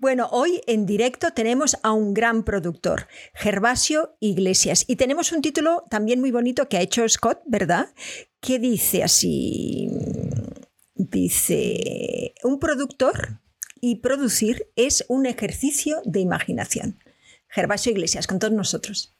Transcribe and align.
Bueno, 0.00 0.28
hoy 0.30 0.60
en 0.68 0.86
directo 0.86 1.32
tenemos 1.32 1.76
a 1.82 1.90
un 1.90 2.14
gran 2.14 2.44
productor, 2.44 3.08
Gervasio 3.34 4.16
Iglesias, 4.20 4.84
y 4.86 4.94
tenemos 4.94 5.32
un 5.32 5.42
título 5.42 5.82
también 5.90 6.20
muy 6.20 6.30
bonito 6.30 6.68
que 6.68 6.76
ha 6.76 6.82
hecho 6.82 7.08
Scott, 7.08 7.40
¿verdad? 7.46 7.92
Que 8.40 8.60
dice 8.60 9.02
así, 9.02 9.88
dice, 10.94 12.32
un 12.44 12.60
productor 12.60 13.40
y 13.80 13.96
producir 13.96 14.70
es 14.76 15.04
un 15.08 15.26
ejercicio 15.26 16.00
de 16.04 16.20
imaginación. 16.20 17.00
Gervasio 17.48 17.90
Iglesias, 17.90 18.28
con 18.28 18.38
todos 18.38 18.54
nosotros. 18.54 19.17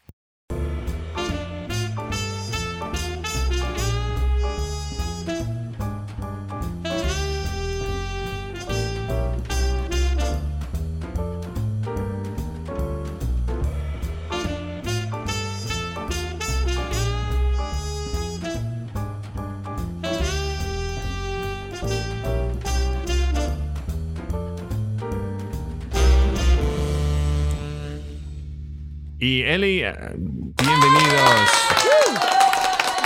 Y 29.28 29.42
Eli, 29.42 29.82
eh, 29.84 29.92
bienvenidos. 30.16 31.50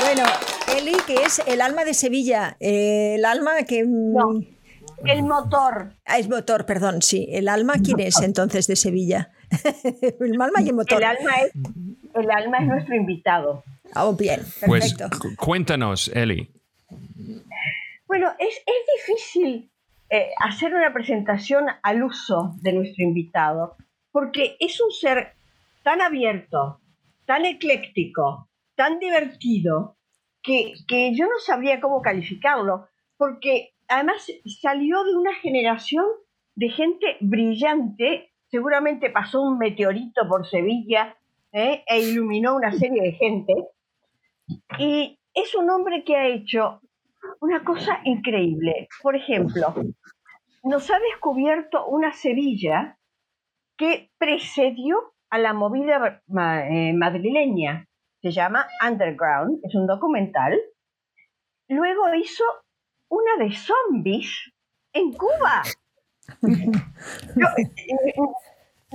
Bueno, 0.00 0.22
Eli, 0.78 0.96
que 1.04 1.14
es 1.14 1.42
el 1.48 1.60
alma 1.60 1.84
de 1.84 1.94
Sevilla, 1.94 2.56
eh, 2.60 3.16
el 3.16 3.24
alma 3.24 3.64
que... 3.66 3.82
No, 3.84 4.40
el 5.04 5.24
motor. 5.24 5.96
Ah, 6.04 6.18
es 6.18 6.28
motor, 6.28 6.64
perdón, 6.64 7.02
sí. 7.02 7.26
¿El 7.28 7.48
alma 7.48 7.74
quién 7.84 7.98
es 7.98 8.22
entonces 8.22 8.68
de 8.68 8.76
Sevilla? 8.76 9.32
el 10.20 10.40
alma 10.40 10.60
y 10.60 10.68
el 10.68 10.74
motor. 10.76 10.98
El 10.98 11.08
alma 11.08 11.32
es, 11.44 11.52
el 12.14 12.30
alma 12.30 12.58
es 12.58 12.66
nuestro 12.68 12.94
invitado. 12.94 13.64
Oh, 13.96 14.12
bien, 14.12 14.42
pues, 14.64 14.94
perfecto. 14.94 15.18
Pues 15.20 15.36
cuéntanos, 15.36 16.06
Eli. 16.14 16.48
Bueno, 18.06 18.30
es, 18.38 18.54
es 18.64 19.08
difícil 19.08 19.72
eh, 20.08 20.28
hacer 20.38 20.72
una 20.72 20.92
presentación 20.92 21.66
al 21.82 22.04
uso 22.04 22.54
de 22.60 22.74
nuestro 22.74 23.02
invitado, 23.02 23.74
porque 24.12 24.56
es 24.60 24.80
un 24.80 24.92
ser 24.92 25.34
tan 25.82 26.00
abierto, 26.00 26.80
tan 27.26 27.44
ecléctico, 27.44 28.48
tan 28.74 28.98
divertido, 28.98 29.96
que, 30.42 30.74
yo 31.14 31.26
no 31.26 31.38
sabría 31.38 31.80
cómo 31.80 32.02
calificarlo, 32.02 32.88
porque 33.16 33.74
además 33.88 34.26
salió 34.60 35.04
de 35.04 35.14
una 35.14 35.34
generación 35.34 36.04
de 36.56 36.68
gente 36.68 37.16
brillante, 37.20 38.32
seguramente 38.48 39.10
pasó 39.10 39.40
un 39.40 39.58
meteorito 39.58 40.28
por 40.28 40.46
Sevilla 40.46 41.16
¿eh? 41.52 41.84
e 41.86 42.00
iluminó 42.00 42.56
una 42.56 42.72
serie 42.72 43.02
de 43.02 43.12
gente, 43.12 43.54
y 44.78 45.18
es 45.34 45.54
un 45.54 45.70
hombre 45.70 46.04
que 46.04 46.16
ha 46.16 46.26
hecho 46.26 46.80
una 47.40 47.64
cosa 47.64 48.00
increíble. 48.04 48.88
Por 49.02 49.16
ejemplo, 49.16 49.74
nos 50.64 50.90
ha 50.90 50.98
descubierto 50.98 51.86
una 51.86 52.12
Sevilla 52.12 52.98
que 53.76 54.10
precedió 54.18 55.11
a 55.32 55.38
la 55.38 55.54
movida 55.54 56.22
eh, 56.68 56.92
madrileña. 56.92 57.88
Se 58.20 58.30
llama 58.30 58.68
Underground, 58.86 59.60
es 59.64 59.74
un 59.74 59.86
documental. 59.86 60.60
Luego 61.68 62.14
hizo 62.14 62.44
una 63.08 63.42
de 63.42 63.50
zombies 63.52 64.52
en 64.92 65.12
Cuba. 65.12 65.62
Eh, 67.34 68.14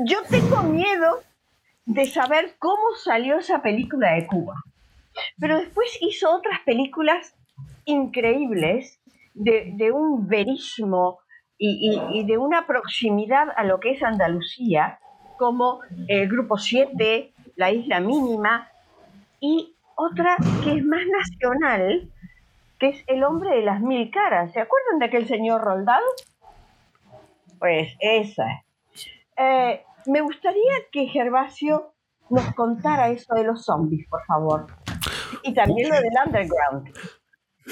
yo, 0.05 0.19
tengo 0.29 0.63
miedo 0.63 1.21
de 1.85 2.05
saber 2.05 2.55
cómo 2.57 2.95
salió 3.03 3.37
esa 3.37 3.61
película 3.61 4.13
de 4.13 4.27
Cuba. 4.27 4.55
Pero 5.39 5.59
después 5.59 5.97
hizo 6.01 6.33
otras 6.33 6.61
películas 6.65 7.35
increíbles 7.85 9.01
de, 9.33 9.91
un 9.91 10.27
verismo 10.27 11.19
y, 11.57 12.23
de 12.25 12.37
una 12.37 12.65
proximidad 12.65 13.47
a 13.55 13.63
lo 13.63 13.79
que 13.79 13.91
es 13.91 14.03
Andalucía 14.03 14.99
como 15.37 15.81
el 16.07 16.27
Grupo 16.27 16.57
7, 16.57 17.33
La 17.55 17.71
Isla 17.71 17.99
Mínima, 17.99 18.69
y 19.39 19.75
otra 19.95 20.37
que 20.63 20.73
es 20.73 20.85
más 20.85 21.01
nacional, 21.05 22.09
que 22.79 22.89
es 22.89 23.03
El 23.07 23.23
Hombre 23.23 23.55
de 23.55 23.63
las 23.63 23.81
Mil 23.81 24.11
Caras. 24.11 24.51
¿Se 24.53 24.59
acuerdan 24.59 24.99
de 24.99 25.05
aquel 25.05 25.27
señor 25.27 25.61
Roldán? 25.61 26.01
Pues 27.59 27.93
esa. 27.99 28.63
Eh, 29.37 29.83
me 30.05 30.21
gustaría 30.21 30.73
que 30.91 31.07
Gervasio 31.07 31.93
nos 32.29 32.53
contara 32.53 33.09
eso 33.09 33.33
de 33.35 33.43
los 33.43 33.65
zombies, 33.65 34.07
por 34.09 34.23
favor. 34.25 34.67
Y 35.43 35.53
también 35.53 35.89
lo 35.89 35.95
del 35.95 36.13
underground. 36.25 36.93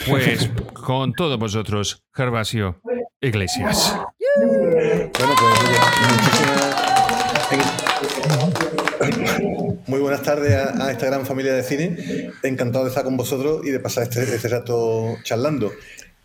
Pues 0.10 0.52
con 0.74 1.14
todos 1.14 1.40
vosotros, 1.40 2.04
Gervasio 2.14 2.82
Iglesias. 3.22 3.98
Bueno, 4.38 5.12
pues 5.14 6.75
muy 9.88 10.00
buenas 10.00 10.24
tardes 10.24 10.54
a, 10.54 10.92
esta 10.92 11.06
gran 11.06 11.26
familia 11.26 11.54
de 11.54 11.64
cine. 11.64 12.32
Encantado 12.44 12.86
de 12.86 12.90
estar 12.90 13.04
con 13.04 13.18
vosotros 13.18 13.66
y 13.66 13.72
de 13.72 13.80
pasar 13.80 14.04
este, 14.04 14.24
este 14.24 14.48
rato 14.48 15.18
charlando. 15.24 15.72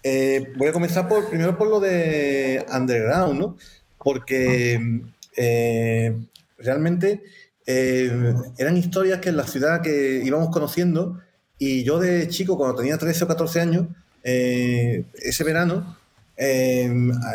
Eh, 0.03 0.53
voy 0.57 0.69
a 0.69 0.73
comenzar 0.73 1.09
por, 1.09 1.29
primero 1.29 1.59
por 1.59 1.69
lo 1.69 1.81
de 1.81 2.65
Underground, 2.75 3.39
¿no? 3.39 3.57
Porque 3.99 5.03
eh, 5.37 6.17
realmente 6.59 7.23
eh, 7.67 8.35
eran 8.57 8.77
historias 8.77 9.21
que 9.21 9.29
en 9.29 9.37
la 9.37 9.47
ciudad 9.47 9.83
que 9.83 10.23
íbamos 10.25 10.51
conociendo 10.51 11.21
y 11.59 11.85
yo 11.85 11.99
de 11.99 12.29
chico, 12.29 12.57
cuando 12.57 12.77
tenía 12.77 12.97
13 12.97 13.25
o 13.25 13.29
14 13.29 13.61
años, 13.61 13.87
ese 14.23 15.45
verano 15.45 15.99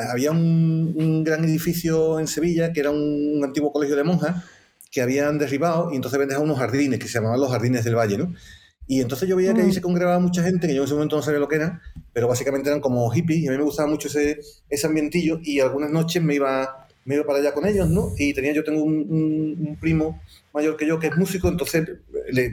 había 0.10 0.32
un, 0.32 1.24
gran 1.24 1.44
edificio 1.44 2.20
en 2.20 2.28
Sevilla 2.28 2.74
que 2.74 2.80
era 2.80 2.90
un, 2.90 3.42
antiguo 3.44 3.72
colegio 3.72 3.96
de 3.96 4.04
monjas 4.04 4.44
que 4.96 5.02
habían 5.02 5.38
derribado 5.38 5.92
y 5.92 5.98
entonces 5.98 6.16
habían 6.16 6.30
dejado 6.30 6.46
unos 6.46 6.58
jardines 6.58 7.00
que 7.00 7.10
se 7.10 7.16
llamaban 7.16 7.38
los 7.38 7.52
Jardines 7.52 7.84
del 7.84 7.98
Valle, 7.98 8.18
¿no? 8.18 8.34
Y 8.88 9.02
entonces 9.02 9.28
yo 9.28 9.36
veía 9.36 9.54
que 9.54 9.60
ahí 9.60 9.68
mm. 9.68 9.74
se 9.74 9.82
congregaba 9.82 10.20
mucha 10.20 10.42
gente, 10.42 10.68
que 10.68 10.74
yo 10.74 10.84
en 10.84 10.86
ese 10.86 10.94
momento 10.94 11.18
no 11.18 11.22
sabía 11.22 11.42
lo 11.42 11.50
que 11.50 11.58
era, 11.58 11.82
pero 12.14 12.30
básicamente 12.30 12.70
eran 12.70 12.80
como 12.80 13.10
hippies 13.10 13.40
y 13.40 13.48
a 13.50 13.52
mí 13.52 13.58
me 13.58 13.66
gustaba 13.66 13.90
mucho 13.90 14.08
ese, 14.08 14.40
ese 14.70 14.88
ambientillo 14.88 15.42
y 15.44 15.60
algunas 15.60 15.92
noches 15.92 16.24
me 16.24 16.36
iba, 16.36 16.88
me 17.04 17.16
iba 17.16 17.26
para 17.26 17.40
allá 17.40 17.54
con 17.54 17.68
ellos, 17.68 17.90
¿no? 17.90 18.14
Y 18.18 18.34
tenía, 18.34 18.54
yo 18.54 18.64
tengo 18.64 18.84
un, 18.84 19.78
primo 19.82 20.22
mayor 20.54 20.78
que 20.78 20.88
yo 20.88 20.98
que 20.98 21.08
es 21.08 21.18
músico, 21.18 21.50
entonces 21.50 21.90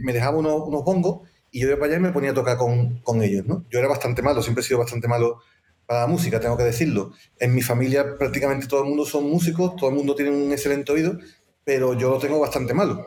me 0.03 0.13
dejaba 0.13 0.37
unos, 0.37 0.67
unos 0.67 0.83
bongos 0.83 1.21
y 1.53 1.61
yo 1.61 1.69
iba 1.69 1.77
para 1.77 1.93
allá 1.93 1.99
y 1.99 2.03
me 2.03 2.11
ponía 2.11 2.33
a 2.33 2.35
tocar 2.35 2.57
con, 2.57 2.99
con 3.05 3.23
ellos, 3.23 3.47
¿no? 3.47 3.65
Yo 3.71 3.79
era 3.79 3.87
bastante 3.87 4.21
malo, 4.21 4.43
siempre 4.43 4.63
he 4.63 4.67
sido 4.67 4.81
bastante 4.81 5.07
malo 5.07 5.39
para 5.87 6.01
la 6.01 6.07
música, 6.09 6.41
tengo 6.41 6.57
que 6.57 6.65
decirlo. 6.65 7.13
En 7.39 7.55
mi 7.55 7.63
familia 7.63 8.19
prácticamente 8.19 8.67
todo 8.67 8.83
el 8.83 8.89
mundo 8.89 9.05
son 9.05 9.31
músicos, 9.31 9.77
todo 9.77 9.91
el 9.91 9.97
mundo 9.97 10.17
tiene 10.17 10.33
un 10.33 10.51
excelente 10.51 10.91
oído, 10.91 11.19
pero 11.65 11.95
yo 11.95 12.11
lo 12.11 12.19
tengo 12.19 12.41
bastante 12.41 12.75
malo. 12.75 13.05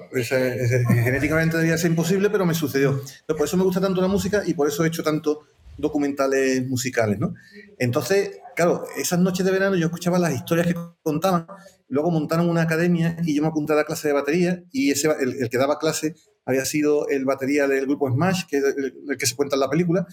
genéticamente 1.04 1.58
debía 1.58 1.78
ser 1.78 1.92
imposible, 1.92 2.30
pero 2.30 2.46
me 2.46 2.54
sucedió. 2.54 3.02
por 3.28 3.44
eso 3.44 3.58
me 3.58 3.64
gusta 3.64 3.82
tanto 3.82 4.02
la 4.02 4.08
música 4.08 4.44
y 4.46 4.54
por 4.54 4.68
eso 4.68 4.84
he 4.84 4.88
hecho 4.88 5.04
tantos 5.04 5.40
documentales 5.78 6.66
musicales, 6.68 7.20
¿no? 7.20 7.34
Entonces, 7.78 8.40
claro, 8.56 8.86
esas 8.98 9.20
noches 9.20 9.46
de 9.46 9.52
verano 9.52 9.76
yo 9.76 9.88
escuchaba 9.88 10.18
las 10.18 10.34
historias 10.34 10.68
que 10.68 10.76
contaban, 11.04 11.48
luego 11.90 12.12
montaron 12.12 12.50
una 12.50 12.62
academia 12.62 13.18
y 13.24 13.36
yo 13.36 13.42
me 13.42 13.50
apunté 13.50 13.74
a 13.74 13.78
la 13.78 13.84
clase 13.84 14.08
de 14.08 14.14
batería 14.14 14.64
y 14.72 14.92
ese, 14.92 15.10
el, 15.20 15.50
que 15.50 15.58
daba 15.58 15.78
clase 15.78 16.16
había 16.46 16.64
sido 16.64 17.10
el 17.10 17.26
batería 17.26 17.68
del 17.68 17.86
grupo 17.86 18.10
Smash, 18.10 18.46
que 18.48 18.58
es 18.58 18.64
el 18.64 19.18
que 19.18 19.26
se 19.26 19.36
cuenta 19.36 19.56
en 19.56 19.62
la 19.62 19.70
película, 19.70 20.08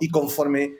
y 0.00 0.08
conforme 0.08 0.74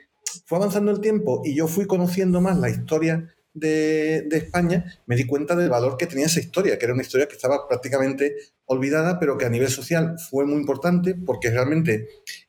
fue 0.45 0.57
avanzando 0.57 0.91
el 0.91 1.01
tiempo 1.01 1.41
y 1.43 1.55
yo 1.55 1.67
fui 1.67 1.85
conociendo 1.87 2.39
más 2.39 2.57
la 2.57 2.69
historia 2.69 3.27
de, 3.59 4.27
España, 4.31 4.99
me 5.05 5.15
di 5.15 5.25
cuenta 5.25 5.55
del 5.55 5.69
valor 5.69 5.97
que 5.97 6.07
tenía 6.07 6.25
esa 6.25 6.39
historia, 6.39 6.77
que 6.77 6.85
era 6.85 6.93
una 6.93 7.03
historia 7.03 7.27
que 7.27 7.35
estaba 7.35 7.67
prácticamente 7.67 8.35
olvidada, 8.65 9.19
pero 9.19 9.37
que 9.37 9.45
a 9.45 9.49
nivel 9.49 9.69
social 9.69 10.15
fue 10.29 10.45
muy 10.45 10.57
importante 10.57 11.15
porque 11.15 11.49
realmente 11.49 12.07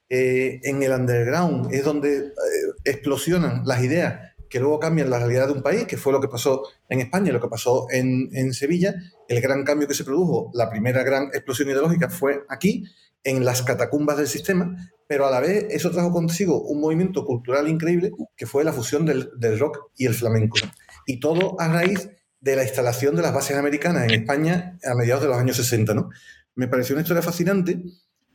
eh, 0.09 0.61
en 0.63 0.83
el 0.83 0.93
underground 0.93 1.73
es 1.73 1.85
donde 1.85 2.19
eh, 2.19 2.33
explosionan 2.85 3.63
las 3.65 3.83
ideas 3.83 4.31
que 4.49 4.59
luego 4.59 4.81
cambian 4.81 5.11
la 5.11 5.19
realidad 5.19 5.47
de 5.47 5.53
un 5.53 5.63
país, 5.63 5.85
que 5.85 5.97
fue 5.97 6.13
lo 6.13 6.21
que 6.21 6.27
pasó 6.27 6.65
en 6.89 7.01
España, 7.01 7.33
lo 7.33 7.41
que 7.41 7.49
pasó 7.49 7.87
en, 7.91 8.29
en 8.33 8.53
Sevilla, 8.53 8.95
el 9.29 9.41
gran 9.41 9.65
cambio 9.65 9.87
que 9.87 9.95
se 9.95 10.03
produjo, 10.03 10.51
la 10.55 10.69
primera 10.69 11.05
gran 11.05 11.27
explosión 11.27 11.69
ideológica 11.69 12.11
fue 12.11 12.43
aquí, 12.49 12.85
en 13.25 13.45
las 13.45 13.63
catacumbas 13.63 14.17
del 14.17 14.27
sistema, 14.27 14.77
pero 15.07 15.27
a 15.27 15.31
la 15.31 15.41
vez 15.41 15.67
eso 15.71 15.91
trajo 15.91 16.13
consigo 16.13 16.63
un 16.63 16.81
movimiento 16.81 17.25
cultural 17.25 17.69
increíble 17.69 18.13
que 18.37 18.47
fue 18.47 18.65
la 18.65 18.73
fusión 18.73 19.05
del, 19.05 19.59
rock 19.59 19.91
y 19.97 20.07
el 20.07 20.15
flamenco. 20.15 20.57
Y 21.07 21.21
todo 21.21 21.61
a 21.61 21.69
raíz 21.69 22.11
de 22.41 22.57
la 22.57 22.63
instalación 22.63 23.17
de 23.17 23.23
las 23.23 23.35
bases 23.35 23.57
americanas 23.57 24.05
en 24.05 24.11
España 24.11 24.79
a 24.85 24.95
mediados 24.95 25.23
de 25.23 25.29
los 25.29 25.39
años 25.39 25.57
60. 25.57 25.95
¿no? 25.95 26.11
Me 26.55 26.69
pareció 26.69 26.95
una 26.95 27.03
historia 27.03 27.23
fascinante 27.23 27.83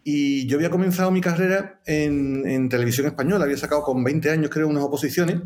y 0.04 0.46
yo 0.46 0.58
había 0.58 0.70
comenzado 0.70 1.10
mi 1.10 1.22
carrera 1.22 1.82
en, 1.86 2.70
televisión 2.70 3.08
española, 3.08 3.46
había 3.46 3.58
sacado 3.58 3.82
con 3.82 4.04
20 4.04 4.30
años 4.30 4.52
creo 4.52 4.68
unas 4.68 4.84
oposiciones. 4.84 5.42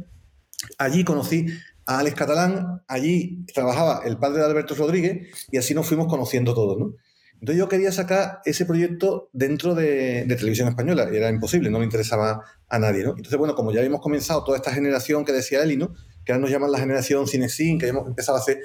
Allí 0.77 1.06
conocí 1.06 1.45
a 1.86 2.00
Alex 2.00 2.16
Catalán, 2.18 2.83
allí 2.88 3.45
trabajaba 3.54 4.01
el 4.06 4.18
padre 4.18 4.39
de 4.39 4.45
Alberto 4.45 4.75
Rodríguez 4.75 5.48
y 5.50 5.57
así 5.57 5.74
nos 5.74 5.88
fuimos 5.88 6.07
conociendo 6.07 6.54
todos, 6.54 6.77
¿no? 6.77 6.94
Entonces 7.39 7.57
yo 7.57 7.69
quería 7.69 7.94
sacar 7.94 8.42
ese 8.44 8.65
proyecto 8.65 9.30
dentro 9.31 9.74
de, 9.74 10.25
televisión 10.27 10.68
española 10.68 11.10
era 11.10 11.30
imposible, 11.30 11.69
no 11.69 11.80
le 11.80 11.86
interesaba 11.86 12.44
a 12.68 12.80
nadie, 12.80 13.04
¿no? 13.04 13.12
Entonces, 13.12 13.38
bueno, 13.38 13.56
como 13.56 13.72
ya 13.72 13.80
habíamos 13.80 14.01
comenzado 14.01 14.44
toda 14.44 14.57
esta 14.57 14.74
generación 14.74 15.24
que 15.24 15.31
decía 15.31 15.63
Eli, 15.63 15.77
¿no? 15.77 15.94
Que 16.29 16.33
ahora 16.33 16.41
nos 16.41 16.51
llaman 16.51 16.71
la 16.71 16.77
generación 16.77 17.27
Cinecin, 17.27 17.79
que 17.79 17.87
hemos 17.87 18.05
empezado 18.05 18.37
a 18.37 18.41
hacer 18.41 18.59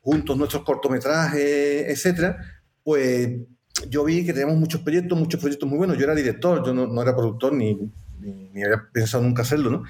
juntos 0.00 0.38
nuestros 0.38 0.62
cortometrajes, 0.62 1.84
etcétera, 1.86 2.38
pues 2.82 3.28
yo 3.90 4.04
vi 4.04 4.24
que 4.24 4.32
teníamos 4.32 4.56
muchos 4.56 4.80
proyectos, 4.80 5.18
muchos 5.18 5.38
proyectos 5.38 5.68
muy 5.68 5.76
buenos. 5.76 5.98
Yo 5.98 6.04
era 6.04 6.14
director, 6.14 6.64
yo 6.64 6.72
no, 6.72 7.02
era 7.02 7.14
productor 7.14 7.52
ni, 7.52 7.78
ni, 8.20 8.62
había 8.64 8.88
pensado 8.90 9.22
nunca 9.22 9.42
hacerlo, 9.42 9.68
¿no? 9.68 9.82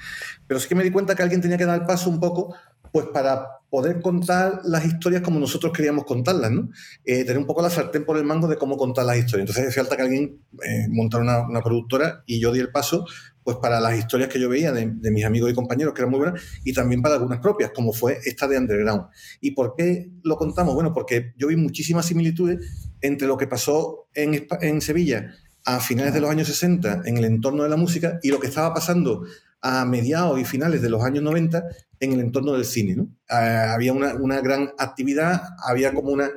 Pero 0.48 0.58
sí 0.58 0.66
que 0.66 0.74
me 0.74 0.82
di 0.82 0.90
cuenta 0.90 1.14
que 1.14 1.22
alguien 1.22 1.40
tenía 1.40 1.56
que 1.56 1.66
dar 1.66 1.80
el 1.80 1.86
paso 1.86 2.10
un 2.10 2.18
poco 2.18 2.52
pues 2.90 3.06
para 3.12 3.46
poder 3.70 4.00
contar 4.00 4.62
las 4.64 4.84
historias 4.84 5.22
como 5.22 5.38
nosotros 5.38 5.72
queríamos 5.72 6.06
contarlas, 6.06 6.50
¿no? 6.50 6.68
Eh, 7.04 7.22
tener 7.22 7.38
un 7.38 7.46
poco 7.46 7.62
la 7.62 7.70
sartén 7.70 8.04
por 8.04 8.16
el 8.16 8.24
mango 8.24 8.48
de 8.48 8.56
cómo 8.56 8.76
contar 8.76 9.04
las 9.04 9.18
historias. 9.18 9.48
Entonces 9.48 9.68
hacía 9.68 9.84
falta 9.84 9.96
que 9.96 10.02
alguien 10.02 10.40
eh, 10.64 10.88
montara 10.90 11.22
una, 11.22 11.46
una, 11.46 11.62
productora 11.62 12.24
y 12.26 12.40
yo 12.40 12.50
di 12.50 12.58
el 12.58 12.72
paso 12.72 13.06
pues 13.44 13.58
para 13.58 13.78
las 13.78 13.96
historias 13.96 14.30
que 14.30 14.40
yo 14.40 14.48
veía 14.48 14.72
de, 14.72 14.86
mis 14.86 15.24
amigos 15.24 15.50
y 15.50 15.54
compañeros, 15.54 15.92
que 15.92 16.00
eran 16.00 16.10
muy 16.10 16.18
buenas, 16.18 16.42
y 16.64 16.72
también 16.72 17.02
para 17.02 17.16
algunas 17.16 17.40
propias, 17.40 17.70
como 17.72 17.92
fue 17.92 18.18
esta 18.24 18.48
de 18.48 18.56
Underground. 18.56 19.04
¿Y 19.40 19.50
por 19.50 19.74
qué 19.76 20.10
lo 20.22 20.36
contamos? 20.36 20.74
Bueno, 20.74 20.92
porque 20.94 21.34
yo 21.36 21.48
vi 21.48 21.56
muchísimas 21.56 22.06
similitudes 22.06 22.90
entre 23.02 23.28
lo 23.28 23.36
que 23.36 23.46
pasó 23.46 24.08
en, 24.14 24.46
en 24.62 24.80
Sevilla 24.80 25.30
a 25.66 25.78
finales 25.80 26.14
de 26.14 26.20
los 26.20 26.30
años 26.30 26.48
60 26.48 27.02
en 27.04 27.18
el 27.18 27.24
entorno 27.24 27.62
de 27.62 27.68
la 27.68 27.76
música 27.76 28.18
y 28.22 28.30
lo 28.30 28.40
que 28.40 28.48
estaba 28.48 28.72
pasando 28.74 29.24
a 29.60 29.84
mediados 29.86 30.38
y 30.38 30.44
finales 30.44 30.82
de 30.82 30.90
los 30.90 31.02
años 31.02 31.22
90 31.22 31.64
en 32.00 32.12
el 32.12 32.20
entorno 32.20 32.52
del 32.52 32.66
cine. 32.66 33.06
Ah, 33.30 33.72
había 33.72 33.92
una, 33.94 34.14
una, 34.14 34.40
gran 34.40 34.72
actividad, 34.78 35.42
había 35.66 35.94
como 35.94 36.10
una... 36.10 36.30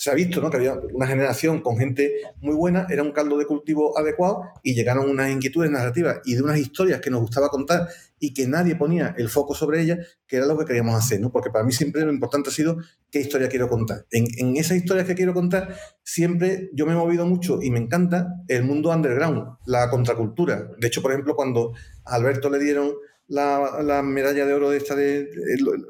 Se 0.00 0.10
ha 0.10 0.14
visto 0.14 0.40
¿no? 0.40 0.48
que 0.48 0.56
había 0.56 0.80
una 0.94 1.06
generación 1.06 1.60
con 1.60 1.76
gente 1.76 2.22
muy 2.40 2.54
buena, 2.54 2.86
era 2.88 3.02
un 3.02 3.12
caldo 3.12 3.36
de 3.36 3.44
cultivo 3.44 3.98
adecuado 3.98 4.44
y 4.62 4.72
llegaron 4.72 5.10
unas 5.10 5.30
inquietudes 5.30 5.70
narrativas 5.70 6.20
y 6.24 6.36
de 6.36 6.42
unas 6.42 6.56
historias 6.56 7.02
que 7.02 7.10
nos 7.10 7.20
gustaba 7.20 7.50
contar 7.50 7.86
y 8.18 8.32
que 8.32 8.46
nadie 8.46 8.76
ponía 8.76 9.14
el 9.18 9.28
foco 9.28 9.54
sobre 9.54 9.82
ellas, 9.82 9.98
que 10.26 10.38
era 10.38 10.46
lo 10.46 10.56
que 10.56 10.64
queríamos 10.64 10.94
hacer, 10.94 11.20
¿no? 11.20 11.30
Porque 11.30 11.50
para 11.50 11.66
mí 11.66 11.72
siempre 11.72 12.00
lo 12.00 12.10
importante 12.14 12.48
ha 12.48 12.52
sido 12.52 12.78
qué 13.10 13.20
historia 13.20 13.50
quiero 13.50 13.68
contar. 13.68 14.06
En, 14.10 14.56
esas 14.56 14.78
historias 14.78 15.06
que 15.06 15.14
quiero 15.14 15.34
contar, 15.34 15.76
siempre 16.02 16.70
yo 16.72 16.86
me 16.86 16.92
he 16.92 16.96
movido 16.96 17.26
mucho 17.26 17.60
y 17.60 17.70
me 17.70 17.78
encanta 17.78 18.26
el 18.48 18.64
mundo 18.64 18.88
underground, 18.88 19.58
la 19.66 19.90
contracultura. 19.90 20.66
De 20.78 20.86
hecho, 20.86 21.02
por 21.02 21.12
ejemplo, 21.12 21.36
cuando 21.36 21.74
a 22.06 22.14
Alberto 22.14 22.48
le 22.48 22.58
dieron 22.58 22.94
la, 23.28 24.02
medalla 24.02 24.46
de 24.46 24.54
oro 24.54 24.70
de 24.70 24.78
esta 24.78 24.94
de, 24.94 25.28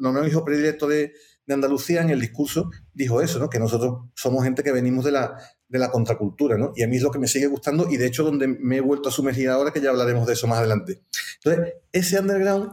no 0.00 0.26
hijo 0.26 0.44
predilecto 0.44 0.88
de, 0.88 1.12
de, 1.50 1.54
Andalucía 1.54 2.02
en 2.02 2.10
el 2.10 2.20
discurso 2.20 2.70
dijo 2.94 3.20
eso, 3.20 3.38
¿no? 3.38 3.50
Que 3.50 3.58
nosotros 3.58 4.06
somos 4.14 4.44
gente 4.44 4.62
que 4.62 4.72
venimos 4.72 5.04
de 5.04 5.12
la, 5.12 5.36
de 5.68 5.78
la 5.78 5.90
contracultura, 5.90 6.56
¿no? 6.56 6.72
Y 6.76 6.82
a 6.82 6.88
mí 6.88 6.96
es 6.96 7.02
lo 7.02 7.10
que 7.10 7.18
me 7.18 7.28
sigue 7.28 7.46
gustando 7.46 7.88
y 7.90 7.96
de 7.96 8.06
hecho 8.06 8.24
donde 8.24 8.48
me 8.48 8.76
he 8.76 8.80
vuelto 8.80 9.08
a 9.08 9.12
sumergir 9.12 9.48
ahora, 9.48 9.72
que 9.72 9.80
ya 9.80 9.90
hablaremos 9.90 10.26
de 10.26 10.32
eso 10.32 10.46
más 10.46 10.58
adelante. 10.58 11.02
Entonces, 11.42 11.74
ese 11.92 12.18
underground 12.18 12.72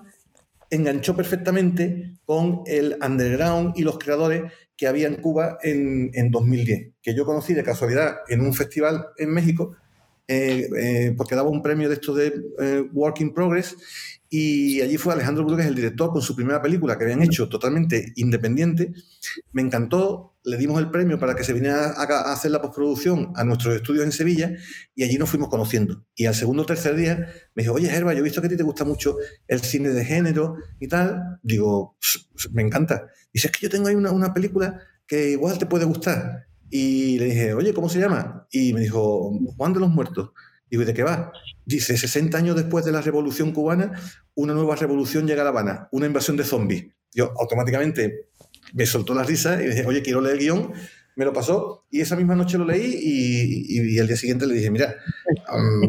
enganchó 0.69 1.15
perfectamente 1.15 2.17
con 2.25 2.63
el 2.65 2.97
underground 3.01 3.73
y 3.77 3.83
los 3.83 3.97
creadores 3.97 4.51
que 4.75 4.87
había 4.87 5.07
en 5.07 5.15
Cuba 5.15 5.57
en, 5.63 6.11
en 6.13 6.31
2010, 6.31 6.93
que 7.01 7.15
yo 7.15 7.25
conocí 7.25 7.53
de 7.53 7.63
casualidad 7.63 8.17
en 8.27 8.41
un 8.41 8.53
festival 8.53 9.07
en 9.17 9.31
México, 9.31 9.75
eh, 10.27 10.69
eh, 10.77 11.13
porque 11.15 11.35
daba 11.35 11.49
un 11.49 11.61
premio 11.61 11.87
de 11.87 11.95
esto 11.95 12.13
de 12.13 12.33
eh, 12.59 12.83
Work 12.91 13.21
in 13.21 13.33
Progress, 13.33 13.77
y 14.29 14.81
allí 14.81 14.97
fue 14.97 15.13
Alejandro 15.13 15.43
Burgues 15.45 15.65
el 15.67 15.75
director 15.75 16.11
con 16.11 16.21
su 16.21 16.35
primera 16.35 16.61
película 16.61 16.97
que 16.97 17.05
habían 17.05 17.21
hecho 17.21 17.47
totalmente 17.47 18.11
independiente. 18.15 18.93
Me 19.53 19.61
encantó, 19.61 20.37
le 20.43 20.57
dimos 20.57 20.79
el 20.79 20.89
premio 20.89 21.17
para 21.17 21.33
que 21.35 21.45
se 21.45 21.53
viniera 21.53 21.93
a, 21.95 22.33
hacer 22.33 22.51
la 22.51 22.61
postproducción 22.61 23.31
a 23.35 23.45
nuestros 23.45 23.75
estudios 23.75 24.03
en 24.03 24.11
Sevilla 24.11 24.51
y 24.95 25.03
allí 25.03 25.17
nos 25.17 25.29
fuimos 25.29 25.47
conociendo. 25.47 26.05
Y 26.13 26.25
al 26.25 26.35
segundo 26.35 26.63
o 26.63 26.65
tercer 26.65 26.95
día 26.95 27.27
me 27.55 27.63
dijo, 27.63 27.73
oye, 27.73 27.89
Gerba, 27.89 28.13
yo 28.13 28.19
he 28.19 28.23
visto 28.23 28.41
que 28.41 28.47
a 28.47 28.49
ti 28.49 28.57
te 28.57 28.63
gusta 28.63 28.83
mucho 28.83 29.15
el 29.47 29.61
cine 29.61 29.89
de 29.89 30.03
género 30.03 30.57
y 30.79 30.89
tal. 30.89 31.39
Digo, 31.41 31.97
me 32.51 32.63
encanta. 32.63 33.07
Dice, 33.31 33.47
es 33.47 33.53
que 33.53 33.61
yo 33.61 33.69
tengo 33.69 33.87
ahí 33.87 33.95
una, 33.95 34.11
una 34.11 34.33
película 34.33 34.81
que 35.07 35.31
igual 35.31 35.57
te 35.57 35.65
puede 35.65 35.85
gustar. 35.85 36.47
Y 36.69 37.17
le 37.19 37.25
dije, 37.25 37.53
oye, 37.53 37.73
¿cómo 37.73 37.87
se 37.87 37.99
llama? 37.99 38.45
Y 38.51 38.73
me 38.73 38.81
dijo, 38.81 39.31
Juan 39.55 39.71
de 39.71 39.79
los 39.79 39.89
Muertos. 39.89 40.31
¿Y 40.69 40.77
de 40.77 40.93
qué 40.93 41.03
va? 41.03 41.31
Dice, 41.65 41.97
60 41.97 42.37
años 42.37 42.55
después 42.55 42.85
de 42.85 42.91
la 42.91 43.01
revolución 43.01 43.51
cubana, 43.51 43.91
una 44.35 44.53
nueva 44.53 44.75
revolución 44.75 45.27
llega 45.27 45.41
a 45.41 45.45
La 45.45 45.49
Habana, 45.49 45.87
una 45.91 46.05
invasión 46.05 46.37
de 46.37 46.43
zombies. 46.43 46.87
Yo 47.13 47.33
automáticamente 47.39 48.29
me 48.73 48.85
soltó 48.85 49.13
la 49.13 49.23
risa 49.23 49.61
y 49.61 49.67
dije, 49.67 49.85
oye, 49.85 50.01
quiero 50.01 50.21
leer 50.21 50.35
el 50.35 50.41
guion. 50.41 50.73
Me 51.15 51.25
lo 51.25 51.33
pasó 51.33 51.85
y 51.89 52.01
esa 52.01 52.15
misma 52.15 52.35
noche 52.35 52.59
lo 52.59 52.65
leí 52.65 52.95
y, 53.01 53.95
y, 53.95 53.99
al 53.99 54.05
día 54.05 54.15
siguiente 54.15 54.45
le 54.45 54.53
dije, 54.53 54.69
mira, 54.69 54.95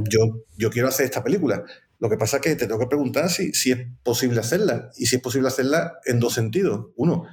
yo, 0.08 0.46
yo 0.56 0.70
quiero 0.70 0.88
hacer 0.88 1.04
esta 1.04 1.22
película. 1.22 1.64
Lo 1.98 2.08
que 2.08 2.16
pasa 2.16 2.36
es 2.36 2.42
que 2.42 2.56
te 2.56 2.66
tengo 2.66 2.78
que 2.78 2.86
preguntar 2.86 3.28
si, 3.28 3.52
si 3.52 3.72
es 3.72 3.78
posible 4.02 4.40
hacerla 4.40 4.90
y 4.96 5.04
si 5.04 5.16
es 5.16 5.22
posible 5.22 5.48
hacerla 5.48 5.98
en 6.06 6.19
dos 6.19 6.32
sentidos. 6.32 6.86
Uno, 6.96 7.26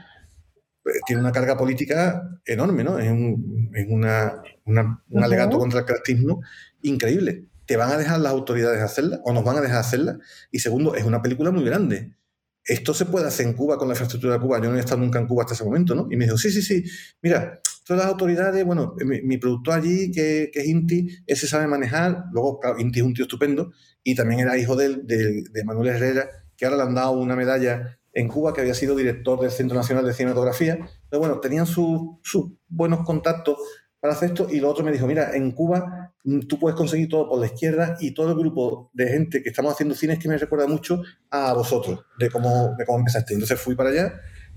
tiene 1.06 1.22
una 1.22 1.32
carga 1.32 1.58
política 1.58 2.40
enorme, 2.46 2.84
¿no? 2.84 3.00
Es 3.00 3.10
un, 3.10 3.72
es 3.74 3.88
una, 3.90 4.42
un 4.66 5.24
alegato 5.24 5.58
contra 5.58 5.80
el 5.80 5.86
castismo 5.86 6.42
increíble. 6.82 7.46
¿Te 7.66 7.78
van 7.78 7.92
a 7.92 7.98
dejar 7.98 8.20
las 8.20 8.32
autoridades 8.32 8.82
hacerla 8.82 9.20
o 9.24 9.34
nos 9.34 9.44
van 9.44 9.58
a 9.58 9.62
dejar 9.62 9.80
hacerla? 9.80 10.20
Y 10.52 10.60
segundo, 10.60 10.96
es 10.96 11.04
una 11.04 11.22
película 11.22 11.50
muy 11.52 11.64
grande. 11.64 12.16
Esto 12.64 12.94
se 12.94 13.06
puede 13.06 13.28
hacer 13.28 13.48
en 13.48 13.54
Cuba 13.54 13.78
con 13.78 13.88
la 13.88 13.94
infraestructura 13.94 14.36
de 14.36 14.40
Cuba. 14.40 14.62
Yo 14.62 14.70
no 14.70 14.78
he 14.78 14.80
estado 14.80 15.02
nunca 15.02 15.20
en 15.20 15.28
Cuba 15.28 15.44
hasta 15.44 15.56
ese 15.56 15.64
momento, 15.64 15.96
¿no? 15.96 16.08
Y 16.12 16.18
me 16.18 16.26
dijo, 16.26 16.38
sí, 16.38 16.52
sí, 16.52 16.62
sí. 16.62 16.84
Mira, 17.22 17.60
todas 17.84 18.04
las 18.04 18.12
autoridades, 18.12 18.64
bueno, 18.66 18.96
mi, 19.04 19.38
productor 19.38 19.76
allí, 19.76 20.12
que, 20.12 20.52
es 20.54 20.66
Inti, 20.68 21.08
ese 21.26 21.48
sabe 21.48 21.68
manejar. 21.68 22.26
Luego, 22.32 22.60
claro, 22.60 22.80
Inti 22.80 23.00
es 23.00 23.06
un 23.06 23.14
tío 23.14 23.26
estupendo. 23.26 23.72
Y 24.04 24.16
también 24.16 24.42
era 24.42 24.58
hijo 24.58 24.76
de, 24.76 24.98
de 24.98 25.64
Manuel 25.64 25.96
Herrera, 25.96 26.30
que 26.56 26.66
ahora 26.66 26.78
le 26.78 26.84
han 26.84 26.96
dado 26.96 27.12
una 27.12 27.36
medalla 27.36 28.00
en 28.16 28.30
Cuba, 28.30 28.54
que 28.54 28.62
había 28.62 28.74
sido 28.74 28.96
director 28.96 29.40
del 29.40 29.52
Centro 29.52 29.78
Nacional 29.78 30.06
de 30.06 30.14
Cinematografía. 30.14 30.80
Pero 31.10 31.20
bueno, 31.20 31.40
tenían 31.40 31.68
sus 31.68 32.18
buenos 32.68 33.06
contactos 33.06 33.58
para 34.00 34.14
hacer 34.14 34.30
esto. 34.30 34.48
Y 34.50 34.62
lo 34.62 34.70
otro 34.70 34.86
me 34.86 34.92
dijo, 34.92 35.06
mira, 35.06 35.36
en 35.36 35.52
Cuba 35.52 36.14
mm, 36.24 36.40
tú 36.48 36.58
puedes 36.58 36.78
conseguir 36.78 37.10
todo 37.10 37.28
por 37.28 37.40
la 37.40 37.48
izquierda 37.48 37.98
y 38.00 38.14
todo 38.14 38.32
el 38.32 38.38
grupo 38.38 38.90
de 38.94 39.10
gente 39.10 39.44
que 39.44 39.50
estamos 39.50 39.74
haciendo 39.74 39.96
cine 39.96 40.14
es 40.14 40.20
que 40.20 40.30
me 40.30 40.38
recuerda 40.38 40.66
mucho 40.66 41.04
a 41.30 41.54
vosotros, 41.54 42.06
de 42.18 42.30
cómo, 42.30 42.74
de 42.78 42.86
cómo 42.86 43.00
empezaste. 43.00 43.34
Entonces 43.34 43.60
fui 43.60 43.76
para 43.76 43.90
allá 43.90 44.14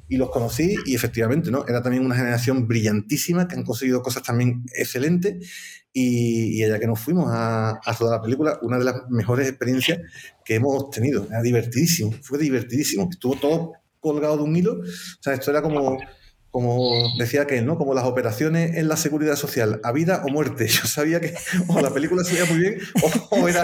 y 0.09 0.17
los 0.17 0.31
conocí 0.31 0.77
y 0.87 0.95
efectivamente, 0.95 1.51
¿no? 1.51 1.67
Era 1.67 1.83
también 1.83 2.07
una 2.07 2.15
generación 2.15 2.69
brillantísima 2.69 3.49
que 3.49 3.57
han 3.57 3.65
conseguido 3.65 4.03
cosas 4.03 4.23
también 4.23 4.65
excelentes 4.73 5.78
y, 5.93 6.63
allá 6.63 6.79
que 6.79 6.87
nos 6.87 7.01
fuimos 7.01 7.27
a, 7.29 7.81
a 7.85 7.95
toda 7.97 8.17
la 8.17 8.23
película, 8.23 8.59
una 8.63 8.79
de 8.79 8.85
las 8.85 9.09
mejores 9.09 9.49
experiencias 9.49 10.01
que 10.45 10.57
hemos 10.57 10.91
tenido. 10.91 11.27
Era 11.29 11.43
divertidísimo, 11.43 12.13
fue 12.23 12.39
divertidísimo. 12.39 13.09
Estuvo 13.11 13.35
todo 13.37 13.73
colgado 14.01 14.37
de 14.39 14.43
un 14.45 14.57
hilo. 14.57 14.73
O 14.81 15.23
sea, 15.23 15.35
esto 15.35 15.51
era 15.51 15.63
como, 15.63 15.99
como 16.51 16.93
decía 17.19 17.47
que 17.47 17.61
¿no? 17.63 17.77
Como 17.77 17.95
las 17.95 18.05
operaciones 18.05 18.77
en 18.77 18.89
la 18.89 18.97
seguridad 18.97 19.37
social, 19.37 19.81
a 19.83 19.93
vida 19.93 20.23
o 20.25 20.31
muerte. 20.31 20.67
Yo 20.69 20.87
sabía 20.87 21.21
que 21.21 21.35
o 21.69 21.81
la 21.81 21.91
película 21.91 22.25
salía 22.25 22.45
muy 22.45 22.59
bien 22.59 22.79
o, 23.31 23.49
era 23.49 23.63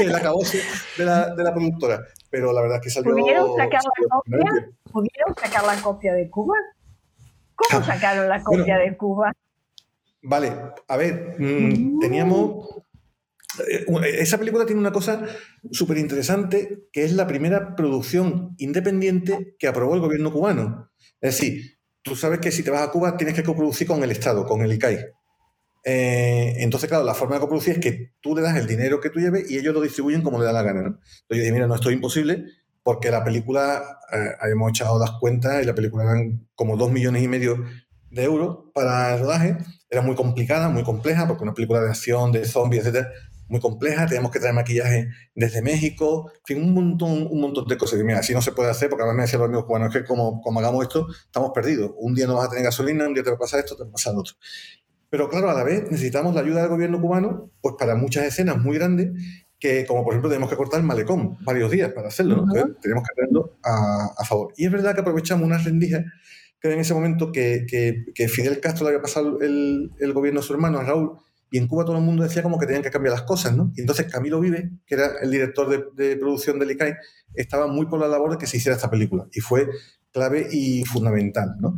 el 0.00 0.14
acabose 0.14 0.60
de 0.98 1.04
la, 1.04 1.34
de 1.34 1.44
la 1.44 1.54
productora. 1.54 2.04
Pero 2.30 2.52
la 2.52 2.60
verdad 2.60 2.78
es 2.78 2.82
que 2.82 2.90
salió... 2.90 3.12
¿Pudieron 3.12 3.56
sacar 3.56 3.80
la 3.84 4.08
copia? 4.08 4.70
¿Pudieron 4.92 5.34
sacar 5.40 5.64
la 5.64 5.82
copia 5.82 6.14
de 6.14 6.28
Cuba? 6.28 6.56
¿Cómo 7.54 7.82
ah, 7.82 7.86
sacaron 7.86 8.28
la 8.28 8.42
copia 8.42 8.76
de 8.78 8.96
Cuba? 8.96 9.32
Vale, 10.28 10.52
a 10.88 10.96
ver, 10.96 11.36
mm, 11.38 12.00
teníamos... 12.00 12.68
Eh, 13.70 13.86
esa 14.18 14.38
película 14.38 14.66
tiene 14.66 14.80
una 14.80 14.90
cosa 14.90 15.24
súper 15.70 15.98
interesante, 15.98 16.88
que 16.92 17.04
es 17.04 17.12
la 17.12 17.28
primera 17.28 17.76
producción 17.76 18.56
independiente 18.58 19.54
que 19.56 19.68
aprobó 19.68 19.94
el 19.94 20.00
gobierno 20.00 20.32
cubano. 20.32 20.90
Es 21.20 21.38
decir, 21.38 21.78
tú 22.02 22.16
sabes 22.16 22.40
que 22.40 22.50
si 22.50 22.64
te 22.64 22.72
vas 22.72 22.82
a 22.82 22.90
Cuba 22.90 23.16
tienes 23.16 23.36
que 23.36 23.44
coproducir 23.44 23.86
con 23.86 24.02
el 24.02 24.10
Estado, 24.10 24.44
con 24.46 24.62
el 24.62 24.72
ICAI. 24.72 24.98
Eh, 25.84 26.54
entonces, 26.58 26.88
claro, 26.88 27.04
la 27.04 27.14
forma 27.14 27.36
de 27.36 27.42
coproducir 27.42 27.74
es 27.74 27.80
que 27.80 28.14
tú 28.20 28.34
le 28.34 28.42
das 28.42 28.56
el 28.56 28.66
dinero 28.66 29.00
que 29.00 29.10
tú 29.10 29.20
lleves 29.20 29.48
y 29.48 29.58
ellos 29.58 29.74
lo 29.74 29.80
distribuyen 29.80 30.22
como 30.22 30.40
le 30.40 30.44
da 30.44 30.52
la 30.52 30.64
gana. 30.64 30.82
¿no? 30.82 30.88
Entonces 30.88 31.28
yo 31.28 31.36
dije, 31.36 31.52
mira, 31.52 31.68
no, 31.68 31.76
esto 31.76 31.88
es 31.88 31.94
imposible 31.94 32.46
porque 32.82 33.10
la 33.10 33.24
película, 33.24 34.00
eh, 34.12 34.30
habíamos 34.38 34.70
echado 34.70 34.98
las 34.98 35.10
cuentas 35.18 35.62
y 35.62 35.66
la 35.66 35.74
película 35.74 36.04
eran 36.04 36.48
como 36.54 36.76
dos 36.76 36.92
millones 36.92 37.22
y 37.22 37.28
medio 37.28 37.64
de 38.16 38.24
euros 38.24 38.58
para 38.74 39.14
el 39.14 39.20
rodaje. 39.20 39.58
Era 39.88 40.02
muy 40.02 40.16
complicada, 40.16 40.68
muy 40.68 40.82
compleja, 40.82 41.28
porque 41.28 41.44
una 41.44 41.54
película 41.54 41.80
de 41.80 41.90
acción, 41.90 42.32
de 42.32 42.44
zombies, 42.44 42.82
etcétera, 42.82 43.10
muy 43.48 43.60
compleja. 43.60 44.06
Teníamos 44.06 44.32
que 44.32 44.40
traer 44.40 44.54
maquillaje 44.54 45.08
desde 45.34 45.62
México, 45.62 46.32
en 46.34 46.44
fin, 46.44 46.62
un 46.64 46.74
montón, 46.74 47.28
un 47.30 47.40
montón 47.40 47.66
de 47.68 47.76
cosas. 47.76 48.00
Y 48.00 48.04
mira, 48.04 48.18
así 48.18 48.34
no 48.34 48.42
se 48.42 48.52
puede 48.52 48.70
hacer, 48.70 48.88
porque 48.88 49.02
además 49.02 49.16
me 49.16 49.22
decían 49.22 49.40
los 49.40 49.48
amigos 49.48 49.66
cubanos 49.66 49.92
que 49.92 50.04
como, 50.04 50.40
como 50.40 50.58
hagamos 50.58 50.82
esto, 50.82 51.06
estamos 51.26 51.52
perdidos. 51.54 51.92
Un 51.98 52.14
día 52.14 52.26
no 52.26 52.34
vas 52.34 52.46
a 52.46 52.50
tener 52.50 52.64
gasolina, 52.64 53.06
un 53.06 53.14
día 53.14 53.22
te 53.22 53.30
va 53.30 53.36
a 53.36 53.38
pasar 53.38 53.60
esto, 53.60 53.76
te 53.76 53.84
va 53.84 53.90
a 53.90 53.92
pasar 53.92 54.14
otro. 54.16 54.34
Pero 55.08 55.28
claro, 55.28 55.50
a 55.50 55.54
la 55.54 55.62
vez 55.62 55.84
necesitamos 55.90 56.34
la 56.34 56.40
ayuda 56.40 56.62
del 56.62 56.70
gobierno 56.70 57.00
cubano 57.00 57.50
pues 57.60 57.76
para 57.78 57.94
muchas 57.94 58.24
escenas 58.24 58.58
muy 58.58 58.76
grandes 58.76 59.12
que, 59.58 59.86
como 59.86 60.04
por 60.04 60.12
ejemplo, 60.12 60.28
tenemos 60.28 60.50
que 60.50 60.56
cortar 60.56 60.80
el 60.80 60.86
malecón 60.86 61.38
varios 61.44 61.70
días 61.70 61.92
para 61.92 62.08
hacerlo, 62.08 62.42
Entonces, 62.42 62.76
tenemos 62.82 63.04
que 63.04 63.22
hacerlo 63.22 63.56
a, 63.62 64.10
a, 64.18 64.24
favor. 64.24 64.52
Y 64.56 64.66
es 64.66 64.72
verdad 64.72 64.94
que 64.94 65.00
aprovechamos 65.00 65.46
unas 65.46 65.64
rendijas 65.64 66.04
que 66.60 66.72
en 66.72 66.80
ese 66.80 66.94
momento 66.94 67.32
que, 67.32 67.66
que, 67.66 68.28
Fidel 68.28 68.60
Castro 68.60 68.84
le 68.84 68.90
había 68.90 69.02
pasado 69.02 69.40
el, 69.40 69.90
el, 69.98 70.12
gobierno 70.12 70.40
a 70.40 70.42
su 70.42 70.52
hermano, 70.52 70.78
a 70.78 70.84
Raúl, 70.84 71.18
y 71.50 71.58
en 71.58 71.68
Cuba 71.68 71.84
todo 71.84 71.96
el 71.96 72.02
mundo 72.02 72.22
decía 72.22 72.42
como 72.42 72.58
que 72.58 72.66
tenían 72.66 72.82
que 72.82 72.90
cambiar 72.90 73.12
las 73.12 73.22
cosas, 73.22 73.56
¿no? 73.56 73.72
Y 73.76 73.80
entonces 73.80 74.10
Camilo 74.10 74.40
Vive, 74.40 74.70
que 74.86 74.94
era 74.96 75.12
el 75.22 75.30
director 75.30 75.68
de, 75.68 76.04
de 76.04 76.16
producción 76.16 76.58
del 76.58 76.72
ICAI, 76.72 76.94
estaba 77.34 77.66
muy 77.68 77.86
por 77.86 78.00
la 78.00 78.08
labor 78.08 78.32
de 78.32 78.38
que 78.38 78.46
se 78.46 78.56
hiciera 78.56 78.74
esta 78.74 78.90
película. 78.90 79.28
Y 79.32 79.40
fue 79.40 79.68
clave 80.16 80.48
y 80.50 80.84
fundamental. 80.84 81.56
¿no? 81.60 81.74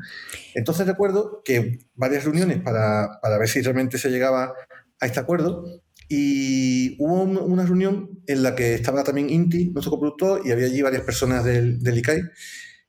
Entonces 0.55 0.87
recuerdo 0.87 1.43
que 1.45 1.81
varias 1.95 2.25
reuniones 2.25 2.63
para, 2.63 3.19
para, 3.21 3.37
ver 3.37 3.49
si 3.49 3.61
realmente 3.63 3.99
se 3.99 4.11
llegaba 4.11 4.55
a 5.01 5.07
este 5.07 5.19
acuerdo 5.19 5.65
y 6.09 6.97
hubo 7.03 7.23
una 7.23 7.67
reunión 7.67 8.23
en 8.27 8.45
la 8.45 8.55
que 8.55 8.75
estaba 8.75 9.03
también 9.03 9.29
Inti, 9.29 9.71
nuestro 9.71 9.91
coproductor, 9.91 10.41
y 10.45 10.53
había 10.53 10.67
allí 10.67 10.81
varias 10.81 11.03
personas 11.03 11.45
del, 11.45 11.81
del 11.81 11.99
ICAI. 11.99 12.23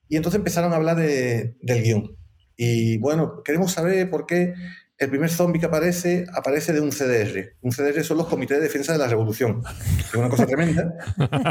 Y 0.09 0.17
entonces 0.17 0.39
empezaron 0.39 0.73
a 0.73 0.75
hablar 0.75 0.97
de, 0.97 1.55
del 1.61 1.83
guion. 1.83 2.17
Y 2.57 2.97
bueno, 2.97 3.41
queremos 3.43 3.71
saber 3.71 4.09
por 4.09 4.25
qué 4.25 4.53
el 4.99 5.09
primer 5.09 5.29
zombie 5.29 5.61
que 5.61 5.67
aparece 5.67 6.25
aparece 6.33 6.73
de 6.73 6.81
un 6.81 6.89
CDR. 6.89 7.55
Un 7.61 7.71
CDR 7.71 8.03
son 8.03 8.17
los 8.17 8.27
comités 8.27 8.57
de 8.57 8.63
defensa 8.63 8.91
de 8.91 8.97
la 8.97 9.07
revolución. 9.07 9.63
Es 9.97 10.13
una 10.13 10.27
cosa 10.27 10.45
tremenda. 10.45 10.93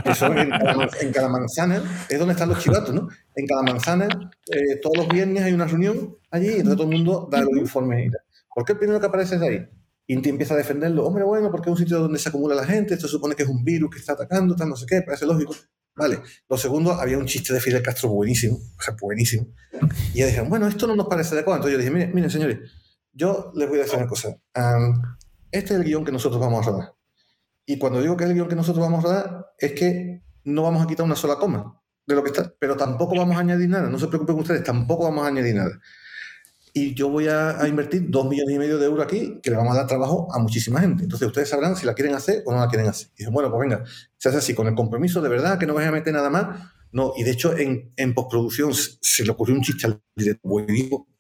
Que 0.05 0.15
son 0.15 0.37
en, 0.37 0.51
cada, 0.51 1.29
manzana, 1.31 1.83
es 2.11 2.19
donde 2.19 2.33
están 2.33 2.51
los 2.51 2.59
chivatos, 2.59 2.95
¿no? 2.95 3.09
En 3.35 3.47
cada 3.47 3.63
manzana, 3.63 4.07
eh, 4.53 4.77
todos 4.83 4.99
los 4.99 5.09
viernes 5.09 5.45
hay 5.45 5.55
una 5.55 5.67
reunión 5.67 6.19
allí 6.31 6.49
y 6.49 6.57
entonces 6.57 6.77
todo 6.77 6.91
el 6.91 6.97
mundo 6.97 7.29
da 7.31 7.41
los 7.41 7.57
informes. 7.57 8.13
¿Por 8.55 8.67
qué 8.67 8.73
el 8.73 8.79
primero 8.79 9.01
que 9.01 9.07
aparece 9.07 9.37
es 9.37 9.41
de 9.41 9.49
ahí? 9.49 9.69
Inti 10.09 10.29
empieza 10.29 10.53
a 10.53 10.59
defenderlo. 10.59 11.07
Hombre, 11.07 11.25
bueno, 11.25 11.51
porque 11.51 11.71
es 11.71 11.73
un 11.73 11.79
sitio 11.79 12.01
donde 12.01 12.19
se 12.19 12.29
acumula 12.29 12.55
la 12.55 12.67
gente, 12.67 12.95
esto 12.95 13.09
supone 13.09 13.35
que 13.35 13.45
es 13.45 13.49
un 13.49 13.65
virus 13.65 13.91
que 13.91 13.99
está 13.99 14.13
atacando, 14.13 14.55
tal, 14.57 14.69
no 14.69 14.77
sé 14.77 14.85
qué, 14.87 15.01
parece 15.01 15.25
lógico. 15.25 15.55
Vale. 15.99 16.21
Lo 16.49 16.57
segundo, 16.57 16.93
había 16.93 17.19
un 17.19 17.27
chiste 17.27 17.53
de 17.53 17.61
Fidel 17.61 17.83
Castro 17.83 18.09
buenísimo, 18.11 18.57
o 18.57 18.83
sea, 18.83 18.95
buenísimo. 19.01 19.49
Y 20.15 20.21
ya 20.21 20.27
dijeron, 20.27 20.49
bueno, 20.49 20.69
esto 20.69 20.87
no 20.87 20.95
nos 20.95 21.09
parece 21.09 21.35
adecuado. 21.35 21.57
Entonces 21.57 21.73
yo 21.73 21.79
dije, 21.79 21.91
miren, 21.91 22.15
miren 22.15 22.31
señores, 22.31 22.59
yo 23.13 23.51
les 23.57 23.69
voy 23.69 23.81
a 23.81 23.83
decir 23.83 23.99
una 23.99 24.07
cosa. 24.07 24.37
este 25.51 25.75
es 25.75 25.81
el 25.81 25.85
guion 25.85 26.05
que 26.05 26.13
nosotros 26.13 26.41
vamos 26.41 26.65
a 26.65 26.71
rodar. 26.71 26.95
Y 27.67 27.79
cuando 27.79 28.01
digo 28.01 28.17
que 28.17 28.25
es 28.25 28.31
el 28.31 28.37
guion 28.37 28.49
que 28.49 28.55
nosotros 28.55 28.83
vamos 28.83 29.05
a 29.05 29.09
rodar, 29.09 29.47
es 29.59 29.73
que 29.73 30.23
no 30.45 30.63
vamos 30.63 30.83
a 30.83 30.87
quitar 30.87 31.05
una 31.05 31.17
sola 31.17 31.37
coma 31.37 31.83
de 32.07 32.15
lo 32.15 32.23
que 32.23 32.31
está, 32.31 32.55
pero 32.59 32.77
tampoco 32.77 33.17
vamos 33.17 33.37
a 33.37 33.41
añadir 33.41 33.69
nada. 33.69 33.91
No 33.91 33.99
se 33.99 34.07
preocupen 34.07 34.37
ustedes, 34.37 34.63
tampoco 34.63 35.05
vamos 35.05 35.25
a 35.25 35.29
añadir 35.29 35.57
nada. 35.57 35.81
Y 36.79 36.95
yo 36.95 37.09
voy 37.09 37.27
a, 37.27 37.67
invertir 37.67 38.05
dos 38.09 38.29
millones 38.29 38.55
y 38.55 38.59
medio 38.59 38.79
de 38.79 38.87
euros 38.87 39.05
aquí, 39.05 39.41
que 39.43 39.51
le 39.51 39.57
vamos 39.57 39.75
a 39.75 39.79
dar 39.79 39.89
trabajo 39.89 40.29
a 40.33 40.39
muchísima 40.39 40.81
gente. 40.81 41.03
Entonces 41.03 41.27
ustedes 41.27 41.49
sabrán 41.49 41.75
si 41.75 41.87
la 41.87 41.95
quieren 41.95 42.15
hacer 42.15 42.45
o 42.47 42.53
no 42.53 42.61
la 42.61 42.69
quieren 42.69 42.87
hacer. 42.87 43.09
Y 43.17 43.19
dicen, 43.19 43.35
bueno, 43.35 43.51
pues 43.51 43.61
venga, 43.69 43.83
se 44.17 44.29
hace 44.29 44.39
así, 44.39 44.55
con 44.55 44.69
el 44.69 44.77
compromiso 44.77 45.21
de 45.21 45.29
verdad, 45.29 45.59
que 45.59 45.67
no 45.67 45.75
vais 45.75 45.89
a 45.89 45.91
meter 45.91 46.13
nada 46.13 46.31
más. 46.31 46.71
No, 46.93 47.15
y 47.17 47.25
de 47.25 47.33
hecho 47.33 47.57
en, 47.57 47.93
en 47.97 48.15
postproducción 48.15 48.73
se 48.75 49.25
le 49.25 49.31
ocurrió 49.33 49.57
un 49.57 49.63
chiste 49.63 49.89
al 49.89 50.01
director 50.15 50.65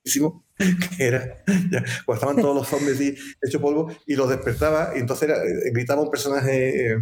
buenísimo, 0.09 0.45
que 0.97 1.05
era 1.05 1.45
ya, 1.71 1.85
cuando 2.05 2.15
estaban 2.15 2.37
todos 2.37 2.57
los 2.57 2.69
zombies 2.69 3.01
y 3.01 3.17
hecho 3.47 3.61
polvo 3.61 3.93
y 4.07 4.17
los 4.17 4.29
despertaba 4.29 4.93
y 4.97 5.01
entonces 5.01 5.29
era, 5.29 5.43
eh, 5.43 5.71
gritaba 5.73 6.03
un 6.03 6.11
personaje 6.11 6.93
eh, 6.93 6.97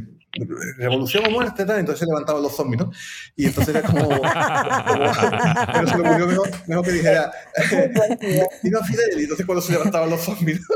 revolución 0.79 1.25
o 1.27 1.31
muerte 1.31 1.65
tal, 1.65 1.79
entonces 1.79 2.01
se 2.01 2.07
levantaban 2.07 2.43
los 2.43 2.55
zombies 2.55 2.83
¿no? 2.83 2.93
y 3.37 3.47
entonces 3.47 3.75
era 3.75 3.87
como, 3.87 4.09
pero 5.73 5.89
se 5.89 5.99
le 5.99 6.09
ocurrió 6.09 6.27
mejor, 6.27 6.51
mejor 6.67 6.85
que 6.85 6.93
dijera 6.93 7.33
iba 8.63 8.85
Fidel 8.85 9.21
y 9.21 9.23
entonces 9.23 9.47
cuando 9.47 9.63
se 9.63 9.73
levantaban 9.73 10.11
los 10.11 10.21
zombies 10.21 10.61
¿no? 10.61 10.67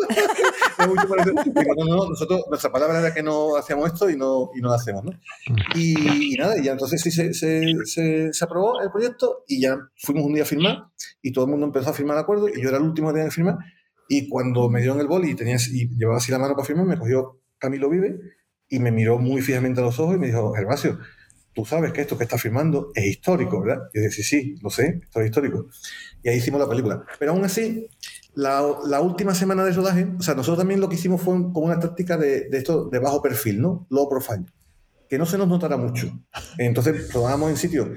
No, 0.87 1.85
no, 1.85 2.09
nosotros 2.09 2.45
nuestra 2.49 2.71
palabra 2.71 3.01
era 3.01 3.15
que 3.15 3.23
no 3.23 3.57
hacíamos 3.57 3.93
esto 3.93 4.11
y 4.11 4.17
no, 4.17 4.51
y 4.55 4.61
no 4.61 4.69
lo 4.69 4.75
hacemos 4.75 5.05
¿no? 5.05 5.13
y, 5.75 6.37
nada 6.39 6.59
y 6.59 6.65
ya 6.65 6.73
entonces 6.73 7.01
sí 7.01 7.11
se, 7.11 7.35
se, 7.35 7.75
se, 7.85 8.33
se 8.33 8.45
aprobó 8.45 8.81
el 8.81 8.91
proyecto 8.91 9.45
y 9.47 9.61
ya 9.61 9.79
fuimos 9.97 10.25
un 10.25 10.35
día 10.35 10.43
a 10.43 10.47
firmar 10.47 10.85
y 11.23 11.33
todo 11.33 11.45
el 11.45 11.51
mundo 11.51 11.67
empezó 11.67 11.91
a 11.91 11.93
firmar 11.93 12.17
el 12.17 12.23
acuerdo 12.23 12.49
y 12.49 12.63
yo 12.63 12.69
era 12.69 12.79
el 12.79 12.85
último 12.85 13.09
que 13.09 13.15
tenía 13.15 13.29
que 13.29 13.35
firmar. 13.35 13.59
Y 14.09 14.29
cuando 14.29 14.69
me 14.69 14.81
dieron 14.81 15.01
el 15.01 15.07
boli 15.07 15.31
y, 15.31 15.35
tenía, 15.35 15.57
y 15.57 15.89
llevaba 15.97 16.19
así 16.19 16.33
la 16.33 16.39
mano 16.39 16.55
para 16.55 16.67
firmar, 16.67 16.87
me 16.87 16.99
cogió 16.99 17.41
Camilo 17.59 17.89
Vive 17.89 18.19
y 18.69 18.79
me 18.79 18.91
miró 18.91 19.19
muy 19.19 19.43
fijamente 19.43 19.81
a 19.81 19.85
los 19.85 19.99
ojos 20.01 20.17
y 20.17 20.19
me 20.19 20.27
dijo, 20.27 20.53
Gervasio, 20.53 20.99
tú 21.53 21.65
sabes 21.65 21.93
que 21.93 22.01
esto 22.01 22.17
que 22.17 22.25
estás 22.25 22.41
firmando 22.41 22.91
es 22.95 23.05
histórico, 23.05 23.61
¿verdad? 23.61 23.85
Y 23.93 23.99
yo 23.99 24.05
dije, 24.05 24.11
sí, 24.11 24.23
sí, 24.23 24.55
lo 24.63 24.71
sé, 24.71 25.01
esto 25.03 25.21
es 25.21 25.27
histórico. 25.27 25.69
Y 26.23 26.29
ahí 26.29 26.39
hicimos 26.39 26.61
la 26.61 26.69
película. 26.69 27.05
Pero 27.19 27.33
aún 27.33 27.45
así, 27.45 27.89
la, 28.35 29.01
última 29.01 29.35
semana 29.35 29.65
de 29.65 29.73
rodaje, 29.73 30.09
o 30.19 30.23
sea, 30.23 30.35
nosotros 30.35 30.59
también 30.59 30.81
lo 30.81 30.89
que 30.89 30.95
hicimos 30.95 31.21
fue 31.21 31.35
como 31.35 31.67
una 31.67 31.79
táctica 31.79 32.17
de, 32.17 32.49
de, 32.49 32.59
esto 32.59 32.85
de 32.87 32.99
bajo 32.99 33.21
perfil, 33.23 33.61
¿no? 33.61 33.87
Low 33.91 34.09
profile. 34.09 34.45
Que 35.09 35.19
no 35.19 35.27
se 35.27 35.39
nos 35.39 35.49
notara 35.49 35.77
mucho. 35.77 36.11
Entonces, 36.59 37.13
rodábamos 37.13 37.51
en 37.51 37.57
sitios 37.57 37.89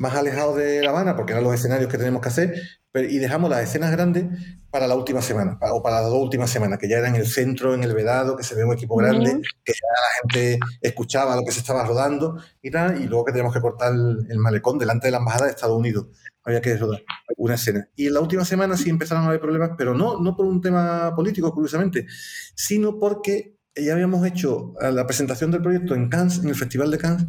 más 0.00 0.14
alejados 0.14 0.56
de 0.56 0.82
La 0.82 0.90
Habana, 0.90 1.14
porque 1.14 1.32
eran 1.32 1.44
los 1.44 1.54
escenarios 1.54 1.90
que 1.90 1.98
tenemos 1.98 2.22
que 2.22 2.28
hacer, 2.28 2.54
y 2.94 3.18
dejamos 3.18 3.50
las 3.50 3.62
escenas 3.62 3.92
grandes 3.92 4.24
para 4.70 4.86
la 4.86 4.96
última 4.96 5.20
semana, 5.20 5.58
o 5.60 5.82
para 5.82 6.00
las 6.00 6.10
dos 6.10 6.22
últimas 6.22 6.48
semanas, 6.48 6.78
que 6.78 6.88
ya 6.88 6.96
era 6.96 7.08
en 7.08 7.16
el 7.16 7.26
centro, 7.26 7.74
en 7.74 7.84
el 7.84 7.92
Vedado, 7.92 8.34
que 8.34 8.42
se 8.42 8.54
ve 8.54 8.64
un 8.64 8.72
equipo 8.72 8.96
grande, 8.96 9.42
que 9.62 9.72
ya 9.72 9.88
la 9.92 10.38
gente 10.38 10.58
escuchaba 10.80 11.36
lo 11.36 11.44
que 11.44 11.52
se 11.52 11.60
estaba 11.60 11.84
rodando 11.84 12.42
y 12.62 12.70
tal, 12.70 12.98
y 12.98 13.08
luego 13.08 13.26
que 13.26 13.32
teníamos 13.32 13.52
que 13.52 13.60
cortar 13.60 13.92
el, 13.92 14.38
malecón 14.38 14.78
delante 14.78 15.08
de 15.08 15.10
la 15.10 15.18
Embajada 15.18 15.44
de 15.44 15.50
Estados 15.50 15.76
Unidos. 15.78 16.06
Había 16.44 16.62
que 16.62 16.74
rodar 16.78 17.02
una 17.36 17.56
escena. 17.56 17.86
Y 17.94 18.06
en 18.06 18.14
la 18.14 18.20
última 18.20 18.46
semana 18.46 18.78
sí 18.78 18.88
empezaron 18.88 19.24
a 19.24 19.26
haber 19.26 19.40
problemas, 19.40 19.72
pero 19.76 19.92
no, 19.92 20.18
no 20.18 20.34
por 20.34 20.46
un 20.46 20.62
tema 20.62 21.14
político, 21.14 21.52
curiosamente, 21.52 22.06
sino 22.54 22.98
porque 22.98 23.58
ya 23.76 23.92
habíamos 23.92 24.26
hecho 24.26 24.72
la 24.80 25.06
presentación 25.06 25.50
del 25.50 25.60
proyecto 25.60 25.94
en 25.94 26.08
Cannes, 26.08 26.38
en 26.38 26.48
el 26.48 26.54
Festival 26.54 26.90
de 26.90 26.96
Cannes, 26.96 27.26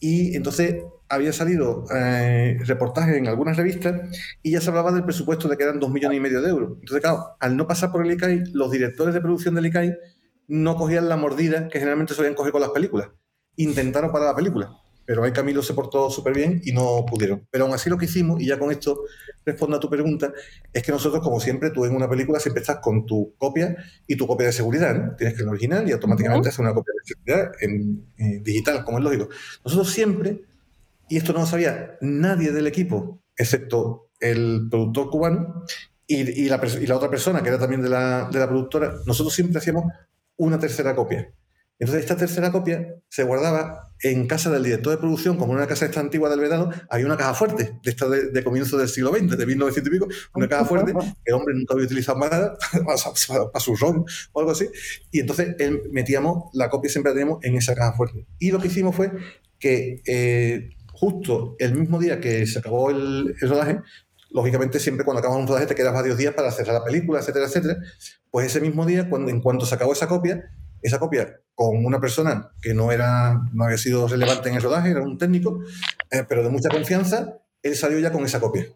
y 0.00 0.34
entonces 0.34 0.82
había 1.08 1.32
salido 1.32 1.84
eh, 1.94 2.58
reportajes 2.64 3.16
en 3.16 3.26
algunas 3.26 3.56
revistas 3.56 4.00
y 4.42 4.52
ya 4.52 4.60
se 4.60 4.70
hablaba 4.70 4.92
del 4.92 5.04
presupuesto 5.04 5.48
de 5.48 5.56
que 5.56 5.64
eran 5.64 5.80
dos 5.80 5.90
millones 5.90 6.16
y 6.16 6.20
medio 6.20 6.40
de 6.40 6.48
euros. 6.48 6.78
Entonces, 6.80 7.00
claro, 7.00 7.36
al 7.40 7.56
no 7.56 7.66
pasar 7.66 7.90
por 7.92 8.06
el 8.06 8.12
ICAI, 8.12 8.44
los 8.52 8.70
directores 8.70 9.12
de 9.12 9.20
producción 9.20 9.54
del 9.54 9.66
ICAI 9.66 9.96
no 10.48 10.76
cogían 10.76 11.08
la 11.08 11.16
mordida 11.16 11.68
que 11.68 11.78
generalmente 11.78 12.14
solían 12.14 12.34
coger 12.34 12.52
con 12.52 12.60
las 12.60 12.70
películas. 12.70 13.08
Intentaron 13.56 14.12
parar 14.12 14.28
la 14.28 14.36
película, 14.36 14.70
pero 15.10 15.24
ahí 15.24 15.32
Camilo 15.32 15.60
se 15.60 15.74
portó 15.74 16.08
súper 16.08 16.34
bien 16.34 16.60
y 16.64 16.70
no 16.70 17.04
pudieron. 17.04 17.44
Pero 17.50 17.64
aún 17.64 17.74
así 17.74 17.90
lo 17.90 17.98
que 17.98 18.04
hicimos, 18.04 18.40
y 18.40 18.46
ya 18.46 18.60
con 18.60 18.70
esto 18.70 19.00
respondo 19.44 19.76
a 19.76 19.80
tu 19.80 19.90
pregunta, 19.90 20.32
es 20.72 20.84
que 20.84 20.92
nosotros, 20.92 21.20
como 21.20 21.40
siempre, 21.40 21.70
tú 21.70 21.84
en 21.84 21.96
una 21.96 22.08
película 22.08 22.38
siempre 22.38 22.60
estás 22.60 22.78
con 22.78 23.06
tu 23.06 23.34
copia 23.36 23.76
y 24.06 24.14
tu 24.14 24.28
copia 24.28 24.46
de 24.46 24.52
seguridad. 24.52 24.94
¿no? 24.94 25.16
Tienes 25.16 25.36
que 25.36 25.42
ir 25.42 25.48
original 25.48 25.88
y 25.88 25.90
automáticamente 25.90 26.50
hacer 26.50 26.64
una 26.64 26.72
copia 26.72 26.94
de 26.96 27.08
seguridad 27.08 27.52
en, 27.60 28.06
en 28.18 28.44
digital, 28.44 28.84
como 28.84 28.98
es 28.98 29.04
lógico. 29.04 29.28
Nosotros 29.64 29.90
siempre 29.90 30.44
y 31.10 31.16
esto 31.16 31.32
no 31.32 31.40
lo 31.40 31.46
sabía 31.46 31.98
nadie 32.00 32.52
del 32.52 32.68
equipo, 32.68 33.20
excepto 33.36 34.12
el 34.20 34.68
productor 34.70 35.10
cubano 35.10 35.64
y, 36.06 36.48
la, 36.48 36.60
otra 36.96 37.10
persona, 37.10 37.42
que 37.42 37.48
era 37.48 37.58
también 37.58 37.82
de 37.82 37.88
la, 37.88 38.28
productora. 38.30 38.94
Nosotros 39.06 39.34
siempre 39.34 39.58
hacíamos 39.58 39.86
una 40.36 40.60
tercera 40.60 40.94
copia. 40.94 41.32
Entonces, 41.80 42.04
esta 42.04 42.16
tercera 42.16 42.52
copia 42.52 42.94
se 43.08 43.24
guardaba 43.24 43.89
en 44.02 44.26
casa 44.26 44.50
del 44.50 44.62
director 44.62 44.92
de 44.92 44.98
producción, 44.98 45.36
como 45.36 45.52
en 45.52 45.58
una 45.58 45.66
casa 45.66 45.84
esta 45.84 46.00
antigua 46.00 46.30
del 46.30 46.40
Vedado, 46.40 46.70
había 46.88 47.06
una 47.06 47.16
caja 47.16 47.34
fuerte, 47.34 47.78
de 47.82 47.90
esta 47.90 48.08
de, 48.08 48.44
comienzo 48.44 48.78
del 48.78 48.88
siglo 48.88 49.10
XX, 49.10 49.36
de 49.36 49.46
1900 49.46 49.86
y 49.86 49.90
pico, 49.90 50.08
una 50.34 50.48
caja 50.48 50.64
fuerte, 50.64 50.92
que 51.24 51.30
el 51.30 51.34
hombre 51.34 51.54
nunca 51.54 51.74
había 51.74 51.86
utilizado 51.86 52.18
más 52.18 52.30
nada, 52.30 52.56
para, 53.52 53.60
su 53.60 53.76
ron 53.76 54.04
o 54.32 54.40
algo 54.40 54.52
así. 54.52 54.68
Y 55.10 55.20
entonces 55.20 55.54
él, 55.58 55.82
metíamos, 55.90 56.50
la 56.54 56.70
copia 56.70 56.90
siempre 56.90 57.12
la 57.12 57.18
teníamos 57.18 57.44
en 57.44 57.56
esa 57.56 57.74
caja 57.74 57.94
fuerte. 57.96 58.26
Y 58.38 58.50
lo 58.50 58.58
que 58.58 58.68
hicimos 58.68 58.94
fue 58.94 59.12
que 59.58 60.02
eh, 60.06 60.70
justo 60.92 61.56
el 61.58 61.74
mismo 61.74 61.98
día 61.98 62.20
que 62.20 62.46
se 62.46 62.58
acabó 62.58 62.90
el, 62.90 63.34
rodaje, 63.40 63.80
lógicamente 64.30 64.78
siempre 64.78 65.04
cuando 65.04 65.20
acabas 65.20 65.38
un 65.38 65.46
rodaje 65.46 65.66
te 65.66 65.74
quedas 65.74 65.92
varios 65.92 66.16
días 66.16 66.34
para 66.34 66.50
cerrar 66.52 66.74
la 66.74 66.84
película, 66.84 67.20
etcétera, 67.20 67.46
etcétera. 67.46 67.76
Pues 68.30 68.46
ese 68.46 68.60
mismo 68.60 68.86
día, 68.86 69.08
cuando, 69.10 69.30
en 69.30 69.40
cuanto 69.40 69.66
se 69.66 69.74
acabó 69.74 69.92
esa 69.92 70.08
copia, 70.08 70.50
esa 70.82 70.98
copia 70.98 71.40
con 71.54 71.84
una 71.84 72.00
persona 72.00 72.52
que 72.62 72.72
no, 72.72 72.90
era, 72.90 73.38
no 73.52 73.64
había 73.64 73.76
sido 73.76 74.08
relevante 74.08 74.48
en 74.48 74.54
el 74.54 74.62
rodaje, 74.62 74.90
era 74.90 75.02
un 75.02 75.18
técnico, 75.18 75.60
eh, 76.10 76.24
pero 76.26 76.42
de 76.42 76.48
mucha 76.48 76.70
confianza, 76.70 77.36
él 77.62 77.76
salió 77.76 77.98
ya 77.98 78.10
con 78.10 78.24
esa 78.24 78.40
copia. 78.40 78.66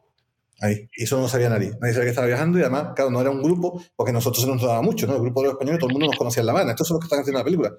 Ahí. 0.61 0.89
Y 0.97 1.05
eso 1.05 1.19
no 1.19 1.29
sabía 1.29 1.49
nadie. 1.49 1.73
Nadie 1.81 1.95
sabía 1.95 2.05
que 2.05 2.11
estaba 2.11 2.27
viajando 2.27 2.59
y 2.59 2.63
además, 2.63 2.93
claro, 2.95 3.11
no 3.11 3.21
era 3.21 3.31
un 3.31 3.43
grupo, 3.43 3.83
porque 3.97 4.13
nosotros 4.13 4.45
se 4.45 4.51
nos 4.51 4.61
daba 4.63 4.83
mucho, 4.83 5.07
¿no? 5.07 5.17
El 5.17 5.23
grupo 5.23 5.41
de 5.41 5.47
los 5.47 5.55
españoles, 5.55 5.81
todo 5.81 5.89
el 5.89 5.95
mundo 5.95 6.07
nos 6.09 6.17
conocía 6.17 6.41
en 6.41 6.47
La 6.47 6.53
Habana. 6.53 6.71
Estos 6.73 6.87
son 6.87 6.97
los 6.97 7.01
que 7.01 7.07
están 7.07 7.21
haciendo 7.21 7.39
la 7.39 7.45
película. 7.45 7.73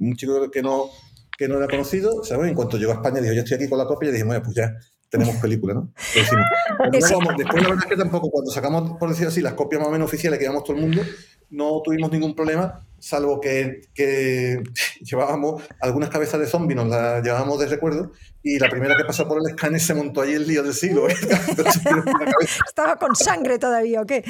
Un 0.00 0.16
chico 0.16 0.50
que 0.50 0.62
no, 0.62 0.90
que 1.38 1.48
no 1.48 1.56
era 1.56 1.68
conocido, 1.68 2.22
¿sabes? 2.22 2.48
En 2.48 2.54
cuanto 2.54 2.76
llegó 2.76 2.92
a 2.92 2.96
España, 2.96 3.20
dijo, 3.20 3.32
yo 3.32 3.40
estoy 3.40 3.56
aquí 3.56 3.68
con 3.68 3.78
la 3.78 3.86
copia, 3.86 4.10
y 4.10 4.12
dije, 4.12 4.24
bueno, 4.24 4.42
pues 4.42 4.54
ya 4.54 4.76
tenemos 5.08 5.36
película, 5.36 5.74
¿no? 5.74 5.92
después, 6.92 7.62
la 7.62 7.68
verdad 7.68 7.84
es 7.84 7.86
que 7.86 7.96
tampoco, 7.96 8.30
cuando 8.30 8.50
sacamos, 8.50 8.98
por 8.98 9.08
decir 9.08 9.26
así, 9.26 9.40
las 9.40 9.54
copias 9.54 9.80
más 9.80 9.88
o 9.88 9.92
menos 9.92 10.06
oficiales 10.06 10.38
que 10.38 10.44
llevamos 10.44 10.64
todo 10.64 10.76
el 10.76 10.82
mundo, 10.82 11.02
no 11.50 11.80
tuvimos 11.82 12.12
ningún 12.12 12.34
problema, 12.34 12.86
salvo 13.00 13.40
que, 13.40 13.82
llevábamos 15.00 15.62
algunas 15.80 16.10
cabezas 16.10 16.40
de 16.40 16.46
zombies, 16.46 16.76
nos 16.76 16.88
las 16.88 17.22
llevábamos 17.22 17.58
de 17.58 17.66
recuerdo, 17.66 18.12
y 18.42 18.58
la 18.58 18.70
primera 18.70 18.96
que 18.96 19.04
pasó 19.04 19.28
por 19.28 19.38
el 19.38 19.50
escáner 19.50 19.80
se 19.80 19.94
montó 19.94 20.22
allí 20.22 20.32
el 20.32 20.46
lío 20.46 20.62
del 20.62 20.72
siglo. 20.72 21.08
¿eh? 21.08 21.14
Estaba 22.66 22.96
con 22.96 23.14
sangre 23.14 23.58
todavía, 23.58 24.00
¿o 24.00 24.06
qué? 24.06 24.24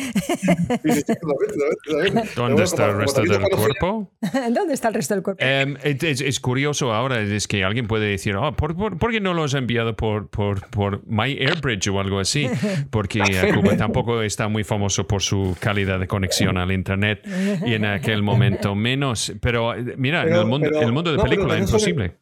¿Dónde 2.35 2.65
está 2.65 2.87
el 2.87 2.97
resto 2.97 3.23
del 3.23 3.41
cuerpo? 3.51 4.11
¿Dónde 4.51 4.75
está 4.75 4.89
el 4.89 4.95
resto 4.95 5.15
del 5.15 5.23
cuerpo? 5.23 5.45
Em, 5.45 5.77
es, 5.83 6.41
curioso 6.41 6.93
ahora, 6.93 7.21
es 7.21 7.47
que 7.47 7.63
alguien 7.63 7.87
puede 7.87 8.07
decir, 8.07 8.35
oh, 8.35 8.53
¿por, 8.57 8.77
por, 8.99 9.11
qué 9.13 9.21
no 9.21 9.33
lo 9.33 9.45
has 9.45 9.55
enviado 9.55 9.95
por, 9.95 10.29
por, 10.29 10.69
por 10.71 11.07
My 11.07 11.39
Airbridge 11.39 11.89
o 11.89 12.01
algo 12.01 12.19
así? 12.19 12.49
Porque 12.91 13.21
Cuba 13.55 13.77
tampoco 13.77 14.23
está 14.23 14.49
muy 14.49 14.65
famoso 14.65 15.07
por 15.07 15.23
su 15.23 15.57
calidad 15.61 16.01
de 16.01 16.09
conexión 16.09 16.59
al 16.59 16.73
Internet 16.73 17.27
y 17.65 17.75
en 17.75 17.85
aquel 17.85 18.23
momento 18.23 18.75
menos. 18.75 19.33
Pero 19.41 19.75
mira, 19.97 20.23
en 20.23 20.35
el 20.35 20.47
mundo, 20.47 20.69
el 20.69 20.93
mundo 20.93 21.13
de 21.13 21.23
película 21.23 21.57
es 21.57 21.63
imposible. 21.63 22.17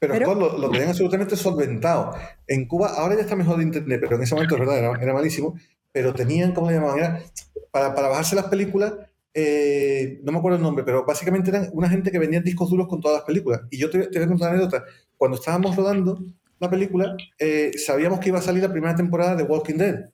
Pero, 0.00 0.34
lo, 0.34 0.58
lo, 0.58 0.70
tenían 0.70 0.88
absolutamente 0.88 1.36
solventado. 1.36 2.14
En 2.46 2.66
Cuba, 2.66 2.94
ahora 2.96 3.16
ya 3.16 3.20
está 3.20 3.36
mejor 3.36 3.58
de 3.58 3.64
internet, 3.64 4.00
pero 4.00 4.16
en 4.16 4.22
ese 4.22 4.34
momento 4.34 4.54
es 4.54 4.60
verdad, 4.60 4.98
era, 5.00 5.12
malísimo. 5.12 5.54
Pero 5.92 6.14
tenían, 6.14 6.52
¿cómo 6.52 6.70
le 6.70 6.76
llamaban? 6.76 7.22
para, 7.70 7.94
para 7.94 8.08
bajarse 8.08 8.34
las 8.34 8.46
películas, 8.46 8.94
eh, 9.34 10.20
no 10.24 10.32
me 10.32 10.38
acuerdo 10.38 10.56
el 10.56 10.62
nombre, 10.62 10.84
pero 10.84 11.04
básicamente 11.04 11.50
eran 11.50 11.68
una 11.72 11.88
gente 11.88 12.10
que 12.10 12.18
vendía 12.18 12.40
discos 12.40 12.70
duros 12.70 12.88
con 12.88 13.00
todas 13.00 13.18
las 13.18 13.26
películas. 13.26 13.60
Y 13.70 13.78
yo 13.78 13.90
te, 13.90 14.06
te 14.06 14.18
voy 14.18 14.24
a 14.24 14.28
contar 14.28 14.48
una 14.50 14.58
anécdota. 14.58 14.84
Cuando 15.18 15.36
estábamos 15.36 15.76
rodando 15.76 16.18
la 16.58 16.70
película, 16.70 17.16
eh, 17.38 17.72
sabíamos 17.76 18.20
que 18.20 18.30
iba 18.30 18.38
a 18.38 18.42
salir 18.42 18.62
la 18.62 18.72
primera 18.72 18.94
temporada 18.94 19.36
de 19.36 19.42
Walking 19.42 19.76
Dead. 19.76 20.10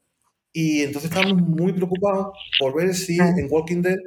Y 0.53 0.83
entonces 0.83 1.11
estábamos 1.11 1.43
muy 1.43 1.73
preocupados 1.73 2.37
por 2.59 2.75
ver 2.75 2.95
si 2.95 3.21
ah. 3.21 3.29
en 3.37 3.47
Walking 3.51 3.83
Dead 3.83 3.99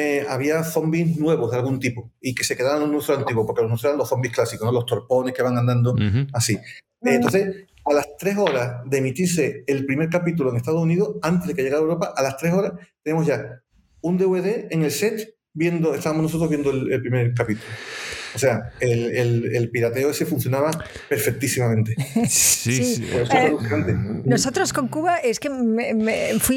eh, 0.00 0.24
había 0.28 0.62
zombies 0.62 1.16
nuevos 1.16 1.50
de 1.50 1.56
algún 1.56 1.80
tipo 1.80 2.12
y 2.20 2.32
que 2.32 2.44
se 2.44 2.56
quedaran 2.56 2.84
en 2.84 2.94
uso 2.94 3.12
antiguo, 3.14 3.44
porque 3.44 3.62
los 3.62 3.68
nuestros 3.68 3.90
eran 3.90 3.98
los 3.98 4.08
zombies 4.08 4.32
clásicos, 4.32 4.72
los 4.72 4.86
torpones 4.86 5.34
que 5.34 5.42
van 5.42 5.58
andando 5.58 5.96
así. 6.32 6.56
Entonces, 7.00 7.66
a 7.84 7.94
las 7.94 8.06
tres 8.16 8.36
horas 8.36 8.82
de 8.84 8.98
emitirse 8.98 9.64
el 9.66 9.84
primer 9.86 10.08
capítulo 10.08 10.50
en 10.50 10.56
Estados 10.56 10.80
Unidos, 10.80 11.16
antes 11.20 11.48
de 11.48 11.54
que 11.56 11.64
llegara 11.64 11.80
a 11.80 11.82
Europa, 11.82 12.14
a 12.16 12.22
las 12.22 12.36
tres 12.36 12.52
horas 12.52 12.74
tenemos 13.02 13.26
ya 13.26 13.60
un 14.00 14.18
DVD 14.18 14.68
en 14.70 14.84
el 14.84 14.92
set 14.92 15.34
viendo, 15.52 15.92
estábamos 15.92 16.22
nosotros 16.22 16.48
viendo 16.48 16.70
el 16.70 17.00
primer 17.00 17.34
capítulo. 17.34 17.66
O 18.38 18.40
sea, 18.40 18.70
el, 18.78 19.52
el, 19.52 19.68
pirateo 19.70 20.10
ese 20.10 20.24
funcionaba 20.24 20.70
perfectísimamente. 21.08 21.96
Sí, 22.28 22.84
sí. 22.84 23.08
Eh, 23.12 23.52
nosotros 24.24 24.72
con 24.72 24.88
Cuba 24.88 25.16
es 25.16 25.40
que 25.40 25.50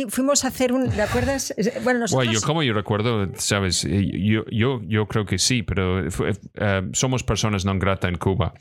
fuimos 0.09 0.45
a 0.45 0.49
hacer 0.49 0.73
un. 0.73 0.89
¿Te 0.89 1.01
acuerdas? 1.01 1.53
Bueno, 1.83 2.01
nosotros. 2.01 2.31
yo, 2.31 2.41
como 2.41 2.61
yo 2.61 2.73
recuerdo, 2.73 3.31
sabes, 3.35 3.83
yo, 3.83 4.43
yo, 4.51 4.81
yo 4.83 5.07
creo 5.07 5.25
que 5.25 5.39
sí, 5.39 5.63
pero 5.63 6.05
eh, 6.07 6.89
somos 6.93 7.23
personas 7.23 7.65
no 7.65 7.77
grata 7.79 8.07
en 8.09 8.17
Cuba. 8.17 8.53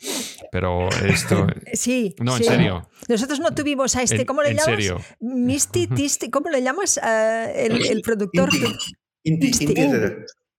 Pero 0.50 0.88
esto. 1.06 1.46
Sí. 1.72 2.14
No, 2.20 2.36
en 2.36 2.44
serio. 2.44 2.88
Nosotros 3.08 3.40
no 3.40 3.54
tuvimos 3.54 3.96
a 3.96 4.02
este. 4.02 4.24
¿Cómo 4.24 4.42
le 4.42 4.50
llamas? 4.50 4.68
En 4.68 4.76
serio. 4.76 5.00
Misty, 5.20 5.88
Tisti, 5.88 6.30
¿cómo 6.30 6.48
le 6.48 6.62
llamas? 6.62 6.98
el, 7.02 7.84
el, 7.86 8.00
productor. 8.02 8.48
Inti. 9.24 9.46
Inti. 9.60 9.84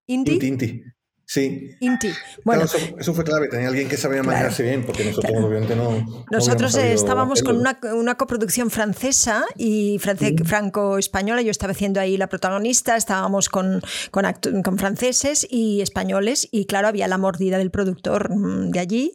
Inti. 0.07 0.47
Inti. 0.47 0.83
Sí. 1.31 1.77
Inti. 1.79 2.09
Bueno, 2.43 2.65
eso, 3.00 3.13
fue 3.13 3.23
clave, 3.23 3.47
tenía 3.47 3.69
alguien 3.69 3.88
que 3.88 3.95
sabía 3.95 4.21
manejarse 4.21 4.63
bien, 4.63 4.85
porque 4.85 5.05
nosotros 5.05 5.31
obviamente 5.41 5.77
no. 5.77 6.25
Nosotros 6.29 6.75
estábamos 6.75 7.41
con 7.41 7.55
una, 7.55 7.79
una, 7.95 8.15
coproducción 8.15 8.69
francesa 8.69 9.45
y 9.55 9.97
franco-española. 10.00 11.41
Yo 11.41 11.51
estaba 11.51 11.71
haciendo 11.71 12.01
ahí 12.01 12.17
la 12.17 12.27
protagonista, 12.27 12.97
estábamos 12.97 13.47
con, 13.47 13.81
con, 14.11 14.25
con, 14.61 14.77
franceses 14.77 15.47
y 15.50 15.79
españoles, 15.79 16.50
y 16.51 16.65
claro, 16.65 16.89
había 16.89 17.07
la 17.07 17.17
mordida 17.17 17.57
del 17.57 17.71
productor 17.71 18.35
mm, 18.35 18.71
de 18.71 18.79
allí, 18.81 19.13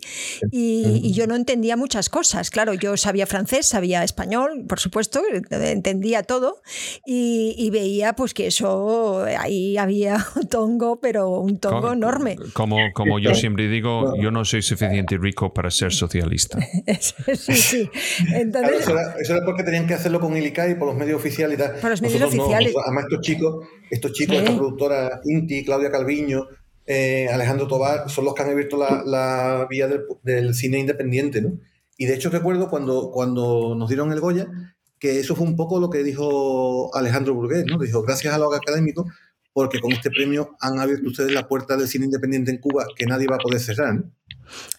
y, 0.51 1.13
yo 1.13 1.27
no 1.27 1.37
entendía 1.37 1.77
muchas 1.77 2.09
cosas. 2.09 2.49
Claro, 2.49 2.73
yo 2.73 2.97
sabía 2.97 3.27
francés, 3.27 3.67
sabía 3.67 4.03
español, 4.03 4.65
por 4.67 4.81
supuesto, 4.81 5.21
entendía 5.51 6.23
todo, 6.23 6.63
y, 7.05 7.55
y 7.59 7.69
veía 7.69 8.15
pues 8.15 8.33
que 8.33 8.47
eso 8.47 9.23
ahí 9.39 9.77
había 9.77 10.27
un 10.37 10.49
tongo, 10.49 10.99
pero 10.99 11.29
un 11.29 11.59
tongo 11.59 11.95
no 11.95 12.06
como, 12.53 12.79
como 12.93 13.19
yo 13.19 13.35
siempre 13.35 13.69
digo, 13.69 14.15
yo 14.21 14.31
no 14.31 14.45
soy 14.45 14.63
suficiente 14.63 15.19
rico 15.19 15.53
para 15.53 15.71
ser 15.71 15.93
socialista. 15.93 16.59
sí, 17.01 17.55
sí. 17.55 17.91
eso, 18.35 19.35
era, 19.35 19.45
porque 19.45 19.63
tenían 19.63 19.87
que 19.87 19.95
hacerlo 19.95 20.21
con 20.21 20.37
y 20.37 20.51
por 20.51 20.89
los 20.89 20.97
medios 20.97 21.19
oficiales 21.19 21.59
y 21.59 21.63
tal. 21.63 21.75
Por 21.81 21.91
los 21.91 22.03
medios 22.03 22.23
oficiales. 22.23 22.75
además, 22.85 23.05
estos 23.05 23.21
chicos, 23.21 23.67
estos 23.91 24.13
chicos, 24.13 24.37
esta 24.37 24.55
productora 24.55 25.21
Inti, 25.25 25.65
Claudia 25.65 25.91
Calviño, 25.91 26.47
eh, 26.87 27.29
Alejandro 27.33 27.67
Tobar, 27.67 28.09
son 28.09 28.25
los 28.25 28.35
que 28.35 28.43
han 28.43 28.51
abierto 28.51 28.77
la, 28.77 29.67
vía 29.69 29.89
del, 30.23 30.55
cine 30.55 30.79
independiente, 30.79 31.43
¿no? 31.43 31.59
Y 31.99 32.07
de 32.07 32.15
hecho 32.15 32.31
recuerdo 32.31 32.69
cuando, 32.69 33.11
cuando 33.11 33.75
nos 33.77 33.89
dieron 33.89 34.13
el 34.13 34.21
Goya, 34.21 34.47
que 34.99 35.19
eso 35.19 35.35
fue 35.35 35.47
un 35.47 35.57
poco 35.57 35.81
lo 35.81 35.91
que 35.91 36.03
dijo 36.03 36.95
Alejandro 36.95 37.35
Burgués, 37.35 37.65
¿no? 37.67 37.79
Dijo, 37.79 38.03
gracias 38.03 38.35
a 38.35 38.39
los 38.39 38.55
académicos 38.55 39.07
porque 39.57 39.81
con 39.81 39.91
este 39.91 40.11
premio 40.11 40.55
han 40.61 40.79
abierto 40.79 41.09
ustedes 41.09 41.33
la 41.33 41.49
puerta 41.49 41.79
del 41.79 41.89
cine 41.89 42.05
independiente 42.05 42.51
en 42.51 42.59
Cuba 42.59 42.85
que 42.95 43.07
nadie 43.07 43.27
va 43.27 43.37
a 43.37 43.39
poder 43.39 43.59
cerrar. 43.59 44.05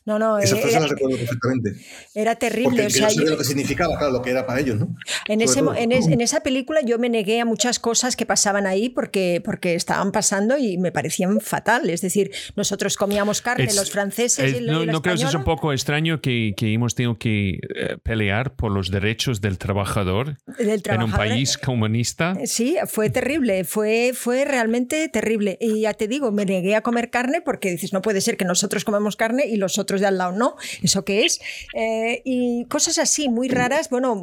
No, 0.06 0.38
Esa 0.40 0.56
frase 0.58 0.80
la 0.80 0.88
recuerdo 0.88 1.18
perfectamente. 1.18 1.76
Era 2.14 2.36
terrible. 2.36 2.86
o 2.86 2.90
sea, 2.90 3.10
yo, 3.10 3.24
lo 3.24 3.38
que 3.38 3.44
significaba, 3.44 3.98
claro, 3.98 4.14
lo 4.14 4.22
que 4.22 4.32
era 4.32 4.46
para 4.46 4.60
ellos, 4.60 4.80
¿no? 4.80 4.96
En, 5.28 5.42
ese, 5.42 5.60
en, 5.60 6.22
esa 6.22 6.42
película 6.42 6.82
yo 6.82 6.98
me 6.98 7.10
negué 7.10 7.42
a 7.42 7.46
muchas 7.46 7.80
cosas 7.80 8.16
que 8.16 8.26
pasaban 8.26 8.68
ahí 8.68 8.90
porque, 8.90 9.42
porque 9.44 9.76
estaban 9.76 10.12
pasando 10.12 10.58
y 10.58 10.78
me 10.78 10.92
parecían 10.92 11.42
fatal. 11.42 11.90
Es 11.90 12.02
decir, 12.02 12.32
nosotros 12.56 12.96
comíamos 12.96 13.42
carne, 13.42 13.68
los 13.74 13.92
franceses 13.92 14.60
y 14.60 14.66
No, 14.66 14.86
no 14.86 15.02
creo 15.02 15.16
que 15.16 15.24
es 15.24 15.34
un 15.34 15.44
poco 15.44 15.74
extraño 15.74 16.22
que, 16.22 16.54
que 16.56 16.74
hemos 16.74 16.96
tenido 16.96 17.18
que 17.18 17.60
eh, 17.76 17.98
pelear 18.02 18.56
por 18.56 18.72
los 18.72 18.92
derechos 18.92 19.42
del 19.42 19.58
trabajador, 19.58 20.38
en 20.58 21.02
un 21.02 21.12
país 21.12 21.58
comunista. 21.58 22.36
Sí, 22.46 22.78
fue 22.88 23.10
terrible, 23.10 23.64
fue, 23.64 24.12
fue 24.14 24.46
realmente 24.46 25.10
terrible. 25.10 25.58
Y 25.60 25.82
ya 25.82 25.94
te 25.94 26.08
digo, 26.08 26.32
me 26.32 26.46
negué 26.46 26.76
a 26.76 26.82
comer 26.82 27.10
carne 27.10 27.42
porque 27.42 27.72
dices, 27.72 27.94
no 27.94 28.02
puede 28.02 28.22
ser 28.22 28.38
que 28.38 28.46
nosotros 28.46 28.86
comemos 28.86 29.16
carne 29.16 29.46
y 29.48 29.57
los 29.58 29.78
otros 29.78 30.02
de 30.02 30.08
al 30.08 30.18
lado 30.18 30.32
no. 30.32 30.56
¿Eso 30.82 31.04
qué 31.04 31.26
es? 31.26 31.40
Eh, 31.74 32.22
y 32.26 32.66
cosas 32.66 32.98
así, 32.98 33.30
muy 33.30 33.50
raras, 33.50 33.90
bueno, 33.90 34.22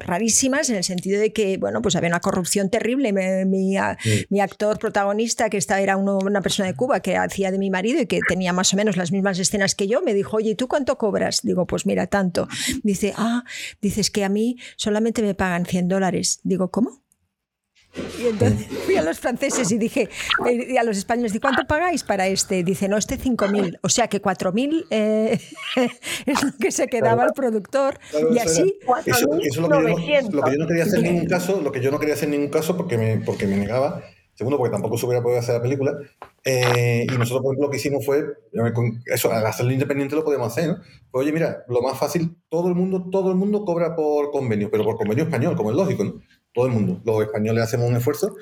rarísimas 0.00 0.68
en 0.70 0.76
el 0.76 0.84
sentido 0.84 1.20
de 1.20 1.32
que, 1.32 1.56
bueno, 1.58 1.82
pues 1.82 1.96
había 1.96 2.08
una 2.08 2.20
corrupción 2.20 2.70
terrible. 2.70 3.12
Mi, 3.12 3.76
mi, 4.28 4.40
actor 4.40 4.78
protagonista, 4.78 5.48
que 5.50 5.56
esta 5.56 5.80
era 5.80 5.96
una 5.96 6.40
persona 6.42 6.68
de 6.68 6.74
Cuba 6.74 7.00
que 7.00 7.16
hacía 7.16 7.50
de 7.50 7.58
mi 7.58 7.70
marido 7.70 8.00
y 8.00 8.06
que 8.06 8.20
tenía 8.28 8.52
más 8.52 8.72
o 8.74 8.76
menos 8.76 8.96
las 8.96 9.12
mismas 9.12 9.38
escenas 9.38 9.74
que 9.74 9.86
yo, 9.86 10.02
me 10.02 10.14
dijo, 10.14 10.38
oye, 10.38 10.50
¿y 10.50 10.54
tú 10.54 10.68
cuánto 10.68 10.98
cobras? 10.98 11.40
Digo, 11.42 11.66
pues 11.66 11.86
mira, 11.86 12.06
tanto. 12.06 12.48
Dice, 12.82 13.14
ah, 13.16 13.44
dices 13.80 14.10
que 14.10 14.24
a 14.24 14.28
mí 14.28 14.56
solamente 14.76 15.22
me 15.22 15.34
pagan 15.34 15.64
100 15.66 15.88
dólares. 15.88 16.40
Digo, 16.42 16.70
¿cómo? 16.70 17.01
Y 18.18 18.26
entonces 18.26 18.66
fui 18.86 18.96
a 18.96 19.02
los 19.02 19.18
franceses 19.18 19.70
y 19.70 19.78
dije, 19.78 20.08
y 20.46 20.76
a 20.76 20.82
los 20.82 20.96
españoles, 20.96 21.34
¿y 21.34 21.40
cuánto 21.40 21.66
pagáis 21.66 22.02
para 22.02 22.28
este? 22.28 22.62
Dice, 22.62 22.88
no, 22.88 22.96
este 22.96 23.18
5.000. 23.18 23.78
O 23.82 23.88
sea 23.88 24.08
que 24.08 24.22
4.000 24.22 24.86
eh, 24.90 25.38
es 26.26 26.42
lo 26.42 26.52
que 26.58 26.72
se 26.72 26.86
quedaba 26.86 27.24
el 27.24 27.32
productor. 27.34 27.98
y 28.32 28.38
así. 28.38 28.78
Eso, 29.04 29.16
es 29.16 29.56
lo, 29.56 29.68
que 29.68 30.52
yo 30.52 30.58
no, 30.58 30.66
quería 30.66 30.84
hacer 30.84 30.98
en 31.00 31.14
ningún 31.14 31.26
caso, 31.26 31.60
lo 31.60 31.72
que 31.72 31.80
yo 31.80 31.90
no 31.90 31.98
quería 31.98 32.14
hacer 32.14 32.26
en 32.26 32.32
ningún 32.32 32.50
caso 32.50 32.76
porque 32.76 32.96
me, 32.96 33.18
porque 33.18 33.46
me 33.46 33.56
negaba. 33.56 34.02
Segundo, 34.34 34.56
porque 34.56 34.72
tampoco 34.72 34.96
se 34.96 35.04
hubiera 35.04 35.22
podido 35.22 35.40
hacer 35.40 35.56
la 35.56 35.62
película. 35.62 35.92
Eh, 36.42 37.06
y 37.06 37.18
nosotros, 37.18 37.42
por 37.42 37.52
ejemplo, 37.52 37.66
lo 37.66 37.70
que 37.70 37.76
hicimos 37.76 38.04
fue, 38.04 38.24
eso, 39.06 39.30
al 39.30 39.44
hacerlo 39.44 39.72
independiente 39.72 40.16
lo 40.16 40.24
podemos 40.24 40.50
hacer, 40.50 40.68
¿no? 40.68 40.76
Pues 41.10 41.24
oye, 41.24 41.32
mira, 41.32 41.64
lo 41.68 41.82
más 41.82 41.98
fácil, 41.98 42.38
todo 42.48 42.68
el 42.68 42.74
mundo, 42.74 43.08
todo 43.10 43.30
el 43.30 43.36
mundo 43.36 43.66
cobra 43.66 43.94
por 43.94 44.30
convenio, 44.30 44.70
pero 44.70 44.84
por 44.84 44.96
convenio 44.96 45.24
español, 45.24 45.54
como 45.54 45.70
es 45.70 45.76
lógico, 45.76 46.04
¿no? 46.04 46.22
Todo 46.52 46.66
el 46.66 46.72
mundo. 46.72 47.02
Los 47.04 47.22
españoles 47.22 47.64
hacemos 47.64 47.88
un 47.88 47.96
esfuerzo 47.96 48.36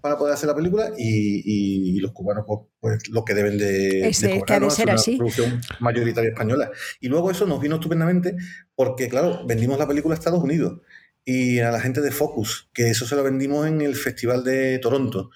para 0.00 0.18
poder 0.18 0.34
hacer 0.34 0.48
la 0.48 0.54
película 0.54 0.92
y, 0.96 1.98
los 2.00 2.12
cubanos, 2.12 2.44
pues, 2.46 2.60
pues, 2.80 3.08
lo 3.08 3.24
que 3.24 3.34
deben 3.34 3.58
de, 3.58 4.08
es, 4.08 4.20
de 4.20 4.38
cobrar, 4.38 4.70
ser 4.70 4.90
así. 4.90 5.16
producción 5.16 5.60
mayoritaria 5.80 6.30
española. 6.30 6.70
Y 7.00 7.08
luego 7.08 7.30
eso 7.30 7.46
nos 7.46 7.60
vino 7.60 7.76
estupendamente 7.76 8.36
porque, 8.74 9.08
claro, 9.08 9.44
vendimos 9.46 9.78
la 9.78 9.88
película 9.88 10.14
a 10.14 10.18
Estados 10.18 10.42
Unidos 10.42 10.80
y 11.24 11.58
a 11.58 11.72
la 11.72 11.80
gente 11.80 12.00
de 12.00 12.12
Focus, 12.12 12.70
que 12.72 12.88
eso 12.88 13.04
se 13.04 13.16
lo 13.16 13.24
vendimos 13.24 13.66
en 13.66 13.80
el 13.80 13.96
Festival 13.96 14.44
de 14.44 14.78
Toronto. 14.78 15.30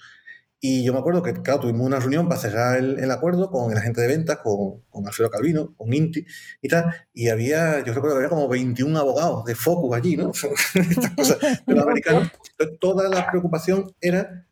Y 0.63 0.83
yo 0.83 0.93
me 0.93 0.99
acuerdo 0.99 1.23
que, 1.23 1.33
claro, 1.41 1.61
tuvimos 1.61 1.87
una 1.87 1.99
reunión 1.99 2.29
para 2.29 2.39
cerrar 2.39 2.77
el, 2.77 3.09
acuerdo 3.09 3.49
con 3.49 3.71
el 3.71 3.77
agente 3.79 3.99
de 3.99 4.07
ventas, 4.07 4.37
con, 4.43 4.81
con, 4.91 5.07
Alfredo 5.07 5.31
Calvino, 5.31 5.73
con 5.75 5.91
Inti 5.91 6.23
y 6.61 6.67
tal. 6.67 6.93
Y 7.15 7.29
había, 7.29 7.83
yo 7.83 7.95
recuerdo 7.95 8.15
que 8.15 8.25
había 8.25 8.29
como 8.29 8.47
21 8.47 8.97
abogados 8.99 9.43
de 9.45 9.55
Focus 9.55 9.97
allí, 9.97 10.15
¿no? 10.15 10.31
Estas 10.75 11.11
cosas 11.15 11.39
de 11.65 11.73
los 11.73 11.83
americanos. 11.83 12.31
Entonces, 12.51 12.77
toda 12.79 13.09
la 13.09 13.27
preocupación 13.31 13.91
era 13.99 14.45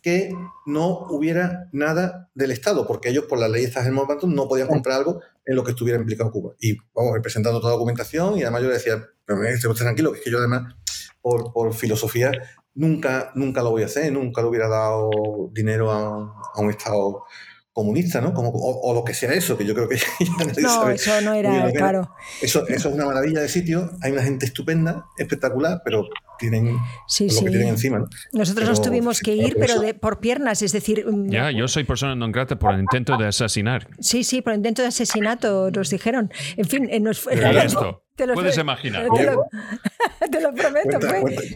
que 0.00 0.32
no 0.64 1.06
hubiera 1.10 1.68
nada 1.70 2.30
del 2.34 2.50
Estado, 2.50 2.86
porque 2.86 3.10
ellos, 3.10 3.26
por 3.26 3.38
la 3.38 3.48
ley 3.48 3.66
de 3.66 3.78
en 3.78 3.92
momento, 3.92 4.26
no 4.26 4.48
podían 4.48 4.68
comprar 4.68 4.98
algo 4.98 5.20
en 5.44 5.54
lo 5.54 5.62
que 5.62 5.72
estuviera 5.72 6.00
implicado 6.00 6.32
Cuba. 6.32 6.54
Y 6.60 6.78
vamos, 6.94 7.18
presentando 7.22 7.60
toda 7.60 7.72
la 7.72 7.76
documentación 7.76 8.38
y 8.38 8.42
además 8.42 8.62
yo 8.62 8.68
le 8.68 8.74
decía, 8.74 9.06
pero 9.26 9.44
esté 9.44 9.68
tranquilo, 9.74 10.12
que 10.12 10.18
es 10.18 10.24
que 10.24 10.30
yo 10.30 10.38
además, 10.38 10.74
por, 11.20 11.52
por 11.52 11.74
filosofía, 11.74 12.32
nunca, 12.74 13.32
nunca 13.34 13.62
lo 13.62 13.70
voy 13.70 13.82
a 13.82 13.86
hacer, 13.86 14.12
nunca 14.12 14.42
le 14.42 14.48
hubiera 14.48 14.68
dado 14.68 15.10
dinero 15.52 15.90
a, 15.90 16.60
un 16.60 16.70
Estado 16.70 17.24
comunista, 17.72 18.20
¿no? 18.20 18.34
Como, 18.34 18.50
o, 18.52 18.92
lo 18.92 19.02
que 19.02 19.14
sea 19.14 19.32
eso, 19.32 19.56
que 19.56 19.64
yo 19.64 19.74
creo 19.74 19.88
que 19.88 19.96
No, 20.60 20.90
eso 20.90 21.20
no 21.22 21.32
era, 21.32 21.70
claro. 21.72 22.14
Eso, 22.42 22.66
eso 22.68 22.88
es 22.90 22.94
una 22.94 23.06
maravilla 23.06 23.40
de 23.40 23.48
sitio, 23.48 23.90
hay 24.02 24.12
una 24.12 24.22
gente 24.22 24.44
estupenda, 24.44 25.06
espectacular, 25.16 25.80
pero 25.82 26.06
tienen 26.38 26.66
lo 26.66 27.44
que 27.44 27.50
tienen 27.50 27.68
encima. 27.68 28.00
¿no? 28.00 28.08
Nosotros 28.32 28.68
nos 28.68 28.82
tuvimos 28.82 29.20
que 29.20 29.34
ir, 29.34 29.56
pero 29.58 29.80
de, 29.80 29.94
por 29.94 30.20
piernas, 30.20 30.60
es 30.60 30.72
decir... 30.72 31.06
Mm, 31.06 31.30
ya, 31.30 31.50
yo 31.50 31.66
soy 31.66 31.84
persona 31.84 32.14
no 32.14 32.30
grata 32.30 32.58
por 32.58 32.74
el 32.74 32.80
intento 32.80 33.16
de 33.16 33.28
asesinar. 33.28 33.88
Sí, 34.00 34.22
sí, 34.22 34.42
por 34.42 34.52
el 34.52 34.58
intento 34.58 34.82
de 34.82 34.88
asesinato, 34.88 35.70
nos 35.70 35.88
dijeron. 35.88 36.30
En 36.56 36.66
fin, 36.66 36.90
nos 37.02 37.20
fue... 37.20 37.34
esto? 37.64 38.01
Puedes 38.16 38.58
imaginar. 38.58 39.06
Te 40.30 40.40
lo, 40.40 40.52
prometo. 40.54 40.98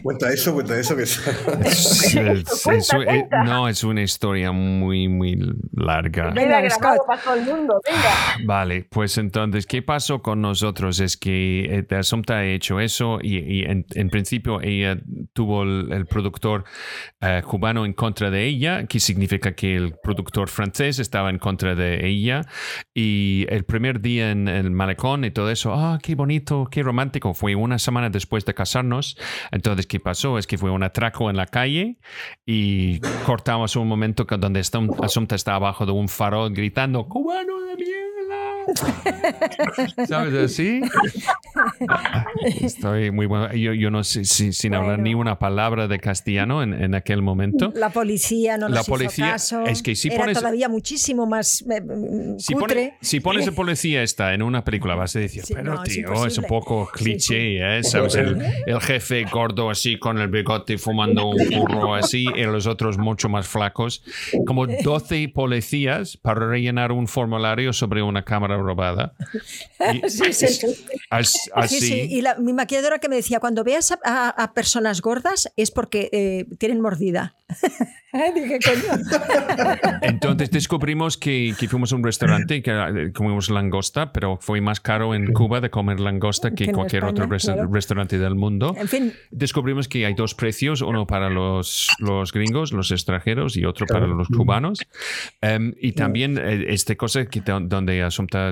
Cuenta, 0.01 0.31
eso, 0.31 0.53
cuenta 0.53 0.79
eso. 0.79 0.95
Que 0.95 1.05
no, 3.45 3.67
es 3.67 3.83
una 3.83 4.01
historia 4.01 4.51
muy, 4.51 5.07
muy 5.07 5.37
larga. 5.73 6.31
Venga, 6.31 6.61
grabado 6.61 7.05
para 7.05 7.21
todo 7.21 7.35
el 7.35 7.45
mundo. 7.45 7.79
Venga. 7.85 8.09
Vale, 8.45 8.87
pues 8.89 9.19
entonces, 9.19 9.67
¿qué 9.67 9.83
pasó 9.83 10.23
con 10.23 10.41
nosotros? 10.41 10.99
Es 10.99 11.15
que 11.15 11.65
eh, 11.65 11.85
Asunta 11.95 12.37
ha 12.37 12.45
hecho 12.45 12.79
eso 12.79 13.19
y, 13.21 13.63
en, 13.63 14.09
principio 14.09 14.59
ella 14.61 14.97
tuvo 15.33 15.61
el, 15.63 16.07
productor 16.07 16.63
eh, 17.21 17.43
cubano 17.45 17.85
en 17.85 17.93
contra 17.93 18.31
de 18.31 18.45
ella, 18.45 18.87
que 18.87 18.99
significa 18.99 19.53
que 19.53 19.75
el 19.75 19.93
productor 20.01 20.49
francés 20.49 20.97
estaba 20.99 21.29
en 21.29 21.37
contra 21.37 21.75
de 21.75 22.07
ella. 22.07 22.41
Y 22.95 23.45
el 23.49 23.63
primer 23.63 24.01
día 24.01 24.31
en 24.31 24.47
el 24.47 24.71
malecón 24.71 25.23
y 25.23 25.29
todo 25.31 25.51
eso, 25.51 25.73
ah, 25.73 25.99
qué 26.01 26.15
bonito 26.15 26.46
qué 26.71 26.83
romántico. 26.83 27.33
Fue 27.33 27.55
una 27.55 27.79
semana 27.79 28.09
después 28.09 28.45
de 28.45 28.53
casarnos. 28.53 29.17
Entonces, 29.51 29.87
¿qué 29.87 29.99
pasó? 29.99 30.37
Es 30.37 30.47
que 30.47 30.57
fue 30.57 30.71
un 30.71 30.83
atraco 30.83 31.29
en 31.29 31.37
la 31.37 31.45
calle 31.45 31.97
y 32.45 32.99
cortamos 33.25 33.75
un 33.75 33.87
momento 33.87 34.25
donde 34.25 34.61
Asunta 35.01 35.35
está 35.35 35.55
abajo 35.55 35.85
de 35.85 35.91
un 35.91 36.07
farol 36.09 36.53
gritando, 36.53 37.07
cubano 37.07 37.61
de 37.61 37.75
mierda. 37.75 38.16
¿Sabes 40.07 40.33
así? 40.33 40.81
Estoy 42.61 43.11
muy 43.11 43.25
bueno. 43.25 43.53
Yo, 43.53 43.89
no 43.91 44.03
sé, 44.03 44.25
si, 44.25 44.53
sin 44.53 44.75
hablar 44.75 44.99
ni 44.99 45.13
una 45.13 45.39
palabra 45.39 45.87
de 45.87 45.99
castellano 45.99 46.63
en, 46.63 46.95
aquel 46.95 47.21
momento. 47.21 47.71
La 47.75 47.89
policía 47.89 48.57
no 48.57 48.69
nos 48.69 48.77
la 48.77 48.83
policía, 48.83 49.25
hizo 49.25 49.33
caso. 49.33 49.65
Es 49.65 49.81
que 49.81 49.95
si 49.95 50.07
Era 50.09 50.19
pones, 50.19 50.37
todavía 50.37 50.69
muchísimo 50.69 51.25
más 51.25 51.61
eh, 51.69 51.81
mm, 51.81 52.39
si, 52.39 52.53
si 53.01 53.19
pones 53.19 53.47
el 53.47 53.53
policía 53.53 54.03
esta 54.03 54.33
en 54.33 54.41
una 54.41 54.63
película, 54.63 54.95
vas 54.95 55.15
a 55.15 55.19
decir, 55.19 55.43
pero 55.53 55.81
tío, 55.83 56.25
es, 56.25 56.37
un 56.37 56.45
poco 56.45 56.89
cliché, 56.91 57.77
¿eh? 57.77 57.83
¿Sabes? 57.83 58.15
El, 58.15 58.41
el, 58.65 58.81
jefe 58.81 59.25
gordo 59.25 59.69
así 59.69 59.97
con 59.97 60.17
el 60.19 60.27
bigote 60.27 60.77
fumando 60.77 61.27
un 61.27 61.37
burro 61.49 61.95
así 61.95 62.25
y 62.35 62.43
los 62.43 62.67
otros 62.67 62.97
mucho 62.97 63.29
más 63.29 63.47
flacos. 63.47 64.03
Como 64.45 64.67
12 64.67 65.29
policías 65.29 66.17
para 66.17 66.47
rellenar 66.47 66.91
un 66.91 67.07
formulario 67.07 67.73
sobre 67.73 68.01
una 68.01 68.23
cámara 68.23 68.56
robada. 68.61 69.13
sí, 70.07 70.33
sí. 70.33 70.67
Así. 71.09 71.79
Sí, 71.79 72.07
Y 72.09 72.23
mi 72.39 72.53
maquilladora 72.53 72.99
que 72.99 73.09
me 73.09 73.15
decía, 73.15 73.39
cuando 73.39 73.63
veas 73.63 73.97
a, 74.03 74.53
personas 74.53 75.01
gordas 75.01 75.51
es 75.55 75.71
porque 75.71 76.09
eh, 76.11 76.45
tienen 76.57 76.81
mordida. 76.81 77.35
Dije, 78.33 78.59
coño. 78.59 79.03
Entonces 80.01 80.49
descubrimos 80.49 81.17
que, 81.17 81.53
que, 81.59 81.67
fuimos 81.67 81.93
a 81.93 81.95
un 81.95 82.03
restaurante 82.03 82.61
que 82.61 82.71
eh, 82.71 83.11
comimos 83.13 83.49
langosta, 83.49 84.11
pero 84.11 84.37
fue 84.41 84.59
más 84.61 84.79
caro 84.79 85.13
en 85.13 85.33
Cuba 85.33 85.61
de 85.61 85.69
comer 85.69 85.99
langosta 85.99 86.51
que, 86.51 86.71
cualquier 86.71 87.05
otro 87.05 87.27
restaurante 87.27 88.17
del 88.17 88.35
mundo. 88.35 88.75
En 88.77 88.87
fin. 88.87 89.13
Descubrimos 89.29 89.87
que 89.87 90.05
hay 90.05 90.13
dos 90.13 90.35
precios, 90.35 90.81
uno 90.81 91.05
para 91.05 91.29
los, 91.29 91.89
los 91.99 92.31
gringos, 92.31 92.71
los 92.71 92.91
extranjeros, 92.91 93.55
y 93.55 93.65
otro 93.65 93.85
para 93.85 94.07
los 94.07 94.27
cubanos. 94.29 94.79
Em, 95.41 95.73
y 95.79 95.91
también 95.91 96.37
eh, 96.37 96.65
este 96.69 96.97
cosa 96.97 97.25
que 97.25 97.41
donde 97.41 98.03
Asunta 98.03 98.46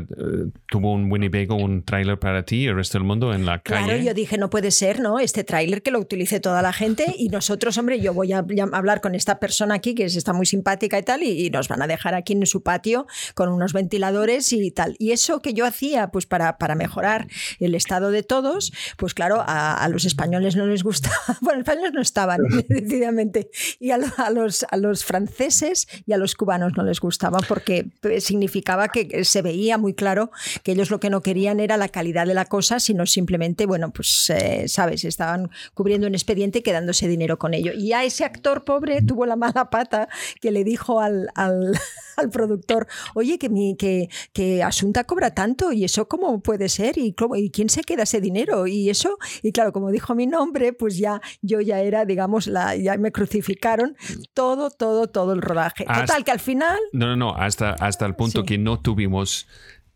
tuvo 0.69 0.93
un 0.93 1.11
Winnebago, 1.11 1.55
un 1.55 1.83
trailer 1.83 2.19
para 2.19 2.43
ti 2.43 2.63
y 2.63 2.67
el 2.67 2.75
resto 2.75 2.97
del 2.97 3.05
mundo 3.05 3.33
en 3.33 3.45
la 3.45 3.59
calle. 3.59 3.85
Claro, 3.85 4.01
yo 4.01 4.13
dije, 4.13 4.37
no 4.37 4.49
puede 4.49 4.71
ser, 4.71 4.99
¿no? 4.99 5.19
Este 5.19 5.43
tráiler 5.43 5.81
que 5.81 5.91
lo 5.91 5.99
utilice 5.99 6.39
toda 6.39 6.61
la 6.61 6.73
gente 6.73 7.13
y 7.17 7.29
nosotros, 7.29 7.77
hombre, 7.77 7.99
yo 7.99 8.13
voy 8.13 8.33
a, 8.33 8.45
hablar 8.71 9.01
con 9.01 9.15
esta 9.15 9.39
persona 9.39 9.75
aquí 9.75 9.95
que 9.95 10.05
está 10.05 10.33
muy 10.33 10.45
simpática 10.45 10.97
y 10.97 11.03
tal 11.03 11.23
y, 11.23 11.49
nos 11.49 11.67
van 11.67 11.81
a 11.81 11.87
dejar 11.87 12.15
aquí 12.15 12.33
en 12.33 12.45
su 12.45 12.63
patio 12.63 13.07
con 13.33 13.49
unos 13.49 13.73
ventiladores 13.73 14.51
y 14.51 14.71
tal. 14.71 14.95
Y 14.99 15.11
eso 15.11 15.41
que 15.41 15.53
yo 15.53 15.65
hacía, 15.65 16.09
pues 16.09 16.25
para, 16.25 16.57
para 16.57 16.75
mejorar 16.75 17.27
el 17.59 17.75
estado 17.75 18.11
de 18.11 18.23
todos, 18.23 18.73
pues 18.97 19.13
claro, 19.13 19.43
a, 19.45 19.87
los 19.89 20.05
españoles 20.05 20.55
no 20.55 20.65
les 20.65 20.83
gustaba. 20.83 21.15
Bueno, 21.41 21.59
los 21.59 21.67
españoles 21.67 21.93
no 21.93 22.01
estaban, 22.01 22.41
decididamente. 22.69 23.49
Y 23.79 23.91
a, 23.91 23.97
los, 23.97 24.65
a 24.69 24.77
los 24.77 25.05
franceses 25.05 25.87
y 26.05 26.13
a 26.13 26.17
los 26.17 26.33
cubanos 26.35 26.73
no 26.75 26.83
les 26.83 26.99
gustaba 26.99 27.39
porque 27.47 27.87
significaba 28.19 28.87
que 28.87 29.23
se 29.23 29.41
veía 29.41 29.77
muy 29.85 29.93
claro 29.93 30.31
que 30.63 30.71
ellos 30.71 30.89
lo 30.89 30.99
que 30.99 31.11
no 31.11 31.21
querían 31.21 31.59
era 31.59 31.77
la 31.77 31.89
calidad 31.89 32.25
de 32.25 32.33
la 32.33 32.45
cosa, 32.45 32.79
sino 32.79 33.05
simplemente, 33.05 33.67
bueno, 33.67 33.91
pues, 33.93 34.31
eh, 34.31 34.67
sabes, 34.67 35.03
estaban 35.03 35.51
cubriendo 35.75 36.07
un 36.07 36.15
expediente 36.15 36.59
y 36.59 36.61
quedándose 36.63 37.07
dinero 37.07 37.37
con 37.37 37.53
ello. 37.53 37.71
Y 37.71 37.93
a 37.93 38.03
ese 38.03 38.25
actor 38.25 38.63
pobre 38.63 39.03
tuvo 39.03 39.27
la 39.27 39.35
mala 39.35 39.69
pata 39.69 40.09
que 40.41 40.49
le 40.49 40.63
dijo 40.63 41.01
al, 41.01 41.29
al, 41.35 41.73
productor, 42.31 42.87
oye, 43.13 43.37
que, 43.37 43.49
mi, 43.49 43.75
que, 43.75 44.09
que 44.33 44.63
Asunta 44.63 45.03
cobra 45.03 45.35
tanto 45.35 45.71
y 45.71 45.83
eso 45.83 46.07
cómo 46.07 46.39
puede 46.39 46.67
ser 46.67 46.97
y, 46.97 47.13
y 47.35 47.49
quién 47.51 47.69
se 47.69 47.83
queda 47.83 48.03
ese 48.03 48.21
dinero 48.21 48.65
y 48.65 48.89
eso. 48.89 49.19
Y 49.43 49.51
claro, 49.51 49.71
como 49.71 49.91
dijo 49.91 50.15
mi 50.15 50.25
nombre, 50.25 50.73
pues 50.73 50.97
ya 50.97 51.21
yo 51.43 51.61
ya 51.61 51.81
era, 51.81 52.05
digamos, 52.05 52.47
la, 52.47 52.75
ya 52.75 52.97
me 52.97 53.11
crucificaron 53.11 53.95
todo, 54.33 54.71
todo, 54.71 55.07
todo 55.07 55.33
el 55.33 55.43
rodaje. 55.43 55.85
Total, 55.85 56.23
que 56.23 56.31
al 56.31 56.39
final... 56.39 56.79
No, 56.91 57.05
no, 57.05 57.15
no, 57.15 57.35
hasta, 57.35 57.73
hasta 57.73 58.07
el 58.07 58.15
punto 58.15 58.43
que 58.43 58.57
no 58.57 58.79
tuvimos 58.79 59.47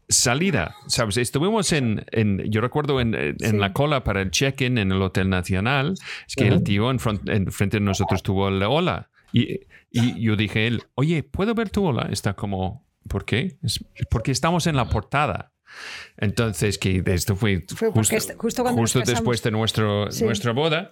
salida, 0.10 0.76
¿sabes? 0.88 1.18
Estuvimos 1.18 1.72
en, 1.72 2.04
en 2.12 2.40
yo 2.52 2.62
recuerdo 2.62 3.00
en, 3.00 3.14
en 3.16 3.60
la 3.60 3.74
cola 3.74 4.04
para 4.04 4.22
el 4.22 4.32
check-in 4.32 4.80
en 4.80 4.92
el 4.92 5.02
Hotel 5.02 5.30
Nacional, 5.30 5.94
es 6.28 6.36
que 6.36 6.48
el 6.48 6.64
tío 6.64 6.90
en, 6.90 7.00
frente 7.00 7.78
de 7.78 7.82
nosotros 7.82 8.24
tuvo 8.24 8.50
el 8.50 8.62
hola 8.64 9.10
y, 9.32 9.62
y, 9.92 10.20
yo 10.20 10.36
dije 10.36 10.66
él, 10.66 10.84
oye, 10.96 11.22
¿puedo 11.22 11.54
ver 11.54 11.70
tu 11.70 11.86
hola? 11.86 12.10
Está 12.12 12.34
como, 12.34 12.88
¿por 13.08 13.24
qué? 13.24 13.58
Es 13.62 13.80
porque 14.10 14.32
estamos 14.32 14.66
en 14.66 14.76
la 14.76 14.90
portada. 14.90 15.54
Entonces, 16.18 16.80
que 16.80 17.04
esto 17.06 17.36
fue, 17.36 17.64
justo, 17.94 18.18
justo, 18.38 18.66
justo 18.66 19.02
después 19.02 19.44
de 19.44 19.52
nuestro, 19.52 20.08
nuestra 20.22 20.52
boda. 20.52 20.92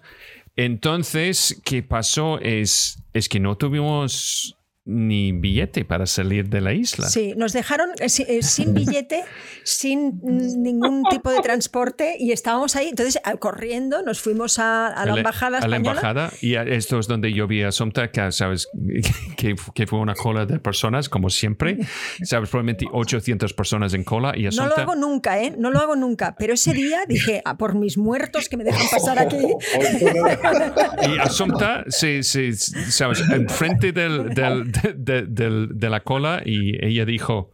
Entonces, 0.55 1.59
¿qué 1.65 1.81
pasó? 1.83 2.39
Es, 2.39 3.03
es 3.13 3.27
que 3.29 3.39
no 3.39 3.57
tuvimos 3.57 4.56
ni 4.87 5.33
billete 5.33 5.83
para 5.83 6.05
salir 6.05 6.47
de 6.47 6.61
la 6.61 6.73
isla. 6.73 7.09
Sí, 7.09 7.33
nos 7.35 7.51
dejaron 7.51 7.89
eh, 7.99 8.07
eh, 8.27 8.41
sin 8.41 8.73
billete, 8.73 9.25
sin 9.63 10.19
ningún 10.23 11.03
tipo 11.09 11.29
de 11.29 11.39
transporte 11.39 12.15
y 12.17 12.31
estábamos 12.31 12.77
ahí. 12.77 12.87
Entonces, 12.87 13.21
corriendo, 13.39 14.01
nos 14.01 14.21
fuimos 14.21 14.59
a, 14.59 14.93
la 15.05 15.17
embajada. 15.17 15.59
A 15.59 15.67
la 15.67 15.75
embajada 15.75 16.31
y 16.41 16.55
esto 16.55 16.99
es 16.99 17.07
donde 17.07 17.33
yo 17.33 17.47
vi 17.47 17.63
a 17.63 17.71
Somta, 17.71 18.09
que 18.11 18.31
sabes 18.31 18.69
que, 19.37 19.55
que, 19.73 19.87
fue 19.87 19.99
una 19.99 20.15
cola 20.15 20.45
de 20.45 20.59
personas, 20.59 21.09
como 21.09 21.29
siempre. 21.29 21.77
Sabes, 22.23 22.49
probablemente 22.49 22.85
800 22.89 23.53
personas 23.53 23.93
en 23.93 24.05
cola. 24.05 24.33
Y 24.37 24.43
No 24.43 24.67
lo 24.67 24.77
hago 24.77 24.95
nunca, 24.95 25.41
¿eh? 25.41 25.53
No 25.57 25.69
lo 25.69 25.79
hago 25.79 25.97
nunca. 25.97 26.35
Pero 26.39 26.53
ese 26.53 26.73
día 26.73 26.99
dije, 27.07 27.41
a 27.43 27.51
ah, 27.51 27.57
por 27.57 27.75
mis 27.75 27.97
muertos 27.97 28.47
que 28.47 28.55
me 28.55 28.63
dejan 28.63 28.87
pasar 28.89 29.19
aquí. 29.19 29.37
y 31.07 31.19
Asomta, 31.19 31.83
se, 31.89 32.23
se, 32.23 32.53
sabes, 32.53 33.21
enfrente 33.29 33.91
del, 33.91 34.29
del 34.29 34.71
de, 34.95 35.89
la 35.89 35.99
cola 36.01 36.41
y 36.45 36.83
ella 36.85 37.05
dijo, 37.05 37.53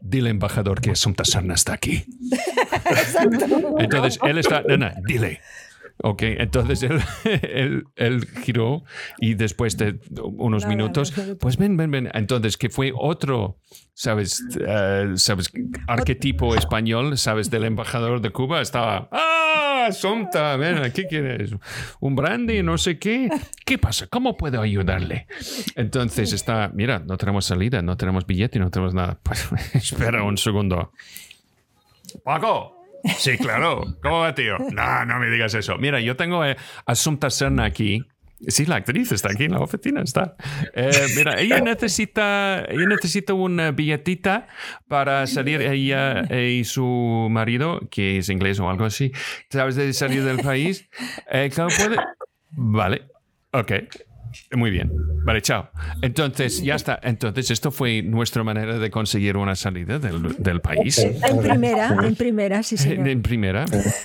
dile 0.00 0.30
embajador 0.30 0.80
que 0.80 0.94
Sumta 0.94 1.24
Sarna 1.24 1.54
está 1.54 1.74
aquí. 1.74 2.04
Entonces 3.78 4.18
él 4.22 4.38
está, 4.38 4.62
nena, 4.62 4.94
dile. 5.06 5.40
Ok, 6.02 6.22
entonces 6.22 6.82
él, 7.42 7.84
él, 7.96 8.26
giró 8.42 8.84
y 9.18 9.34
después 9.34 9.76
de 9.76 10.00
unos 10.22 10.66
minutos, 10.66 11.12
pues 11.38 11.58
ven, 11.58 11.76
ven, 11.76 11.90
ven. 11.90 12.10
Entonces, 12.14 12.56
que 12.56 12.70
fue 12.70 12.92
otro, 12.96 13.58
¿sabes? 13.92 14.42
Uh, 14.56 15.16
¿Sabes? 15.16 15.52
Arquetipo 15.86 16.54
español, 16.54 17.18
¿sabes? 17.18 17.50
Del 17.50 17.64
embajador 17.64 18.22
de 18.22 18.30
Cuba. 18.30 18.62
Estaba, 18.62 19.08
¡ah! 19.12 19.69
Somta, 19.92 20.56
ven, 20.56 20.92
¿qué 20.92 21.06
quieres? 21.06 21.52
¿Un 22.00 22.14
brandy? 22.14 22.62
No 22.62 22.78
sé 22.78 22.98
qué. 22.98 23.28
¿Qué 23.64 23.78
pasa? 23.78 24.06
¿Cómo 24.06 24.36
puedo 24.36 24.60
ayudarle? 24.60 25.26
Entonces 25.74 26.32
está, 26.32 26.70
mira, 26.74 26.98
no 26.98 27.16
tenemos 27.16 27.44
salida, 27.44 27.82
no 27.82 27.96
tenemos 27.96 28.26
billete, 28.26 28.58
no 28.58 28.70
tenemos 28.70 28.94
nada. 28.94 29.18
Pues 29.24 29.48
espera 29.74 30.22
un 30.22 30.36
segundo. 30.36 30.92
Paco, 32.24 32.80
Sí, 33.16 33.38
claro. 33.38 33.96
¿Cómo 34.02 34.20
va, 34.20 34.34
tío? 34.34 34.58
No, 34.72 35.04
no 35.04 35.18
me 35.18 35.30
digas 35.30 35.54
eso. 35.54 35.78
Mira, 35.78 36.00
yo 36.00 36.16
tengo 36.16 36.42
a 36.42 36.56
Asunta 36.86 37.30
Serna 37.30 37.64
aquí. 37.64 38.04
Sí, 38.46 38.64
la 38.66 38.76
actriz 38.76 39.12
está 39.12 39.30
aquí 39.30 39.44
en 39.44 39.52
la 39.52 39.60
oficina, 39.60 40.02
está. 40.02 40.36
Eh, 40.74 40.90
mira, 41.16 41.38
ella 41.40 41.60
necesita, 41.64 42.64
ella 42.68 42.86
necesita 42.86 43.34
una 43.34 43.70
billetita 43.70 44.46
para 44.88 45.26
salir 45.26 45.60
ella 45.60 46.22
y 46.34 46.64
su 46.64 47.28
marido, 47.30 47.80
que 47.90 48.18
es 48.18 48.28
inglés 48.28 48.58
o 48.60 48.70
algo 48.70 48.84
así, 48.84 49.12
¿sabes? 49.50 49.76
De 49.76 49.92
salir 49.92 50.24
del 50.24 50.38
país. 50.38 50.88
Eh, 51.30 51.50
¿Cómo 51.54 51.68
puede? 51.68 51.96
Vale, 52.52 53.02
ok. 53.52 53.72
Muy 54.52 54.70
bien. 54.70 54.90
Vale, 55.24 55.42
chao. 55.42 55.70
Entonces, 56.02 56.62
ya 56.62 56.76
está. 56.76 56.98
Entonces, 57.02 57.50
esto 57.50 57.70
fue 57.70 58.02
nuestra 58.02 58.44
manera 58.44 58.78
de 58.78 58.90
conseguir 58.90 59.36
una 59.36 59.56
salida 59.56 59.98
del, 59.98 60.36
del 60.38 60.60
país. 60.60 60.98
En 60.98 61.40
primera, 61.40 61.96
en 62.02 62.14
primera, 62.14 62.62
sí, 62.62 62.76
señor. 62.78 63.08
En 63.08 63.22
primera. 63.22 63.64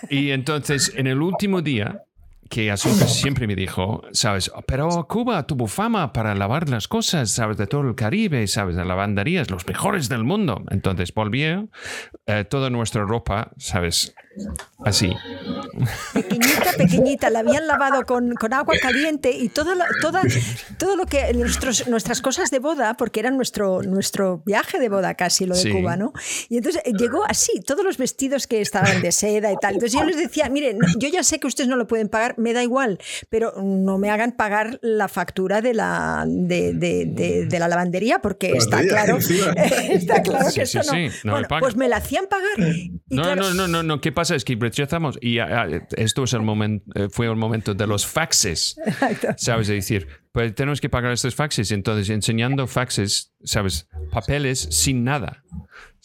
Y 0.10 0.32
entonces, 0.32 0.94
en 0.96 1.08
el 1.08 1.22
último 1.22 1.62
día, 1.62 2.02
que 2.50 2.76
siempre 2.78 3.48
me 3.48 3.56
dijo, 3.56 4.04
sabes, 4.12 4.52
pero 4.68 5.08
Cuba 5.08 5.46
tuvo 5.48 5.68
fama 5.68 6.14
para 6.14 6.36
lavar 6.36 6.70
las 6.70 6.88
cosas, 6.88 7.32
sabes, 7.32 7.58
de 7.58 7.68
todo 7.68 7.82
el 7.82 7.96
Caribe, 7.96 8.46
sabes, 8.48 8.76
de 8.76 8.86
lavanderías, 8.86 9.50
los 9.50 9.66
mejores 9.68 10.10
del 10.10 10.24
mundo. 10.24 10.64
Entonces 10.70 11.14
volvió 11.14 11.70
eh, 12.28 12.46
toda 12.46 12.70
nuestra 12.70 13.04
ropa, 13.04 13.52
sabes, 13.58 14.16
así. 14.84 15.14
Pequeñita, 16.14 16.72
pequeñita, 16.78 17.30
la 17.30 17.40
habían 17.40 17.68
lavado 17.68 18.06
con, 18.06 18.34
con 18.36 18.54
agua 18.54 18.76
caliente 18.82 19.32
y 19.32 19.50
toda, 19.50 19.76
la- 19.76 19.88
toda, 20.02 20.22
todo 20.78 20.96
lo 20.96 21.06
que, 21.06 21.34
nuestros, 21.34 21.88
nuestras 21.88 22.22
cosas 22.22 22.52
de 22.52 22.60
boda, 22.60 22.96
porque 22.96 23.20
era 23.20 23.32
nuestro, 23.32 23.82
nuestro 23.82 24.42
viaje 24.46 24.80
de 24.80 24.90
boda 24.90 25.14
casi, 25.16 25.46
lo 25.46 25.56
de 25.56 25.62
Sí. 25.62 25.72
Cuba, 25.72 25.98
¿no? 25.98 26.14
Y 26.50 26.58
entonces 26.58 26.82
eh, 26.86 26.92
llegó 26.98 27.24
así, 27.28 27.60
todos 27.66 27.84
los 27.84 27.98
vestidos 27.98 28.46
que 28.48 28.62
estaban 28.62 29.02
de 29.02 29.12
seda 29.12 29.52
y 29.52 29.56
tal. 29.58 29.74
Entonces 29.76 29.94
yo 29.98 30.04
les 30.06 30.18
decía, 30.18 30.50
miren, 30.50 30.78
yo 31.00 31.08
ya 31.10 31.24
sé 31.24 31.40
que 31.40 31.48
ustedes 31.48 31.70
no 31.70 31.76
lo 31.76 31.88
pueden 31.88 32.08
pagar, 32.10 32.36
me 32.38 32.54
da 32.54 32.62
igual, 32.64 33.00
pero 33.30 33.54
no 33.62 33.98
me 33.98 34.10
hagan 34.12 34.34
pagar 34.34 34.80
la 34.82 35.08
factura 35.08 35.62
de 35.62 35.74
la, 35.74 36.24
de, 36.28 36.74
de- 36.74 37.06
de- 37.06 37.46
de 37.46 37.60
la 37.60 37.68
lavandería, 37.68 38.20
porque 38.20 38.52
está 38.52 38.82
claro, 38.86 39.18
está 39.90 40.22
claro 40.22 40.50
Sí, 40.50 40.60
que 40.60 40.66
sí, 40.66 40.78
eso 40.78 40.92
no. 40.92 40.98
sí, 40.98 41.08
no 41.24 41.32
me 41.32 41.32
Bueno, 41.32 41.48
pagan. 41.48 41.62
pues 41.62 41.76
me 41.76 41.90
la 41.90 41.98
hacían 41.98 42.26
pagar. 42.28 42.60
Y 42.60 43.00
No, 43.10 43.24
claro, 43.24 43.42
no, 43.42 43.54
no, 43.54 43.68
no, 43.68 43.84
no. 43.84 44.02
¿Qué 44.02 44.12
pasa? 44.12 44.25
Es 44.32 44.46
que 44.46 44.56
rechazamos. 44.56 45.18
Y 45.22 45.40
ah, 45.40 45.68
ah, 45.68 45.88
esto 45.98 46.24
es 46.24 46.34
el 46.34 46.42
momento, 46.42 46.86
eh, 46.96 47.10
fue 47.10 47.28
el 47.28 47.36
momento 47.36 47.74
de 47.74 47.88
los 47.88 48.06
faxes. 48.06 48.76
¿Sabes? 49.38 49.70
Es 49.70 49.76
decir, 49.76 50.08
pues 50.32 50.54
tenemos 50.56 50.82
que 50.82 50.90
pagar 50.90 51.12
estos 51.12 51.36
faxes. 51.36 51.72
Entonces, 51.72 52.10
enseñando 52.10 52.68
faxes, 52.68 53.34
¿sabes? 53.44 53.88
Papeles 54.12 54.60
sin 54.60 55.04
nada. 55.04 55.44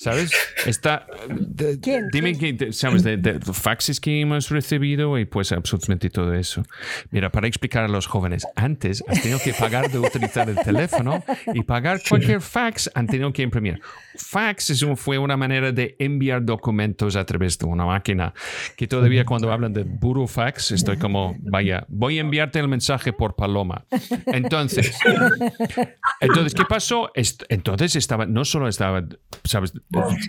¿Sabes? 0.03 0.33
Está. 0.65 1.07
de- 1.29 1.79
¿Quién? 1.79 2.09
Dime, 2.11 2.33
de- 2.33 2.73
¿sabes? 2.73 3.03
De, 3.03 3.19
de 3.19 3.35
los 3.35 3.55
faxes 3.59 4.01
que 4.01 4.19
hemos 4.23 4.49
recibido 4.49 5.19
y 5.19 5.27
pues 5.27 5.53
absolutamente 5.53 6.09
todo 6.09 6.33
eso. 6.33 6.63
Mira, 7.11 7.31
para 7.31 7.47
explicar 7.47 7.85
a 7.85 7.89
los 7.89 8.07
jóvenes, 8.07 8.47
antes 8.57 9.05
has 9.07 9.21
tenido 9.21 9.39
que 9.45 9.53
pagar 9.53 9.91
de 9.91 9.99
utilizar 9.99 10.49
el 10.49 10.57
teléfono 10.57 11.23
y 11.53 11.63
pagar 11.65 12.01
cualquier 12.09 12.41
fax 12.41 12.91
han 12.95 13.09
tenido 13.09 13.31
que 13.35 13.43
imprimir. 13.43 13.79
Fax 14.17 14.71
es 14.71 14.81
un- 14.83 14.97
fue 14.97 15.19
una 15.19 15.37
manera 15.37 15.71
de 15.71 15.97
enviar 15.99 16.43
documentos 16.47 17.15
a 17.17 17.27
través 17.27 17.59
de 17.59 17.67
una 17.67 17.85
máquina 17.85 18.33
que 18.79 18.87
todavía 18.87 19.27
cuando 19.27 19.53
hablan 19.53 19.75
de 19.75 19.83
burofax 19.85 20.71
estoy 20.73 20.97
como, 20.97 21.37
vaya, 21.41 21.85
voy 21.89 22.17
a 22.17 22.23
enviarte 22.23 22.59
el 22.59 22.69
mensaje 22.69 23.13
por 23.13 23.37
paloma. 23.37 23.85
Entonces, 24.27 24.97
entonces, 26.21 26.55
¿qué 26.55 26.65
pasó? 26.69 27.11
Entonces 27.49 27.97
estaba, 27.97 28.25
no 28.25 28.47
solo 28.47 28.67
estaba, 28.67 29.05
sabes, 29.45 29.75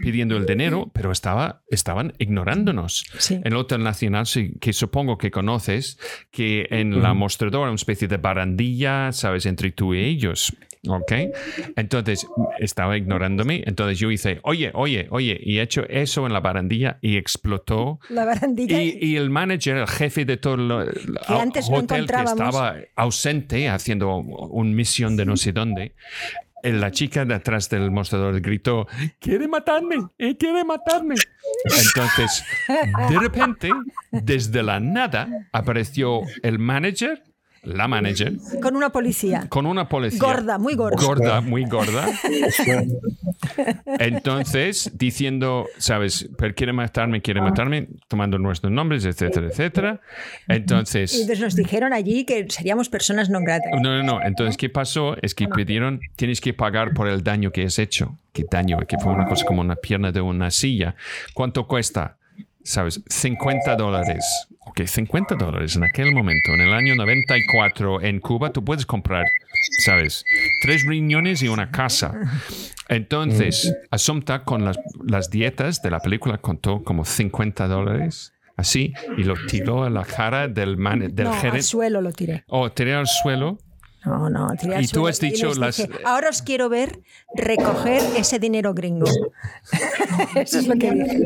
pidiendo 0.02 0.38
el 0.38 0.45
dinero, 0.45 0.89
pero 0.93 1.12
estaba, 1.12 1.63
estaban 1.69 2.13
ignorándonos. 2.17 3.06
Sí. 3.17 3.36
En 3.36 3.47
el 3.47 3.56
Hotel 3.56 3.84
Nacional, 3.84 4.26
que 4.60 4.74
supongo 4.74 5.17
que 5.17 5.32
conoces, 5.32 5.97
que 6.32 6.67
en 6.71 7.02
la 7.02 7.13
mostradora, 7.13 7.69
una 7.69 7.76
especie 7.76 8.08
de 8.08 8.17
barandilla, 8.17 9.12
sabes, 9.12 9.45
entre 9.45 9.71
tú 9.71 9.93
y 9.93 10.04
ellos. 10.04 10.54
¿Ok? 10.88 11.12
Entonces 11.76 12.26
estaba 12.60 12.97
ignorándome. 12.97 13.63
Entonces 13.67 14.00
yo 14.00 14.10
hice, 14.10 14.39
oye, 14.41 14.71
oye, 14.74 15.08
oye, 15.12 15.39
y 15.39 15.60
he 15.60 15.62
hecho 15.62 15.84
eso 15.88 16.26
en 16.26 16.34
la 16.34 16.39
barandilla 16.39 16.97
y 17.02 17.17
explotó. 17.17 18.00
la 18.10 18.26
barandilla. 18.26 18.82
Y, 18.82 18.97
y 19.00 19.15
el 19.15 19.30
manager, 19.30 19.78
el 19.78 19.88
jefe 19.88 20.26
de 20.26 20.38
todo 20.38 20.56
el 20.56 20.71
el 20.71 21.19
antes 21.28 21.69
no 21.69 21.78
hotel 21.78 21.88
que 21.88 21.95
encontrábamos. 22.13 22.56
estaba 22.56 22.76
ausente 22.95 23.69
haciendo 23.69 24.15
un 24.15 24.74
misión 24.74 25.15
de 25.15 25.26
no 25.26 25.38
sé 25.38 25.52
dónde, 25.52 25.93
la 26.63 26.91
chica 26.91 27.26
de 27.26 27.36
atrás 27.36 27.69
del 27.69 27.91
mostrador 27.91 28.39
gritó, 28.41 28.88
quiere 29.19 29.47
matarme, 29.47 29.97
eh, 30.17 30.38
quiere 30.38 30.63
matarme. 30.63 31.15
Entonces, 31.63 32.43
de 33.10 33.19
repente, 33.19 33.69
desde 34.12 34.63
la 34.63 34.80
nada, 34.80 35.28
apareció 35.52 36.21
el 36.43 36.60
manager, 36.60 37.24
la 37.63 37.88
manager, 37.88 38.34
con 38.62 38.76
una 38.76 38.89
policía. 38.91 39.45
con 39.50 39.65
una 39.65 39.88
policía. 39.88 40.19
Gorda, 40.19 40.58
muy 40.58 40.76
gorda. 40.76 40.97
Gorda, 41.04 41.41
muy 41.41 41.65
gorda. 41.65 42.08
Entonces, 44.00 44.91
diciendo, 44.95 45.67
sabes, 45.78 46.30
pero 46.38 46.56
quiere 46.56 46.74
matarme, 46.74 47.21
quiere 47.21 47.41
matarme, 47.41 47.88
tomando 48.08 48.38
nuestros 48.38 48.71
nombres, 48.71 49.06
etcétera, 49.06 49.47
etcétera. 49.47 50.02
Y 50.47 50.54
Entonces, 50.54 51.13
entonces 51.13 51.39
nos 51.39 51.56
dijeron 51.56 51.93
allí 51.93 52.26
que 52.26 52.47
seríamos 52.50 52.89
personas 52.89 53.30
non 53.30 53.43
gratas. 53.43 53.71
no, 53.82 53.95
no, 53.97 54.04
no. 54.04 54.21
Entonces, 54.21 54.58
¿qué 54.58 54.69
pasó? 54.69 55.15
Es 55.21 55.36
que 55.36 55.47
pidieron, 55.47 56.00
tienes 56.15 56.41
que 56.41 56.54
pagar 56.54 56.93
por 56.93 57.08
el 57.08 57.24
daño 57.24 57.52
que 57.52 57.63
has 57.63 57.80
hecho. 57.80 58.17
¿Qué 58.34 58.45
daño? 58.50 58.78
Que 58.88 58.97
fue 58.97 59.12
una 59.13 59.26
cosa 59.26 59.45
como 59.45 59.62
una 59.62 59.76
pierna 59.76 60.12
de 60.12 60.21
una 60.21 60.50
silla. 60.52 60.95
¿Cuánto 61.34 61.67
cuesta? 61.67 62.17
¿Sabes? 62.63 63.02
50 63.08 63.76
dólares. 63.76 64.47
Ok, 64.63 64.82
50 64.86 65.36
dólares 65.36 65.76
en 65.76 65.84
aquel 65.84 66.13
momento, 66.13 66.54
en 66.54 66.62
el 66.62 66.74
año 66.74 66.95
94 66.95 68.02
en 68.02 68.19
Cuba, 68.19 68.52
tú 68.52 68.63
puedes 68.63 68.86
comprar, 68.86 69.26
¿sabes? 69.80 70.24
Tres 70.62 70.86
riñones 70.86 71.41
y 71.41 71.47
una 71.47 71.71
casa. 71.71 72.13
Entonces, 72.88 73.76
Assumpta 73.89 74.43
con 74.43 74.63
las, 74.63 74.78
las 75.04 75.32
dietas 75.32 75.82
de 75.82 75.89
la 75.89 76.00
película 76.00 76.38
contó 76.38 76.84
como 76.84 77.06
50 77.06 77.67
dólares, 77.67 78.34
así, 78.56 78.93
y 79.17 79.24
lo 79.24 79.34
tiró 79.47 79.84
a 79.84 79.89
la 79.89 80.04
cara 80.04 80.47
del, 80.47 80.78
man, 80.78 81.15
del 81.15 81.26
no, 81.26 81.34
al 81.34 81.63
suelo 81.63 82.00
lo 82.00 82.12
tiré. 82.12 82.43
O 82.47 82.71
tiré 82.71 82.93
al 82.93 83.08
suelo. 83.08 83.58
No, 84.04 84.30
no, 84.30 84.48
Y 84.80 84.88
tú 84.88 85.08
has 85.08 85.20
dicho 85.20 85.54
las- 85.54 85.78
dije, 85.78 85.90
Ahora 86.06 86.30
os 86.30 86.42
quiero 86.42 86.70
ver 86.70 87.02
recoger 87.36 88.02
ese 88.18 88.40
dinero 88.40 88.74
gringo. 88.74 89.06
Eso 90.36 90.60
es 90.60 90.68
lo 90.68 90.76
que 90.76 90.90
dije. 90.92 91.20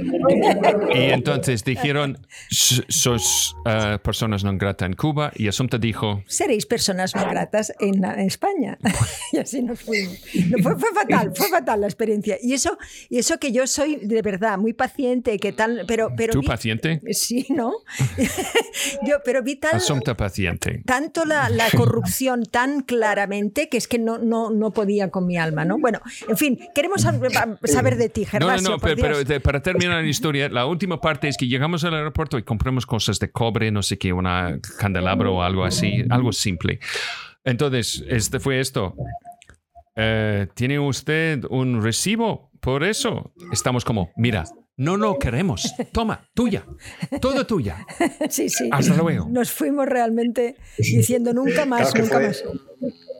Y 0.93 1.11
entonces 1.11 1.63
dijeron, 1.63 2.17
"S- 2.51 2.83
sos 2.89 3.55
eh, 3.65 3.97
personas 4.03 4.43
non 4.43 4.57
grata 4.57 4.85
en 4.85 4.93
Cuba. 4.93 5.31
Y 5.35 5.47
Asunta 5.47 5.77
dijo, 5.77 6.21
Seréis 6.27 6.65
personas 6.65 7.15
no 7.15 7.23
gratas 7.25 7.71
en, 7.79 8.03
en 8.03 8.19
España. 8.27 8.77
y 9.31 9.37
así 9.37 9.61
nos 9.63 9.79
fuimos. 9.79 10.19
No, 10.51 10.57
fue, 10.61 10.75
fue 10.77 10.91
fatal, 10.93 11.31
fue 11.33 11.47
fatal 11.49 11.79
la 11.81 11.87
experiencia. 11.87 12.37
Y 12.41 12.53
eso, 12.53 12.77
y 13.09 13.19
eso 13.19 13.39
que 13.39 13.51
yo 13.53 13.67
soy 13.67 13.95
de 14.03 14.21
verdad 14.21 14.57
muy 14.57 14.73
paciente, 14.73 15.39
que 15.39 15.53
tal, 15.53 15.85
pero, 15.87 16.11
pero 16.17 16.33
¿tú 16.33 16.41
vi- 16.41 16.47
paciente? 16.47 16.99
Sí, 17.13 17.47
¿no? 17.49 17.71
yo, 19.07 19.17
pero 19.23 19.41
vi 19.43 19.55
tal, 19.55 19.75
Asunta 19.75 20.15
paciente. 20.17 20.81
tanto 20.85 21.23
la, 21.25 21.49
la 21.49 21.69
corrupción 21.71 22.43
tan 22.43 22.64
claramente 22.85 23.69
que 23.69 23.77
es 23.77 23.87
que 23.87 23.99
no, 23.99 24.17
no, 24.17 24.49
no 24.51 24.71
podía 24.71 25.09
con 25.11 25.25
mi 25.25 25.37
alma, 25.37 25.65
¿no? 25.65 25.77
Bueno, 25.79 25.99
en 26.27 26.37
fin, 26.37 26.59
queremos 26.73 27.05
sab- 27.05 27.57
saber 27.67 27.95
de 27.97 28.09
ti, 28.09 28.21
No, 28.21 28.25
no, 28.25 28.31
Gervasio. 28.47 28.69
no, 28.71 28.77
por 28.79 28.95
pero, 28.95 29.23
Dios. 29.23 29.41
para 29.41 29.61
terminar 29.61 30.01
la 30.03 30.07
historia, 30.09 30.49
la 30.49 30.65
última 30.65 30.99
parte 31.01 31.27
es 31.27 31.37
que 31.37 31.47
llegamos 31.47 31.83
al 31.83 31.93
aeropuerto 31.95 32.37
y 32.37 32.43
compramos 32.43 32.85
cosas 32.85 33.19
de 33.19 33.31
cobre, 33.31 33.71
no 33.71 33.81
sé 33.83 33.97
qué, 33.97 34.13
una 34.13 34.59
candelabro 34.79 35.35
o 35.35 35.41
algo 35.41 35.63
así, 35.65 36.03
algo 36.09 36.31
simple. 36.31 36.79
Entonces, 37.43 38.03
este 38.07 38.39
fue 38.39 38.59
esto. 38.59 38.95
Eh, 39.95 40.47
¿Tiene 40.55 40.79
usted 40.79 41.43
un 41.49 41.81
recibo 41.81 42.51
por 42.59 42.83
eso? 42.83 43.33
Estamos 43.51 43.85
como, 43.85 44.11
mira, 44.17 44.43
no 44.77 44.97
lo 44.97 45.17
queremos. 45.19 45.73
Toma, 45.91 46.27
tuya, 46.33 46.65
todo 47.21 47.45
tuya. 47.45 47.85
Sí, 48.29 48.49
sí. 48.49 48.69
Hasta 48.71 48.95
luego. 48.95 49.27
Nos 49.29 49.51
fuimos 49.51 49.85
realmente 49.85 50.55
diciendo 50.77 51.33
nunca 51.33 51.65
más, 51.65 51.91
Claro 51.91 52.03
nunca 52.05 52.15
fue, 52.17 52.27
más. 52.27 52.43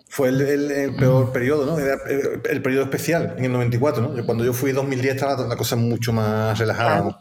fue 0.10 0.30
el, 0.30 0.42
el- 0.42 0.72
el 0.72 0.96
peor 0.96 1.32
periodo, 1.32 1.66
¿no? 1.66 1.80
Era 1.80 1.98
el, 2.10 2.42
el 2.50 2.62
periodo 2.62 2.84
especial, 2.84 3.36
en 3.38 3.46
el 3.46 3.52
94, 3.52 4.02
¿no? 4.04 4.16
Yo- 4.18 4.26
Cuando 4.26 4.44
yo 4.44 4.54
fui 4.54 4.70
en 4.72 4.76
2010 4.78 5.16
estaba 5.16 5.48
la 5.48 5.56
cosa 5.56 5.76
mucho 5.76 6.12
más 6.14 6.58
relajada. 6.60 7.00
¿no? 7.02 7.18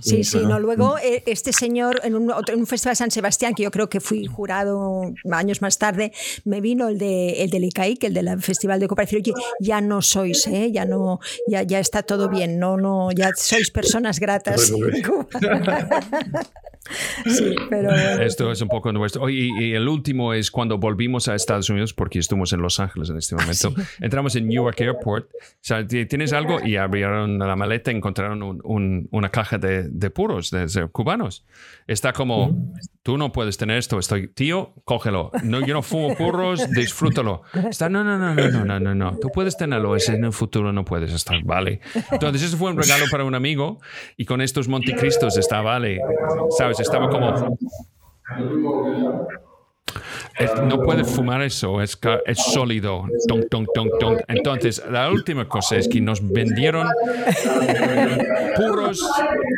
Sí, 0.00 0.22
sí, 0.24 0.38
bueno, 0.38 0.50
no. 0.54 0.60
Luego, 0.60 0.98
eh, 0.98 1.22
este 1.26 1.52
señor, 1.52 2.00
en 2.04 2.14
un, 2.14 2.32
en 2.46 2.58
un 2.58 2.66
festival 2.66 2.92
de 2.92 2.96
San 2.96 3.10
Sebastián, 3.10 3.54
que 3.54 3.62
yo 3.64 3.70
creo 3.70 3.88
que 3.88 4.00
fui 4.00 4.26
jurado 4.26 5.12
años 5.32 5.60
más 5.62 5.78
tarde, 5.78 6.12
me 6.44 6.60
vino 6.60 6.88
el 6.88 6.98
de 6.98 7.42
el 7.42 7.50
del 7.50 7.64
ICAIC, 7.64 8.04
el 8.04 8.14
del 8.14 8.40
Festival 8.40 8.78
de 8.80 8.86
Cooperación. 8.88 9.22
Oye, 9.22 9.32
ya 9.60 9.80
no 9.80 10.02
sois, 10.02 10.46
¿eh? 10.46 10.70
ya 10.72 10.84
no, 10.84 11.18
ya, 11.48 11.62
ya 11.62 11.78
está 11.80 12.02
todo 12.02 12.28
bien, 12.28 12.58
no, 12.58 12.76
no, 12.76 13.10
ya 13.12 13.30
sois 13.36 13.70
personas 13.70 14.20
gratas. 14.20 14.70
No 14.70 15.26
sí, 17.26 17.54
pero. 17.70 17.94
Esto 17.94 18.50
es 18.50 18.60
un 18.60 18.68
poco 18.68 18.92
nuestro. 18.92 19.28
Y, 19.28 19.50
y 19.58 19.74
el 19.74 19.88
último 19.88 20.34
es 20.34 20.50
cuando 20.50 20.78
volvimos 20.78 21.28
a 21.28 21.34
Estados 21.34 21.70
Unidos, 21.70 21.94
porque 21.94 22.18
estuvimos 22.18 22.52
en 22.52 22.60
Los 22.60 22.80
Ángeles 22.80 23.08
en 23.10 23.18
este 23.18 23.34
momento. 23.36 23.72
Entramos 24.00 24.34
en 24.36 24.48
Newark 24.48 24.80
Airport. 24.80 25.26
O 25.32 25.38
sea, 25.60 25.86
ti- 25.86 26.06
tienes 26.06 26.32
algo 26.32 26.60
y 26.64 26.76
abrieron 26.76 27.38
la 27.38 27.54
maleta 27.56 27.90
encontraron 27.90 28.42
un- 28.42 28.60
un- 28.64 29.08
una 29.12 29.28
caja 29.30 29.58
de, 29.62 29.88
de 29.88 30.10
puros 30.10 30.50
de, 30.50 30.66
de 30.66 30.88
cubanos. 30.88 31.46
Está 31.86 32.12
como, 32.12 32.74
tú 33.02 33.16
no 33.16 33.32
puedes 33.32 33.56
tener 33.56 33.78
esto. 33.78 33.98
Estoy, 33.98 34.28
tío, 34.28 34.74
cógelo. 34.84 35.30
No, 35.42 35.64
yo 35.64 35.72
no 35.72 35.82
fumo 35.82 36.14
purros, 36.14 36.68
disfrútalo. 36.76 37.42
Está, 37.70 37.88
no, 37.88 38.04
no, 38.04 38.18
no, 38.18 38.34
no, 38.34 38.48
no, 38.50 38.64
no, 38.64 38.80
no, 38.80 38.94
no. 38.94 39.16
Tú 39.18 39.30
puedes 39.32 39.56
tenerlo, 39.56 39.96
ese 39.96 40.14
en 40.14 40.24
el 40.24 40.32
futuro 40.32 40.72
no 40.72 40.84
puedes 40.84 41.12
estar. 41.12 41.42
Vale. 41.44 41.80
Entonces, 42.10 42.42
eso 42.42 42.56
fue 42.58 42.70
un 42.70 42.76
regalo 42.76 43.06
para 43.10 43.24
un 43.24 43.34
amigo 43.34 43.80
y 44.16 44.26
con 44.26 44.40
estos 44.42 44.68
Montecristos 44.68 45.36
está, 45.38 45.62
vale. 45.62 46.00
¿Sabes? 46.58 46.80
Estaba 46.80 47.08
como. 47.08 47.56
No 50.64 50.82
puede 50.82 51.04
fumar 51.04 51.42
eso, 51.42 51.82
es, 51.82 51.98
es 52.26 52.38
sólido. 52.38 53.04
Entonces, 54.28 54.82
la 54.90 55.10
última 55.10 55.48
cosa 55.48 55.76
es 55.76 55.88
que 55.88 56.00
nos 56.00 56.26
vendieron 56.26 56.88
puros 58.56 59.04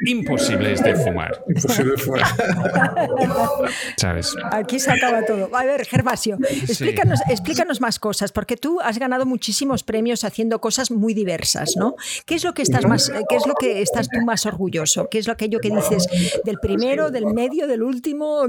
imposibles 0.07 0.83
de 0.83 0.97
fumar. 0.97 1.43
Imposible 1.49 1.97
fumar. 1.97 2.27
¿Sabes? 3.97 4.35
Aquí 4.51 4.79
se 4.79 4.91
acaba 4.91 5.25
todo. 5.25 5.55
A 5.55 5.65
ver, 5.65 5.85
Gervasio, 5.87 6.39
explícanos, 6.41 7.21
explícanos 7.29 7.81
más 7.81 7.99
cosas, 7.99 8.33
porque 8.33 8.57
tú 8.57 8.81
has 8.81 8.99
ganado 8.99 9.27
muchísimos 9.27 9.83
premios 9.85 10.25
haciendo 10.25 10.61
cosas 10.61 10.91
muy 10.91 11.15
diversas, 11.15 11.75
¿no? 11.77 11.95
¿Qué 12.27 12.35
es 12.35 12.45
lo 12.45 12.55
que 12.55 12.63
estás 12.63 12.87
más, 12.87 13.13
qué 13.29 13.37
es 13.37 13.47
lo 13.47 13.55
que 13.55 13.83
estás 13.83 14.09
tú 14.09 14.21
más 14.23 14.47
orgulloso? 14.47 15.09
¿Qué 15.09 15.19
es 15.19 15.27
lo 15.27 15.35
aquello 15.35 15.61
que 15.61 15.71
dices 15.71 16.07
del 16.45 16.59
primero, 16.61 17.11
del 17.11 17.27
medio, 17.27 17.67
del 17.67 17.83
último, 17.83 18.47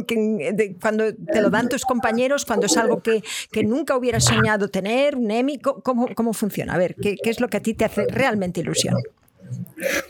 cuando 0.81 1.13
te 1.13 1.41
lo 1.41 1.49
dan 1.49 1.67
tus 1.75 1.85
compañeros, 1.85 2.45
cuando 2.45 2.67
es 2.67 2.77
algo 2.77 3.01
que, 3.01 3.21
que 3.51 3.63
nunca 3.63 3.97
hubieras 3.97 4.23
soñado 4.23 4.69
tener, 4.69 5.15
un 5.15 5.29
Emmy, 5.29 5.59
¿cómo, 5.59 6.07
cómo 6.15 6.31
funciona? 6.31 6.73
A 6.73 6.77
ver, 6.77 6.95
¿qué, 6.95 7.17
¿qué 7.21 7.29
es 7.29 7.41
lo 7.41 7.49
que 7.49 7.57
a 7.57 7.59
ti 7.59 7.73
te 7.73 7.83
hace 7.83 8.05
realmente 8.07 8.61
ilusión? 8.61 8.95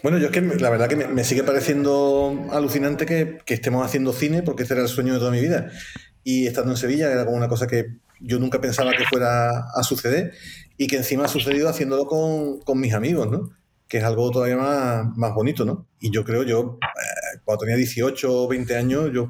Bueno, 0.03 0.19
yo 0.19 0.27
es 0.27 0.31
que 0.31 0.41
la 0.41 0.69
verdad 0.69 0.87
que 0.87 0.95
me, 0.95 1.23
sigue 1.23 1.43
pareciendo 1.43 2.47
alucinante 2.51 3.07
que, 3.07 3.39
que, 3.43 3.55
estemos 3.55 3.83
haciendo 3.83 4.13
cine, 4.13 4.43
porque 4.43 4.61
este 4.61 4.75
era 4.75 4.83
el 4.83 4.89
sueño 4.89 5.13
de 5.13 5.19
toda 5.19 5.31
mi 5.31 5.41
vida. 5.41 5.71
Y 6.23 6.45
estando 6.45 6.71
en 6.71 6.77
Sevilla 6.77 7.11
era 7.11 7.25
como 7.25 7.37
una 7.37 7.49
cosa 7.49 7.65
que 7.65 7.97
yo 8.19 8.39
nunca 8.39 8.61
pensaba 8.61 8.91
que 8.91 9.05
fuera 9.05 9.65
a 9.73 9.83
suceder 9.83 10.33
y 10.77 10.87
que 10.87 10.97
encima 10.97 11.25
ha 11.25 11.27
sucedido 11.27 11.67
haciéndolo 11.67 12.05
con, 12.05 12.59
con 12.59 12.79
mis 12.79 12.93
amigos, 12.93 13.29
¿no? 13.29 13.49
Que 13.87 13.97
es 13.97 14.03
algo 14.03 14.29
todavía 14.29 14.57
más, 14.57 15.17
más 15.17 15.33
bonito, 15.33 15.65
¿no? 15.65 15.87
Y 15.99 16.11
yo 16.11 16.23
creo, 16.23 16.43
yo, 16.43 16.77
eh, 16.81 17.39
cuando 17.43 17.61
tenía 17.61 17.75
18 17.75 18.43
o 18.43 18.47
20 18.47 18.75
años, 18.75 19.09
yo, 19.11 19.29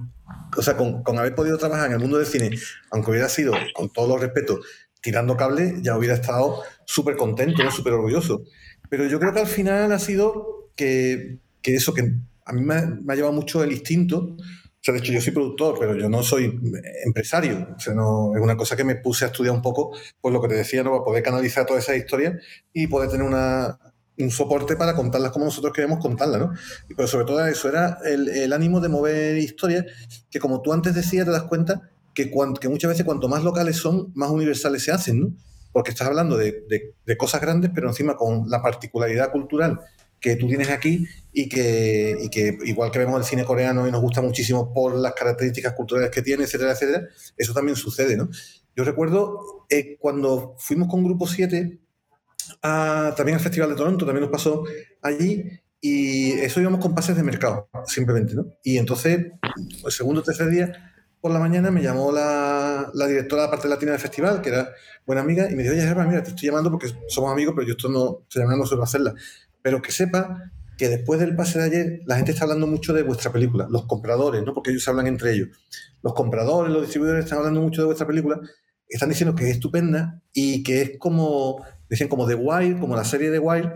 o 0.57 0.61
sea, 0.61 0.77
con, 0.77 1.03
con 1.03 1.17
haber 1.17 1.35
podido 1.35 1.57
trabajar 1.57 1.87
en 1.87 1.93
el 1.93 1.99
mundo 1.99 2.17
del 2.17 2.25
cine, 2.25 2.51
aunque 2.91 3.11
hubiera 3.11 3.29
sido, 3.29 3.53
con 3.73 3.91
todos 3.91 4.09
los 4.09 4.19
respetos, 4.19 4.59
tirando 5.01 5.37
cable, 5.37 5.75
ya 5.81 5.97
hubiera 5.97 6.15
estado 6.15 6.63
súper 6.85 7.15
contento, 7.15 7.69
súper 7.71 7.93
orgulloso. 7.93 8.43
Pero 8.89 9.05
yo 9.05 9.19
creo 9.19 9.33
que 9.33 9.41
al 9.41 9.47
final 9.47 9.91
ha 9.91 9.99
sido 9.99 10.71
que, 10.75 11.39
que 11.61 11.75
eso, 11.75 11.93
que 11.93 12.11
a 12.45 12.53
mí 12.53 12.61
me, 12.61 12.85
me, 13.03 13.13
ha 13.13 13.15
llevado 13.15 13.33
mucho 13.33 13.63
el 13.63 13.71
instinto. 13.71 14.17
O 14.17 14.81
sea, 14.81 14.93
de 14.93 14.99
hecho, 14.99 15.13
yo 15.13 15.21
soy 15.21 15.33
productor, 15.33 15.77
pero 15.79 15.95
yo 15.95 16.09
no 16.09 16.23
soy 16.23 16.59
empresario. 17.05 17.67
O 17.75 17.79
sea, 17.79 17.93
no, 17.93 18.35
es 18.35 18.41
una 18.41 18.57
cosa 18.57 18.75
que 18.75 18.83
me 18.83 18.95
puse 18.95 19.25
a 19.25 19.27
estudiar 19.27 19.53
un 19.53 19.61
poco, 19.61 19.95
pues 20.21 20.33
lo 20.33 20.41
que 20.41 20.47
te 20.47 20.55
decía, 20.55 20.83
¿no? 20.83 20.91
Para 20.91 21.03
poder 21.03 21.23
canalizar 21.23 21.65
todas 21.65 21.83
esas 21.83 21.97
historias 21.97 22.35
y 22.73 22.87
poder 22.87 23.09
tener 23.09 23.25
una, 23.25 23.79
un 24.17 24.31
soporte 24.31 24.75
para 24.75 24.95
contarlas 24.95 25.31
como 25.31 25.45
nosotros 25.45 25.73
queremos 25.73 25.99
contarlas, 25.99 26.39
¿no? 26.39 26.53
Pero 26.95 27.07
sobre 27.07 27.25
todo 27.25 27.45
eso, 27.45 27.69
era 27.69 27.97
el, 28.05 28.29
el 28.29 28.53
ánimo 28.53 28.79
de 28.79 28.89
mover 28.89 29.37
historias 29.37 29.85
que, 30.29 30.39
como 30.39 30.61
tú 30.61 30.73
antes 30.73 30.95
decías, 30.95 31.25
te 31.25 31.31
das 31.31 31.43
cuenta 31.43 31.89
que, 32.13 32.31
que 32.59 32.69
muchas 32.69 32.89
veces 32.89 33.05
cuanto 33.05 33.27
más 33.27 33.43
locales 33.43 33.77
son, 33.77 34.11
más 34.15 34.31
universales 34.31 34.83
se 34.83 34.91
hacen, 34.91 35.19
¿no? 35.19 35.33
porque 35.75 35.91
estás 35.91 36.07
hablando 36.07 36.37
de, 36.37 36.93
cosas 37.17 37.41
grandes, 37.41 37.69
pero 37.75 37.89
encima 37.89 38.15
con 38.15 38.49
la 38.49 38.61
particularidad 38.61 39.29
cultural 39.29 39.81
que 40.21 40.37
tú 40.37 40.47
tienes 40.47 40.69
aquí 40.69 41.05
y 41.33 41.49
que, 41.49 42.29
que, 42.31 42.57
igual 42.63 42.91
que 42.91 42.99
vemos 42.99 43.19
el 43.19 43.25
cine 43.25 43.43
coreano 43.43 43.85
y 43.85 43.91
nos 43.91 44.01
gusta 44.01 44.21
muchísimo 44.21 44.73
por 44.73 44.95
las 44.95 45.13
características 45.13 45.73
culturales 45.73 46.11
que 46.11 46.21
tiene, 46.21 46.45
etcétera, 46.45 46.71
etcétera, 46.71 47.09
eso 47.35 47.53
también 47.53 47.75
sucede, 47.75 48.15
¿no? 48.15 48.29
Yo 48.73 48.85
recuerdo 48.85 49.65
eh, 49.69 49.97
cuando 49.99 50.55
fuimos 50.59 50.87
con 50.87 51.03
Grupo 51.03 51.27
7 51.27 51.77
también 52.61 53.35
al 53.35 53.43
Festival 53.43 53.69
de 53.69 53.75
Toronto, 53.75 54.05
también 54.05 54.23
nos 54.23 54.31
pasó 54.31 54.63
allí, 55.01 55.49
y 55.81 56.31
eso 56.31 56.61
íbamos 56.61 56.79
con 56.79 56.95
pases 56.95 57.15
de 57.15 57.23
mercado, 57.23 57.69
simplemente, 57.85 58.33
¿no? 58.33 58.47
Y 58.63 58.77
entonces, 58.77 59.27
el 59.85 59.91
segundo 59.91 60.21
o 60.21 60.23
tercer 60.23 60.49
día, 60.49 60.95
por 61.21 61.31
la 61.31 61.39
mañana 61.39 61.71
me 61.71 61.81
llamó 61.81 62.11
la, 62.11 62.91
directora 63.07 63.43
de 63.43 63.47
la 63.47 63.51
parte 63.51 63.67
latina 63.67 63.91
del 63.91 63.99
festival, 63.99 64.41
que 64.41 64.49
era 64.49 64.69
buena 65.05 65.21
amiga, 65.21 65.49
y 65.49 65.55
me 65.55 65.63
dijo, 65.63 65.73
oye, 65.73 65.83
Germán, 65.83 66.07
mira, 66.07 66.23
te 66.23 66.29
estoy 66.29 66.49
llamando 66.49 66.71
porque 66.71 66.87
somos 67.07 67.31
amigos, 67.31 67.53
pero 67.55 67.67
yo 67.67 67.73
esto 67.73 67.89
no, 67.89 68.25
se 68.29 68.39
llama 68.39 68.55
no 68.55 68.65
suelo 68.65 68.83
hacerla. 68.83 69.13
Pero 69.61 69.81
que 69.81 69.91
sepa 69.91 70.51
que 70.77 70.89
después 70.89 71.19
del 71.19 71.35
pase 71.35 71.59
de 71.59 71.65
ayer, 71.65 71.99
la 72.05 72.17
gente 72.17 72.31
está 72.31 72.43
hablando 72.43 72.67
mucho 72.67 72.93
de 72.93 73.03
vuestra 73.03 73.31
película, 73.31 73.67
los 73.69 73.85
compradores, 73.85 74.43
¿no? 74.43 74.53
Porque 74.53 74.71
ellos 74.71 74.87
hablan 74.87 75.07
entre 75.07 75.33
ellos. 75.33 75.49
Los 76.03 76.13
compradores, 76.13 76.71
los 76.71 76.83
distribuidores 76.83 77.25
están 77.25 77.39
hablando 77.39 77.61
mucho 77.61 77.81
de 77.81 77.85
vuestra 77.85 78.05
película, 78.05 78.39
están 78.87 79.09
diciendo 79.09 79.35
que 79.35 79.45
es 79.45 79.55
estupenda 79.55 80.21
y 80.33 80.63
que 80.63 80.81
es 80.81 80.91
como, 80.99 81.63
decían, 81.89 82.09
como 82.09 82.27
The 82.27 82.35
Wild, 82.35 82.79
como 82.79 82.95
la 82.95 83.05
serie 83.05 83.29
de 83.29 83.39
Wild, 83.39 83.71